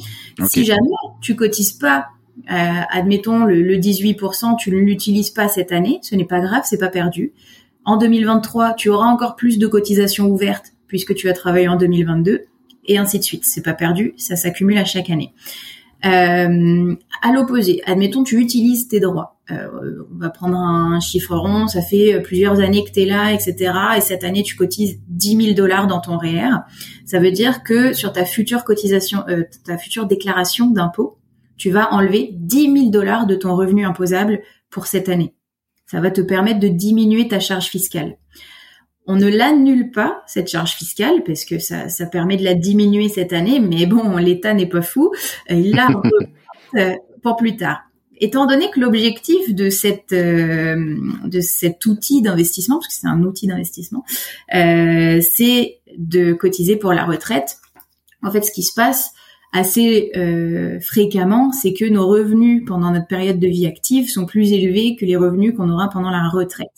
Si 0.48 0.66
jamais 0.66 0.80
tu 1.22 1.36
cotises 1.36 1.74
pas, 1.74 2.08
euh, 2.52 2.82
admettons 2.90 3.46
le, 3.46 3.62
le 3.62 3.78
18%, 3.78 4.56
tu 4.58 4.72
ne 4.72 4.78
l'utilises 4.78 5.30
pas 5.30 5.48
cette 5.48 5.72
année, 5.72 6.00
ce 6.02 6.16
n'est 6.16 6.26
pas 6.26 6.40
grave, 6.40 6.64
c'est 6.66 6.80
pas 6.80 6.88
perdu. 6.90 7.34
En 7.86 7.98
2023, 7.98 8.74
tu 8.74 8.90
auras 8.90 9.08
encore 9.08 9.36
plus 9.36 9.58
de 9.58 9.68
cotisations 9.68 10.28
ouvertes 10.28 10.74
puisque 10.88 11.16
tu 11.16 11.30
as 11.30 11.34
travaillé 11.34 11.68
en 11.68 11.78
2022 11.78 12.42
et 12.86 12.98
ainsi 12.98 13.18
de 13.18 13.24
suite. 13.24 13.46
C'est 13.46 13.64
pas 13.64 13.74
perdu, 13.74 14.14
ça 14.18 14.36
s'accumule 14.36 14.78
à 14.78 14.86
chaque 14.86 15.10
année. 15.10 15.34
Euh, 16.04 16.96
à 17.22 17.32
l'opposé, 17.32 17.82
admettons 17.86 18.24
tu 18.24 18.40
utilises 18.40 18.88
tes 18.88 19.00
droits. 19.00 19.40
Euh, 19.52 19.68
on 20.12 20.18
va 20.18 20.30
prendre 20.30 20.58
un 20.58 21.00
chiffre 21.00 21.36
rond, 21.36 21.68
ça 21.68 21.82
fait 21.82 22.20
plusieurs 22.22 22.60
années 22.60 22.84
que 22.84 22.92
tu 22.92 23.02
es 23.02 23.06
là, 23.06 23.32
etc. 23.32 23.74
Et 23.98 24.02
cette 24.02 24.24
année 24.24 24.44
tu 24.44 24.56
cotises 24.56 25.00
10 25.10 25.44
000 25.44 25.54
dollars 25.56 25.88
dans 25.88 26.00
ton 26.00 26.18
REER. 26.18 26.64
Ça 27.06 27.20
veut 27.20 27.32
dire 27.32 27.64
que 27.64 27.94
sur 27.94 28.14
ta 28.14 28.26
future 28.26 28.64
cotisation, 28.64 29.24
euh, 29.30 29.44
ta 29.64 29.78
future 29.78 30.08
déclaration 30.08 30.72
d'impôt, 30.72 31.20
tu 31.58 31.70
vas 31.70 31.94
enlever 31.94 32.32
10 32.34 32.74
000 32.74 32.90
dollars 32.90 33.28
de 33.28 33.36
ton 33.36 33.56
revenu 33.56 33.86
imposable 33.86 34.42
pour 34.72 34.88
cette 34.88 35.10
année. 35.10 35.36
Ça 35.92 36.00
va 36.00 36.10
te 36.10 36.22
permettre 36.22 36.62
de 36.62 36.70
diminuer 36.70 37.28
ta 37.28 37.42
charge 37.42 37.68
fiscale. 37.68 38.16
On 39.08 39.18
ne 39.18 39.28
l'annule 39.28 39.92
pas, 39.92 40.24
cette 40.26 40.48
charge 40.48 40.72
fiscale, 40.72 41.22
parce 41.26 41.44
que 41.44 41.60
ça, 41.60 41.90
ça 41.90 42.06
permet 42.06 42.38
de 42.38 42.46
la 42.46 42.54
diminuer 42.54 43.10
cette 43.10 43.34
année, 43.34 43.60
mais 43.60 43.86
bon, 43.88 44.16
l'État 44.18 44.54
n'est 44.54 44.70
pas 44.70 44.82
fou. 44.82 45.12
Euh, 45.50 45.56
Il 45.56 45.76
la 45.76 45.90
euh, 46.78 46.96
pour 47.22 47.36
plus 47.36 47.58
tard. 47.58 47.82
Étant 48.22 48.46
donné 48.46 48.72
que 48.72 48.80
l'objectif 48.80 49.54
de 49.54 49.70
cette 49.70 50.14
euh, 50.14 50.96
de 51.26 51.42
cet 51.42 51.86
outil 51.86 52.22
d'investissement, 52.22 52.78
parce 52.78 52.88
que 52.88 52.94
c'est 52.94 53.08
un 53.08 53.24
outil 53.24 53.48
d'investissement, 53.48 54.06
euh, 54.56 55.20
c'est 55.20 55.82
de 55.98 56.32
cotiser 56.32 56.78
pour 56.78 56.94
la 56.94 57.04
retraite. 57.04 57.58
En 58.24 58.32
fait, 58.32 58.44
ce 58.44 58.52
qui 58.52 58.64
se 58.64 58.74
passe 58.74 59.12
assez 59.52 60.12
euh, 60.16 60.80
fréquemment, 60.80 61.52
c'est 61.52 61.74
que 61.74 61.86
nos 61.86 62.08
revenus 62.08 62.64
pendant 62.66 62.92
notre 62.92 63.08
période 63.08 63.40
de 63.40 63.48
vie 63.48 63.68
active 63.68 64.10
sont 64.10 64.26
plus 64.26 64.54
élevés 64.54 64.96
que 64.96 65.06
les 65.06 65.18
revenus 65.18 65.54
qu'on 65.56 65.70
aura 65.70 65.90
pendant 65.90 66.10
la 66.10 66.30
retraite. 66.30 66.70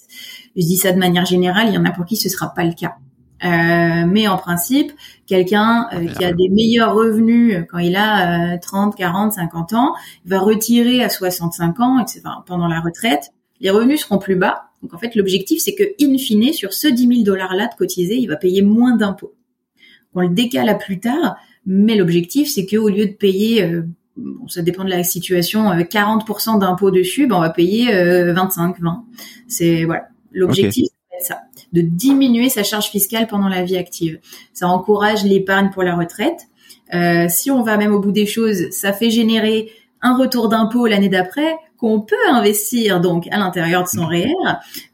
Je 0.55 0.65
dis 0.65 0.77
ça 0.77 0.91
de 0.91 0.97
manière 0.97 1.25
générale, 1.25 1.67
il 1.69 1.75
y 1.75 1.77
en 1.77 1.85
a 1.85 1.91
pour 1.91 2.05
qui 2.05 2.15
ce 2.15 2.29
sera 2.29 2.53
pas 2.53 2.63
le 2.63 2.73
cas. 2.73 2.95
Euh, 3.43 4.05
mais 4.07 4.27
en 4.27 4.37
principe, 4.37 4.93
quelqu'un 5.27 5.87
euh, 5.93 6.05
qui 6.05 6.23
a 6.23 6.31
des 6.31 6.47
meilleurs 6.49 6.93
revenus 6.95 7.65
quand 7.69 7.79
il 7.79 7.95
a 7.95 8.53
euh, 8.53 8.57
30, 8.61 8.95
40, 8.95 9.33
50 9.33 9.73
ans, 9.73 9.93
va 10.25 10.39
retirer 10.39 11.03
à 11.03 11.09
65 11.09 11.79
ans, 11.81 11.99
etc., 11.99 12.21
pendant 12.45 12.67
la 12.67 12.79
retraite, 12.79 13.31
les 13.59 13.69
revenus 13.69 14.01
seront 14.01 14.17
plus 14.17 14.35
bas. 14.35 14.69
Donc 14.81 14.93
en 14.93 14.97
fait, 14.97 15.15
l'objectif, 15.15 15.61
c'est 15.61 15.75
que, 15.75 15.83
in 16.01 16.17
fine, 16.17 16.53
sur 16.53 16.73
ce 16.73 16.87
10 16.87 17.07
000 17.07 17.23
dollars-là 17.23 17.67
de 17.67 17.75
cotiser, 17.75 18.15
il 18.15 18.27
va 18.27 18.37
payer 18.37 18.61
moins 18.61 18.95
d'impôts. 18.95 19.33
On 20.13 20.21
le 20.21 20.29
décale 20.29 20.69
à 20.69 20.75
plus 20.75 20.99
tard, 20.99 21.35
mais 21.65 21.95
l'objectif, 21.95 22.49
c'est 22.49 22.65
qu'au 22.65 22.89
lieu 22.89 23.05
de 23.05 23.13
payer, 23.13 23.63
euh, 23.63 23.83
bon, 24.17 24.47
ça 24.47 24.61
dépend 24.61 24.83
de 24.83 24.89
la 24.89 25.03
situation, 25.03 25.71
euh, 25.71 25.81
40% 25.81 26.59
d'impôts 26.59 26.91
dessus, 26.91 27.27
ben, 27.27 27.37
on 27.37 27.41
va 27.41 27.49
payer 27.49 27.93
euh, 27.93 28.33
25, 28.33 28.79
20. 28.79 29.05
C'est 29.47 29.85
voilà. 29.85 30.07
L'objectif, 30.31 30.87
c'est 31.11 31.27
ça, 31.27 31.41
de 31.73 31.81
diminuer 31.81 32.49
sa 32.49 32.63
charge 32.63 32.89
fiscale 32.89 33.27
pendant 33.27 33.47
la 33.47 33.63
vie 33.63 33.77
active. 33.77 34.19
Ça 34.51 34.67
encourage 34.67 35.23
l'épargne 35.23 35.69
pour 35.71 35.83
la 35.83 35.95
retraite. 35.95 36.47
Euh, 36.93 37.25
si 37.29 37.51
on 37.51 37.63
va 37.63 37.77
même 37.77 37.93
au 37.93 37.99
bout 37.99 38.11
des 38.11 38.25
choses, 38.25 38.69
ça 38.71 38.93
fait 38.93 39.09
générer 39.09 39.71
un 40.01 40.17
retour 40.17 40.49
d'impôt 40.49 40.85
l'année 40.85 41.09
d'après 41.09 41.55
qu'on 41.77 42.01
peut 42.01 42.15
investir 42.29 43.01
donc 43.01 43.27
à 43.31 43.37
l'intérieur 43.37 43.83
de 43.83 43.87
son 43.87 44.05
REER 44.05 44.33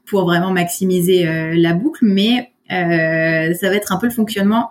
pour 0.06 0.24
vraiment 0.24 0.50
maximiser 0.50 1.26
euh, 1.26 1.54
la 1.56 1.72
boucle, 1.72 2.04
mais 2.04 2.52
euh, 2.70 3.52
ça 3.54 3.68
va 3.68 3.74
être 3.74 3.92
un 3.92 3.96
peu 3.96 4.06
le 4.06 4.12
fonctionnement 4.12 4.70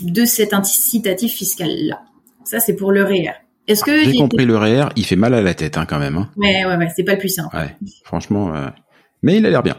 de 0.00 0.24
cet 0.24 0.54
incitatif 0.54 1.32
fiscal 1.34 1.70
là. 1.86 2.00
Ça 2.44 2.60
c'est 2.60 2.74
pour 2.74 2.92
le 2.92 3.04
REER. 3.04 3.32
Est-ce 3.68 3.84
que 3.84 4.02
J'ai 4.02 4.12
j'ai 4.12 4.18
compris 4.18 4.44
le 4.44 4.56
REER, 4.56 4.86
il 4.96 5.04
fait 5.04 5.16
mal 5.16 5.34
à 5.34 5.40
la 5.42 5.54
tête 5.54 5.78
hein, 5.78 5.86
quand 5.86 5.98
même. 5.98 6.16
Hein. 6.16 6.30
Ouais 6.36 6.64
ouais 6.64 6.76
ouais, 6.76 6.88
c'est 6.96 7.04
pas 7.04 7.12
le 7.12 7.18
plus 7.18 7.28
simple. 7.28 7.54
Ouais, 7.56 7.76
franchement. 8.04 8.54
euh, 8.54 8.68
Mais 9.22 9.36
il 9.36 9.46
a 9.46 9.50
l'air 9.50 9.62
bien. 9.62 9.76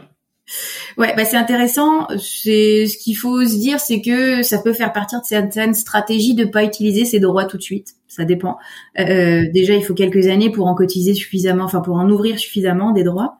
Ouais, 0.98 1.14
bah 1.16 1.24
c'est 1.24 1.36
intéressant. 1.38 2.06
C'est 2.18 2.86
ce 2.86 2.98
qu'il 2.98 3.16
faut 3.16 3.44
se 3.46 3.56
dire, 3.58 3.80
c'est 3.80 4.02
que 4.02 4.42
ça 4.42 4.58
peut 4.58 4.74
faire 4.74 4.92
partie 4.92 5.16
de 5.16 5.24
certaines 5.24 5.72
stratégies 5.74 6.34
de 6.34 6.44
pas 6.44 6.64
utiliser 6.64 7.04
ses 7.06 7.18
droits 7.18 7.46
tout 7.46 7.56
de 7.56 7.62
suite. 7.62 7.94
Ça 8.08 8.24
dépend. 8.24 8.56
Euh, 8.98 9.44
déjà, 9.52 9.74
il 9.74 9.82
faut 9.82 9.94
quelques 9.94 10.26
années 10.28 10.50
pour 10.50 10.66
en 10.66 10.74
cotiser 10.74 11.14
suffisamment, 11.14 11.64
enfin 11.64 11.80
pour 11.80 11.96
en 11.96 12.08
ouvrir 12.10 12.38
suffisamment 12.38 12.92
des 12.92 13.04
droits. 13.04 13.38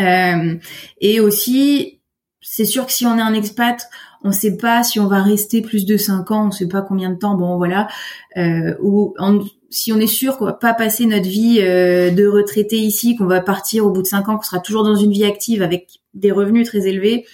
Euh, 0.00 0.54
et 1.02 1.20
aussi, 1.20 2.00
c'est 2.40 2.64
sûr 2.64 2.86
que 2.86 2.92
si 2.92 3.04
on 3.06 3.16
est 3.18 3.22
un 3.22 3.34
expat, 3.34 3.88
on 4.24 4.28
ne 4.28 4.32
sait 4.34 4.56
pas 4.56 4.82
si 4.84 5.00
on 5.00 5.06
va 5.06 5.22
rester 5.22 5.62
plus 5.62 5.84
de 5.86 5.96
cinq 5.96 6.30
ans, 6.30 6.44
on 6.44 6.46
ne 6.46 6.50
sait 6.52 6.68
pas 6.68 6.82
combien 6.82 7.10
de 7.10 7.16
temps. 7.18 7.34
Bon, 7.36 7.56
voilà. 7.56 7.88
Euh, 8.36 8.74
ou 8.80 9.14
en- 9.18 9.40
si 9.70 9.92
on 9.92 9.98
est 9.98 10.06
sûr 10.06 10.36
qu'on 10.36 10.44
va 10.44 10.52
pas 10.52 10.74
passer 10.74 11.06
notre 11.06 11.28
vie 11.28 11.58
euh, 11.60 12.10
de 12.10 12.26
retraité 12.26 12.76
ici, 12.78 13.16
qu'on 13.16 13.26
va 13.26 13.40
partir 13.40 13.86
au 13.86 13.90
bout 13.90 14.02
de 14.02 14.06
cinq 14.06 14.28
ans, 14.28 14.36
qu'on 14.36 14.42
sera 14.42 14.60
toujours 14.60 14.84
dans 14.84 14.94
une 14.96 15.10
vie 15.12 15.24
active 15.24 15.62
avec 15.62 15.88
des 16.14 16.30
revenus 16.30 16.68
très 16.68 16.86
élevés, 16.86 17.24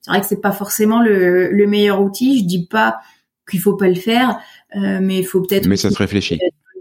c'est 0.00 0.10
vrai 0.10 0.20
que 0.20 0.26
c'est 0.26 0.40
pas 0.40 0.52
forcément 0.52 1.02
le, 1.02 1.50
le 1.50 1.66
meilleur 1.66 2.00
outil. 2.00 2.38
Je 2.40 2.44
dis 2.44 2.66
pas 2.66 3.00
qu'il 3.50 3.60
faut 3.60 3.74
pas 3.74 3.88
le 3.88 3.96
faire, 3.96 4.38
euh, 4.76 4.98
mais 5.02 5.18
il 5.18 5.24
faut 5.24 5.40
peut-être. 5.42 5.66
Mais 5.66 5.76
ça 5.76 5.90
se 5.90 5.98
réfléchit. 5.98 6.38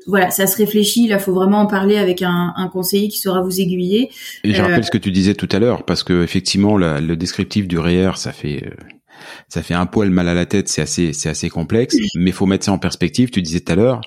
Voilà, 0.07 0.29
ça 0.31 0.47
se 0.47 0.55
réfléchit. 0.57 1.07
Là, 1.07 1.19
faut 1.19 1.33
vraiment 1.33 1.59
en 1.61 1.67
parler 1.67 1.97
avec 1.97 2.21
un, 2.21 2.53
un 2.55 2.67
conseiller 2.69 3.09
qui 3.09 3.17
saura 3.17 3.41
vous 3.41 3.59
aiguiller. 3.59 4.09
Et 4.43 4.53
je 4.53 4.61
Euh, 4.61 4.65
rappelle 4.65 4.85
ce 4.85 4.91
que 4.91 4.97
tu 4.97 5.11
disais 5.11 5.33
tout 5.33 5.49
à 5.51 5.59
l'heure, 5.59 5.83
parce 5.83 6.03
que 6.03 6.23
effectivement, 6.23 6.77
la- 6.77 7.01
le 7.01 7.15
descriptif 7.17 7.67
du 7.67 7.77
REER, 7.77 8.11
ça 8.15 8.31
fait, 8.31 8.63
euh, 8.65 8.71
ça 9.47 9.63
fait 9.63 9.73
un 9.73 9.85
poil 9.85 10.09
mal 10.09 10.27
à 10.27 10.33
la 10.33 10.45
tête, 10.45 10.67
c'est 10.67 10.81
assez, 10.81 11.13
c'est 11.13 11.29
assez 11.29 11.49
complexe, 11.49 11.97
mais 12.15 12.31
faut 12.31 12.45
mettre 12.45 12.65
ça 12.65 12.71
en 12.71 12.79
perspective. 12.79 13.29
Tu 13.29 13.41
disais 13.41 13.59
tout 13.59 13.71
à 13.71 13.75
l'heure, 13.75 14.01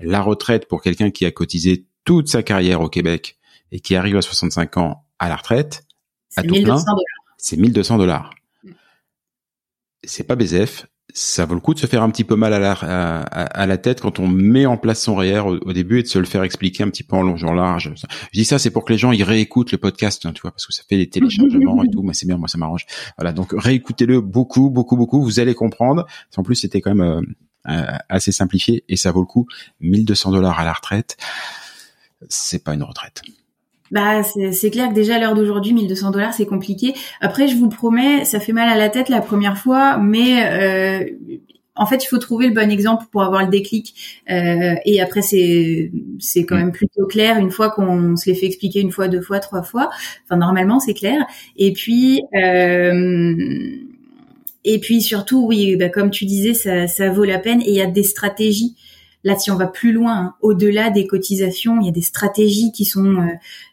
la 0.00 0.20
retraite 0.20 0.68
pour 0.68 0.82
quelqu'un 0.82 1.10
qui 1.10 1.24
a 1.24 1.30
cotisé 1.30 1.86
toute 2.04 2.28
sa 2.28 2.42
carrière 2.42 2.80
au 2.80 2.88
Québec 2.88 3.38
et 3.72 3.80
qui 3.80 3.96
arrive 3.96 4.16
à 4.16 4.22
65 4.22 4.76
ans 4.76 5.04
à 5.18 5.28
la 5.28 5.36
retraite, 5.36 5.84
à 6.36 6.42
tout 6.42 6.62
plein, 6.62 6.76
c'est 7.38 7.56
1200 7.56 7.98
dollars. 7.98 8.30
C'est 10.04 10.24
pas 10.24 10.36
BZF, 10.36 10.86
ça 11.16 11.46
vaut 11.46 11.54
le 11.54 11.60
coup 11.60 11.72
de 11.72 11.78
se 11.78 11.86
faire 11.86 12.02
un 12.02 12.10
petit 12.10 12.24
peu 12.24 12.36
mal 12.36 12.52
à 12.52 12.58
la, 12.58 12.72
à, 12.72 13.66
la 13.66 13.78
tête 13.78 14.02
quand 14.02 14.20
on 14.20 14.28
met 14.28 14.66
en 14.66 14.76
place 14.76 15.02
son 15.02 15.16
REER 15.16 15.40
au, 15.40 15.72
début 15.72 16.00
et 16.00 16.02
de 16.02 16.08
se 16.08 16.18
le 16.18 16.26
faire 16.26 16.42
expliquer 16.42 16.84
un 16.84 16.90
petit 16.90 17.04
peu 17.04 17.16
en 17.16 17.22
long, 17.22 17.42
en 17.42 17.54
large. 17.54 17.94
Je 17.96 18.38
dis 18.38 18.44
ça, 18.44 18.58
c'est 18.58 18.70
pour 18.70 18.84
que 18.84 18.92
les 18.92 18.98
gens 18.98 19.12
ils 19.12 19.22
réécoutent 19.22 19.72
le 19.72 19.78
podcast, 19.78 20.26
hein, 20.26 20.32
tu 20.34 20.42
vois, 20.42 20.50
parce 20.50 20.66
que 20.66 20.74
ça 20.74 20.82
fait 20.86 20.98
des 20.98 21.08
téléchargements 21.08 21.82
et 21.82 21.88
tout. 21.88 22.02
Moi, 22.02 22.12
c'est 22.12 22.26
bien, 22.26 22.36
moi, 22.36 22.48
ça 22.48 22.58
m'arrange. 22.58 22.84
Voilà, 23.16 23.32
donc 23.32 23.54
réécoutez-le 23.56 24.20
beaucoup, 24.20 24.68
beaucoup, 24.68 24.98
beaucoup. 24.98 25.22
Vous 25.22 25.40
allez 25.40 25.54
comprendre. 25.54 26.06
En 26.36 26.42
plus, 26.42 26.56
c'était 26.56 26.82
quand 26.82 26.94
même 26.94 27.00
euh, 27.08 27.22
euh, 27.70 27.96
assez 28.10 28.30
simplifié 28.30 28.84
et 28.90 28.96
ça 28.96 29.10
vaut 29.10 29.20
le 29.20 29.26
coup. 29.26 29.46
1200 29.80 30.32
dollars 30.32 30.60
à 30.60 30.64
la 30.66 30.74
retraite, 30.74 31.16
c'est 32.28 32.62
pas 32.62 32.74
une 32.74 32.82
retraite. 32.82 33.22
Bah, 33.90 34.22
c'est 34.22 34.70
clair 34.70 34.88
que 34.88 34.94
déjà 34.94 35.16
à 35.16 35.18
l'heure 35.18 35.34
d'aujourd'hui, 35.34 35.72
1200 35.72 36.10
dollars, 36.10 36.34
c'est 36.34 36.46
compliqué. 36.46 36.94
Après, 37.20 37.48
je 37.48 37.56
vous 37.56 37.68
promets, 37.68 38.24
ça 38.24 38.40
fait 38.40 38.52
mal 38.52 38.68
à 38.68 38.76
la 38.76 38.88
tête 38.88 39.08
la 39.08 39.20
première 39.20 39.58
fois, 39.58 39.98
mais 39.98 40.44
euh, 40.44 41.04
en 41.76 41.86
fait, 41.86 42.02
il 42.04 42.06
faut 42.06 42.18
trouver 42.18 42.48
le 42.48 42.54
bon 42.54 42.70
exemple 42.70 43.04
pour 43.12 43.22
avoir 43.22 43.44
le 43.44 43.50
déclic. 43.50 44.22
Euh, 44.30 44.74
et 44.84 45.00
après, 45.00 45.22
c'est 45.22 45.92
c'est 46.18 46.44
quand 46.44 46.56
même 46.56 46.72
plutôt 46.72 47.06
clair 47.06 47.38
une 47.38 47.50
fois 47.50 47.70
qu'on 47.70 48.16
se 48.16 48.28
les 48.28 48.34
fait 48.36 48.46
expliquer 48.46 48.80
une 48.80 48.90
fois, 48.90 49.08
deux 49.08 49.20
fois, 49.20 49.40
trois 49.40 49.62
fois. 49.62 49.90
Enfin, 50.24 50.36
normalement, 50.36 50.80
c'est 50.80 50.94
clair. 50.94 51.26
Et 51.56 51.72
puis. 51.72 52.22
Euh, 52.34 53.34
et 54.68 54.80
puis 54.80 55.00
surtout, 55.00 55.46
oui, 55.46 55.76
bah, 55.76 55.88
comme 55.88 56.10
tu 56.10 56.24
disais, 56.24 56.52
ça, 56.52 56.88
ça 56.88 57.08
vaut 57.08 57.22
la 57.22 57.38
peine 57.38 57.62
et 57.62 57.68
il 57.68 57.76
y 57.76 57.80
a 57.80 57.86
des 57.86 58.02
stratégies 58.02 58.74
Là, 59.26 59.36
si 59.36 59.50
on 59.50 59.56
va 59.56 59.66
plus 59.66 59.90
loin, 59.90 60.16
hein, 60.16 60.34
au-delà 60.40 60.90
des 60.90 61.08
cotisations, 61.08 61.80
il 61.80 61.86
y 61.86 61.88
a 61.88 61.92
des 61.92 62.00
stratégies 62.00 62.70
qui 62.70 62.84
sont 62.84 63.26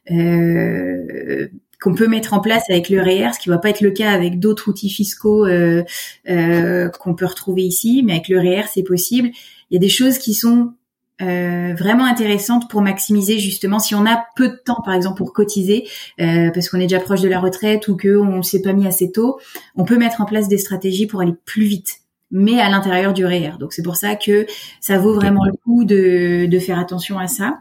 euh, 0.09 0.11
euh, 0.11 1.47
qu'on 1.79 1.93
peut 1.93 2.07
mettre 2.07 2.33
en 2.33 2.39
place 2.39 2.63
avec 2.71 2.89
le 2.89 2.99
REER, 2.99 3.33
ce 3.35 3.39
qui 3.39 3.49
va 3.49 3.59
pas 3.59 3.69
être 3.69 3.81
le 3.81 3.91
cas 3.91 4.09
avec 4.09 4.39
d'autres 4.39 4.67
outils 4.67 4.89
fiscaux 4.89 5.45
euh, 5.45 5.83
qu'on 6.25 7.13
peut 7.13 7.27
retrouver 7.27 7.61
ici, 7.61 8.01
mais 8.03 8.13
avec 8.13 8.29
le 8.29 8.39
REER, 8.39 8.63
c'est 8.73 8.81
possible. 8.81 9.29
Il 9.69 9.75
y 9.75 9.77
a 9.77 9.79
des 9.79 9.89
choses 9.89 10.17
qui 10.17 10.33
sont 10.33 10.73
vraiment 11.19 12.05
intéressantes 12.05 12.69
pour 12.69 12.81
maximiser 12.81 13.39
justement 13.39 13.79
si 13.79 13.95
on 13.95 14.05
a 14.05 14.25
peu 14.35 14.49
de 14.49 14.57
temps 14.65 14.81
par 14.83 14.93
exemple 14.93 15.15
pour 15.15 15.31
cotiser 15.31 15.87
parce 16.17 16.67
qu'on 16.67 16.79
est 16.79 16.87
déjà 16.87 16.99
proche 16.99 17.21
de 17.21 17.29
la 17.29 17.39
retraite 17.39 17.87
ou 17.87 17.95
que 17.95 18.17
on 18.17 18.43
s'est 18.43 18.61
pas 18.61 18.73
mis 18.73 18.85
assez 18.87 19.09
tôt, 19.09 19.39
on 19.77 19.85
peut 19.85 19.97
mettre 19.97 20.19
en 20.19 20.25
place 20.25 20.49
des 20.49 20.57
stratégies 20.57 21.07
pour 21.07 21.21
aller 21.21 21.35
plus 21.45 21.63
vite 21.63 22.02
mais 22.33 22.59
à 22.59 22.67
l'intérieur 22.67 23.13
du 23.13 23.25
REER. 23.25 23.53
Donc 23.59 23.73
c'est 23.73 23.83
pour 23.83 23.95
ça 23.95 24.15
que 24.15 24.47
ça 24.81 24.97
vaut 24.97 25.13
vraiment 25.13 25.45
le 25.45 25.53
coup 25.63 25.85
de, 25.85 26.47
de 26.47 26.59
faire 26.59 26.79
attention 26.79 27.19
à 27.19 27.27
ça. 27.27 27.59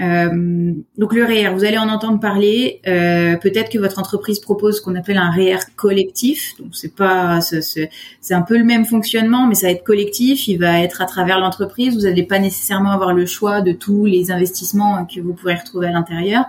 Euh, 0.00 0.72
donc 0.96 1.12
le 1.12 1.24
REER, 1.24 1.52
vous 1.52 1.64
allez 1.64 1.76
en 1.76 1.88
entendre 1.88 2.20
parler. 2.20 2.80
Euh, 2.86 3.36
Peut-être 3.36 3.70
que 3.70 3.78
votre 3.78 3.98
entreprise 3.98 4.38
propose 4.38 4.78
ce 4.78 4.82
qu'on 4.82 4.94
appelle 4.94 5.18
un 5.18 5.30
REER 5.30 5.58
collectif. 5.74 6.54
Donc 6.60 6.68
c'est 6.72 6.94
pas, 6.94 7.40
c'est 7.40 7.90
un 8.30 8.42
peu 8.42 8.56
le 8.56 8.64
même 8.64 8.84
fonctionnement, 8.84 9.46
mais 9.48 9.56
ça 9.56 9.66
va 9.66 9.72
être 9.72 9.84
collectif. 9.84 10.46
Il 10.46 10.58
va 10.58 10.80
être 10.80 11.02
à 11.02 11.06
travers 11.06 11.40
l'entreprise. 11.40 11.94
Vous 11.94 12.02
n'allez 12.02 12.22
pas 12.22 12.38
nécessairement 12.38 12.92
avoir 12.92 13.12
le 13.12 13.26
choix 13.26 13.60
de 13.60 13.72
tous 13.72 14.06
les 14.06 14.30
investissements 14.30 15.04
que 15.04 15.20
vous 15.20 15.34
pourrez 15.34 15.56
retrouver 15.56 15.88
à 15.88 15.92
l'intérieur, 15.92 16.44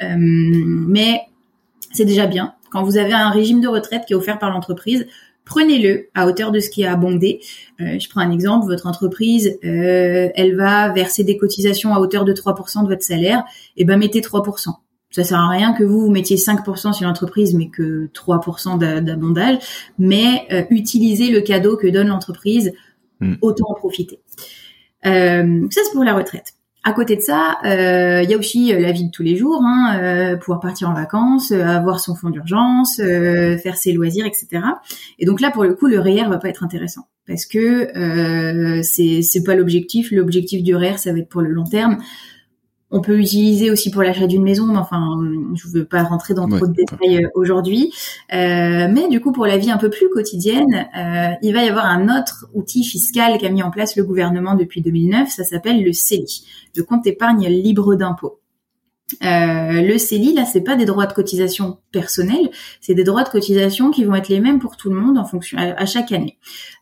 euh, 0.00 0.14
mais 0.16 1.22
c'est 1.92 2.04
déjà 2.04 2.26
bien. 2.26 2.54
Quand 2.70 2.82
vous 2.82 2.98
avez 2.98 3.12
un 3.12 3.30
régime 3.30 3.60
de 3.60 3.68
retraite 3.68 4.04
qui 4.06 4.12
est 4.12 4.16
offert 4.16 4.38
par 4.38 4.50
l'entreprise, 4.50 5.06
prenez-le 5.46 6.08
à 6.14 6.26
hauteur 6.26 6.50
de 6.50 6.60
ce 6.60 6.68
qui 6.68 6.84
a 6.84 6.92
abondé. 6.92 7.40
Euh, 7.80 7.98
je 7.98 8.10
prends 8.10 8.20
un 8.20 8.30
exemple, 8.30 8.66
votre 8.66 8.86
entreprise, 8.86 9.58
euh, 9.64 10.28
elle 10.34 10.54
va 10.56 10.92
verser 10.92 11.24
des 11.24 11.38
cotisations 11.38 11.94
à 11.94 12.00
hauteur 12.00 12.26
de 12.26 12.34
3% 12.34 12.82
de 12.82 12.88
votre 12.88 13.02
salaire, 13.02 13.44
et 13.76 13.82
eh 13.82 13.84
ben 13.86 13.96
mettez 13.96 14.20
3%. 14.20 14.74
Ça 15.10 15.24
sert 15.24 15.38
à 15.38 15.48
rien 15.48 15.72
que 15.72 15.84
vous, 15.84 16.00
vous 16.00 16.10
mettiez 16.10 16.36
5% 16.36 16.92
sur 16.92 17.06
l'entreprise, 17.06 17.54
mais 17.54 17.68
que 17.68 18.10
3% 18.12 18.78
d'abondage, 19.02 19.58
mais 19.98 20.46
euh, 20.52 20.64
utilisez 20.68 21.30
le 21.30 21.40
cadeau 21.40 21.76
que 21.76 21.86
donne 21.86 22.08
l'entreprise, 22.08 22.72
hmm. 23.20 23.36
autant 23.40 23.66
en 23.68 23.74
profiter. 23.74 24.20
Euh, 25.06 25.66
ça 25.70 25.80
c'est 25.84 25.92
pour 25.92 26.04
la 26.04 26.14
retraite. 26.14 26.55
À 26.86 26.92
côté 26.92 27.16
de 27.16 27.20
ça, 27.20 27.58
euh, 27.64 28.22
il 28.22 28.30
y 28.30 28.34
a 28.34 28.38
aussi 28.38 28.72
euh, 28.72 28.78
la 28.78 28.92
vie 28.92 29.06
de 29.06 29.10
tous 29.10 29.24
les 29.24 29.34
jours, 29.34 29.60
hein, 29.64 29.98
euh, 30.00 30.36
pouvoir 30.36 30.60
partir 30.60 30.88
en 30.88 30.94
vacances, 30.94 31.50
avoir 31.50 31.98
son 31.98 32.14
fonds 32.14 32.30
d'urgence, 32.30 32.98
faire 32.98 33.76
ses 33.76 33.92
loisirs, 33.92 34.24
etc. 34.24 34.62
Et 35.18 35.26
donc 35.26 35.40
là, 35.40 35.50
pour 35.50 35.64
le 35.64 35.74
coup, 35.74 35.88
le 35.88 35.98
REER 35.98 36.28
va 36.28 36.38
pas 36.38 36.48
être 36.48 36.62
intéressant 36.62 37.08
parce 37.26 37.44
que 37.44 37.58
euh, 37.98 38.82
c'est 38.82 39.22
c'est 39.22 39.42
pas 39.42 39.56
l'objectif. 39.56 40.12
L'objectif 40.12 40.62
du 40.62 40.74
REER, 40.76 40.98
ça 40.98 41.12
va 41.12 41.18
être 41.18 41.28
pour 41.28 41.42
le 41.42 41.50
long 41.50 41.64
terme. 41.64 41.98
On 42.90 43.00
peut 43.00 43.18
utiliser 43.18 43.70
aussi 43.70 43.90
pour 43.90 44.02
l'achat 44.02 44.26
d'une 44.26 44.44
maison, 44.44 44.66
mais 44.66 44.78
enfin, 44.78 45.18
je 45.54 45.66
ne 45.66 45.72
veux 45.72 45.84
pas 45.84 46.04
rentrer 46.04 46.34
dans 46.34 46.48
trop 46.48 46.66
de 46.66 46.72
détails 46.72 47.24
euh, 47.24 47.28
aujourd'hui. 47.34 47.92
Euh, 48.32 48.88
mais 48.88 49.08
du 49.08 49.20
coup, 49.20 49.32
pour 49.32 49.46
la 49.46 49.58
vie 49.58 49.70
un 49.70 49.76
peu 49.76 49.90
plus 49.90 50.08
quotidienne, 50.08 50.86
euh, 50.96 51.34
il 51.42 51.52
va 51.52 51.64
y 51.64 51.68
avoir 51.68 51.86
un 51.86 52.04
autre 52.16 52.46
outil 52.54 52.84
fiscal 52.84 53.38
qu'a 53.38 53.48
mis 53.48 53.62
en 53.62 53.70
place 53.70 53.96
le 53.96 54.04
gouvernement 54.04 54.54
depuis 54.54 54.82
2009. 54.82 55.28
Ça 55.28 55.42
s'appelle 55.42 55.82
le 55.82 55.92
CELI, 55.92 56.46
le 56.76 56.84
compte 56.84 57.06
épargne 57.06 57.48
libre 57.48 57.96
d'impôt. 57.96 58.40
Euh, 59.22 59.82
le 59.82 59.98
CELI, 59.98 60.34
là, 60.34 60.44
c'est 60.44 60.62
pas 60.62 60.74
des 60.74 60.84
droits 60.84 61.06
de 61.06 61.12
cotisation 61.12 61.78
personnels, 61.92 62.50
c'est 62.80 62.94
des 62.94 63.04
droits 63.04 63.22
de 63.22 63.28
cotisation 63.28 63.90
qui 63.90 64.04
vont 64.04 64.16
être 64.16 64.28
les 64.28 64.40
mêmes 64.40 64.58
pour 64.58 64.76
tout 64.76 64.90
le 64.90 64.96
monde 64.96 65.16
en 65.16 65.24
fonction 65.24 65.58
à, 65.58 65.86
chaque 65.86 66.10
année. 66.10 66.38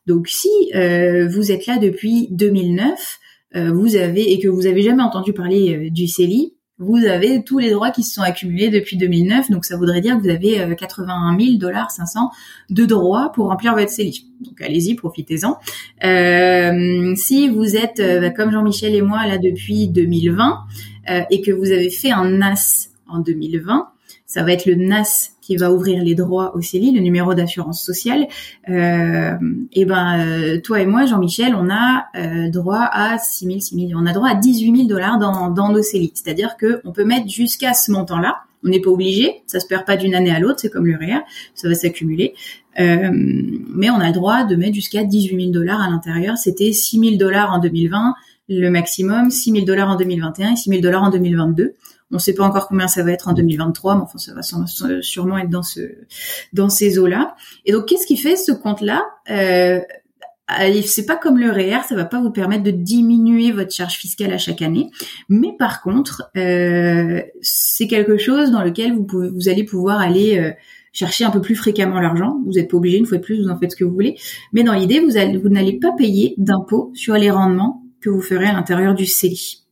Donc, 0.07 0.28
si 0.28 0.48
euh, 0.74 1.28
vous 1.28 1.52
êtes 1.52 1.66
là 1.66 1.76
depuis 1.76 2.28
2009, 2.30 2.90
euh, 2.90 3.24
vous 3.55 3.96
avez 3.96 4.32
et 4.32 4.40
que 4.40 4.48
vous 4.48 4.66
avez 4.66 4.82
jamais 4.82 5.02
entendu 5.02 5.32
parler 5.32 5.76
euh, 5.76 5.90
du 5.90 6.07
CELI, 6.09 6.55
vous 6.78 6.96
avez 6.96 7.44
tous 7.44 7.59
les 7.59 7.70
droits 7.70 7.90
qui 7.90 8.02
se 8.02 8.14
sont 8.14 8.22
accumulés 8.22 8.68
depuis 8.68 8.96
2009. 8.96 9.50
Donc 9.50 9.64
ça 9.64 9.76
voudrait 9.76 10.00
dire 10.00 10.16
que 10.16 10.22
vous 10.22 10.28
avez 10.28 10.74
81 10.76 11.38
000 11.38 11.57
dollars 11.57 11.92
500 11.92 12.30
de 12.70 12.84
droits 12.84 13.30
pour 13.32 13.46
remplir 13.46 13.74
votre 13.74 13.90
CELI. 13.90 14.26
Donc 14.40 14.61
allez-y, 14.61 14.94
profitez-en. 14.94 15.57
Euh, 16.05 17.14
si 17.14 17.48
vous 17.48 17.76
êtes 17.76 18.02
bah, 18.20 18.30
comme 18.30 18.50
Jean-Michel 18.50 18.92
et 18.92 19.02
moi 19.02 19.24
là 19.24 19.38
depuis 19.38 19.86
2020 19.86 20.64
euh, 21.11 21.20
et 21.30 21.42
que 21.42 21.52
vous 21.52 21.70
avez 21.70 21.90
fait 21.90 22.11
un 22.11 22.28
NAS 22.28 22.88
en 23.07 23.20
2020, 23.20 23.88
ça 24.35 24.43
va 24.43 24.51
être 24.51 24.66
le 24.66 24.74
NAS 24.74 25.30
qui 25.41 25.57
va 25.57 25.72
ouvrir 25.72 26.03
les 26.03 26.16
droits 26.16 26.57
au 26.57 26.61
CELI, 26.61 26.91
le 26.91 26.99
numéro 26.99 27.35
d'assurance 27.35 27.80
sociale. 27.80 28.26
Euh, 28.68 29.37
et 29.72 29.85
ben, 29.85 30.26
euh, 30.26 30.61
toi 30.61 30.80
et 30.80 30.87
moi, 30.87 31.07
Jean-Michel, 31.07 31.55
on 31.55 31.70
a 31.70 32.07
euh, 32.16 32.51
droit 32.51 32.89
à 32.91 33.16
6 33.16 33.47
000, 33.47 33.61
6 33.61 33.89
000, 33.91 34.01
on 34.03 34.07
a 34.07 34.12
droit 34.12 34.30
à 34.30 34.35
18 34.35 34.74
000 34.74 34.89
dollars 34.89 35.20
dans, 35.20 35.51
dans 35.51 35.70
nos 35.70 35.82
CELI. 35.82 36.11
C'est-à-dire 36.14 36.57
que 36.57 36.80
on 36.85 36.91
peut 36.91 37.05
mettre 37.05 37.28
jusqu'à 37.28 37.74
ce 37.74 37.93
montant-là. 37.93 38.39
On 38.64 38.70
n'est 38.70 38.80
pas 38.80 38.91
obligé, 38.91 39.43
ça 39.47 39.61
se 39.61 39.68
perd 39.68 39.85
pas 39.85 39.97
d'une 39.97 40.16
année 40.16 40.35
à 40.35 40.41
l'autre, 40.41 40.59
c'est 40.59 40.70
comme 40.70 40.87
le 40.87 40.97
REER, 40.97 41.20
ça 41.55 41.68
va 41.68 41.74
s'accumuler. 41.76 42.35
Euh, 42.80 43.11
mais 43.12 43.89
on 43.91 44.01
a 44.01 44.09
le 44.09 44.14
droit 44.14 44.43
de 44.43 44.57
mettre 44.57 44.74
jusqu'à 44.74 45.05
18 45.05 45.43
000 45.43 45.53
dollars 45.53 45.80
à 45.80 45.89
l'intérieur. 45.89 46.39
C'était 46.39 46.72
6 46.72 46.99
000 46.99 47.16
dollars 47.18 47.53
en 47.53 47.61
2020, 47.61 48.14
le 48.49 48.68
maximum, 48.70 49.30
6 49.30 49.53
000 49.53 49.64
dollars 49.64 49.91
en 49.91 49.97
2021 49.97 50.55
et 50.55 50.57
6 50.57 50.70
000 50.70 50.82
dollars 50.82 51.05
en 51.05 51.11
2022. 51.11 51.74
On 52.14 52.18
ne 52.18 52.22
sait 52.22 52.34
pas 52.34 52.44
encore 52.44 52.68
combien 52.68 52.86
ça 52.86 53.02
va 53.02 53.10
être 53.10 53.26
en 53.26 53.32
2023, 53.32 53.96
mais 53.96 54.02
enfin 54.02 54.18
ça 54.18 54.32
va 54.34 54.42
sûrement 55.02 55.36
être 55.36 55.50
dans 55.50 55.64
ce 55.64 55.80
dans 56.52 56.68
ces 56.68 57.00
eaux-là. 57.00 57.34
Et 57.64 57.72
donc 57.72 57.86
qu'est-ce 57.86 58.06
qui 58.06 58.16
fait 58.16 58.36
ce 58.36 58.52
compte-là? 58.52 59.04
Euh, 59.30 59.80
c'est 60.84 61.06
pas 61.06 61.16
comme 61.16 61.38
le 61.38 61.50
REER, 61.50 61.82
ça 61.88 61.96
va 61.96 62.04
pas 62.04 62.20
vous 62.20 62.30
permettre 62.30 62.62
de 62.62 62.70
diminuer 62.70 63.50
votre 63.50 63.72
charge 63.72 63.94
fiscale 63.94 64.32
à 64.32 64.38
chaque 64.38 64.62
année, 64.62 64.90
mais 65.28 65.56
par 65.58 65.82
contre, 65.82 66.30
euh, 66.36 67.20
c'est 67.42 67.88
quelque 67.88 68.16
chose 68.16 68.52
dans 68.52 68.62
lequel 68.62 68.94
vous 68.94 69.48
allez 69.48 69.64
pouvoir 69.64 70.00
aller 70.00 70.38
euh, 70.38 70.52
chercher 70.92 71.24
un 71.24 71.30
peu 71.30 71.40
plus 71.40 71.56
fréquemment 71.56 71.98
l'argent. 71.98 72.38
Vous 72.46 72.52
n'êtes 72.52 72.70
pas 72.70 72.76
obligé, 72.76 72.98
une 72.98 73.06
fois 73.06 73.18
de 73.18 73.22
plus, 73.24 73.42
vous 73.42 73.48
en 73.48 73.58
faites 73.58 73.72
ce 73.72 73.76
que 73.76 73.84
vous 73.84 73.94
voulez, 73.94 74.16
mais 74.52 74.62
dans 74.62 74.74
l'idée, 74.74 75.00
vous 75.00 75.10
vous 75.42 75.48
n'allez 75.48 75.80
pas 75.80 75.90
payer 75.99 76.34
d'impôt 76.38 76.92
sur 76.95 77.14
les 77.14 77.32
rendements 77.32 77.82
que 78.00 78.11
vous 78.11 78.22
ferez 78.22 78.46
à 78.46 78.53
l'intérieur 78.53 78.95
du 78.95 79.07
CELI. 79.07 79.63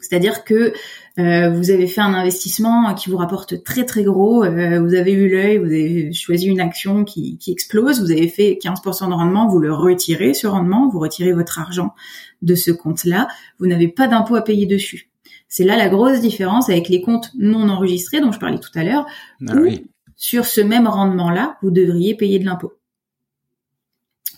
C'est-à-dire 0.00 0.44
que 0.44 0.72
euh, 1.18 1.50
vous 1.50 1.70
avez 1.70 1.86
fait 1.86 2.02
un 2.02 2.12
investissement 2.12 2.94
qui 2.94 3.08
vous 3.08 3.16
rapporte 3.16 3.64
très 3.64 3.84
très 3.84 4.04
gros, 4.04 4.44
euh, 4.44 4.80
vous 4.80 4.94
avez 4.94 5.12
eu 5.12 5.30
l'œil, 5.30 5.58
vous 5.58 5.66
avez 5.66 6.12
choisi 6.12 6.46
une 6.46 6.60
action 6.60 7.04
qui, 7.04 7.38
qui 7.38 7.50
explose, 7.52 8.00
vous 8.00 8.10
avez 8.10 8.28
fait 8.28 8.58
15% 8.62 9.08
de 9.08 9.14
rendement, 9.14 9.48
vous 9.48 9.58
le 9.58 9.72
retirez 9.72 10.34
ce 10.34 10.46
rendement, 10.46 10.88
vous 10.88 10.98
retirez 10.98 11.32
votre 11.32 11.58
argent 11.58 11.94
de 12.42 12.54
ce 12.54 12.70
compte-là, 12.70 13.28
vous 13.58 13.66
n'avez 13.66 13.88
pas 13.88 14.08
d'impôt 14.08 14.36
à 14.36 14.42
payer 14.42 14.66
dessus. 14.66 15.10
C'est 15.48 15.64
là 15.64 15.76
la 15.76 15.88
grosse 15.88 16.20
différence 16.20 16.68
avec 16.68 16.88
les 16.88 17.00
comptes 17.00 17.30
non 17.38 17.68
enregistrés 17.68 18.20
dont 18.20 18.32
je 18.32 18.38
parlais 18.38 18.58
tout 18.58 18.76
à 18.78 18.84
l'heure, 18.84 19.06
ah 19.48 19.54
sur 20.18 20.46
ce 20.46 20.62
même 20.62 20.86
rendement-là, 20.86 21.58
vous 21.62 21.70
devriez 21.70 22.14
payer 22.14 22.38
de 22.38 22.46
l'impôt. 22.46 22.72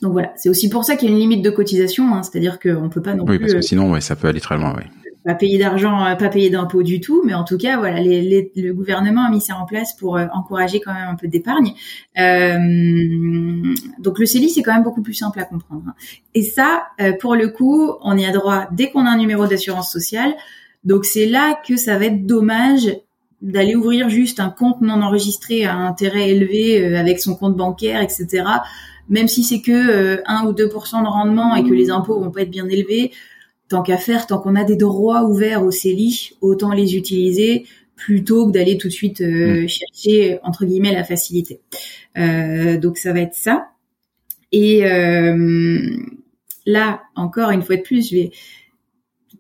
Donc 0.03 0.13
voilà, 0.13 0.33
c'est 0.37 0.49
aussi 0.49 0.69
pour 0.69 0.85
ça 0.85 0.97
qu'il 0.97 1.09
y 1.09 1.13
a 1.13 1.15
une 1.15 1.21
limite 1.21 1.43
de 1.43 1.51
cotisation, 1.51 2.15
hein, 2.15 2.23
c'est-à-dire 2.23 2.61
qu'on 2.61 2.89
peut 2.89 3.03
pas 3.03 3.15
non 3.15 3.25
oui, 3.25 3.39
plus. 3.39 3.41
parce 3.41 3.55
que 3.55 3.61
sinon, 3.63 3.91
ouais, 3.93 4.01
ça 4.01 4.15
peut 4.15 4.29
aller 4.29 4.41
très 4.41 4.57
loin, 4.57 4.75
oui 4.77 4.85
pas 5.29 5.35
payer 5.35 5.59
d'argent, 5.59 6.07
euh, 6.07 6.15
pas 6.15 6.31
payer 6.31 6.49
d'impôts 6.49 6.83
du 6.83 7.03
tout, 7.03 7.23
mais 7.23 7.35
en 7.35 7.45
tout 7.45 7.59
cas, 7.59 7.77
voilà, 7.77 8.01
le 8.01 8.73
gouvernement 8.73 9.27
a 9.27 9.31
mis 9.31 9.43
ça 9.43 9.57
en 9.57 9.67
place 9.67 9.95
pour 9.95 10.17
euh, 10.17 10.25
encourager 10.33 10.81
quand 10.81 10.95
même 10.95 11.07
un 11.07 11.17
peu 11.17 11.29
d'épargne. 11.29 11.75
Euh, 12.19 13.75
donc 13.99 14.19
le 14.19 14.25
CELI, 14.25 14.49
c'est 14.49 14.63
quand 14.63 14.73
même 14.73 14.85
beaucoup 14.85 15.03
plus 15.03 15.13
simple 15.13 15.39
à 15.39 15.45
comprendre. 15.45 15.83
Hein. 15.87 15.95
Et 16.35 16.41
ça, 16.41 16.85
pour 17.21 17.35
le 17.37 17.49
coup, 17.49 17.93
on 18.01 18.17
y 18.17 18.25
a 18.25 18.33
droit 18.33 18.69
dès 18.73 18.91
qu'on 18.91 19.05
a 19.05 19.11
un 19.11 19.19
numéro 19.19 19.47
d'assurance 19.47 19.93
sociale. 19.93 20.35
Donc 20.85 21.05
c'est 21.05 21.27
là 21.27 21.61
que 21.67 21.77
ça 21.77 21.99
va 21.99 22.07
être 22.07 22.25
dommage 22.25 22.97
d'aller 23.43 23.77
ouvrir 23.77 24.09
juste 24.09 24.41
un 24.41 24.49
compte 24.49 24.81
non 24.81 25.03
enregistré 25.03 25.67
à 25.67 25.75
intérêt 25.75 26.31
élevé 26.31 26.97
avec 26.97 27.21
son 27.21 27.37
compte 27.37 27.55
bancaire, 27.55 28.01
etc. 28.01 28.45
Même 29.11 29.29
si 29.29 29.45
c'est 29.45 29.61
que 29.61 30.23
1 30.27 30.47
ou 30.47 30.53
2% 30.53 31.03
de 31.03 31.07
rendement 31.07 31.55
et 31.55 31.65
que 31.65 31.75
les 31.75 31.91
impôts 31.91 32.19
vont 32.19 32.31
pas 32.31 32.43
être 32.43 32.51
bien 32.51 32.67
élevés, 32.67 33.13
tant 33.69 33.83
qu'à 33.83 33.99
faire, 33.99 34.27
tant 34.27 34.39
qu'on 34.39 34.57
a 34.57 34.65
des 34.65 34.77
droits 34.77 35.25
ouverts 35.25 35.65
au 35.65 35.71
CELI, 35.71 36.33
autant 36.41 36.73
les 36.73 36.97
utiliser 36.97 37.65
plutôt 37.99 38.47
que 38.47 38.53
d'aller 38.53 38.79
tout 38.79 38.89
de 38.89 38.93
suite 38.93 39.21
euh, 39.21 39.65
mm. 39.65 39.69
chercher 39.69 40.39
entre 40.43 40.65
guillemets 40.65 40.93
la 40.93 41.05
facilité. 41.05 41.61
Euh, 42.17 42.79
donc 42.79 42.97
ça 42.97 43.13
va 43.13 43.21
être 43.21 43.35
ça. 43.35 43.69
Et 44.53 44.87
euh, 44.87 45.89
là 46.65 47.03
encore 47.17 47.51
une 47.51 47.63
fois 47.63 47.77
de 47.77 47.83
plus, 47.83 48.11
je 48.11 48.17
vais 48.17 48.31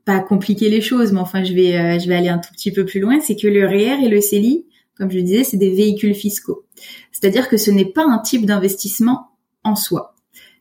pas 0.04 0.20
compliquer 0.20 0.68
les 0.68 0.80
choses, 0.80 1.12
mais 1.12 1.20
enfin 1.20 1.44
je 1.44 1.54
vais 1.54 2.00
je 2.00 2.08
vais 2.08 2.16
aller 2.16 2.28
un 2.28 2.38
tout 2.38 2.52
petit 2.52 2.72
peu 2.72 2.84
plus 2.84 3.00
loin. 3.00 3.20
C'est 3.20 3.36
que 3.36 3.46
le 3.46 3.66
REER 3.66 4.02
e 4.02 4.06
et 4.06 4.08
le 4.08 4.20
CELI, 4.20 4.66
comme 4.96 5.10
je 5.10 5.16
le 5.16 5.22
disais, 5.22 5.44
c'est 5.44 5.56
des 5.56 5.70
véhicules 5.70 6.14
fiscaux. 6.14 6.64
C'est-à-dire 7.12 7.48
que 7.48 7.56
ce 7.56 7.70
n'est 7.70 7.90
pas 7.90 8.04
un 8.04 8.18
type 8.18 8.44
d'investissement 8.44 9.28
en 9.64 9.76
soi. 9.76 10.14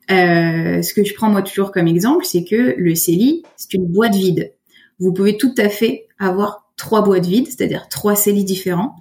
Euh, 0.10 0.82
ce 0.82 0.94
que 0.94 1.04
je 1.04 1.14
prends 1.14 1.30
moi 1.30 1.42
toujours 1.42 1.72
comme 1.72 1.88
exemple, 1.88 2.26
c'est 2.26 2.44
que 2.44 2.76
le 2.78 2.96
CELI, 2.96 3.44
c'est 3.56 3.74
une 3.74 3.88
boîte 3.88 4.16
vide. 4.16 4.54
Vous 5.00 5.14
pouvez 5.14 5.38
tout 5.38 5.54
à 5.58 5.70
fait 5.70 6.08
avoir 6.20 6.72
trois 6.78 7.04
boîtes 7.04 7.26
vides, 7.26 7.48
c'est-à-dire 7.48 7.90
trois 7.90 8.16
CELI 8.16 8.44
différents, 8.44 8.96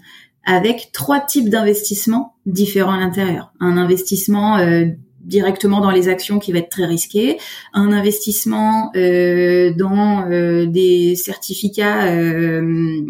avec 0.45 0.91
trois 0.93 1.21
types 1.21 1.49
d'investissements 1.49 2.35
différents 2.47 2.93
à 2.93 3.01
l'intérieur. 3.01 3.53
Un 3.61 3.77
investissement 3.77 4.59
euh, 4.59 4.87
directement 5.27 5.81
dans 5.81 5.91
les 5.91 6.09
actions 6.09 6.39
qui 6.39 6.53
va 6.53 6.61
être 6.61 6.71
très 6.71 6.87
risqué, 6.87 7.39
un 7.73 7.93
investissement 7.93 8.93
euh, 8.95 9.73
dans 9.75 10.31
euh, 10.31 10.67
des 10.67 11.17
certificats, 11.17 12.07
euh, 12.13 13.03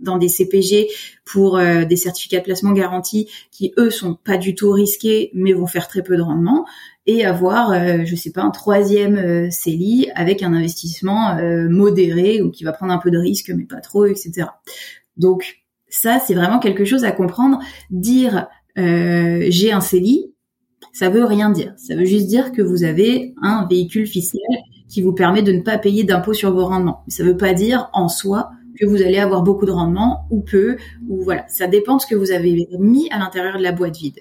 dans 0.00 0.18
des 0.18 0.28
CPG 0.28 0.88
pour 1.24 1.56
euh, 1.56 1.84
des 1.84 1.96
certificats 1.96 2.40
de 2.40 2.44
placement 2.44 2.72
garantis 2.72 3.30
qui 3.52 3.72
eux 3.78 3.90
sont 3.90 4.14
pas 4.14 4.36
du 4.36 4.54
tout 4.54 4.72
risqués 4.72 5.30
mais 5.34 5.52
vont 5.52 5.68
faire 5.68 5.86
très 5.86 6.02
peu 6.02 6.16
de 6.16 6.22
rendement, 6.22 6.66
et 7.06 7.24
avoir, 7.24 8.04
je 8.04 8.14
sais 8.14 8.30
pas, 8.30 8.42
un 8.42 8.50
troisième 8.50 9.50
CELI 9.50 10.10
avec 10.14 10.42
un 10.42 10.52
investissement 10.52 11.36
modéré 11.68 12.42
ou 12.42 12.50
qui 12.50 12.64
va 12.64 12.72
prendre 12.72 12.92
un 12.92 12.98
peu 12.98 13.10
de 13.10 13.18
risque 13.18 13.52
mais 13.56 13.64
pas 13.64 13.80
trop, 13.80 14.06
etc. 14.06 14.48
Donc 15.16 15.56
ça 15.88 16.20
c'est 16.20 16.34
vraiment 16.34 16.58
quelque 16.58 16.84
chose 16.84 17.04
à 17.04 17.12
comprendre. 17.12 17.58
Dire 17.90 18.48
j'ai 18.76 19.72
un 19.72 19.80
CELI, 19.80 20.32
ça 20.92 21.10
veut 21.10 21.24
rien 21.24 21.50
dire. 21.50 21.74
Ça 21.76 21.94
veut 21.96 22.04
juste 22.04 22.26
dire 22.26 22.52
que 22.52 22.62
vous 22.62 22.84
avez 22.84 23.34
un 23.42 23.66
véhicule 23.68 24.06
fiscal 24.06 24.40
qui 24.88 25.02
vous 25.02 25.12
permet 25.12 25.42
de 25.42 25.52
ne 25.52 25.62
pas 25.62 25.78
payer 25.78 26.04
d'impôts 26.04 26.34
sur 26.34 26.52
vos 26.52 26.66
rendements. 26.66 27.02
Ça 27.08 27.24
veut 27.24 27.36
pas 27.36 27.54
dire 27.54 27.88
en 27.94 28.08
soi 28.08 28.50
que 28.78 28.86
vous 28.86 29.02
allez 29.02 29.18
avoir 29.18 29.42
beaucoup 29.42 29.66
de 29.66 29.70
rendement 29.70 30.26
ou 30.30 30.40
peu, 30.40 30.76
ou 31.08 31.22
voilà. 31.22 31.44
Ça 31.48 31.66
dépend 31.66 31.96
de 31.96 32.02
ce 32.02 32.06
que 32.06 32.14
vous 32.14 32.30
avez 32.30 32.66
mis 32.78 33.10
à 33.10 33.18
l'intérieur 33.18 33.58
de 33.58 33.62
la 33.62 33.72
boîte 33.72 33.96
vide. 33.96 34.20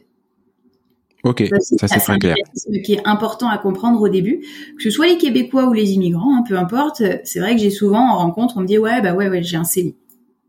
Ok, 1.24 1.44
ça 1.78 1.88
c'est 1.88 2.00
très 2.00 2.18
clair. 2.18 2.36
Ce 2.56 2.80
qui 2.82 2.94
est 2.94 3.02
important 3.06 3.50
à 3.50 3.58
comprendre 3.58 4.02
au 4.02 4.10
début, 4.10 4.42
que 4.78 4.84
ce 4.84 4.90
soit 4.90 5.08
les 5.08 5.18
Québécois 5.18 5.66
ou 5.66 5.74
les 5.74 5.92
immigrants, 5.92 6.36
hein, 6.36 6.44
peu 6.48 6.58
importe. 6.58 7.04
C'est 7.24 7.40
vrai 7.40 7.56
que 7.56 7.62
j'ai 7.62 7.70
souvent 7.70 8.12
en 8.12 8.18
rencontre, 8.18 8.58
on 8.58 8.62
me 8.62 8.68
dit 8.68 8.78
ouais 8.78 9.02
bah 9.02 9.14
ouais 9.14 9.30
ouais 9.30 9.44
j'ai 9.44 9.58
un 9.58 9.64
CELI. 9.64 9.96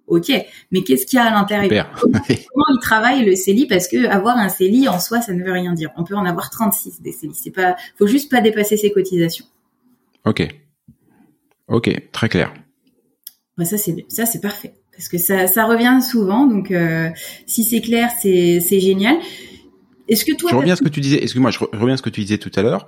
Ok, 0.06 0.30
mais 0.70 0.82
qu'est-ce 0.82 1.06
qu'il 1.06 1.18
y 1.18 1.20
a 1.20 1.26
à 1.26 1.30
l'intérieur? 1.30 1.90
Comment 2.02 2.66
il 2.70 2.78
travaille 2.80 3.24
le 3.24 3.36
CELI? 3.36 3.66
Parce 3.66 3.86
que 3.86 4.06
avoir 4.06 4.36
un 4.36 4.48
CELI 4.48 4.88
en 4.88 4.98
soi, 4.98 5.20
ça 5.20 5.32
ne 5.32 5.42
veut 5.42 5.52
rien 5.52 5.72
dire. 5.74 5.90
On 5.96 6.04
peut 6.04 6.16
en 6.16 6.24
avoir 6.24 6.50
36 6.50 7.02
des 7.02 7.12
CELI. 7.12 7.34
C'est 7.34 7.50
pas, 7.50 7.76
faut 7.98 8.06
juste 8.06 8.30
pas 8.30 8.40
dépasser 8.40 8.76
ses 8.76 8.90
cotisations. 8.90 9.46
Ok, 10.24 10.46
ok, 11.68 12.10
très 12.12 12.28
clair. 12.28 12.52
ça 13.62 13.76
c'est 13.76 14.04
ça 14.08 14.24
c'est 14.24 14.40
parfait 14.40 14.74
parce 14.92 15.08
que 15.08 15.18
ça, 15.18 15.46
ça 15.46 15.64
revient 15.66 16.00
souvent. 16.02 16.46
Donc 16.46 16.70
euh, 16.70 17.10
si 17.46 17.64
c'est 17.64 17.80
clair, 17.80 18.10
c'est 18.20 18.60
c'est 18.60 18.80
génial. 18.80 19.16
Est-ce 20.12 20.24
que 20.24 20.36
toi 20.36 20.50
Je 20.50 20.56
reviens 20.56 20.74
à 20.74 20.76
ce 20.76 20.82
que 20.82 20.88
tu 20.88 21.00
disais. 21.00 21.22
Excuse-moi, 21.22 21.50
je 21.50 21.58
reviens 21.58 21.94
à 21.94 21.96
ce 21.96 22.02
que 22.02 22.10
tu 22.10 22.20
disais 22.20 22.38
tout 22.38 22.52
à 22.54 22.62
l'heure. 22.62 22.86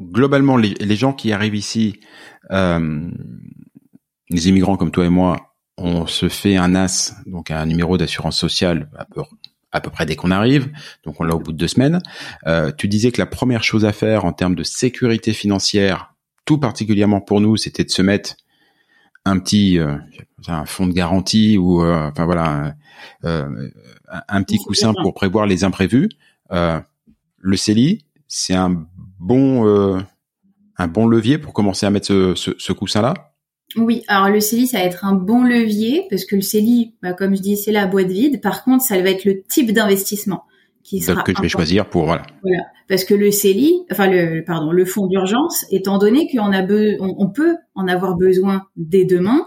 Globalement, 0.00 0.56
les, 0.56 0.74
les 0.74 0.96
gens 0.96 1.12
qui 1.12 1.32
arrivent 1.32 1.56
ici, 1.56 2.00
euh, 2.50 3.10
les 4.30 4.48
immigrants 4.48 4.76
comme 4.76 4.90
toi 4.90 5.04
et 5.04 5.08
moi, 5.08 5.48
on 5.78 6.06
se 6.06 6.28
fait 6.28 6.56
un 6.56 6.74
AS, 6.74 7.14
donc 7.26 7.50
un 7.50 7.64
numéro 7.66 7.96
d'assurance 7.96 8.36
sociale 8.36 8.90
à 8.96 9.04
peu, 9.04 9.22
à 9.72 9.80
peu 9.80 9.90
près 9.90 10.06
dès 10.06 10.16
qu'on 10.16 10.30
arrive, 10.30 10.70
donc 11.04 11.20
on 11.20 11.24
l'a 11.24 11.34
au 11.34 11.38
bout 11.38 11.52
de 11.52 11.56
deux 11.56 11.68
semaines. 11.68 12.00
Euh, 12.46 12.72
tu 12.76 12.88
disais 12.88 13.12
que 13.12 13.20
la 13.20 13.26
première 13.26 13.62
chose 13.62 13.84
à 13.84 13.92
faire 13.92 14.24
en 14.24 14.32
termes 14.32 14.54
de 14.54 14.64
sécurité 14.64 15.32
financière, 15.32 16.14
tout 16.44 16.58
particulièrement 16.58 17.20
pour 17.20 17.40
nous, 17.40 17.56
c'était 17.56 17.84
de 17.84 17.90
se 17.90 18.02
mettre 18.02 18.36
un 19.24 19.38
petit 19.38 19.78
euh, 19.78 19.96
un 20.46 20.64
fonds 20.64 20.86
de 20.86 20.92
garantie 20.92 21.58
ou 21.58 21.82
euh, 21.82 22.08
enfin 22.08 22.24
voilà 22.24 22.74
un, 23.22 24.42
petit 24.42 24.58
coussin 24.58 24.94
pour 24.94 25.12
prévoir 25.12 25.46
les 25.46 25.64
imprévus. 25.64 26.08
Le 26.50 27.56
CELI, 27.56 28.04
c'est 28.26 28.54
un 28.54 28.86
bon 29.18 30.02
un 30.80 30.86
bon 30.86 31.06
levier 31.06 31.38
pour 31.38 31.52
commencer 31.52 31.86
à 31.86 31.90
mettre 31.90 32.06
ce, 32.06 32.34
ce 32.34 32.72
coussin 32.72 33.02
là. 33.02 33.14
Oui, 33.76 34.02
alors 34.08 34.30
le 34.30 34.40
CELI, 34.40 34.66
ça 34.66 34.78
va 34.78 34.84
être 34.84 35.04
un 35.04 35.14
bon 35.14 35.44
levier 35.44 36.06
parce 36.08 36.24
que 36.24 36.36
le 36.36 36.42
CELI, 36.42 36.94
bah, 37.02 37.12
comme 37.12 37.36
je 37.36 37.42
dis, 37.42 37.56
c'est 37.56 37.72
la 37.72 37.86
boîte 37.86 38.08
vide. 38.08 38.40
Par 38.40 38.64
contre, 38.64 38.82
ça 38.82 39.00
va 39.00 39.10
être 39.10 39.24
le 39.24 39.42
type 39.42 39.72
d'investissement 39.72 40.44
qui 40.82 41.00
sera 41.00 41.22
que 41.22 41.34
je 41.36 41.42
vais 41.42 41.50
choisir 41.50 41.86
pour 41.90 42.06
voilà. 42.06 42.22
Voilà, 42.42 42.62
parce 42.88 43.04
que 43.04 43.12
le 43.12 43.30
CELI, 43.30 43.84
enfin 43.92 44.08
le 44.08 44.42
pardon, 44.42 44.72
le 44.72 44.86
fonds 44.86 45.06
d'urgence, 45.06 45.66
étant 45.70 45.98
donné 45.98 46.30
qu'on 46.32 46.50
a 46.52 46.62
on, 47.00 47.28
peut 47.28 47.56
en 47.74 47.88
avoir 47.88 48.16
besoin 48.16 48.62
dès 48.76 49.04
demain. 49.04 49.46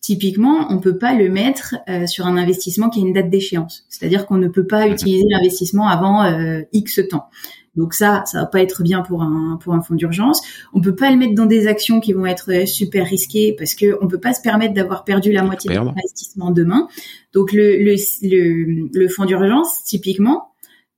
Typiquement, 0.00 0.66
on 0.70 0.78
peut 0.78 0.96
pas 0.96 1.14
le 1.14 1.28
mettre 1.28 1.76
euh, 1.88 2.06
sur 2.06 2.26
un 2.26 2.38
investissement 2.38 2.88
qui 2.88 3.00
a 3.00 3.02
une 3.02 3.12
date 3.12 3.28
d'échéance. 3.28 3.84
C'est-à-dire 3.90 4.24
qu'on 4.24 4.38
ne 4.38 4.48
peut 4.48 4.66
pas 4.66 4.86
mhm. 4.86 4.92
utiliser 4.92 5.26
l'investissement 5.28 5.88
avant 5.88 6.24
euh, 6.24 6.62
X 6.72 7.00
temps. 7.10 7.28
Donc 7.76 7.94
ça, 7.94 8.24
ça 8.26 8.40
va 8.40 8.46
pas 8.46 8.62
être 8.62 8.82
bien 8.82 9.02
pour 9.02 9.22
un 9.22 9.58
pour 9.62 9.74
un 9.74 9.82
fonds 9.82 9.94
d'urgence. 9.94 10.40
On 10.72 10.80
peut 10.80 10.94
pas 10.94 11.10
le 11.10 11.16
mettre 11.16 11.34
dans 11.34 11.46
des 11.46 11.66
actions 11.66 12.00
qui 12.00 12.14
vont 12.14 12.26
être 12.26 12.50
euh, 12.50 12.66
super 12.66 13.06
risquées 13.06 13.54
parce 13.56 13.74
que 13.74 13.98
on 14.02 14.08
peut 14.08 14.18
pas 14.18 14.32
se 14.32 14.40
permettre 14.40 14.74
d'avoir 14.74 15.04
perdu 15.04 15.32
la 15.32 15.42
moitié 15.42 15.70
de 15.70 15.74
l'investissement 15.74 16.50
demain. 16.50 16.88
Donc 17.32 17.52
le 17.52 17.76
le 17.76 17.94
le, 18.22 18.88
le 18.92 19.08
fonds 19.08 19.26
d'urgence, 19.26 19.84
typiquement, 19.84 20.52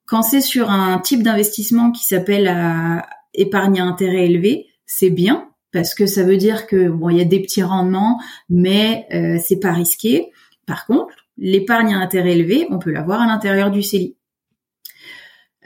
quand 0.07 0.23
c'est 0.23 0.41
sur 0.41 0.71
un 0.71 0.99
type 0.99 1.23
d'investissement 1.23 1.91
qui 1.91 2.05
s'appelle 2.05 2.47
à 2.47 3.05
épargne 3.35 3.81
à 3.81 3.85
intérêt 3.85 4.27
élevé, 4.27 4.69
c'est 4.87 5.11
bien 5.11 5.52
parce 5.73 5.95
que 5.95 6.07
ça 6.07 6.23
veut 6.23 6.37
dire 6.37 6.67
que 6.67 6.89
bon, 6.89 7.09
il 7.09 7.19
y 7.19 7.21
a 7.21 7.25
des 7.25 7.41
petits 7.41 7.63
rendements, 7.63 8.21
mais 8.49 9.07
euh, 9.13 9.39
c'est 9.43 9.59
pas 9.59 9.73
risqué. 9.73 10.31
Par 10.67 10.87
contre, 10.87 11.15
l'épargne 11.39 11.95
à 11.95 11.99
intérêt 11.99 12.33
élevé, 12.33 12.67
on 12.71 12.79
peut 12.79 12.91
l'avoir 12.91 13.23
à 13.23 13.27
l'intérieur 13.27 13.71
du 13.71 13.83
CELI. 13.83 14.17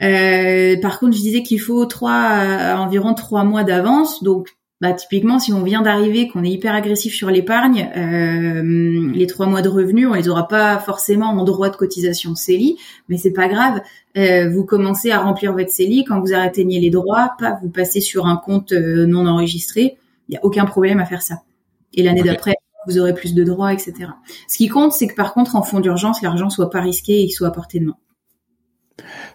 Euh, 0.01 0.79
par 0.79 0.99
contre, 0.99 1.15
je 1.15 1.21
disais 1.21 1.43
qu'il 1.43 1.59
faut 1.59 1.85
trois, 1.85 2.11
euh, 2.11 2.75
environ 2.75 3.13
trois 3.13 3.43
mois 3.43 3.63
d'avance. 3.63 4.23
Donc, 4.23 4.56
bah, 4.79 4.93
typiquement, 4.93 5.39
si 5.39 5.53
on 5.53 5.63
vient 5.63 5.81
d'arriver, 5.81 6.27
qu'on 6.27 6.43
est 6.43 6.49
hyper 6.49 6.75
agressif 6.75 7.13
sur 7.13 7.29
l'épargne, 7.29 7.89
euh, 7.95 9.11
les 9.13 9.27
trois 9.27 9.47
mois 9.47 9.61
de 9.61 9.69
revenus, 9.69 10.07
on 10.07 10.13
les 10.13 10.29
aura 10.29 10.47
pas 10.47 10.77
forcément 10.79 11.29
en 11.29 11.43
droit 11.43 11.69
de 11.69 11.75
cotisation 11.75 12.35
CELI, 12.35 12.77
mais 13.09 13.17
c'est 13.17 13.33
pas 13.33 13.47
grave. 13.47 13.81
vous 14.51 14.65
commencez 14.65 15.11
à 15.11 15.19
remplir 15.19 15.53
votre 15.53 15.71
CELI 15.71 16.05
quand 16.05 16.19
vous 16.19 16.33
atteignez 16.33 16.79
les 16.79 16.89
droits, 16.89 17.31
pas 17.39 17.57
vous 17.61 17.69
passez 17.69 18.01
sur 18.01 18.27
un 18.27 18.37
compte 18.37 18.71
non 18.71 19.25
enregistré. 19.25 19.97
Il 20.29 20.33
y 20.33 20.37
a 20.37 20.45
aucun 20.45 20.65
problème 20.65 20.99
à 20.99 21.05
faire 21.05 21.21
ça. 21.21 21.41
Et 21.93 22.03
l'année 22.03 22.23
d'après, 22.23 22.55
vous 22.87 22.97
aurez 22.97 23.13
plus 23.13 23.33
de 23.33 23.43
droits, 23.43 23.73
etc. 23.73 24.11
Ce 24.47 24.57
qui 24.57 24.67
compte, 24.69 24.93
c'est 24.93 25.07
que 25.07 25.15
par 25.15 25.33
contre, 25.33 25.55
en 25.55 25.61
fonds 25.61 25.79
d'urgence, 25.79 26.21
l'argent 26.21 26.49
soit 26.49 26.69
pas 26.69 26.81
risqué 26.81 27.21
et 27.21 27.25
qu'il 27.25 27.33
soit 27.33 27.49
à 27.49 27.51
portée 27.51 27.79
de 27.79 27.85
main. 27.85 27.97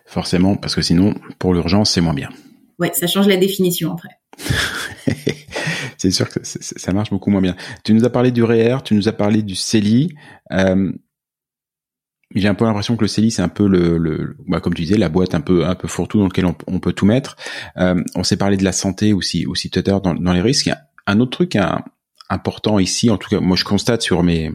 Forcément, 0.07 0.57
parce 0.57 0.75
que 0.75 0.83
sinon, 0.83 1.15
pour 1.39 1.55
l'urgence, 1.55 1.91
c'est 1.91 2.01
moins 2.01 2.15
bien. 2.15 2.31
Ouais, 2.79 2.91
ça 2.95 3.07
change 3.07 3.29
la 3.29 3.37
définition 3.37 3.93
après. 3.93 4.09
c'est 5.99 6.11
sûr 6.11 6.29
que 6.29 6.41
ça 6.43 6.93
marche 6.93 7.11
beaucoup 7.11 7.31
moins 7.31 7.41
bien. 7.41 7.57
Tu 7.85 7.95
nous 7.95 8.05
as 8.05 8.11
parlé 8.11 8.31
du 8.31 8.43
REER, 8.43 8.79
tu 8.85 8.95
nous 8.95 9.09
as 9.09 9.13
parlé 9.13 9.43
du 9.43 9.55
CELI. 9.55 10.15
Euh, 10.53 10.93
j'ai 12.35 12.49
un 12.49 12.55
peu 12.55 12.65
l'impression 12.65 12.97
que 12.97 13.03
le 13.03 13.09
CELI, 13.09 13.31
c'est 13.31 13.43
un 13.43 13.49
peu 13.49 13.67
le, 13.67 14.37
bah, 14.49 14.61
comme 14.61 14.75
tu 14.75 14.83
disais, 14.83 14.97
la 14.97 15.09
boîte 15.09 15.35
un 15.35 15.41
peu 15.41 15.67
un 15.67 15.75
peu 15.75 15.89
fourre-tout 15.89 16.19
dans 16.19 16.27
lequel 16.27 16.47
on, 16.47 16.81
peut 16.81 16.93
tout 16.93 17.07
mettre. 17.07 17.37
Euh, 17.77 18.03
on 18.15 18.25
s'est 18.25 18.37
parlé 18.37 18.57
de 18.57 18.65
la 18.65 18.73
santé 18.73 19.13
aussi, 19.13 19.47
aussi 19.47 19.71
tout 19.71 19.81
à 19.81 19.83
l'heure 19.89 20.01
dans, 20.01 20.33
les 20.33 20.41
risques. 20.41 20.71
Un 21.07 21.21
autre 21.21 21.33
truc 21.33 21.59
important 22.31 22.79
ici, 22.79 23.11
en 23.11 23.19
tout 23.19 23.29
cas, 23.29 23.41
moi 23.41 23.57
je 23.57 23.65
constate 23.65 24.03
sur 24.03 24.23
mes 24.23 24.51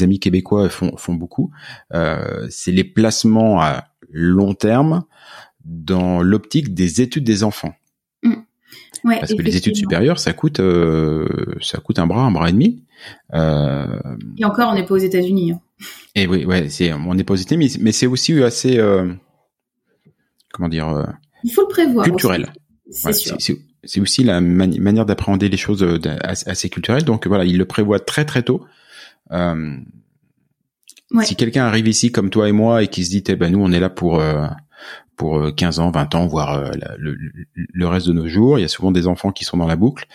amis 0.00 0.20
québécois 0.20 0.68
font 0.68 0.96
font 0.96 1.14
beaucoup, 1.14 1.50
euh, 1.94 2.46
c'est 2.48 2.72
les 2.72 2.84
placements 2.84 3.60
à 3.60 3.88
long 4.10 4.54
terme 4.54 5.04
dans 5.64 6.22
l'optique 6.22 6.74
des 6.74 7.00
études 7.00 7.24
des 7.24 7.44
enfants. 7.44 7.74
Parce 9.02 9.34
que 9.34 9.42
les 9.42 9.56
études 9.56 9.76
supérieures, 9.76 10.18
ça 10.18 10.32
coûte, 10.32 10.60
euh, 10.60 11.26
ça 11.60 11.78
coûte 11.78 11.98
un 11.98 12.06
bras, 12.06 12.22
un 12.22 12.30
bras 12.30 12.48
et 12.48 12.52
demi. 12.52 12.82
Euh, 13.34 13.86
et 14.36 14.44
encore, 14.44 14.70
on 14.70 14.74
n'est 14.74 14.84
pas 14.84 14.94
aux 14.94 14.98
États-Unis. 14.98 15.52
Hein. 15.52 15.60
Et 16.14 16.26
oui, 16.26 16.44
ouais, 16.44 16.68
c'est, 16.68 16.92
on 16.92 17.14
n'est 17.14 17.24
pas 17.24 17.34
aux 17.34 17.38
États-Unis, 17.38 17.78
mais, 17.80 17.92
c'est 17.92 18.06
aussi 18.06 18.42
assez, 18.42 18.78
euh, 18.78 19.12
comment 20.52 20.68
dire, 20.68 21.06
il 21.44 21.52
faut 21.52 21.62
le 21.62 21.68
prévoir. 21.68 22.04
Culturel. 22.04 22.52
C'est 22.90 23.12
sûr. 23.12 23.36
c'est 23.84 24.00
aussi 24.00 24.24
la 24.24 24.40
manière 24.40 25.06
d'appréhender 25.06 25.48
les 25.48 25.56
choses 25.56 25.86
assez 26.24 26.68
culturelles. 26.68 27.04
Donc 27.04 27.26
voilà, 27.26 27.44
il 27.44 27.56
le 27.56 27.64
prévoit 27.64 28.00
très 28.00 28.24
très 28.24 28.42
tôt. 28.42 28.66
Si 31.22 31.36
quelqu'un 31.36 31.64
arrive 31.64 31.88
ici 31.88 32.12
comme 32.12 32.30
toi 32.30 32.48
et 32.48 32.52
moi 32.52 32.82
et 32.82 32.88
qui 32.88 33.04
se 33.04 33.10
dit, 33.10 33.24
eh 33.28 33.36
ben 33.36 33.50
nous 33.52 33.60
on 33.60 33.72
est 33.72 33.80
là 33.80 33.90
pour 33.90 34.20
pour 35.20 35.54
15 35.54 35.78
ans, 35.80 35.90
20 35.90 36.14
ans, 36.14 36.26
voire 36.26 36.72
le, 36.98 37.14
le, 37.54 37.86
reste 37.86 38.06
de 38.06 38.12
nos 38.12 38.26
jours. 38.26 38.58
Il 38.58 38.62
y 38.62 38.64
a 38.64 38.68
souvent 38.68 38.90
des 38.90 39.06
enfants 39.06 39.32
qui 39.32 39.44
sont 39.44 39.58
dans 39.58 39.66
la 39.66 39.76
boucle 39.76 40.06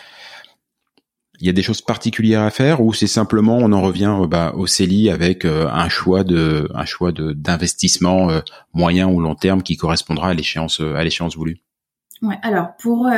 il 1.39 1.47
y 1.47 1.49
a 1.49 1.53
des 1.53 1.61
choses 1.61 1.81
particulières 1.81 2.41
à 2.41 2.49
faire 2.49 2.81
ou 2.81 2.93
c'est 2.93 3.07
simplement 3.07 3.57
on 3.57 3.71
en 3.71 3.81
revient 3.81 4.13
euh, 4.21 4.27
bah, 4.27 4.53
au 4.55 4.67
CELI 4.67 5.09
avec 5.09 5.45
euh, 5.45 5.67
un 5.69 5.89
choix 5.89 6.23
de 6.23 6.69
un 6.73 6.85
choix 6.85 7.11
de 7.11 7.33
d'investissement 7.33 8.29
euh, 8.29 8.41
moyen 8.73 9.07
ou 9.07 9.19
long 9.19 9.35
terme 9.35 9.61
qui 9.61 9.77
correspondra 9.77 10.29
à 10.29 10.33
l'échéance 10.33 10.79
à 10.79 11.03
l'échéance 11.03 11.35
voulue? 11.35 11.64
Alors 12.41 12.75
pour 12.77 13.09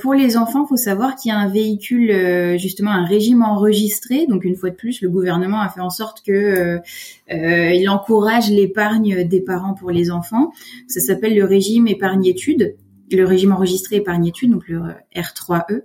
pour 0.00 0.14
les 0.14 0.36
enfants, 0.36 0.66
faut 0.66 0.76
savoir 0.76 1.16
qu'il 1.16 1.30
y 1.30 1.32
a 1.32 1.38
un 1.38 1.48
véhicule 1.48 2.58
justement 2.58 2.90
un 2.90 3.04
régime 3.04 3.42
enregistré. 3.42 4.26
Donc 4.26 4.44
une 4.44 4.56
fois 4.56 4.70
de 4.70 4.74
plus, 4.74 5.00
le 5.00 5.08
gouvernement 5.08 5.60
a 5.60 5.68
fait 5.68 5.80
en 5.80 5.90
sorte 5.90 6.22
que 6.24 6.80
il 7.28 7.88
encourage 7.88 8.50
l'épargne 8.50 9.26
des 9.26 9.40
parents 9.40 9.74
pour 9.74 9.90
les 9.90 10.10
enfants. 10.10 10.52
Ça 10.88 11.00
s'appelle 11.00 11.34
le 11.34 11.44
régime 11.44 11.86
épargne 11.88 12.26
études 12.26 12.76
le 13.10 13.24
régime 13.24 13.52
enregistré 13.52 13.96
épargne 13.96 14.26
études, 14.26 14.50
donc 14.50 14.66
le 14.68 14.80
R3E, 15.14 15.82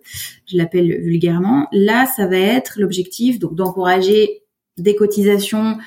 je 0.47 0.57
l'appelle 0.57 0.99
vulgairement. 1.01 1.67
Là, 1.71 2.05
ça 2.05 2.25
va 2.25 2.37
être 2.37 2.79
l'objectif 2.79 3.37
donc 3.37 3.53
d'encourager 3.55 4.41
des 4.77 4.95
cotisations 4.95 5.77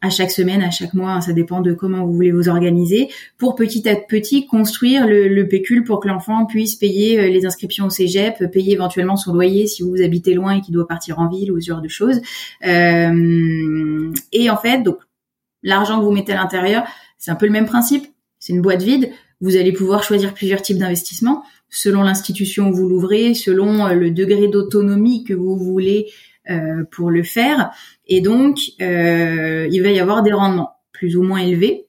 à 0.00 0.10
chaque 0.10 0.30
semaine, 0.30 0.62
à 0.62 0.70
chaque 0.70 0.94
mois, 0.94 1.20
ça 1.20 1.32
dépend 1.32 1.60
de 1.60 1.72
comment 1.72 2.04
vous 2.06 2.12
voulez 2.12 2.32
vous 2.32 2.48
organiser, 2.48 3.08
pour 3.38 3.54
petit 3.54 3.88
à 3.88 3.96
petit 3.96 4.46
construire 4.46 5.06
le, 5.06 5.28
le 5.28 5.48
pécule 5.48 5.84
pour 5.84 6.00
que 6.00 6.08
l'enfant 6.08 6.46
puisse 6.46 6.76
payer 6.76 7.18
euh, 7.18 7.28
les 7.28 7.44
inscriptions 7.44 7.86
au 7.86 7.90
cégep, 7.90 8.50
payer 8.50 8.72
éventuellement 8.72 9.16
son 9.16 9.32
loyer 9.34 9.66
si 9.66 9.82
vous 9.82 10.02
habitez 10.02 10.34
loin 10.34 10.56
et 10.56 10.60
qu'il 10.60 10.74
doit 10.74 10.86
partir 10.86 11.18
en 11.18 11.28
ville 11.28 11.52
ou 11.52 11.60
ce 11.60 11.66
genre 11.66 11.82
de 11.82 11.88
choses. 11.88 12.20
Euh, 12.66 14.12
et 14.32 14.50
en 14.50 14.56
fait, 14.56 14.82
donc 14.82 14.98
l'argent 15.62 15.98
que 15.98 16.04
vous 16.04 16.12
mettez 16.12 16.32
à 16.32 16.36
l'intérieur, 16.36 16.84
c'est 17.18 17.30
un 17.30 17.36
peu 17.36 17.46
le 17.46 17.52
même 17.52 17.66
principe. 17.66 18.06
C'est 18.38 18.52
une 18.52 18.62
boîte 18.62 18.82
vide. 18.82 19.10
Vous 19.40 19.56
allez 19.56 19.72
pouvoir 19.72 20.02
choisir 20.02 20.32
plusieurs 20.32 20.62
types 20.62 20.78
d'investissements 20.78 21.42
selon 21.68 22.02
l'institution 22.02 22.68
où 22.68 22.74
vous 22.74 22.88
l'ouvrez, 22.88 23.34
selon 23.34 23.86
euh, 23.86 23.94
le 23.94 24.10
degré 24.10 24.48
d'autonomie 24.48 25.24
que 25.24 25.34
vous 25.34 25.56
voulez 25.56 26.06
pour 26.90 27.10
le 27.10 27.22
faire. 27.22 27.70
Et 28.06 28.20
donc, 28.20 28.58
euh, 28.80 29.68
il 29.70 29.82
va 29.82 29.90
y 29.90 29.98
avoir 29.98 30.22
des 30.22 30.32
rendements 30.32 30.76
plus 30.92 31.16
ou 31.16 31.22
moins 31.22 31.38
élevés. 31.38 31.86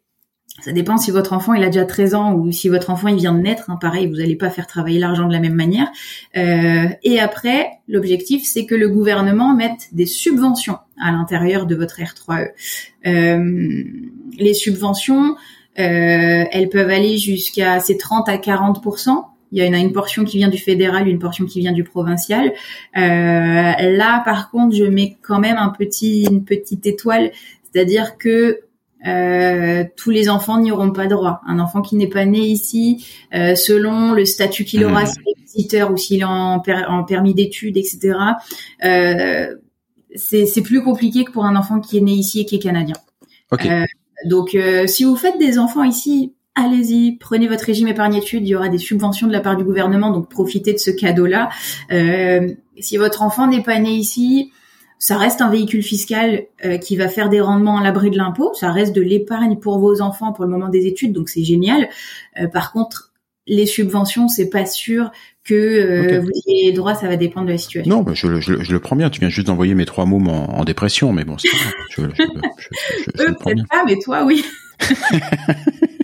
Ça 0.62 0.72
dépend 0.72 0.98
si 0.98 1.12
votre 1.12 1.34
enfant 1.34 1.54
il 1.54 1.64
a 1.64 1.68
déjà 1.68 1.86
13 1.86 2.16
ans 2.16 2.34
ou 2.34 2.52
si 2.52 2.68
votre 2.68 2.90
enfant 2.90 3.10
il 3.10 3.18
vient 3.18 3.34
de 3.34 3.40
naître. 3.40 3.70
Hein, 3.70 3.78
pareil, 3.80 4.08
vous 4.08 4.16
n'allez 4.16 4.36
pas 4.36 4.50
faire 4.50 4.66
travailler 4.66 5.00
l'argent 5.00 5.28
de 5.28 5.34
la 5.34 5.40
même 5.40 5.54
manière. 5.54 5.88
Euh, 6.36 6.88
et 7.04 7.20
après, 7.20 7.70
l'objectif 7.88 8.44
c'est 8.44 8.66
que 8.66 8.74
le 8.74 8.90
gouvernement 8.90 9.56
mette 9.56 9.90
des 9.92 10.08
subventions 10.08 10.80
à 11.00 11.12
l'intérieur 11.12 11.68
de 11.68 11.76
votre 11.76 12.00
R3E. 12.00 12.50
Euh, 13.06 13.84
les 14.40 14.54
subventions, 14.56 15.36
euh, 15.80 16.46
elles 16.52 16.70
peuvent 16.70 16.90
aller 16.90 17.18
jusqu'à 17.18 17.80
ces 17.80 17.98
30 17.98 18.28
à 18.28 18.40
40 18.40 18.82
il 19.52 19.58
y 19.58 19.62
a 19.62 19.66
une, 19.66 19.94
portion 19.94 20.26
qui 20.26 20.38
vient 20.38 20.50
du 20.50 20.58
fédéral, 20.58 21.08
une 21.08 21.20
portion 21.20 21.46
qui 21.46 21.60
vient 21.60 21.72
du 21.72 21.84
provincial. 21.84 22.54
Euh, 22.98 23.02
là, 23.02 24.22
par 24.26 24.52
contre, 24.52 24.76
je 24.76 24.84
mets 24.84 25.18
quand 25.22 25.40
même 25.40 25.58
un 25.58 25.70
petit, 25.70 26.24
une 26.30 26.44
petite 26.44 26.86
étoile, 26.86 27.32
c'est-à-dire 27.64 28.18
que 28.18 28.60
euh, 29.06 29.86
tous 29.96 30.10
les 30.10 30.28
enfants 30.28 30.60
n'y 30.60 30.72
auront 30.72 30.92
pas 30.92 31.08
droit. 31.08 31.42
Un 31.48 31.60
enfant 31.60 31.82
qui 31.82 31.96
n'est 31.96 32.10
pas 32.10 32.26
né 32.26 32.40
ici, 32.40 33.06
euh, 33.34 33.56
selon 33.56 34.14
le 34.14 34.26
statut 34.26 34.66
qu'il 34.66 34.84
aura, 34.84 35.04
mmh. 35.04 35.08
s'il 35.08 35.22
est 35.22 35.42
visiteur 35.44 35.92
ou 35.92 35.98
s'il 35.98 36.22
est 36.22 36.26
en, 36.26 36.62
en 36.90 37.04
permis 37.04 37.34
d'études, 37.34 37.78
etc. 37.78 38.18
Euh, 38.84 39.56
c'est 40.16 40.62
plus 40.62 40.84
compliqué 40.84 41.26
que 41.26 41.32
pour 41.32 41.46
un 41.46 41.56
enfant 41.56 41.80
qui 41.80 41.98
est 41.98 42.02
né 42.02 42.14
ici 42.14 42.42
et 42.42 42.46
qui 42.46 42.56
est 42.56 42.60
canadien. 42.60 42.96
Okay. 43.52 43.70
Euh, 43.70 43.86
donc, 44.26 44.56
euh, 44.56 44.88
si 44.88 45.04
vous 45.04 45.16
faites 45.16 45.38
des 45.38 45.60
enfants 45.60 45.84
ici, 45.84 46.34
allez-y, 46.58 47.18
prenez 47.18 47.48
votre 47.48 47.64
régime 47.64 47.88
épargne-études, 47.88 48.46
il 48.46 48.50
y 48.50 48.56
aura 48.56 48.70
des 48.70 48.78
subventions 48.78 49.28
de 49.28 49.32
la 49.32 49.40
part 49.40 49.56
du 49.56 49.64
gouvernement, 49.64 50.12
donc 50.12 50.30
profitez 50.30 50.74
de 50.74 50.80
ce 50.80 50.92
cadeau-là. 50.92 51.50
Euh, 51.92 52.54
si 52.80 52.98
votre 52.98 53.22
enfant 53.22 53.48
n'est 53.48 53.64
pas 53.64 53.80
né 53.80 53.92
ici, 53.92 54.52
ça 55.00 55.18
reste 55.18 55.42
un 55.42 55.50
véhicule 55.50 55.84
fiscal 55.84 56.46
euh, 56.66 56.78
qui 56.78 56.98
va 56.98 57.08
faire 57.08 57.30
des 57.30 57.40
rendements 57.40 57.78
à 57.78 57.84
l'abri 57.84 58.10
de 58.10 58.18
l'impôt, 58.18 58.52
ça 58.56 58.72
reste 58.72 58.96
de 58.96 59.02
l'épargne 59.02 59.58
pour 59.58 59.80
vos 59.80 60.02
enfants 60.02 60.34
pour 60.34 60.46
le 60.46 60.52
moment 60.52 60.70
des 60.70 60.88
études, 60.88 61.14
donc 61.14 61.30
c'est 61.30 61.44
génial. 61.44 61.90
par 62.52 62.72
contre, 62.72 63.14
les 63.48 63.66
subventions, 63.66 64.28
c'est 64.28 64.50
pas 64.50 64.66
sûr 64.66 65.12
que 65.46 65.54
euh, 65.54 66.20
vous 66.20 66.30
ayez 66.48 66.74
droit, 66.74 66.94
ça 66.94 67.08
va 67.08 67.16
dépendre 67.16 67.48
de 67.48 67.54
la 67.54 67.58
situation. 67.58 67.96
Non, 67.96 68.02
bah, 68.02 68.12
je, 68.14 68.42
je, 68.42 68.62
je, 68.62 68.74
le 68.74 68.80
prends 68.80 68.98
bien. 68.98 69.10
Tu 69.10 69.22
viens 69.22 69.30
juste 69.30 69.48
d'envoyer 69.48 69.74
mes 69.74 69.86
trois 69.86 70.06
mômes 70.06 70.28
en, 70.28 70.60
en 70.60 70.66
dépression, 70.66 71.14
mais 71.14 71.24
bon, 71.24 71.38
c'est 71.38 71.50
pas 71.50 71.56
je, 71.90 72.02
je, 72.02 72.24
je, 72.58 73.24
Eux, 73.24 73.36
peut-être 73.42 73.68
pas, 73.70 73.86
mais 73.86 73.98
toi, 74.00 74.26
oui. 74.26 74.44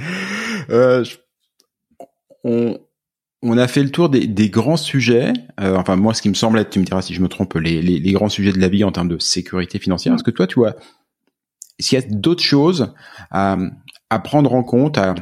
euh, 0.70 1.04
on, 2.44 2.78
on 3.42 3.58
a 3.58 3.68
fait 3.68 3.82
le 3.82 3.90
tour 3.90 4.08
des, 4.08 4.26
des 4.26 4.50
grands 4.50 4.76
sujets. 4.76 5.32
Euh, 5.60 5.76
enfin, 5.76 5.96
moi, 5.96 6.14
ce 6.14 6.22
qui 6.22 6.28
me 6.28 6.34
semble 6.34 6.58
être, 6.58 6.70
tu 6.70 6.78
me 6.78 6.84
diras 6.84 7.02
si 7.02 7.14
je 7.14 7.20
me 7.20 7.28
trompe, 7.28 7.54
les, 7.54 7.82
les, 7.82 7.98
les 7.98 8.12
grands 8.12 8.28
sujets 8.28 8.52
de 8.52 8.58
la 8.58 8.68
vie 8.68 8.84
en 8.84 8.92
termes 8.92 9.08
de 9.08 9.18
sécurité 9.18 9.78
financière. 9.78 10.14
Est-ce 10.14 10.24
que 10.24 10.30
toi, 10.30 10.46
tu 10.46 10.56
vois, 10.56 10.74
s'il 11.78 11.98
y 11.98 12.02
a 12.02 12.06
d'autres 12.08 12.42
choses 12.42 12.94
à, 13.30 13.56
à 14.10 14.18
prendre 14.18 14.52
en 14.54 14.62
compte, 14.62 14.98
à, 14.98 15.14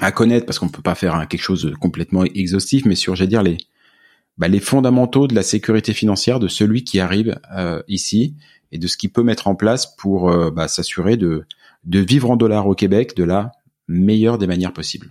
à 0.00 0.12
connaître? 0.12 0.46
Parce 0.46 0.58
qu'on 0.58 0.68
peut 0.68 0.82
pas 0.82 0.94
faire 0.94 1.26
quelque 1.28 1.42
chose 1.42 1.62
de 1.64 1.74
complètement 1.74 2.24
exhaustif, 2.24 2.84
mais 2.84 2.94
sur, 2.94 3.16
j'allais 3.16 3.28
dire 3.28 3.42
les 3.42 3.58
bah, 4.38 4.46
les 4.46 4.60
fondamentaux 4.60 5.26
de 5.26 5.34
la 5.34 5.42
sécurité 5.42 5.92
financière 5.92 6.38
de 6.38 6.46
celui 6.46 6.84
qui 6.84 7.00
arrive 7.00 7.40
euh, 7.56 7.82
ici 7.88 8.36
et 8.70 8.78
de 8.78 8.86
ce 8.86 8.96
qu'il 8.96 9.10
peut 9.10 9.24
mettre 9.24 9.48
en 9.48 9.56
place 9.56 9.96
pour 9.96 10.30
euh, 10.30 10.52
bah, 10.52 10.68
s'assurer 10.68 11.16
de 11.16 11.44
de 11.84 11.98
vivre 11.98 12.30
en 12.30 12.36
dollars 12.36 12.66
au 12.66 12.74
Québec 12.74 13.16
de 13.16 13.24
la 13.24 13.52
meilleure 13.88 14.38
des 14.38 14.46
manières 14.46 14.72
possibles. 14.72 15.08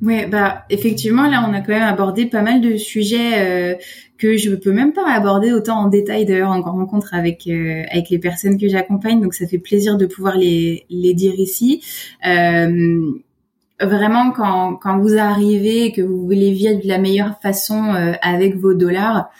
Ouais, 0.00 0.26
bah 0.26 0.64
effectivement, 0.70 1.28
là, 1.28 1.44
on 1.48 1.52
a 1.52 1.60
quand 1.60 1.72
même 1.72 1.82
abordé 1.82 2.26
pas 2.26 2.42
mal 2.42 2.60
de 2.60 2.76
sujets 2.76 3.38
euh, 3.38 3.74
que 4.16 4.36
je 4.36 4.54
peux 4.54 4.72
même 4.72 4.92
pas 4.92 5.08
aborder 5.10 5.52
autant 5.52 5.78
en 5.78 5.88
détail 5.88 6.24
d'ailleurs 6.24 6.50
en 6.50 6.60
rencontre 6.62 7.14
avec 7.14 7.46
euh, 7.46 7.82
avec 7.90 8.10
les 8.10 8.18
personnes 8.18 8.58
que 8.58 8.68
j'accompagne. 8.68 9.20
Donc, 9.20 9.34
ça 9.34 9.46
fait 9.46 9.58
plaisir 9.58 9.96
de 9.96 10.06
pouvoir 10.06 10.36
les 10.36 10.86
les 10.88 11.14
dire 11.14 11.34
ici. 11.36 11.82
Euh, 12.26 13.12
vraiment 13.80 14.32
quand, 14.32 14.76
quand 14.76 14.98
vous 14.98 15.16
arrivez 15.16 15.86
et 15.86 15.92
que 15.92 16.02
vous 16.02 16.24
voulez 16.24 16.52
vivre 16.52 16.80
de 16.82 16.88
la 16.88 16.98
meilleure 16.98 17.40
façon 17.40 17.94
avec 18.22 18.56
vos 18.56 18.74
dollars, 18.74 19.30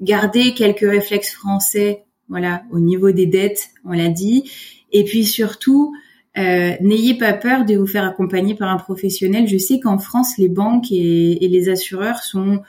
gardez 0.00 0.54
quelques 0.54 0.80
réflexes 0.80 1.34
français, 1.34 2.04
voilà, 2.30 2.62
au 2.70 2.80
niveau 2.80 3.10
des 3.10 3.26
dettes, 3.26 3.68
on 3.84 3.92
l'a 3.92 4.08
dit, 4.08 4.50
et 4.90 5.04
puis 5.04 5.26
surtout, 5.26 5.94
euh, 6.38 6.72
n'ayez 6.80 7.14
pas 7.18 7.34
peur 7.34 7.64
de 7.64 7.74
vous 7.76 7.86
faire 7.86 8.04
accompagner 8.04 8.54
par 8.54 8.70
un 8.70 8.78
professionnel. 8.78 9.46
Je 9.46 9.58
sais 9.58 9.80
qu'en 9.80 9.98
France, 9.98 10.38
les 10.38 10.48
banques 10.48 10.90
et, 10.90 11.38
les 11.40 11.68
assureurs 11.68 12.22
sont 12.22 12.62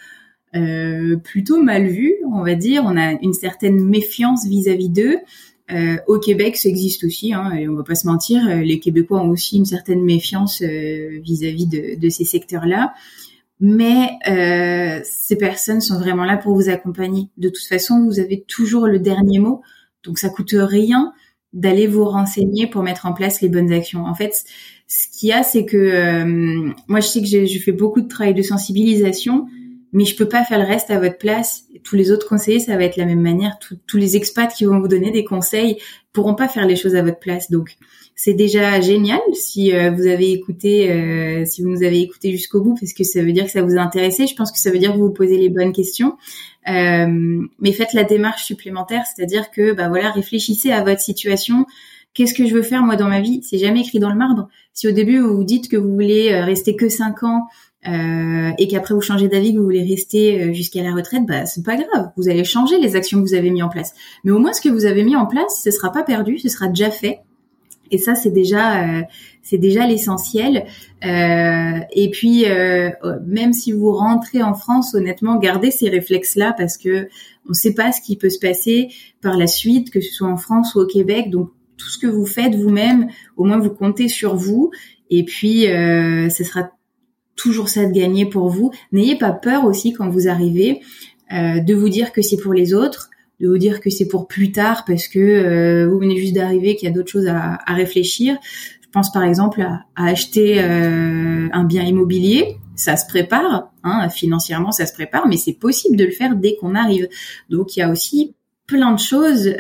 euh, 0.56 1.16
plutôt 1.18 1.62
mal 1.62 1.88
vus, 1.88 2.16
on 2.30 2.44
va 2.44 2.56
dire. 2.56 2.84
On 2.86 2.98
a 2.98 3.12
une 3.22 3.34
certaine 3.34 3.80
méfiance 3.80 4.46
vis-à-vis 4.46 4.90
d'eux. 4.90 5.18
Euh, 5.72 5.96
au 6.08 6.20
Québec, 6.20 6.58
ça 6.58 6.68
existe 6.68 7.06
aussi, 7.06 7.34
hein, 7.34 7.52
et 7.54 7.70
on 7.70 7.74
va 7.74 7.84
pas 7.84 7.96
se 7.96 8.06
mentir, 8.06 8.46
les 8.58 8.80
Québécois 8.80 9.22
ont 9.22 9.30
aussi 9.30 9.56
une 9.58 9.66
certaine 9.66 10.04
méfiance 10.04 10.62
vis-à-vis 10.62 11.68
de, 11.68 11.98
de, 11.98 12.10
ces 12.10 12.26
secteurs-là. 12.26 12.94
Mais 13.62 14.10
ces 15.06 15.38
personnes 15.38 15.80
sont 15.80 15.98
vraiment 16.00 16.26
là 16.26 16.36
pour 16.36 16.54
vous 16.54 16.68
accompagner. 16.68 17.30
De 17.38 17.48
toute 17.48 17.66
façon, 17.66 18.06
vous 18.06 18.20
avez 18.20 18.42
toujours 18.42 18.88
le 18.88 19.00
dernier 19.00 19.40
mot, 19.40 19.62
donc 20.04 20.20
ça 20.20 20.28
coûte 20.28 20.54
rien 20.54 21.14
d'aller 21.54 21.88
vous 21.88 22.06
renseigner 22.06 22.68
pour 22.68 22.84
mettre 22.84 23.06
en 23.06 23.14
place 23.14 23.42
les 23.42 23.50
bonnes 23.50 23.72
actions. 23.72 24.06
En 24.06 24.16
fait, 24.16 24.44
ce 24.88 25.08
qu'il 25.08 25.30
y 25.30 25.32
a, 25.32 25.44
c'est 25.44 25.66
que 25.66 26.24
moi, 26.88 27.00
je 27.00 27.08
sais 27.08 27.22
que 27.22 27.28
je 27.28 27.60
fais 27.60 27.72
beaucoup 27.72 28.02
de 28.02 28.08
travail 28.08 28.34
de 28.34 28.42
sensibilisation, 28.42 29.48
mais 29.94 30.06
je 30.06 30.16
peux 30.16 30.28
pas 30.28 30.44
faire 30.44 30.58
le 30.58 30.66
reste 30.66 30.90
à 30.90 31.00
votre 31.00 31.18
place. 31.18 31.66
Tous 31.84 31.96
les 31.96 32.12
autres 32.12 32.28
conseillers, 32.28 32.60
ça 32.60 32.76
va 32.76 32.84
être 32.84 32.98
la 32.98 33.06
même 33.06 33.22
manière. 33.22 33.60
tous 33.86 33.98
les 33.98 34.18
expats 34.18 34.52
qui 34.52 34.66
vont 34.66 34.80
vous 34.80 34.88
donner 34.88 35.12
des 35.12 35.24
conseils 35.24 35.78
pourront 36.12 36.34
pas 36.34 36.48
faire 36.48 36.66
les 36.66 36.76
choses 36.76 36.96
à 36.96 37.04
votre 37.04 37.20
place. 37.20 37.52
Donc, 37.52 37.78
c'est 38.16 38.34
déjà 38.34 38.82
génial 38.82 39.22
si 39.34 39.74
euh, 39.74 39.92
vous 39.92 40.08
avez 40.08 40.32
écouté, 40.32 40.92
euh, 40.92 41.46
si 41.46 41.62
vous 41.64 41.70
nous 41.70 41.84
avez 41.84 42.02
écouté 42.02 42.32
jusqu'au 42.32 42.62
bout, 42.62 42.76
parce 42.80 42.94
que 42.94 43.04
ça 43.04 43.22
veut 43.22 43.32
dire 43.32 43.46
que 43.46 43.52
ça 43.52 43.62
vous 43.62 43.78
a 43.78 43.82
intéressé. 43.82 44.26
Je 44.26 44.36
pense 44.36 44.52
que 44.52 44.60
ça 44.60 44.72
veut 44.72 44.80
dire 44.80 44.94
que 44.94 44.98
vous 44.98 45.08
vous 45.08 45.14
posez 45.14 45.38
les 45.38 45.50
bonnes 45.50 45.74
questions. 45.74 46.18
Euh, 46.68 47.42
mais 47.60 47.72
faites 47.72 47.94
la 47.94 48.04
démarche 48.04 48.44
supplémentaire, 48.44 49.04
c'est-à-dire 49.06 49.52
que, 49.52 49.74
bah 49.74 49.90
voilà, 49.90 50.12
réfléchissez 50.12 50.72
à 50.72 50.84
votre 50.84 51.02
situation. 51.02 51.66
Qu'est-ce 52.14 52.34
que 52.34 52.46
je 52.46 52.54
veux 52.54 52.62
faire 52.62 52.84
moi 52.84 52.96
dans 52.96 53.10
ma 53.10 53.22
vie? 53.22 53.42
C'est 53.44 53.58
jamais 53.58 53.82
écrit 53.82 54.00
dans 54.00 54.10
le 54.10 54.16
marbre. 54.16 54.48
Si 54.74 54.88
au 54.88 54.92
début 54.92 55.20
vous 55.20 55.36
vous 55.36 55.44
dites 55.44 55.68
que 55.70 55.78
vous 55.78 55.92
voulez 55.92 56.40
rester 56.42 56.76
que 56.76 56.88
cinq 56.88 57.24
ans 57.24 57.48
euh, 57.88 58.52
et 58.58 58.68
qu'après 58.68 58.94
vous 58.94 59.02
changez 59.02 59.28
d'avis, 59.28 59.54
que 59.54 59.58
vous 59.58 59.66
voulez 59.66 59.84
rester 59.84 60.42
euh, 60.42 60.54
jusqu'à 60.54 60.84
la 60.84 60.94
retraite, 60.94 61.26
bah 61.28 61.46
c'est 61.46 61.66
pas 61.66 61.76
grave. 61.76 62.12
Vous 62.16 62.30
allez 62.30 62.44
changer 62.44 62.80
les 62.80 62.96
actions 62.96 63.22
que 63.22 63.28
vous 63.28 63.34
avez 63.34 63.50
mis 63.50 63.64
en 63.64 63.70
place. 63.70 63.94
Mais 64.24 64.32
au 64.32 64.40
moins 64.40 64.54
ce 64.54 64.62
que 64.62 64.70
vous 64.70 64.86
avez 64.86 65.04
mis 65.04 65.16
en 65.16 65.26
place, 65.26 65.62
ce 65.64 65.72
sera 65.72 65.92
pas 65.92 66.04
perdu, 66.04 66.38
ce 66.38 66.50
sera 66.50 66.68
déjà 66.68 66.92
fait. 66.92 67.20
Et 67.94 67.98
ça 67.98 68.16
c'est 68.16 68.32
déjà 68.32 68.84
c'est 69.42 69.58
déjà 69.58 69.86
l'essentiel. 69.88 70.66
et 71.02 72.10
puis 72.12 72.46
même 73.26 73.54
si 73.54 73.72
vous 73.72 73.94
rentrez 73.94 74.42
en 74.42 74.54
France, 74.54 74.94
honnêtement, 74.96 75.38
gardez 75.38 75.72
ces 75.72 75.90
réflexes 75.90 76.36
là 76.36 76.54
parce 76.58 76.78
que 76.78 77.08
on 77.46 77.50
ne 77.50 77.54
sait 77.54 77.74
pas 77.74 77.92
ce 77.92 78.02
qui 78.02 78.16
peut 78.16 78.30
se 78.30 78.40
passer 78.40 78.90
par 79.22 79.38
la 79.38 79.48
suite, 79.48 79.92
que 79.92 80.02
ce 80.02 80.14
soit 80.14 80.30
en 80.30 80.38
France 80.38 80.76
ou 80.76 80.80
au 80.80 80.86
Québec. 80.86 81.30
Donc 81.30 81.50
tout 81.78 81.90
ce 81.90 81.98
que 81.98 82.08
vous 82.08 82.26
faites 82.26 82.56
vous-même, 82.56 83.08
au 83.38 83.44
moins 83.44 83.60
vous 83.60 83.70
comptez 83.70 84.08
sur 84.08 84.36
vous. 84.36 84.72
Et 85.10 85.24
puis, 85.24 85.68
euh, 85.68 86.30
ce 86.30 86.44
sera 86.44 86.72
toujours 87.36 87.70
ça 87.70 87.86
de 87.86 87.92
gagner 87.92 88.26
pour 88.26 88.50
vous. 88.50 88.72
N'ayez 88.92 89.18
pas 89.18 89.32
peur 89.32 89.66
aussi 89.66 89.94
quand 89.94 90.10
vous 90.10 90.28
arrivez 90.28 90.82
euh, 91.32 91.60
de 91.60 91.74
vous 91.74 91.90
dire 91.90 92.12
que 92.12 92.22
c'est 92.22 92.38
pour 92.38 92.54
les 92.54 92.74
autres, 92.74 93.10
de 93.44 93.50
vous 93.50 93.58
dire 93.58 93.82
que 93.82 93.90
c'est 93.90 94.08
pour 94.08 94.28
plus 94.28 94.52
tard 94.52 94.86
parce 94.88 95.08
que 95.08 95.20
euh, 95.20 95.88
vous 95.88 96.00
venez 96.00 96.18
juste 96.18 96.34
d'arriver, 96.34 96.76
qu'il 96.76 96.88
y 96.88 96.92
a 96.92 96.96
d'autres 96.96 97.12
choses 97.12 97.28
à, 97.28 97.60
réfléchir. 97.68 98.38
Je 98.82 98.88
pense 98.92 99.12
par 99.12 99.24
exemple 99.24 99.62
à, 99.62 99.84
acheter 99.96 100.60
un 100.60 101.64
bien 101.66 101.84
immobilier. 101.84 102.58
Ça 102.76 102.96
se 102.96 103.06
prépare, 103.06 103.72
hein, 103.84 104.10
financièrement 104.10 104.72
ça 104.72 104.86
se 104.86 104.94
prépare, 104.94 105.28
mais 105.28 105.38
c'est 105.38 105.54
possible 105.54 105.98
de 105.98 106.06
le 106.06 106.12
faire 106.12 106.36
dès 106.36 106.56
qu'on 106.56 106.74
arrive. 106.74 107.08
Donc 107.50 107.76
il 107.76 107.82
y 107.82 107.84
a 107.84 107.90
aussi 107.90 108.34
plein 108.66 108.94
de 108.94 109.00
choses 109.00 109.54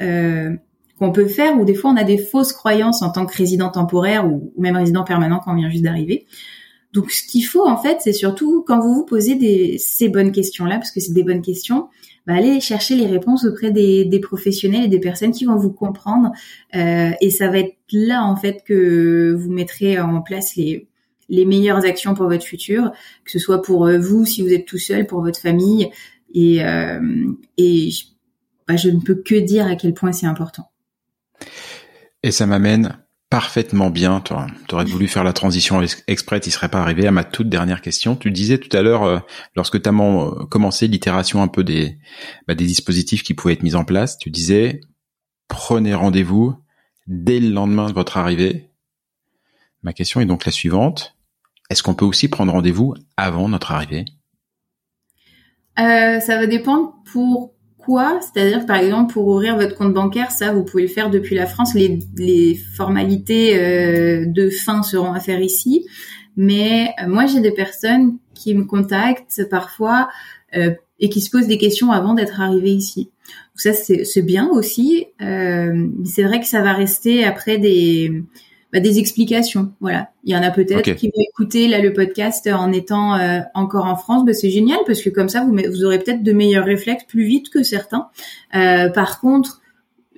qu'on 0.97 1.11
peut 1.11 1.27
faire 1.27 1.59
ou 1.59 1.65
des 1.65 1.75
fois 1.75 1.91
on 1.91 1.97
a 1.97 2.03
des 2.03 2.17
fausses 2.17 2.53
croyances 2.53 3.01
en 3.01 3.11
tant 3.11 3.25
que 3.25 3.35
résident 3.35 3.69
temporaire 3.69 4.25
ou, 4.25 4.53
même 4.57 4.77
résident 4.77 5.03
permanent 5.03 5.41
quand 5.43 5.51
on 5.51 5.55
vient 5.55 5.69
juste 5.69 5.83
d'arriver. 5.83 6.25
Donc 6.93 7.11
ce 7.11 7.27
qu'il 7.27 7.43
faut 7.43 7.67
en 7.67 7.77
fait, 7.77 7.97
c'est 8.01 8.13
surtout 8.13 8.63
quand 8.65 8.79
vous 8.79 8.93
vous 8.93 9.05
posez 9.05 9.35
des, 9.35 9.77
ces 9.79 10.09
bonnes 10.09 10.31
questions-là, 10.31 10.75
parce 10.77 10.91
que 10.91 10.99
c'est 10.99 11.13
des 11.13 11.23
bonnes 11.23 11.41
questions, 11.41 11.89
bah, 12.27 12.35
allez 12.35 12.61
chercher 12.61 12.95
les 12.95 13.07
réponses 13.07 13.45
auprès 13.45 13.71
des, 13.71 14.05
des, 14.05 14.19
professionnels 14.19 14.85
et 14.85 14.87
des 14.87 14.99
personnes 14.99 15.31
qui 15.31 15.45
vont 15.45 15.57
vous 15.57 15.71
comprendre. 15.73 16.31
Euh, 16.75 17.11
et 17.19 17.29
ça 17.31 17.49
va 17.49 17.59
être 17.59 17.75
là 17.91 18.23
en 18.23 18.35
fait 18.35 18.63
que 18.65 19.33
vous 19.37 19.51
mettrez 19.51 19.99
en 19.99 20.21
place 20.21 20.55
les, 20.55 20.87
les 21.29 21.45
meilleures 21.45 21.83
actions 21.83 22.13
pour 22.13 22.27
votre 22.27 22.45
futur, 22.45 22.91
que 23.25 23.31
ce 23.31 23.39
soit 23.39 23.61
pour 23.61 23.87
euh, 23.87 23.97
vous 23.97 24.25
si 24.25 24.41
vous 24.41 24.53
êtes 24.53 24.65
tout 24.65 24.77
seul, 24.77 25.07
pour 25.07 25.21
votre 25.21 25.39
famille. 25.39 25.89
Et, 26.33 26.63
euh, 26.63 27.27
et 27.57 27.89
bah, 28.67 28.77
je 28.77 28.89
ne 28.89 28.99
peux 28.99 29.15
que 29.15 29.35
dire 29.35 29.65
à 29.65 29.75
quel 29.75 29.93
point 29.93 30.11
c'est 30.11 30.27
important. 30.27 30.69
Et 32.21 32.31
ça 32.31 32.45
m'amène 32.45 33.02
parfaitement 33.33 33.89
bien. 33.89 34.21
Tu 34.21 34.31
aurais 34.75 34.85
voulu 34.85 35.07
faire 35.07 35.23
la 35.23 35.33
transition 35.33 35.81
exprès, 36.05 36.39
tu 36.39 36.51
serais 36.51 36.69
pas 36.69 36.83
arrivé 36.83 37.07
à 37.07 37.11
ma 37.11 37.23
toute 37.23 37.49
dernière 37.49 37.81
question. 37.81 38.15
Tu 38.15 38.29
disais 38.29 38.59
tout 38.59 38.77
à 38.77 38.83
l'heure, 38.83 39.01
euh, 39.01 39.17
lorsque 39.55 39.81
tu 39.81 39.89
as 39.89 39.91
euh, 39.91 40.45
commencé 40.45 40.87
l'itération 40.87 41.41
un 41.41 41.47
peu 41.47 41.63
des, 41.63 41.97
bah, 42.47 42.53
des 42.53 42.67
dispositifs 42.67 43.23
qui 43.23 43.33
pouvaient 43.33 43.55
être 43.55 43.63
mis 43.63 43.73
en 43.73 43.85
place, 43.85 44.19
tu 44.19 44.29
disais 44.29 44.81
prenez 45.47 45.95
rendez-vous 45.95 46.53
dès 47.07 47.39
le 47.39 47.49
lendemain 47.49 47.89
de 47.89 47.93
votre 47.93 48.17
arrivée. 48.17 48.69
Ma 49.81 49.93
question 49.93 50.21
est 50.21 50.27
donc 50.27 50.45
la 50.45 50.51
suivante. 50.51 51.17
Est-ce 51.71 51.81
qu'on 51.81 51.95
peut 51.95 52.05
aussi 52.05 52.27
prendre 52.27 52.53
rendez-vous 52.53 52.93
avant 53.17 53.49
notre 53.49 53.71
arrivée? 53.71 54.05
Euh, 55.79 56.19
Ça 56.19 56.37
va 56.37 56.45
dépendre 56.45 56.93
pour 57.11 57.52
quoi? 57.83 58.19
C'est-à-dire, 58.21 58.65
par 58.65 58.77
exemple, 58.77 59.13
pour 59.13 59.27
ouvrir 59.27 59.55
votre 59.55 59.75
compte 59.75 59.93
bancaire, 59.93 60.31
ça, 60.31 60.53
vous 60.53 60.63
pouvez 60.63 60.83
le 60.83 60.89
faire 60.89 61.09
depuis 61.09 61.35
la 61.35 61.45
France. 61.45 61.73
Les, 61.73 61.99
les 62.17 62.55
formalités 62.55 63.57
euh, 63.57 64.25
de 64.25 64.49
fin 64.49 64.83
seront 64.83 65.13
à 65.13 65.19
faire 65.19 65.41
ici. 65.41 65.85
Mais 66.35 66.93
euh, 67.01 67.07
moi, 67.07 67.25
j'ai 67.25 67.41
des 67.41 67.51
personnes 67.51 68.17
qui 68.33 68.55
me 68.55 68.63
contactent 68.63 69.47
parfois 69.49 70.09
euh, 70.55 70.71
et 70.99 71.09
qui 71.09 71.21
se 71.21 71.29
posent 71.29 71.47
des 71.47 71.57
questions 71.57 71.91
avant 71.91 72.13
d'être 72.13 72.41
arrivées 72.41 72.71
ici. 72.73 73.11
Ça, 73.55 73.71
c'est 73.73 74.21
bien 74.23 74.49
aussi. 74.49 75.05
mais 75.19 76.05
c'est 76.05 76.23
vrai 76.23 76.39
que 76.39 76.47
ça 76.47 76.61
va 76.61 76.73
rester 76.73 77.23
après 77.23 77.59
des 77.59 78.23
bah, 78.73 78.79
des 78.79 78.97
explications. 78.97 79.71
Voilà, 79.81 80.09
il 80.23 80.33
y 80.33 80.35
en 80.35 80.41
a 80.41 80.49
peut-être 80.49 80.95
qui 80.95 81.07
vont 81.07 81.21
écouter 81.29 81.67
là 81.67 81.79
le 81.79 81.93
podcast 81.93 82.49
en 82.51 82.71
étant 82.71 83.15
euh, 83.15 83.41
encore 83.53 83.85
en 83.85 83.95
France. 83.95 84.25
Bah, 84.25 84.33
c'est 84.33 84.49
génial 84.49 84.79
parce 84.87 85.03
que 85.03 85.11
comme 85.11 85.29
ça 85.29 85.45
vous 85.45 85.55
vous 85.69 85.85
aurez 85.85 85.99
peut-être 85.99 86.23
de 86.23 86.31
meilleurs 86.31 86.65
réflexes 86.65 87.03
plus 87.03 87.23
vite 87.23 87.51
que 87.51 87.61
certains. 87.61 88.07
Euh, 88.55 88.89
par 88.89 89.21
contre, 89.21 89.61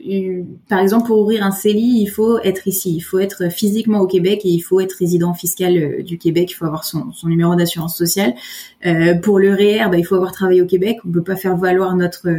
euh, 0.09 0.43
par 0.69 0.79
exemple, 0.79 1.07
pour 1.07 1.19
ouvrir 1.19 1.43
un 1.43 1.51
CELI, 1.51 1.99
il 2.01 2.07
faut 2.07 2.39
être 2.39 2.65
ici, 2.69 2.95
il 2.95 3.01
faut 3.01 3.19
être 3.19 3.51
physiquement 3.51 3.99
au 3.99 4.07
Québec 4.07 4.41
et 4.45 4.49
il 4.49 4.61
faut 4.61 4.79
être 4.79 4.93
résident 4.93 5.33
fiscal 5.33 6.01
du 6.03 6.17
Québec. 6.17 6.51
Il 6.51 6.53
faut 6.53 6.65
avoir 6.65 6.85
son, 6.85 7.11
son 7.11 7.27
numéro 7.27 7.55
d'assurance 7.55 7.97
sociale. 7.97 8.35
Euh, 8.85 9.15
pour 9.15 9.37
le 9.37 9.53
REER, 9.53 9.89
bah, 9.91 9.97
il 9.97 10.05
faut 10.05 10.15
avoir 10.15 10.31
travaillé 10.31 10.61
au 10.61 10.65
Québec. 10.65 10.99
On 11.05 11.11
peut 11.11 11.23
pas 11.23 11.35
faire 11.35 11.57
valoir 11.57 11.93
notre 11.97 12.29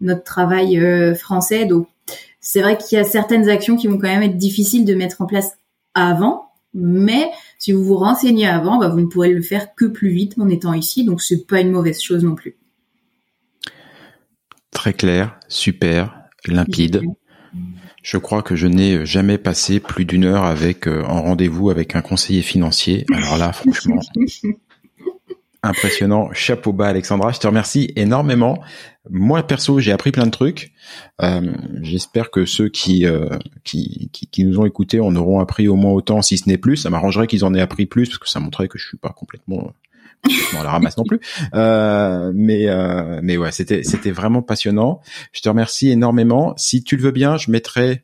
notre 0.00 0.22
travail 0.22 0.80
français. 1.16 1.66
Donc 1.66 1.88
c'est 2.40 2.62
vrai 2.62 2.76
qu'il 2.78 2.96
y 2.96 3.00
a 3.00 3.04
certaines 3.04 3.48
actions 3.48 3.76
qui 3.76 3.86
vont 3.86 3.98
quand 3.98 4.08
même 4.08 4.22
être 4.22 4.36
difficiles 4.36 4.84
de 4.84 4.94
mettre 4.94 5.20
en 5.20 5.26
place 5.26 5.56
avant, 5.94 6.50
mais 6.72 7.30
si 7.58 7.72
vous 7.72 7.84
vous 7.84 7.96
renseignez 7.96 8.46
avant, 8.46 8.78
bah, 8.78 8.88
vous 8.88 9.00
ne 9.00 9.06
pourrez 9.06 9.30
le 9.30 9.42
faire 9.42 9.74
que 9.74 9.84
plus 9.84 10.10
vite 10.10 10.34
en 10.38 10.48
étant 10.48 10.72
ici, 10.72 11.04
donc 11.04 11.20
c'est 11.20 11.46
pas 11.46 11.60
une 11.60 11.70
mauvaise 11.70 12.00
chose 12.00 12.24
non 12.24 12.34
plus. 12.34 12.56
Très 14.70 14.92
clair, 14.92 15.38
super, 15.48 16.14
limpide. 16.46 17.02
Je 18.02 18.16
crois 18.16 18.42
que 18.42 18.56
je 18.56 18.66
n'ai 18.66 19.04
jamais 19.04 19.36
passé 19.36 19.78
plus 19.78 20.06
d'une 20.06 20.24
heure 20.24 20.44
avec 20.44 20.86
euh, 20.86 21.04
en 21.04 21.20
rendez-vous 21.20 21.68
avec 21.68 21.96
un 21.96 22.00
conseiller 22.00 22.40
financier. 22.40 23.04
Alors 23.12 23.36
là, 23.36 23.52
franchement, 23.52 24.00
impressionnant. 25.62 26.30
Chapeau 26.32 26.72
bas, 26.72 26.86
Alexandra. 26.86 27.32
Je 27.32 27.40
te 27.40 27.46
remercie 27.46 27.92
énormément. 27.96 28.58
Moi, 29.08 29.42
perso, 29.46 29.80
j'ai 29.80 29.92
appris 29.92 30.12
plein 30.12 30.26
de 30.26 30.30
trucs. 30.30 30.72
Euh, 31.22 31.52
j'espère 31.80 32.30
que 32.30 32.44
ceux 32.44 32.68
qui, 32.68 33.06
euh, 33.06 33.38
qui, 33.64 34.10
qui, 34.12 34.44
nous 34.44 34.58
ont 34.58 34.66
écoutés 34.66 35.00
en 35.00 35.16
auront 35.16 35.40
appris 35.40 35.68
au 35.68 35.76
moins 35.76 35.92
autant, 35.92 36.20
si 36.20 36.36
ce 36.36 36.48
n'est 36.48 36.58
plus. 36.58 36.76
Ça 36.76 36.90
m'arrangerait 36.90 37.26
qu'ils 37.26 37.44
en 37.44 37.54
aient 37.54 37.60
appris 37.60 37.86
plus, 37.86 38.08
parce 38.08 38.18
que 38.18 38.28
ça 38.28 38.40
montrait 38.40 38.68
que 38.68 38.78
je 38.78 38.86
suis 38.86 38.98
pas 38.98 39.10
complètement 39.10 39.72
à 40.58 40.62
la 40.62 40.70
ramasse 40.70 40.98
non 40.98 41.04
plus. 41.04 41.20
Euh, 41.54 42.30
mais 42.34 42.66
mais 43.22 43.36
ouais, 43.36 43.50
c'était 43.50 43.82
c'était 43.82 44.10
vraiment 44.10 44.42
passionnant. 44.42 45.00
Je 45.32 45.40
te 45.40 45.48
remercie 45.48 45.88
énormément. 45.88 46.54
Si 46.56 46.84
tu 46.84 46.96
le 46.96 47.02
veux 47.02 47.10
bien, 47.10 47.38
je 47.38 47.50
mettrai 47.50 48.02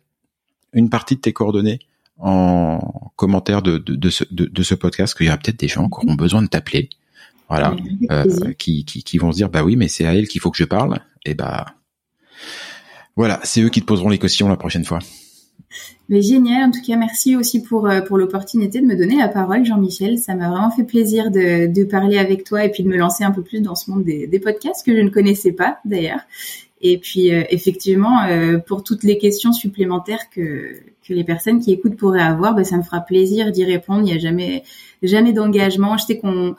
une 0.73 0.89
partie 0.89 1.17
de 1.17 1.21
tes 1.21 1.33
coordonnées 1.33 1.81
en 2.19 3.13
commentaire 3.17 3.63
de, 3.63 3.79
de, 3.79 3.95
de, 3.95 4.11
ce, 4.11 4.25
de, 4.31 4.63
ce 4.63 4.75
podcast, 4.75 5.17
qu'il 5.17 5.27
y 5.27 5.31
a 5.31 5.37
peut-être 5.37 5.61
des 5.61 5.69
gens 5.69 5.89
qui 5.89 5.99
auront 6.05 6.15
besoin 6.15 6.43
de 6.43 6.49
t'appeler 6.49 6.89
voilà, 7.49 7.77
euh, 8.11 8.53
qui, 8.59 8.85
qui, 8.85 9.03
qui, 9.03 9.19
vont 9.19 9.31
se 9.31 9.37
dire 9.37 9.49
bah 9.49 9.63
oui, 9.63 9.77
mais 9.77 9.89
c'est 9.89 10.05
à 10.05 10.15
elle 10.15 10.27
qu'il 10.27 10.41
faut 10.41 10.51
que 10.51 10.59
je 10.59 10.65
parle. 10.65 10.99
Et 11.25 11.35
bah 11.35 11.67
voilà, 13.15 13.41
c'est 13.45 13.61
eux 13.63 13.69
qui 13.69 13.81
te 13.81 13.87
poseront 13.87 14.09
les 14.09 14.19
questions 14.19 14.49
la 14.49 14.57
prochaine 14.57 14.85
fois. 14.85 14.99
Mais 16.09 16.23
génial, 16.23 16.65
en 16.65 16.71
tout 16.71 16.81
cas, 16.85 16.97
merci 16.97 17.37
aussi 17.37 17.63
pour, 17.63 17.89
euh, 17.89 18.01
pour 18.01 18.19
l'opportunité 18.19 18.81
de 18.81 18.87
me 18.87 18.97
donner 18.97 19.17
la 19.19 19.29
parole, 19.29 19.65
Jean-Michel. 19.65 20.19
Ça 20.19 20.35
m'a 20.35 20.49
vraiment 20.49 20.71
fait 20.71 20.85
plaisir 20.85 21.31
de, 21.31 21.67
de 21.67 21.85
parler 21.85 22.19
avec 22.19 22.45
toi 22.45 22.65
et 22.65 22.71
puis 22.71 22.83
de 22.83 22.89
me 22.89 22.97
lancer 22.97 23.25
un 23.25 23.33
peu 23.33 23.43
plus 23.43 23.61
dans 23.61 23.75
ce 23.75 23.91
monde 23.91 24.05
des, 24.05 24.27
des 24.27 24.39
podcasts 24.39 24.85
que 24.85 24.97
je 24.97 25.01
ne 25.01 25.09
connaissais 25.09 25.53
pas 25.53 25.79
d'ailleurs. 25.85 26.21
Et 26.81 26.99
puis 26.99 27.33
euh, 27.33 27.43
effectivement, 27.51 28.27
pour 28.67 28.83
toutes 28.85 29.03
les 29.03 29.19
questions 29.19 29.53
supplémentaires 29.53 30.31
que, 30.31 30.75
que 31.07 31.15
les 31.15 31.25
personnes 31.25 31.61
qui 31.61 31.73
écoutent 31.73 31.97
pourraient 31.97 32.21
avoir, 32.21 32.55
bah, 32.55 32.65
ça 32.65 32.77
me 32.77 32.83
fera 32.83 33.01
plaisir 33.01 33.51
d'y 33.51 33.65
répondre. 33.65 34.01
Il 34.01 34.07
n'y 34.07 34.13
a 34.13 34.19
jamais 34.19 34.63
jamais 35.03 35.33
d'engagement. 35.33 35.97
Je 35.97 36.05
sais 36.05 36.19
qu'on 36.19 36.55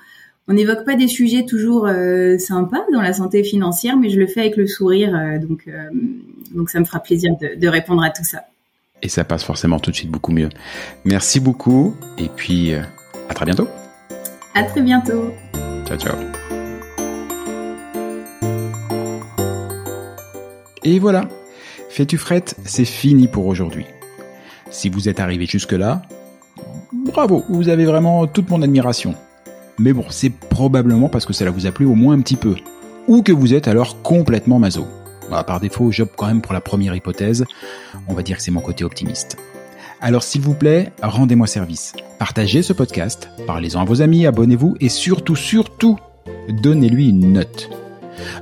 on 0.47 0.53
n'évoque 0.53 0.85
pas 0.85 0.95
des 0.95 1.07
sujets 1.07 1.45
toujours 1.45 1.87
euh, 1.87 2.37
sympas 2.37 2.85
dans 2.93 3.01
la 3.01 3.13
santé 3.13 3.43
financière, 3.43 3.97
mais 3.97 4.09
je 4.09 4.17
le 4.17 4.27
fais 4.27 4.41
avec 4.41 4.55
le 4.55 4.65
sourire, 4.65 5.13
euh, 5.13 5.39
donc 5.39 5.65
euh, 5.67 5.89
donc 6.55 6.69
ça 6.69 6.79
me 6.79 6.85
fera 6.85 6.99
plaisir 6.99 7.33
de, 7.37 7.67
répondre 7.67 8.03
à 8.03 8.09
tout 8.09 8.23
ça. 8.23 8.43
Et 9.01 9.09
ça 9.09 9.25
passe 9.25 9.43
forcément 9.43 9.79
tout 9.79 9.91
de 9.91 9.95
suite 9.95 10.09
beaucoup 10.09 10.31
mieux. 10.31 10.49
Merci 11.03 11.39
beaucoup, 11.39 11.95
et 12.17 12.29
puis 12.33 12.73
à 12.73 13.33
très 13.33 13.45
bientôt. 13.45 13.67
À 14.55 14.63
très 14.63 14.81
bientôt. 14.81 15.33
Ciao 15.85 15.97
ciao. 15.97 16.15
Et 20.83 20.99
voilà, 20.99 21.27
fais-tu 21.89 22.17
frette, 22.17 22.55
c'est 22.63 22.85
fini 22.85 23.27
pour 23.27 23.45
aujourd'hui. 23.47 23.85
Si 24.71 24.89
vous 24.89 25.09
êtes 25.09 25.19
arrivé 25.19 25.45
jusque-là, 25.45 26.01
bravo, 26.93 27.43
vous 27.49 27.67
avez 27.67 27.83
vraiment 27.83 28.25
toute 28.25 28.49
mon 28.49 28.61
admiration. 28.61 29.13
Mais 29.79 29.93
bon, 29.93 30.05
c'est 30.09 30.31
probablement 30.31 31.09
parce 31.09 31.25
que 31.25 31.33
cela 31.33 31.51
vous 31.51 31.67
a 31.67 31.71
plu 31.71 31.85
au 31.85 31.95
moins 31.95 32.15
un 32.15 32.21
petit 32.21 32.35
peu. 32.35 32.55
Ou 33.07 33.21
que 33.21 33.31
vous 33.31 33.53
êtes 33.53 33.67
alors 33.67 34.01
complètement 34.01 34.59
maso. 34.59 34.87
Bah, 35.29 35.43
par 35.43 35.59
défaut, 35.59 35.91
j'opte 35.91 36.15
quand 36.15 36.27
même 36.27 36.41
pour 36.41 36.53
la 36.53 36.61
première 36.61 36.95
hypothèse. 36.95 37.45
On 38.07 38.13
va 38.13 38.23
dire 38.23 38.37
que 38.37 38.43
c'est 38.43 38.51
mon 38.51 38.61
côté 38.61 38.83
optimiste. 38.83 39.37
Alors 39.99 40.23
s'il 40.23 40.41
vous 40.41 40.53
plaît, 40.53 40.91
rendez-moi 41.01 41.47
service. 41.47 41.93
Partagez 42.19 42.61
ce 42.61 42.73
podcast, 42.73 43.29
parlez-en 43.47 43.81
à 43.81 43.85
vos 43.85 44.01
amis, 44.01 44.27
abonnez-vous 44.27 44.75
et 44.79 44.89
surtout, 44.89 45.35
surtout, 45.35 45.97
donnez-lui 46.49 47.09
une 47.09 47.33
note. 47.33 47.69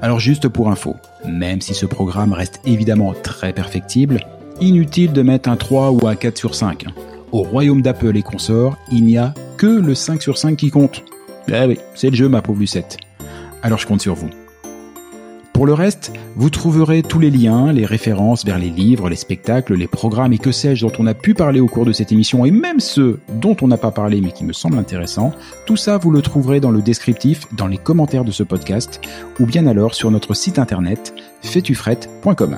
Alors 0.02 0.20
juste 0.20 0.49
pour 0.49 0.70
info, 0.70 0.95
même 1.26 1.62
si 1.62 1.74
ce 1.74 1.86
programme 1.86 2.34
reste 2.34 2.60
évidemment 2.66 3.14
très 3.14 3.53
perfectible, 3.53 4.20
inutile 4.60 5.14
de 5.14 5.22
mettre 5.22 5.49
un 5.49 5.56
3 5.56 5.91
ou 5.91 6.07
un 6.07 6.16
4 6.16 6.38
sur 6.38 6.56
5. 6.56 6.86
Au 7.32 7.41
royaume 7.44 7.82
d'Apple 7.82 8.18
et 8.18 8.22
consorts, 8.22 8.78
il 8.91 9.06
n'y 9.06 9.18
a 9.18 9.34
que 9.57 9.66
le 9.66 9.95
5 9.95 10.22
sur 10.22 10.38
5 10.38 10.57
qui 10.57 10.72
compte. 10.72 11.03
Eh 11.48 11.66
oui, 11.66 11.78
c'est 11.94 12.10
le 12.10 12.16
jeu, 12.16 12.30
ma 12.30 12.42
pauvre 12.42 12.60
Lucette. 12.60 12.98
Alors 13.62 13.80
je 13.80 13.88
compte 13.88 14.02
sur 14.02 14.16
vous. 14.16 14.30
Pour 15.56 15.66
le 15.66 15.74
reste, 15.74 16.12
vous 16.36 16.50
trouverez 16.50 17.02
tous 17.02 17.18
les 17.18 17.30
liens, 17.30 17.72
les 17.72 17.86
références 17.86 18.44
vers 18.44 18.60
les 18.60 18.70
livres, 18.70 19.10
les 19.10 19.16
spectacles, 19.16 19.76
les 19.76 19.88
programmes 19.88 20.34
et 20.34 20.38
que 20.38 20.52
sais-je 20.52 20.86
dont 20.86 20.92
on 21.00 21.08
a 21.08 21.14
pu 21.14 21.34
parler 21.34 21.62
au 21.62 21.68
cours 21.68 21.86
de 21.86 21.94
cette 21.94 22.12
émission 22.12 22.44
et 22.44 22.52
même 22.52 22.82
ceux 22.82 23.22
dont 23.30 23.56
on 23.62 23.70
n'a 23.70 23.78
pas 23.78 23.92
parlé 23.92 24.20
mais 24.20 24.34
qui 24.34 24.44
me 24.44 24.52
semblent 24.52 24.78
intéressants. 24.78 25.32
Tout 25.66 25.78
ça, 25.78 25.98
vous 25.98 26.12
le 26.12 26.22
trouverez 26.22 26.60
dans 26.60 26.72
le 26.72 26.82
descriptif, 26.82 27.48
dans 27.54 27.68
les 27.68 27.78
commentaires 27.78 28.26
de 28.26 28.32
ce 28.32 28.44
podcast 28.44 29.00
ou 29.40 29.46
bien 29.46 29.66
alors 29.66 29.96
sur 29.96 30.12
notre 30.12 30.34
site 30.34 30.60
internet 30.60 31.14
fétufrette.com. 31.42 32.58